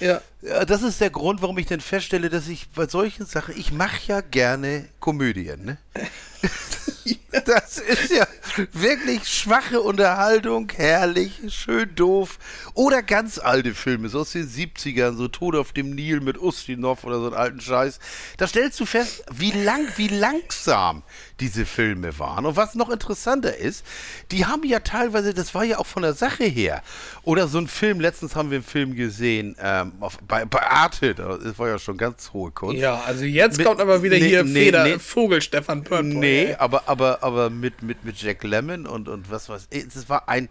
Ja. 0.00 0.20
Ja, 0.42 0.64
das 0.64 0.82
ist 0.82 1.00
der 1.00 1.10
Grund, 1.10 1.42
warum 1.42 1.58
ich 1.58 1.66
dann 1.66 1.80
feststelle, 1.80 2.28
dass 2.28 2.46
ich 2.46 2.68
bei 2.70 2.86
solchen 2.86 3.26
Sachen, 3.26 3.58
ich 3.58 3.72
mache 3.72 3.98
ja 4.06 4.20
gerne 4.20 4.88
Komödien, 5.00 5.64
ne? 5.64 5.78
Das 7.44 7.78
ist 7.78 8.10
ja 8.10 8.26
wirklich 8.72 9.28
schwache 9.28 9.80
Unterhaltung, 9.80 10.70
herrlich, 10.74 11.40
schön 11.48 11.94
doof. 11.94 12.38
Oder 12.74 13.02
ganz 13.02 13.38
alte 13.38 13.74
Filme, 13.74 14.08
so 14.08 14.20
aus 14.20 14.32
den 14.32 14.48
70ern, 14.48 15.16
so 15.16 15.28
Tod 15.28 15.54
auf 15.56 15.72
dem 15.72 15.90
Nil 15.90 16.20
mit 16.20 16.38
Ustinov 16.40 17.04
oder 17.04 17.18
so 17.20 17.26
einen 17.26 17.34
alten 17.34 17.60
Scheiß. 17.60 17.98
Da 18.38 18.46
stellst 18.46 18.80
du 18.80 18.86
fest, 18.86 19.24
wie 19.32 19.50
lang, 19.52 19.86
wie 19.96 20.08
langsam 20.08 21.02
diese 21.40 21.66
Filme 21.66 22.18
waren. 22.18 22.46
Und 22.46 22.56
was 22.56 22.74
noch 22.74 22.90
interessanter 22.90 23.56
ist, 23.56 23.84
die 24.30 24.46
haben 24.46 24.64
ja 24.64 24.80
teilweise, 24.80 25.34
das 25.34 25.54
war 25.54 25.64
ja 25.64 25.78
auch 25.78 25.86
von 25.86 26.02
der 26.02 26.14
Sache 26.14 26.44
her. 26.44 26.82
Oder 27.22 27.48
so 27.48 27.58
ein 27.58 27.68
Film, 27.68 28.00
letztens 28.00 28.34
haben 28.34 28.50
wir 28.50 28.56
einen 28.56 28.64
Film 28.64 28.94
gesehen, 28.94 29.56
ähm, 29.60 29.92
auf, 30.00 30.18
bei, 30.26 30.44
bei 30.44 30.62
Arte, 30.62 31.14
das 31.14 31.58
war 31.58 31.68
ja 31.68 31.78
schon 31.78 31.96
ganz 31.96 32.30
hohe 32.32 32.50
Kunst. 32.50 32.80
Ja, 32.80 33.02
also 33.06 33.24
jetzt 33.24 33.58
Mit- 33.58 33.66
kommt 33.66 33.80
aber 33.80 34.02
wieder 34.02 34.16
nee, 34.18 34.28
hier 34.28 34.44
nee, 34.44 34.64
Feder, 34.64 34.84
nee. 34.84 34.98
Vogel 34.98 35.42
Stefan 35.42 35.84
Pörtboy. 35.84 36.14
Nee, 36.14 36.54
aber, 36.58 36.88
aber, 36.88 37.22
aber 37.26 37.50
mit, 37.50 37.82
mit, 37.82 38.04
mit 38.04 38.22
Jack 38.22 38.44
Lemmon 38.44 38.86
und, 38.86 39.08
und 39.08 39.30
was 39.30 39.48
weiß 39.48 39.66
ich. 39.70 39.84
Es 39.84 40.08
war 40.08 40.28
ein, 40.28 40.48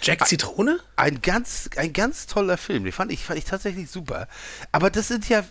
Jack 0.00 0.26
Zitrone? 0.28 0.78
ein, 0.94 1.20
ganz, 1.20 1.68
ein 1.76 1.92
ganz 1.92 2.26
toller 2.26 2.56
Film. 2.56 2.84
Den 2.84 2.92
fand 2.92 3.10
ich, 3.10 3.24
fand 3.24 3.38
ich 3.38 3.44
tatsächlich 3.44 3.90
super. 3.90 4.28
Aber 4.70 4.90
das 4.90 5.08
sind 5.08 5.28
ja, 5.28 5.42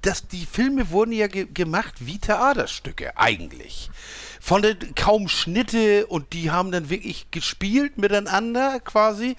das, 0.00 0.26
die 0.26 0.46
Filme 0.46 0.90
wurden 0.90 1.12
ja 1.12 1.26
ge 1.26 1.46
gemacht 1.52 1.94
wie 1.98 2.18
Theaterstücke, 2.18 3.18
eigentlich. 3.18 3.90
Von 4.40 4.62
den 4.62 4.94
kaum 4.94 5.28
Schnitte 5.28 6.06
und 6.06 6.32
die 6.32 6.50
haben 6.50 6.72
dann 6.72 6.88
wirklich 6.88 7.30
gespielt 7.30 7.98
miteinander 7.98 8.80
quasi. 8.80 9.36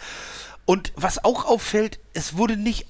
Und 0.66 0.94
was 0.96 1.24
auch 1.24 1.46
auffällt, 1.46 2.00
es 2.14 2.38
wurde 2.38 2.56
nicht 2.56 2.86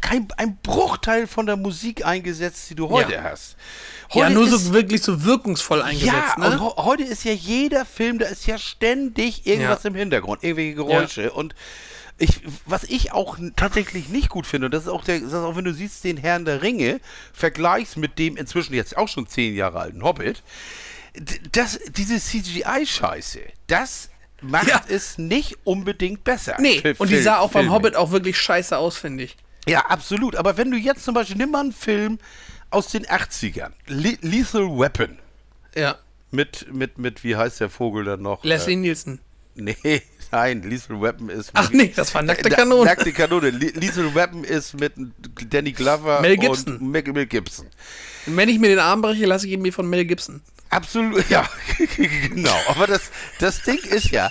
kein 0.00 0.28
ein 0.36 0.56
Bruchteil 0.62 1.26
von 1.26 1.46
der 1.46 1.56
Musik 1.56 2.04
eingesetzt, 2.04 2.68
die 2.70 2.74
du 2.74 2.88
heute 2.90 3.12
Ja. 3.14 3.22
hast. 3.24 3.56
ja, 4.12 4.24
Heute 4.24 4.34
nur 4.34 4.44
ist, 4.44 4.50
so 4.66 4.72
wirklich 4.72 5.02
so 5.02 5.24
wirkungsvoll 5.24 5.82
eingesetzt, 5.82 6.12
ja, 6.36 6.48
ne? 6.48 6.60
und 6.60 6.76
heute 6.84 7.02
ist 7.04 7.24
ja 7.24 7.32
jeder 7.32 7.84
Film, 7.84 8.18
da 8.18 8.26
ist 8.26 8.46
ja 8.46 8.58
ständig 8.58 9.46
irgendwas 9.46 9.82
Ja. 9.84 9.88
im 9.90 9.96
Hintergrund, 9.96 10.42
irgendwelche 10.42 10.74
Geräusche 10.74 11.32
und 11.32 11.54
ich, 12.18 12.40
was 12.66 12.84
ich 12.84 13.12
auch 13.12 13.38
tatsächlich 13.56 14.10
nicht 14.10 14.28
gut 14.28 14.46
finde, 14.46 14.66
und 14.66 14.74
das 14.74 14.82
ist 14.82 14.88
auch 14.90 15.04
der, 15.04 15.20
das 15.20 15.28
ist 15.28 15.34
auch 15.34 15.56
wenn 15.56 15.64
du 15.64 15.72
siehst 15.72 16.04
den 16.04 16.18
Herrn 16.18 16.44
der 16.44 16.60
Ringe, 16.60 17.00
vergleichst 17.32 17.96
mit 17.96 18.18
dem 18.18 18.36
inzwischen 18.36 18.74
jetzt 18.74 18.96
auch 18.98 19.08
schon 19.08 19.26
zehn 19.26 19.54
Jahre 19.54 19.80
alten 19.80 20.02
Hobbit, 20.04 20.42
das, 21.52 21.78
diese 21.96 22.20
CGI-Scheiße, 22.20 23.40
das 23.68 24.10
macht 24.42 24.68
Ja. 24.68 24.82
es 24.88 25.18
nicht 25.18 25.56
unbedingt 25.64 26.22
besser. 26.24 26.56
Nee, 26.60 26.82
und 26.98 27.10
die 27.10 27.18
sah 27.20 27.38
auch 27.38 27.50
beim. 27.52 27.70
Hobbit 27.72 27.96
auch 27.96 28.10
wirklich 28.10 28.38
scheiße 28.38 28.76
aus, 28.76 28.96
finde 28.96 29.24
ich. 29.24 29.36
Ja, 29.70 29.86
absolut. 29.86 30.36
Aber 30.36 30.56
wenn 30.56 30.70
du 30.70 30.76
jetzt 30.76 31.04
zum 31.04 31.14
Beispiel, 31.14 31.36
nimm 31.36 31.50
mal 31.52 31.60
einen 31.60 31.72
Film 31.72 32.18
aus 32.70 32.88
den 32.88 33.06
80ern, 33.06 33.70
Le 33.86 34.16
Lethal 34.20 34.62
Weapon, 34.78 35.18
Ja. 35.74 35.96
mit, 36.30 36.66
mit, 36.72 36.98
mit, 36.98 37.24
wie 37.24 37.36
heißt 37.36 37.60
der 37.60 37.70
Vogel 37.70 38.04
dann 38.04 38.22
noch? 38.22 38.44
Leslie 38.44 38.76
Nielsen. 38.76 39.20
Äh, 39.56 39.62
nee, 39.62 40.02
nein, 40.30 40.62
Lethal 40.62 41.00
Weapon 41.00 41.28
ist. 41.28 41.50
Ach 41.54 41.70
nee, 41.70 41.92
das 41.94 42.14
war 42.14 42.22
nackte 42.22 42.48
Kanone. 42.50 42.84
Nackte 42.84 43.12
Kanone. 43.12 43.50
Le 43.50 43.66
Lethal 43.70 44.14
Weapon 44.14 44.44
ist 44.44 44.78
mit 44.78 44.92
Danny 45.48 45.72
Glover 45.72 46.20
Mel 46.20 46.36
Gibson. 46.36 46.76
und 46.78 46.90
Mel, 46.90 47.02
Mel 47.12 47.26
Gibson. 47.26 47.66
Und 48.26 48.36
wenn 48.36 48.48
ich 48.48 48.58
mir 48.58 48.68
den 48.68 48.78
Arm 48.78 49.02
breche, 49.02 49.26
lasse 49.26 49.46
ich 49.46 49.52
ihn 49.54 49.62
mir 49.62 49.72
von 49.72 49.88
Mel 49.88 50.04
Gibson. 50.04 50.40
Absolut, 50.68 51.28
ja, 51.30 51.48
genau. 51.96 52.56
Aber 52.68 52.86
das, 52.86 53.10
das 53.40 53.62
Ding 53.64 53.78
ist 53.78 54.10
ja, 54.10 54.30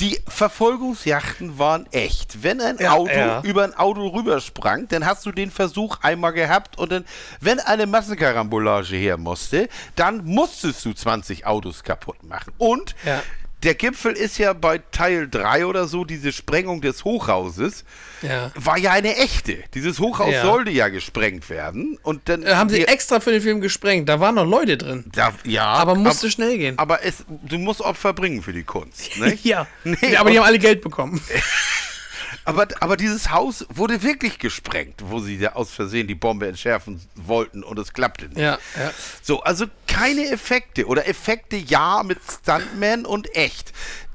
die 0.00 0.20
Verfolgungsjachten 0.26 1.58
waren 1.58 1.86
echt. 1.92 2.42
Wenn 2.42 2.60
ein 2.60 2.78
Ja, 2.78 2.92
Auto 2.92 3.10
ja. 3.12 3.40
über 3.42 3.64
ein 3.64 3.74
Auto 3.74 4.06
rübersprang, 4.08 4.88
dann 4.88 5.06
hast 5.06 5.24
du 5.24 5.32
den 5.32 5.50
Versuch 5.50 5.98
einmal 6.02 6.32
gehabt 6.32 6.78
und 6.78 6.90
dann, 6.90 7.04
wenn 7.40 7.60
eine 7.60 7.86
Massenkarambolage 7.86 8.96
her 8.96 9.16
musste, 9.16 9.68
dann 9.96 10.24
musstest 10.24 10.84
du 10.84 10.92
20 10.92 11.46
Autos 11.46 11.82
kaputt 11.84 12.22
machen. 12.24 12.52
Und 12.58 12.94
Ja. 13.04 13.22
Der 13.64 13.74
Gipfel 13.74 14.12
ist 14.12 14.38
ja 14.38 14.52
bei 14.52 14.78
Teil 14.92 15.28
3 15.28 15.66
oder 15.66 15.86
so, 15.88 16.04
diese 16.04 16.32
Sprengung 16.32 16.80
des 16.80 17.04
Hochhauses, 17.04 17.84
Ja. 18.22 18.50
war 18.54 18.78
ja 18.78 18.92
eine 18.92 19.16
echte. 19.16 19.58
Dieses 19.74 19.98
Hochhaus 19.98 20.32
Ja. 20.32 20.42
sollte 20.42 20.70
ja 20.70 20.88
gesprengt 20.88 21.48
werden. 21.50 21.98
Und 22.02 22.28
dann 22.28 22.42
Äh, 22.42 22.54
haben 22.54 22.70
sie 22.70 22.84
extra 22.86 23.20
für 23.20 23.30
den 23.32 23.40
Film 23.42 23.60
gesprengt. 23.60 24.08
Da 24.08 24.20
waren 24.20 24.34
noch 24.36 24.46
Leute 24.46 24.76
drin. 24.78 25.04
da, 25.12 25.32
ja, 25.44 25.64
Aber 25.66 25.94
musste 25.94 26.26
ab- 26.26 26.32
schnell 26.32 26.58
gehen. 26.58 26.78
aber 26.78 27.04
es, 27.04 27.24
du 27.28 27.58
musst 27.58 27.80
Opfer 27.80 28.12
bringen 28.12 28.42
für 28.42 28.52
die 28.52 28.64
Kunst. 28.64 29.16
Nicht? 29.18 29.44
Ja. 29.44 29.66
Nee, 29.84 30.16
aber 30.16 30.30
die 30.30 30.38
haben 30.38 30.46
alle 30.46 30.58
Geld 30.58 30.80
bekommen. 30.82 31.20
aber, 32.44 32.68
aber 32.80 32.96
dieses 32.96 33.30
Haus 33.30 33.66
wurde 33.68 34.02
wirklich 34.02 34.38
gesprengt, 34.38 35.00
wo 35.04 35.20
sie 35.20 35.38
da 35.38 35.50
aus 35.50 35.70
Versehen 35.70 36.06
die 36.06 36.14
Bombe 36.14 36.46
entschärfen 36.46 37.00
wollten 37.14 37.62
und 37.62 37.78
es 37.78 37.92
klappte 37.92 38.28
nicht. 38.28 38.38
Ja, 38.38 38.58
ja. 38.78 38.92
So, 39.22 39.42
also 39.42 39.66
keine 39.86 40.28
Effekte 40.30 40.86
oder 40.86 41.08
Effekte 41.08 41.56
ja 41.56 42.02
mit 42.02 42.18
Stuntman 42.28 43.06
und 43.06 43.34
echt. 43.34 43.72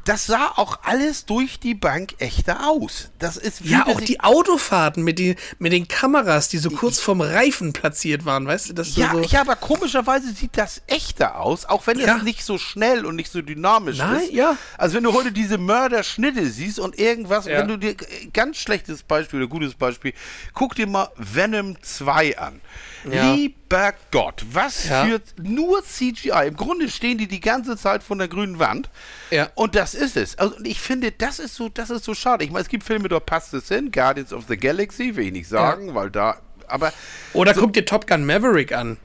Das 0.10 0.26
sah 0.26 0.54
auch 0.56 0.80
alles 0.82 1.26
durch 1.28 1.60
die 1.60 1.76
Bank 1.76 2.16
echter 2.18 2.68
aus. 2.68 3.10
Das 3.20 3.38
ist 3.38 3.64
wie 3.64 3.74
Ja, 3.74 3.86
auch 3.86 4.02
die 4.02 4.20
Autofahrten 4.22 5.04
mit, 5.04 5.20
die, 5.20 5.36
mit 5.60 5.72
den 5.72 5.88
Kameras, 5.88 6.50
die 6.50 6.58
so 6.58 6.72
kurz 6.72 7.00
vorm 7.00 7.22
Reifen 7.22 7.74
platziert 7.74 8.26
waren, 8.26 8.48
weißt 8.48 8.70
du? 8.70 8.74
Das 8.74 8.96
Ja, 8.96 9.12
so, 9.12 9.22
ja, 9.22 9.42
aber 9.42 9.56
komischerweise 9.56 10.32
sieht 10.34 10.58
das 10.58 10.82
echter 10.88 11.40
aus, 11.40 11.66
auch 11.66 11.86
wenn 11.86 12.00
Ja. 12.00 12.18
es 12.18 12.24
nicht 12.24 12.44
so 12.44 12.58
schnell 12.58 13.06
und 13.06 13.18
nicht 13.18 13.32
so 13.32 13.44
dynamisch 13.44 14.00
Nein, 14.00 14.22
ist. 14.22 14.32
ja. 14.32 14.58
Also 14.80 14.96
wenn 14.96 15.04
du 15.04 15.14
heute 15.14 15.32
diese 15.32 15.60
Mörderschnitte 15.60 16.50
siehst 16.50 16.80
und 16.80 16.98
irgendwas, 16.98 17.46
Ja. 17.46 17.60
wenn 17.60 17.68
du 17.68 17.78
dir 17.78 17.96
ganz 18.34 18.58
schlechtes 18.58 19.04
Beispiel 19.04 19.42
oder 19.42 19.48
gutes 19.50 19.76
Beispiel, 19.76 20.14
guck 20.56 20.74
dir 20.74 20.88
mal 20.88 21.10
Venom 21.18 21.80
2 21.84 22.36
an. 22.40 22.62
Ja. 23.10 23.34
Lieber 23.34 23.94
Gott, 24.12 24.44
was 24.52 24.88
Ja. 24.90 25.06
für 25.06 25.22
nur 25.42 25.84
CGI. 25.84 26.48
Im 26.48 26.56
Grunde 26.56 26.90
stehen 26.90 27.18
die 27.18 27.28
die 27.28 27.40
ganze 27.40 27.78
Zeit 27.78 28.04
von 28.04 28.18
der 28.18 28.28
grünen 28.28 28.60
Wand. 28.60 28.90
Ja. 29.32 29.50
Und 29.56 29.76
das 29.76 29.94
ist 29.94 30.18
es. 30.18 30.38
Also 30.38 30.56
und 30.58 30.68
ich 30.68 30.80
finde, 30.82 31.12
das 31.12 31.40
ist 31.40 31.56
so, 31.56 31.70
das 31.70 31.90
ist 31.90 32.04
so 32.04 32.14
schade. 32.14 32.44
Ich 32.44 32.52
meine, 32.52 32.64
es 32.64 32.70
gibt 32.70 32.84
Filme, 32.84 33.08
da 33.08 33.20
passt 33.20 33.54
es 33.54 33.68
hin. 33.68 33.92
Guardians 33.92 34.34
of 34.34 34.46
the 34.48 34.58
Galaxy 34.58 35.16
will 35.16 35.28
ich 35.28 35.32
nicht 35.34 35.48
sagen, 35.48 35.94
weil 35.96 36.10
da, 36.10 36.38
aber 36.68 36.92
Oder 37.34 37.54
guck 37.54 37.74
dir 37.74 37.86
Top 37.86 38.06
Gun 38.08 38.26
Maverick 38.26 38.74
an. 38.74 38.98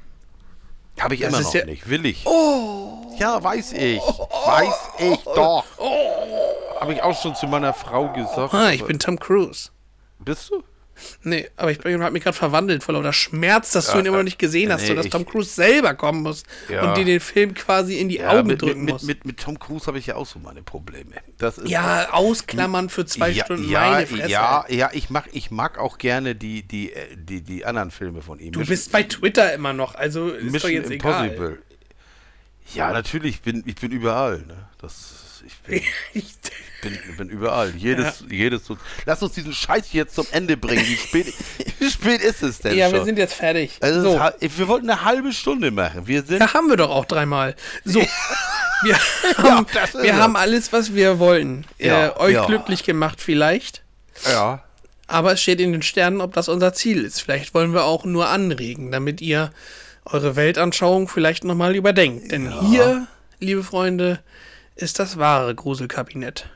habe 0.98 1.14
ich 1.14 1.20
Das 1.20 1.30
immer 1.30 1.42
noch 1.42 1.54
ja- 1.54 1.64
nicht. 1.64 1.88
Will 1.88 2.06
ich. 2.06 2.24
Oh. 2.26 3.14
Ja, 3.18 3.42
weiß 3.42 3.72
ich. 3.74 4.00
Weiß 4.00 4.74
ich 4.98 5.18
doch. 5.24 5.64
Habe 6.80 6.92
ich 6.94 7.02
auch 7.02 7.20
schon 7.20 7.34
zu 7.36 7.46
meiner 7.46 7.72
Frau 7.74 8.12
gesagt. 8.12 8.52
Ah, 8.54 8.70
ich 8.70 8.84
bin 8.84 8.98
Tom 8.98 9.18
Cruise. 9.18 9.70
Bist 10.18 10.50
du? 10.50 10.62
Nee, 11.22 11.48
aber 11.56 11.70
ich 11.72 11.78
habe 11.78 12.10
mich 12.12 12.22
gerade 12.22 12.36
verwandelt 12.36 12.82
vor 12.84 12.94
lauter 12.94 13.12
Schmerz, 13.12 13.72
dass 13.72 13.86
du 13.86 13.92
Ja, 13.94 13.98
ihn 14.00 14.06
immer 14.06 14.18
noch 14.18 14.24
nicht 14.24 14.38
gesehen 14.38 14.72
hast, 14.72 14.82
nee, 14.82 14.88
so 14.88 14.94
dass 14.94 15.08
Tom 15.08 15.26
Cruise 15.26 15.50
selber 15.52 15.94
kommen 15.94 16.22
muss 16.22 16.44
Ja. 16.68 16.82
und 16.88 16.96
dir 16.96 17.04
den 17.04 17.20
Film 17.20 17.54
quasi 17.54 17.98
in 17.98 18.08
die 18.08 18.18
Ja, 18.18 18.30
Augen 18.30 18.46
mit, 18.48 18.62
drücken 18.62 18.84
muss. 18.84 19.02
mit, 19.02 19.18
mit, 19.18 19.26
mit 19.26 19.40
Tom 19.40 19.58
Cruise 19.58 19.86
habe 19.86 19.98
ich 19.98 20.06
ja 20.06 20.14
auch 20.16 20.26
so 20.26 20.38
meine 20.38 20.62
Probleme. 20.62 21.12
Das 21.38 21.58
ist 21.58 21.68
ja, 21.68 22.10
ausklammern 22.12 22.88
für 22.88 23.04
zwei 23.06 23.34
Stunden, 23.34 23.68
ja, 23.68 23.80
meine 23.90 24.06
Fresse. 24.06 24.28
Ja, 24.30 24.64
ja, 24.68 24.90
ich 24.92 25.10
mag, 25.10 25.28
ich 25.32 25.50
mag 25.50 25.78
auch 25.78 25.98
gerne 25.98 26.34
die, 26.34 26.62
die, 26.62 26.92
äh, 26.92 27.16
die, 27.16 27.42
die 27.42 27.64
anderen 27.64 27.90
Filme 27.90 28.22
von 28.22 28.38
ihm. 28.38 28.52
Du 28.52 28.64
bist 28.64 28.92
bei 28.92 29.02
Twitter 29.02 29.52
immer 29.52 29.72
noch, 29.72 29.94
also 29.94 30.28
ist 30.28 30.46
doch 30.46 30.52
Mission 30.52 30.70
jetzt 30.72 30.90
egal. 30.90 31.24
Impossible. 31.26 31.58
Ja, 32.74 32.92
natürlich, 32.92 33.34
ich 33.36 33.42
bin, 33.42 33.62
ich 33.66 33.74
bin 33.76 33.90
überall. 33.92 34.38
Ne? 34.46 34.68
Das, 34.80 35.23
ich 35.46 35.56
bin, 35.58 35.82
bin, 36.82 37.16
bin 37.16 37.28
überall. 37.28 37.72
Jedes, 37.76 38.24
jedes. 38.30 38.64
so- 38.64 38.76
Lass 39.06 39.22
uns 39.22 39.32
diesen 39.32 39.52
Scheiß 39.52 39.92
jetzt 39.92 40.14
zum 40.14 40.26
Ende 40.32 40.56
bringen. 40.56 40.84
Wie 40.86 40.96
spät, 40.96 41.34
wie 41.78 41.90
spät 41.90 42.20
ist 42.20 42.42
es 42.42 42.58
denn 42.58 42.76
ja, 42.76 42.86
schon? 42.86 42.98
wir 42.98 43.04
sind 43.04 43.18
jetzt 43.18 43.34
fertig. 43.34 43.78
also 43.80 44.02
so. 44.02 44.20
ist 44.40 44.58
wir 44.58 44.68
wollten 44.68 44.88
eine 44.90 45.04
halbe 45.04 45.32
Stunde 45.32 45.70
machen. 45.70 46.06
Wir 46.06 46.22
sind. 46.22 46.40
Ja, 46.40 46.54
haben 46.54 46.68
wir 46.68 46.76
doch 46.76 46.90
auch 46.90 47.04
dreimal. 47.04 47.54
So. 47.84 48.00
Wir, 48.82 48.96
haben, 49.38 49.66
ist 49.66 50.02
wir 50.02 50.16
haben 50.16 50.36
alles, 50.36 50.72
was 50.72 50.94
wir 50.94 51.18
wollen. 51.18 51.66
Ja, 51.78 52.08
äh, 52.08 52.16
euch 52.18 52.34
ja. 52.34 52.46
glücklich 52.46 52.84
gemacht 52.84 53.20
vielleicht. 53.20 53.82
Ja. 54.26 54.62
Aber 55.06 55.32
es 55.32 55.42
steht 55.42 55.60
in 55.60 55.72
den 55.72 55.82
Sternen, 55.82 56.20
ob 56.20 56.32
das 56.32 56.48
unser 56.48 56.72
Ziel 56.72 57.04
ist. 57.04 57.20
Vielleicht 57.20 57.54
wollen 57.54 57.72
wir 57.72 57.84
auch 57.84 58.04
nur 58.04 58.28
anregen, 58.28 58.90
damit 58.90 59.20
ihr 59.20 59.52
eure 60.04 60.36
Weltanschauung 60.36 61.08
vielleicht 61.08 61.44
nochmal 61.44 61.76
überdenkt. 61.76 62.30
Denn 62.32 62.60
hier, 62.68 63.06
liebe 63.38 63.62
Freunde, 63.62 64.20
ist 64.76 64.98
das 64.98 65.18
wahre 65.18 65.54
Gruselkabinett. 65.54 66.48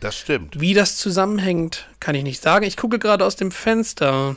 Das 0.00 0.16
stimmt. 0.16 0.60
Wie 0.60 0.74
das 0.74 0.96
zusammenhängt, 0.96 1.88
kann 2.00 2.14
ich 2.14 2.22
nicht 2.22 2.42
sagen. 2.42 2.64
Ich 2.64 2.76
gucke 2.76 2.98
gerade 2.98 3.24
aus 3.24 3.36
dem 3.36 3.50
Fenster 3.50 4.36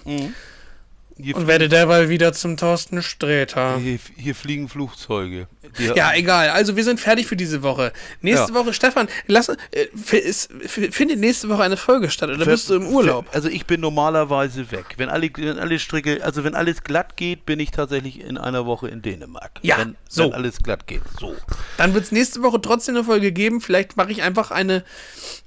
Hier, 1.15 1.35
und 1.35 1.45
werde 1.47 1.69
derweil 1.69 2.09
wieder 2.09 2.33
zum 2.33 2.57
Thorsten 2.57 3.03
Sträter. 3.03 3.77
hier, 3.77 3.99
hier 4.17 4.33
fliegen 4.33 4.67
Flugzeuge. 4.67 5.47
Die, 5.77 5.85
Ja, 5.85 6.11
egal. 6.15 6.49
Also 6.49 6.75
wir 6.75 6.83
sind 6.83 6.99
fertig 6.99 7.27
für 7.27 7.35
diese 7.35 7.61
Woche. 7.61 7.93
Nächste 8.21 8.51
Ja. 8.51 8.59
Woche, 8.59 8.73
Stefan, 8.73 9.07
lass, 9.27 9.49
äh, 9.49 10.17
ist, 10.17 10.49
findet 10.65 11.19
nächste 11.19 11.49
Woche 11.49 11.63
eine 11.63 11.77
Folge 11.77 12.09
statt 12.09 12.29
oder 12.29 12.45
bist 12.45 12.69
du 12.69 12.75
im 12.75 12.87
Urlaub? 12.87 13.27
Also 13.31 13.47
ich 13.47 13.65
bin 13.67 13.81
normalerweise 13.81 14.71
weg. 14.71 14.85
Wenn 14.97 15.09
alle, 15.09 15.29
wenn 15.35 15.59
alle 15.59 15.77
Stricke, 15.77 16.23
also 16.23 16.43
wenn 16.43 16.55
alles 16.55 16.83
glatt 16.83 17.15
geht, 17.15 17.45
bin 17.45 17.59
ich 17.59 17.69
tatsächlich 17.71 18.19
in 18.19 18.37
einer 18.39 18.65
Woche 18.65 18.87
in 18.87 19.01
Dänemark. 19.03 19.51
Ja, 19.61 19.77
wenn, 19.77 19.95
so. 20.09 20.25
Wenn 20.25 20.33
alles 20.33 20.57
glatt 20.57 20.87
geht. 20.87 21.01
So. 21.19 21.35
Dann 21.77 21.93
wird 21.93 22.05
es 22.05 22.11
nächste 22.11 22.41
Woche 22.41 22.59
trotzdem 22.59 22.95
eine 22.95 23.03
Folge 23.05 23.31
geben. 23.31 23.61
Vielleicht 23.61 23.97
mache 23.97 24.11
ich 24.11 24.23
einfach 24.23 24.49
eine 24.49 24.83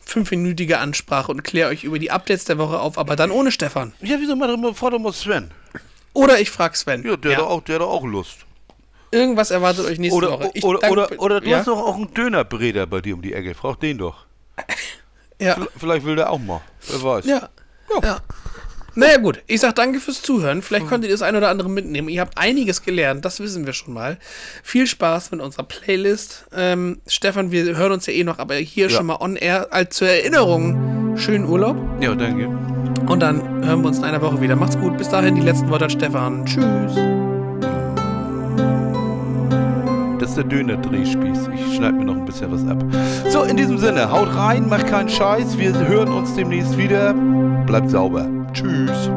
fünfminütige 0.05 0.79
Ansprache 0.79 1.33
und 1.33 1.43
kläre 1.43 1.71
euch 1.71 1.83
über 1.83 1.99
die 1.99 2.13
Updates 2.13 2.45
der 2.45 2.59
Woche 2.59 2.79
auf, 2.79 2.97
aber 2.99 3.17
dann 3.17 3.33
ohne 3.33 3.51
Stefan. 3.51 3.93
Ja, 4.01 4.17
wieso 4.21 4.37
mal 4.37 4.75
fordern 4.75 5.03
wir 5.03 5.13
Sven? 5.13 5.51
Oder 6.17 6.41
ich 6.41 6.51
frage 6.51 6.77
Sven. 6.77 7.05
Ja, 7.07 7.17
der, 7.17 7.37
Hat 7.37 7.45
auch, 7.45 7.63
der 7.63 7.75
hat 7.77 7.83
auch 7.83 8.05
Lust. 8.05 8.39
Irgendwas 9.11 9.51
erwartet 9.51 9.85
euch 9.87 9.99
nächste 9.99 10.17
Oder, 10.17 10.31
Woche. 10.33 10.51
Ich 10.55 10.65
oder, 10.65 10.79
danke- 10.81 10.93
oder, 10.93 11.23
oder 11.23 11.41
du 11.41 11.51
ja? 11.51 11.59
hast 11.59 11.69
doch 11.69 11.79
auch 11.79 11.95
einen 11.97 12.13
Dönerbreder 12.15 12.87
bei 12.87 13.01
dir 13.01 13.15
um 13.15 13.23
die 13.23 13.33
Ecke. 13.35 13.55
Frag 13.55 13.81
den 13.81 13.99
doch. 13.99 14.27
Ja. 15.39 15.55
Vielleicht 15.77 16.07
will 16.07 16.17
der 16.17 16.31
auch 16.31 16.39
mal. 16.39 16.63
Wer 16.89 17.03
weiß. 17.03 17.27
Ja. 17.27 17.51
ja. 18.03 18.21
Naja 18.95 19.19
gut, 19.19 19.43
ich 19.47 19.61
sag 19.61 19.75
danke 19.75 20.01
fürs 20.01 20.23
Zuhören. 20.23 20.63
Vielleicht 20.63 20.87
konntet 20.89 21.11
ihr 21.11 21.15
das 21.15 21.21
ein 21.21 21.37
oder 21.37 21.51
andere 21.51 21.69
mitnehmen. 21.69 22.09
Ihr 22.09 22.23
habt 22.23 22.39
einiges 22.39 22.81
gelernt, 22.83 23.23
das 23.27 23.39
wissen 23.39 23.67
wir 23.67 23.75
schon 23.75 23.93
mal. 23.93 24.17
Viel 24.63 24.87
Spaß 24.87 25.33
mit 25.33 25.43
unserer 25.43 25.65
Playlist. 25.65 26.47
Ähm, 26.57 27.03
Stefan, 27.07 27.51
wir 27.51 27.77
hören 27.77 27.93
uns 27.93 28.07
ja 28.07 28.15
eh 28.15 28.25
noch, 28.25 28.39
aber 28.39 28.55
hier 28.55 28.89
Ja. 28.89 28.97
schon 28.97 29.05
mal 29.05 29.19
on 29.21 29.37
air 29.37 29.75
als 29.75 29.97
zur 29.97 30.09
Erinnerung. 30.09 31.19
Schönen 31.19 31.45
Urlaub 31.45 31.77
Ja, 32.01 32.15
danke. 32.15 32.49
Und 33.09 33.21
dann 33.21 33.65
hören 33.65 33.83
wir 33.83 33.89
uns 33.89 33.99
in 33.99 34.05
einer 34.05 34.21
Woche 34.23 34.41
wieder. 34.41 34.57
Macht's 34.57 34.79
gut, 34.79 34.97
bis 34.99 35.09
dahin 35.09 35.35
die 35.35 35.43
letzten 35.43 35.69
Worte 35.71 35.85
an 35.85 35.91
Stefan. 35.91 36.45
Tschüss. 36.45 36.95
Das 40.19 40.31
ist 40.31 40.37
der 40.37 40.45
Döner-Drehspieß. 40.45 41.51
Ich 41.55 41.77
schneide 41.77 41.95
mir 41.95 42.05
noch 42.05 42.17
ein 42.17 42.25
bisschen 42.25 42.51
was 42.51 42.67
ab. 42.67 42.83
So, 43.29 43.43
in 43.43 43.57
diesem 43.57 43.79
Sinne, 43.79 44.11
haut 44.11 44.35
rein, 44.35 44.69
macht 44.69 44.87
keinen 44.87 45.09
Scheiß. 45.09 45.59
Wir 45.59 45.77
hören 45.89 46.09
uns 46.09 46.35
demnächst 46.35 46.77
wieder. 46.77 47.15
Bleibt 47.67 47.91
sauber. 47.91 48.27
Tschüss. 48.53 49.11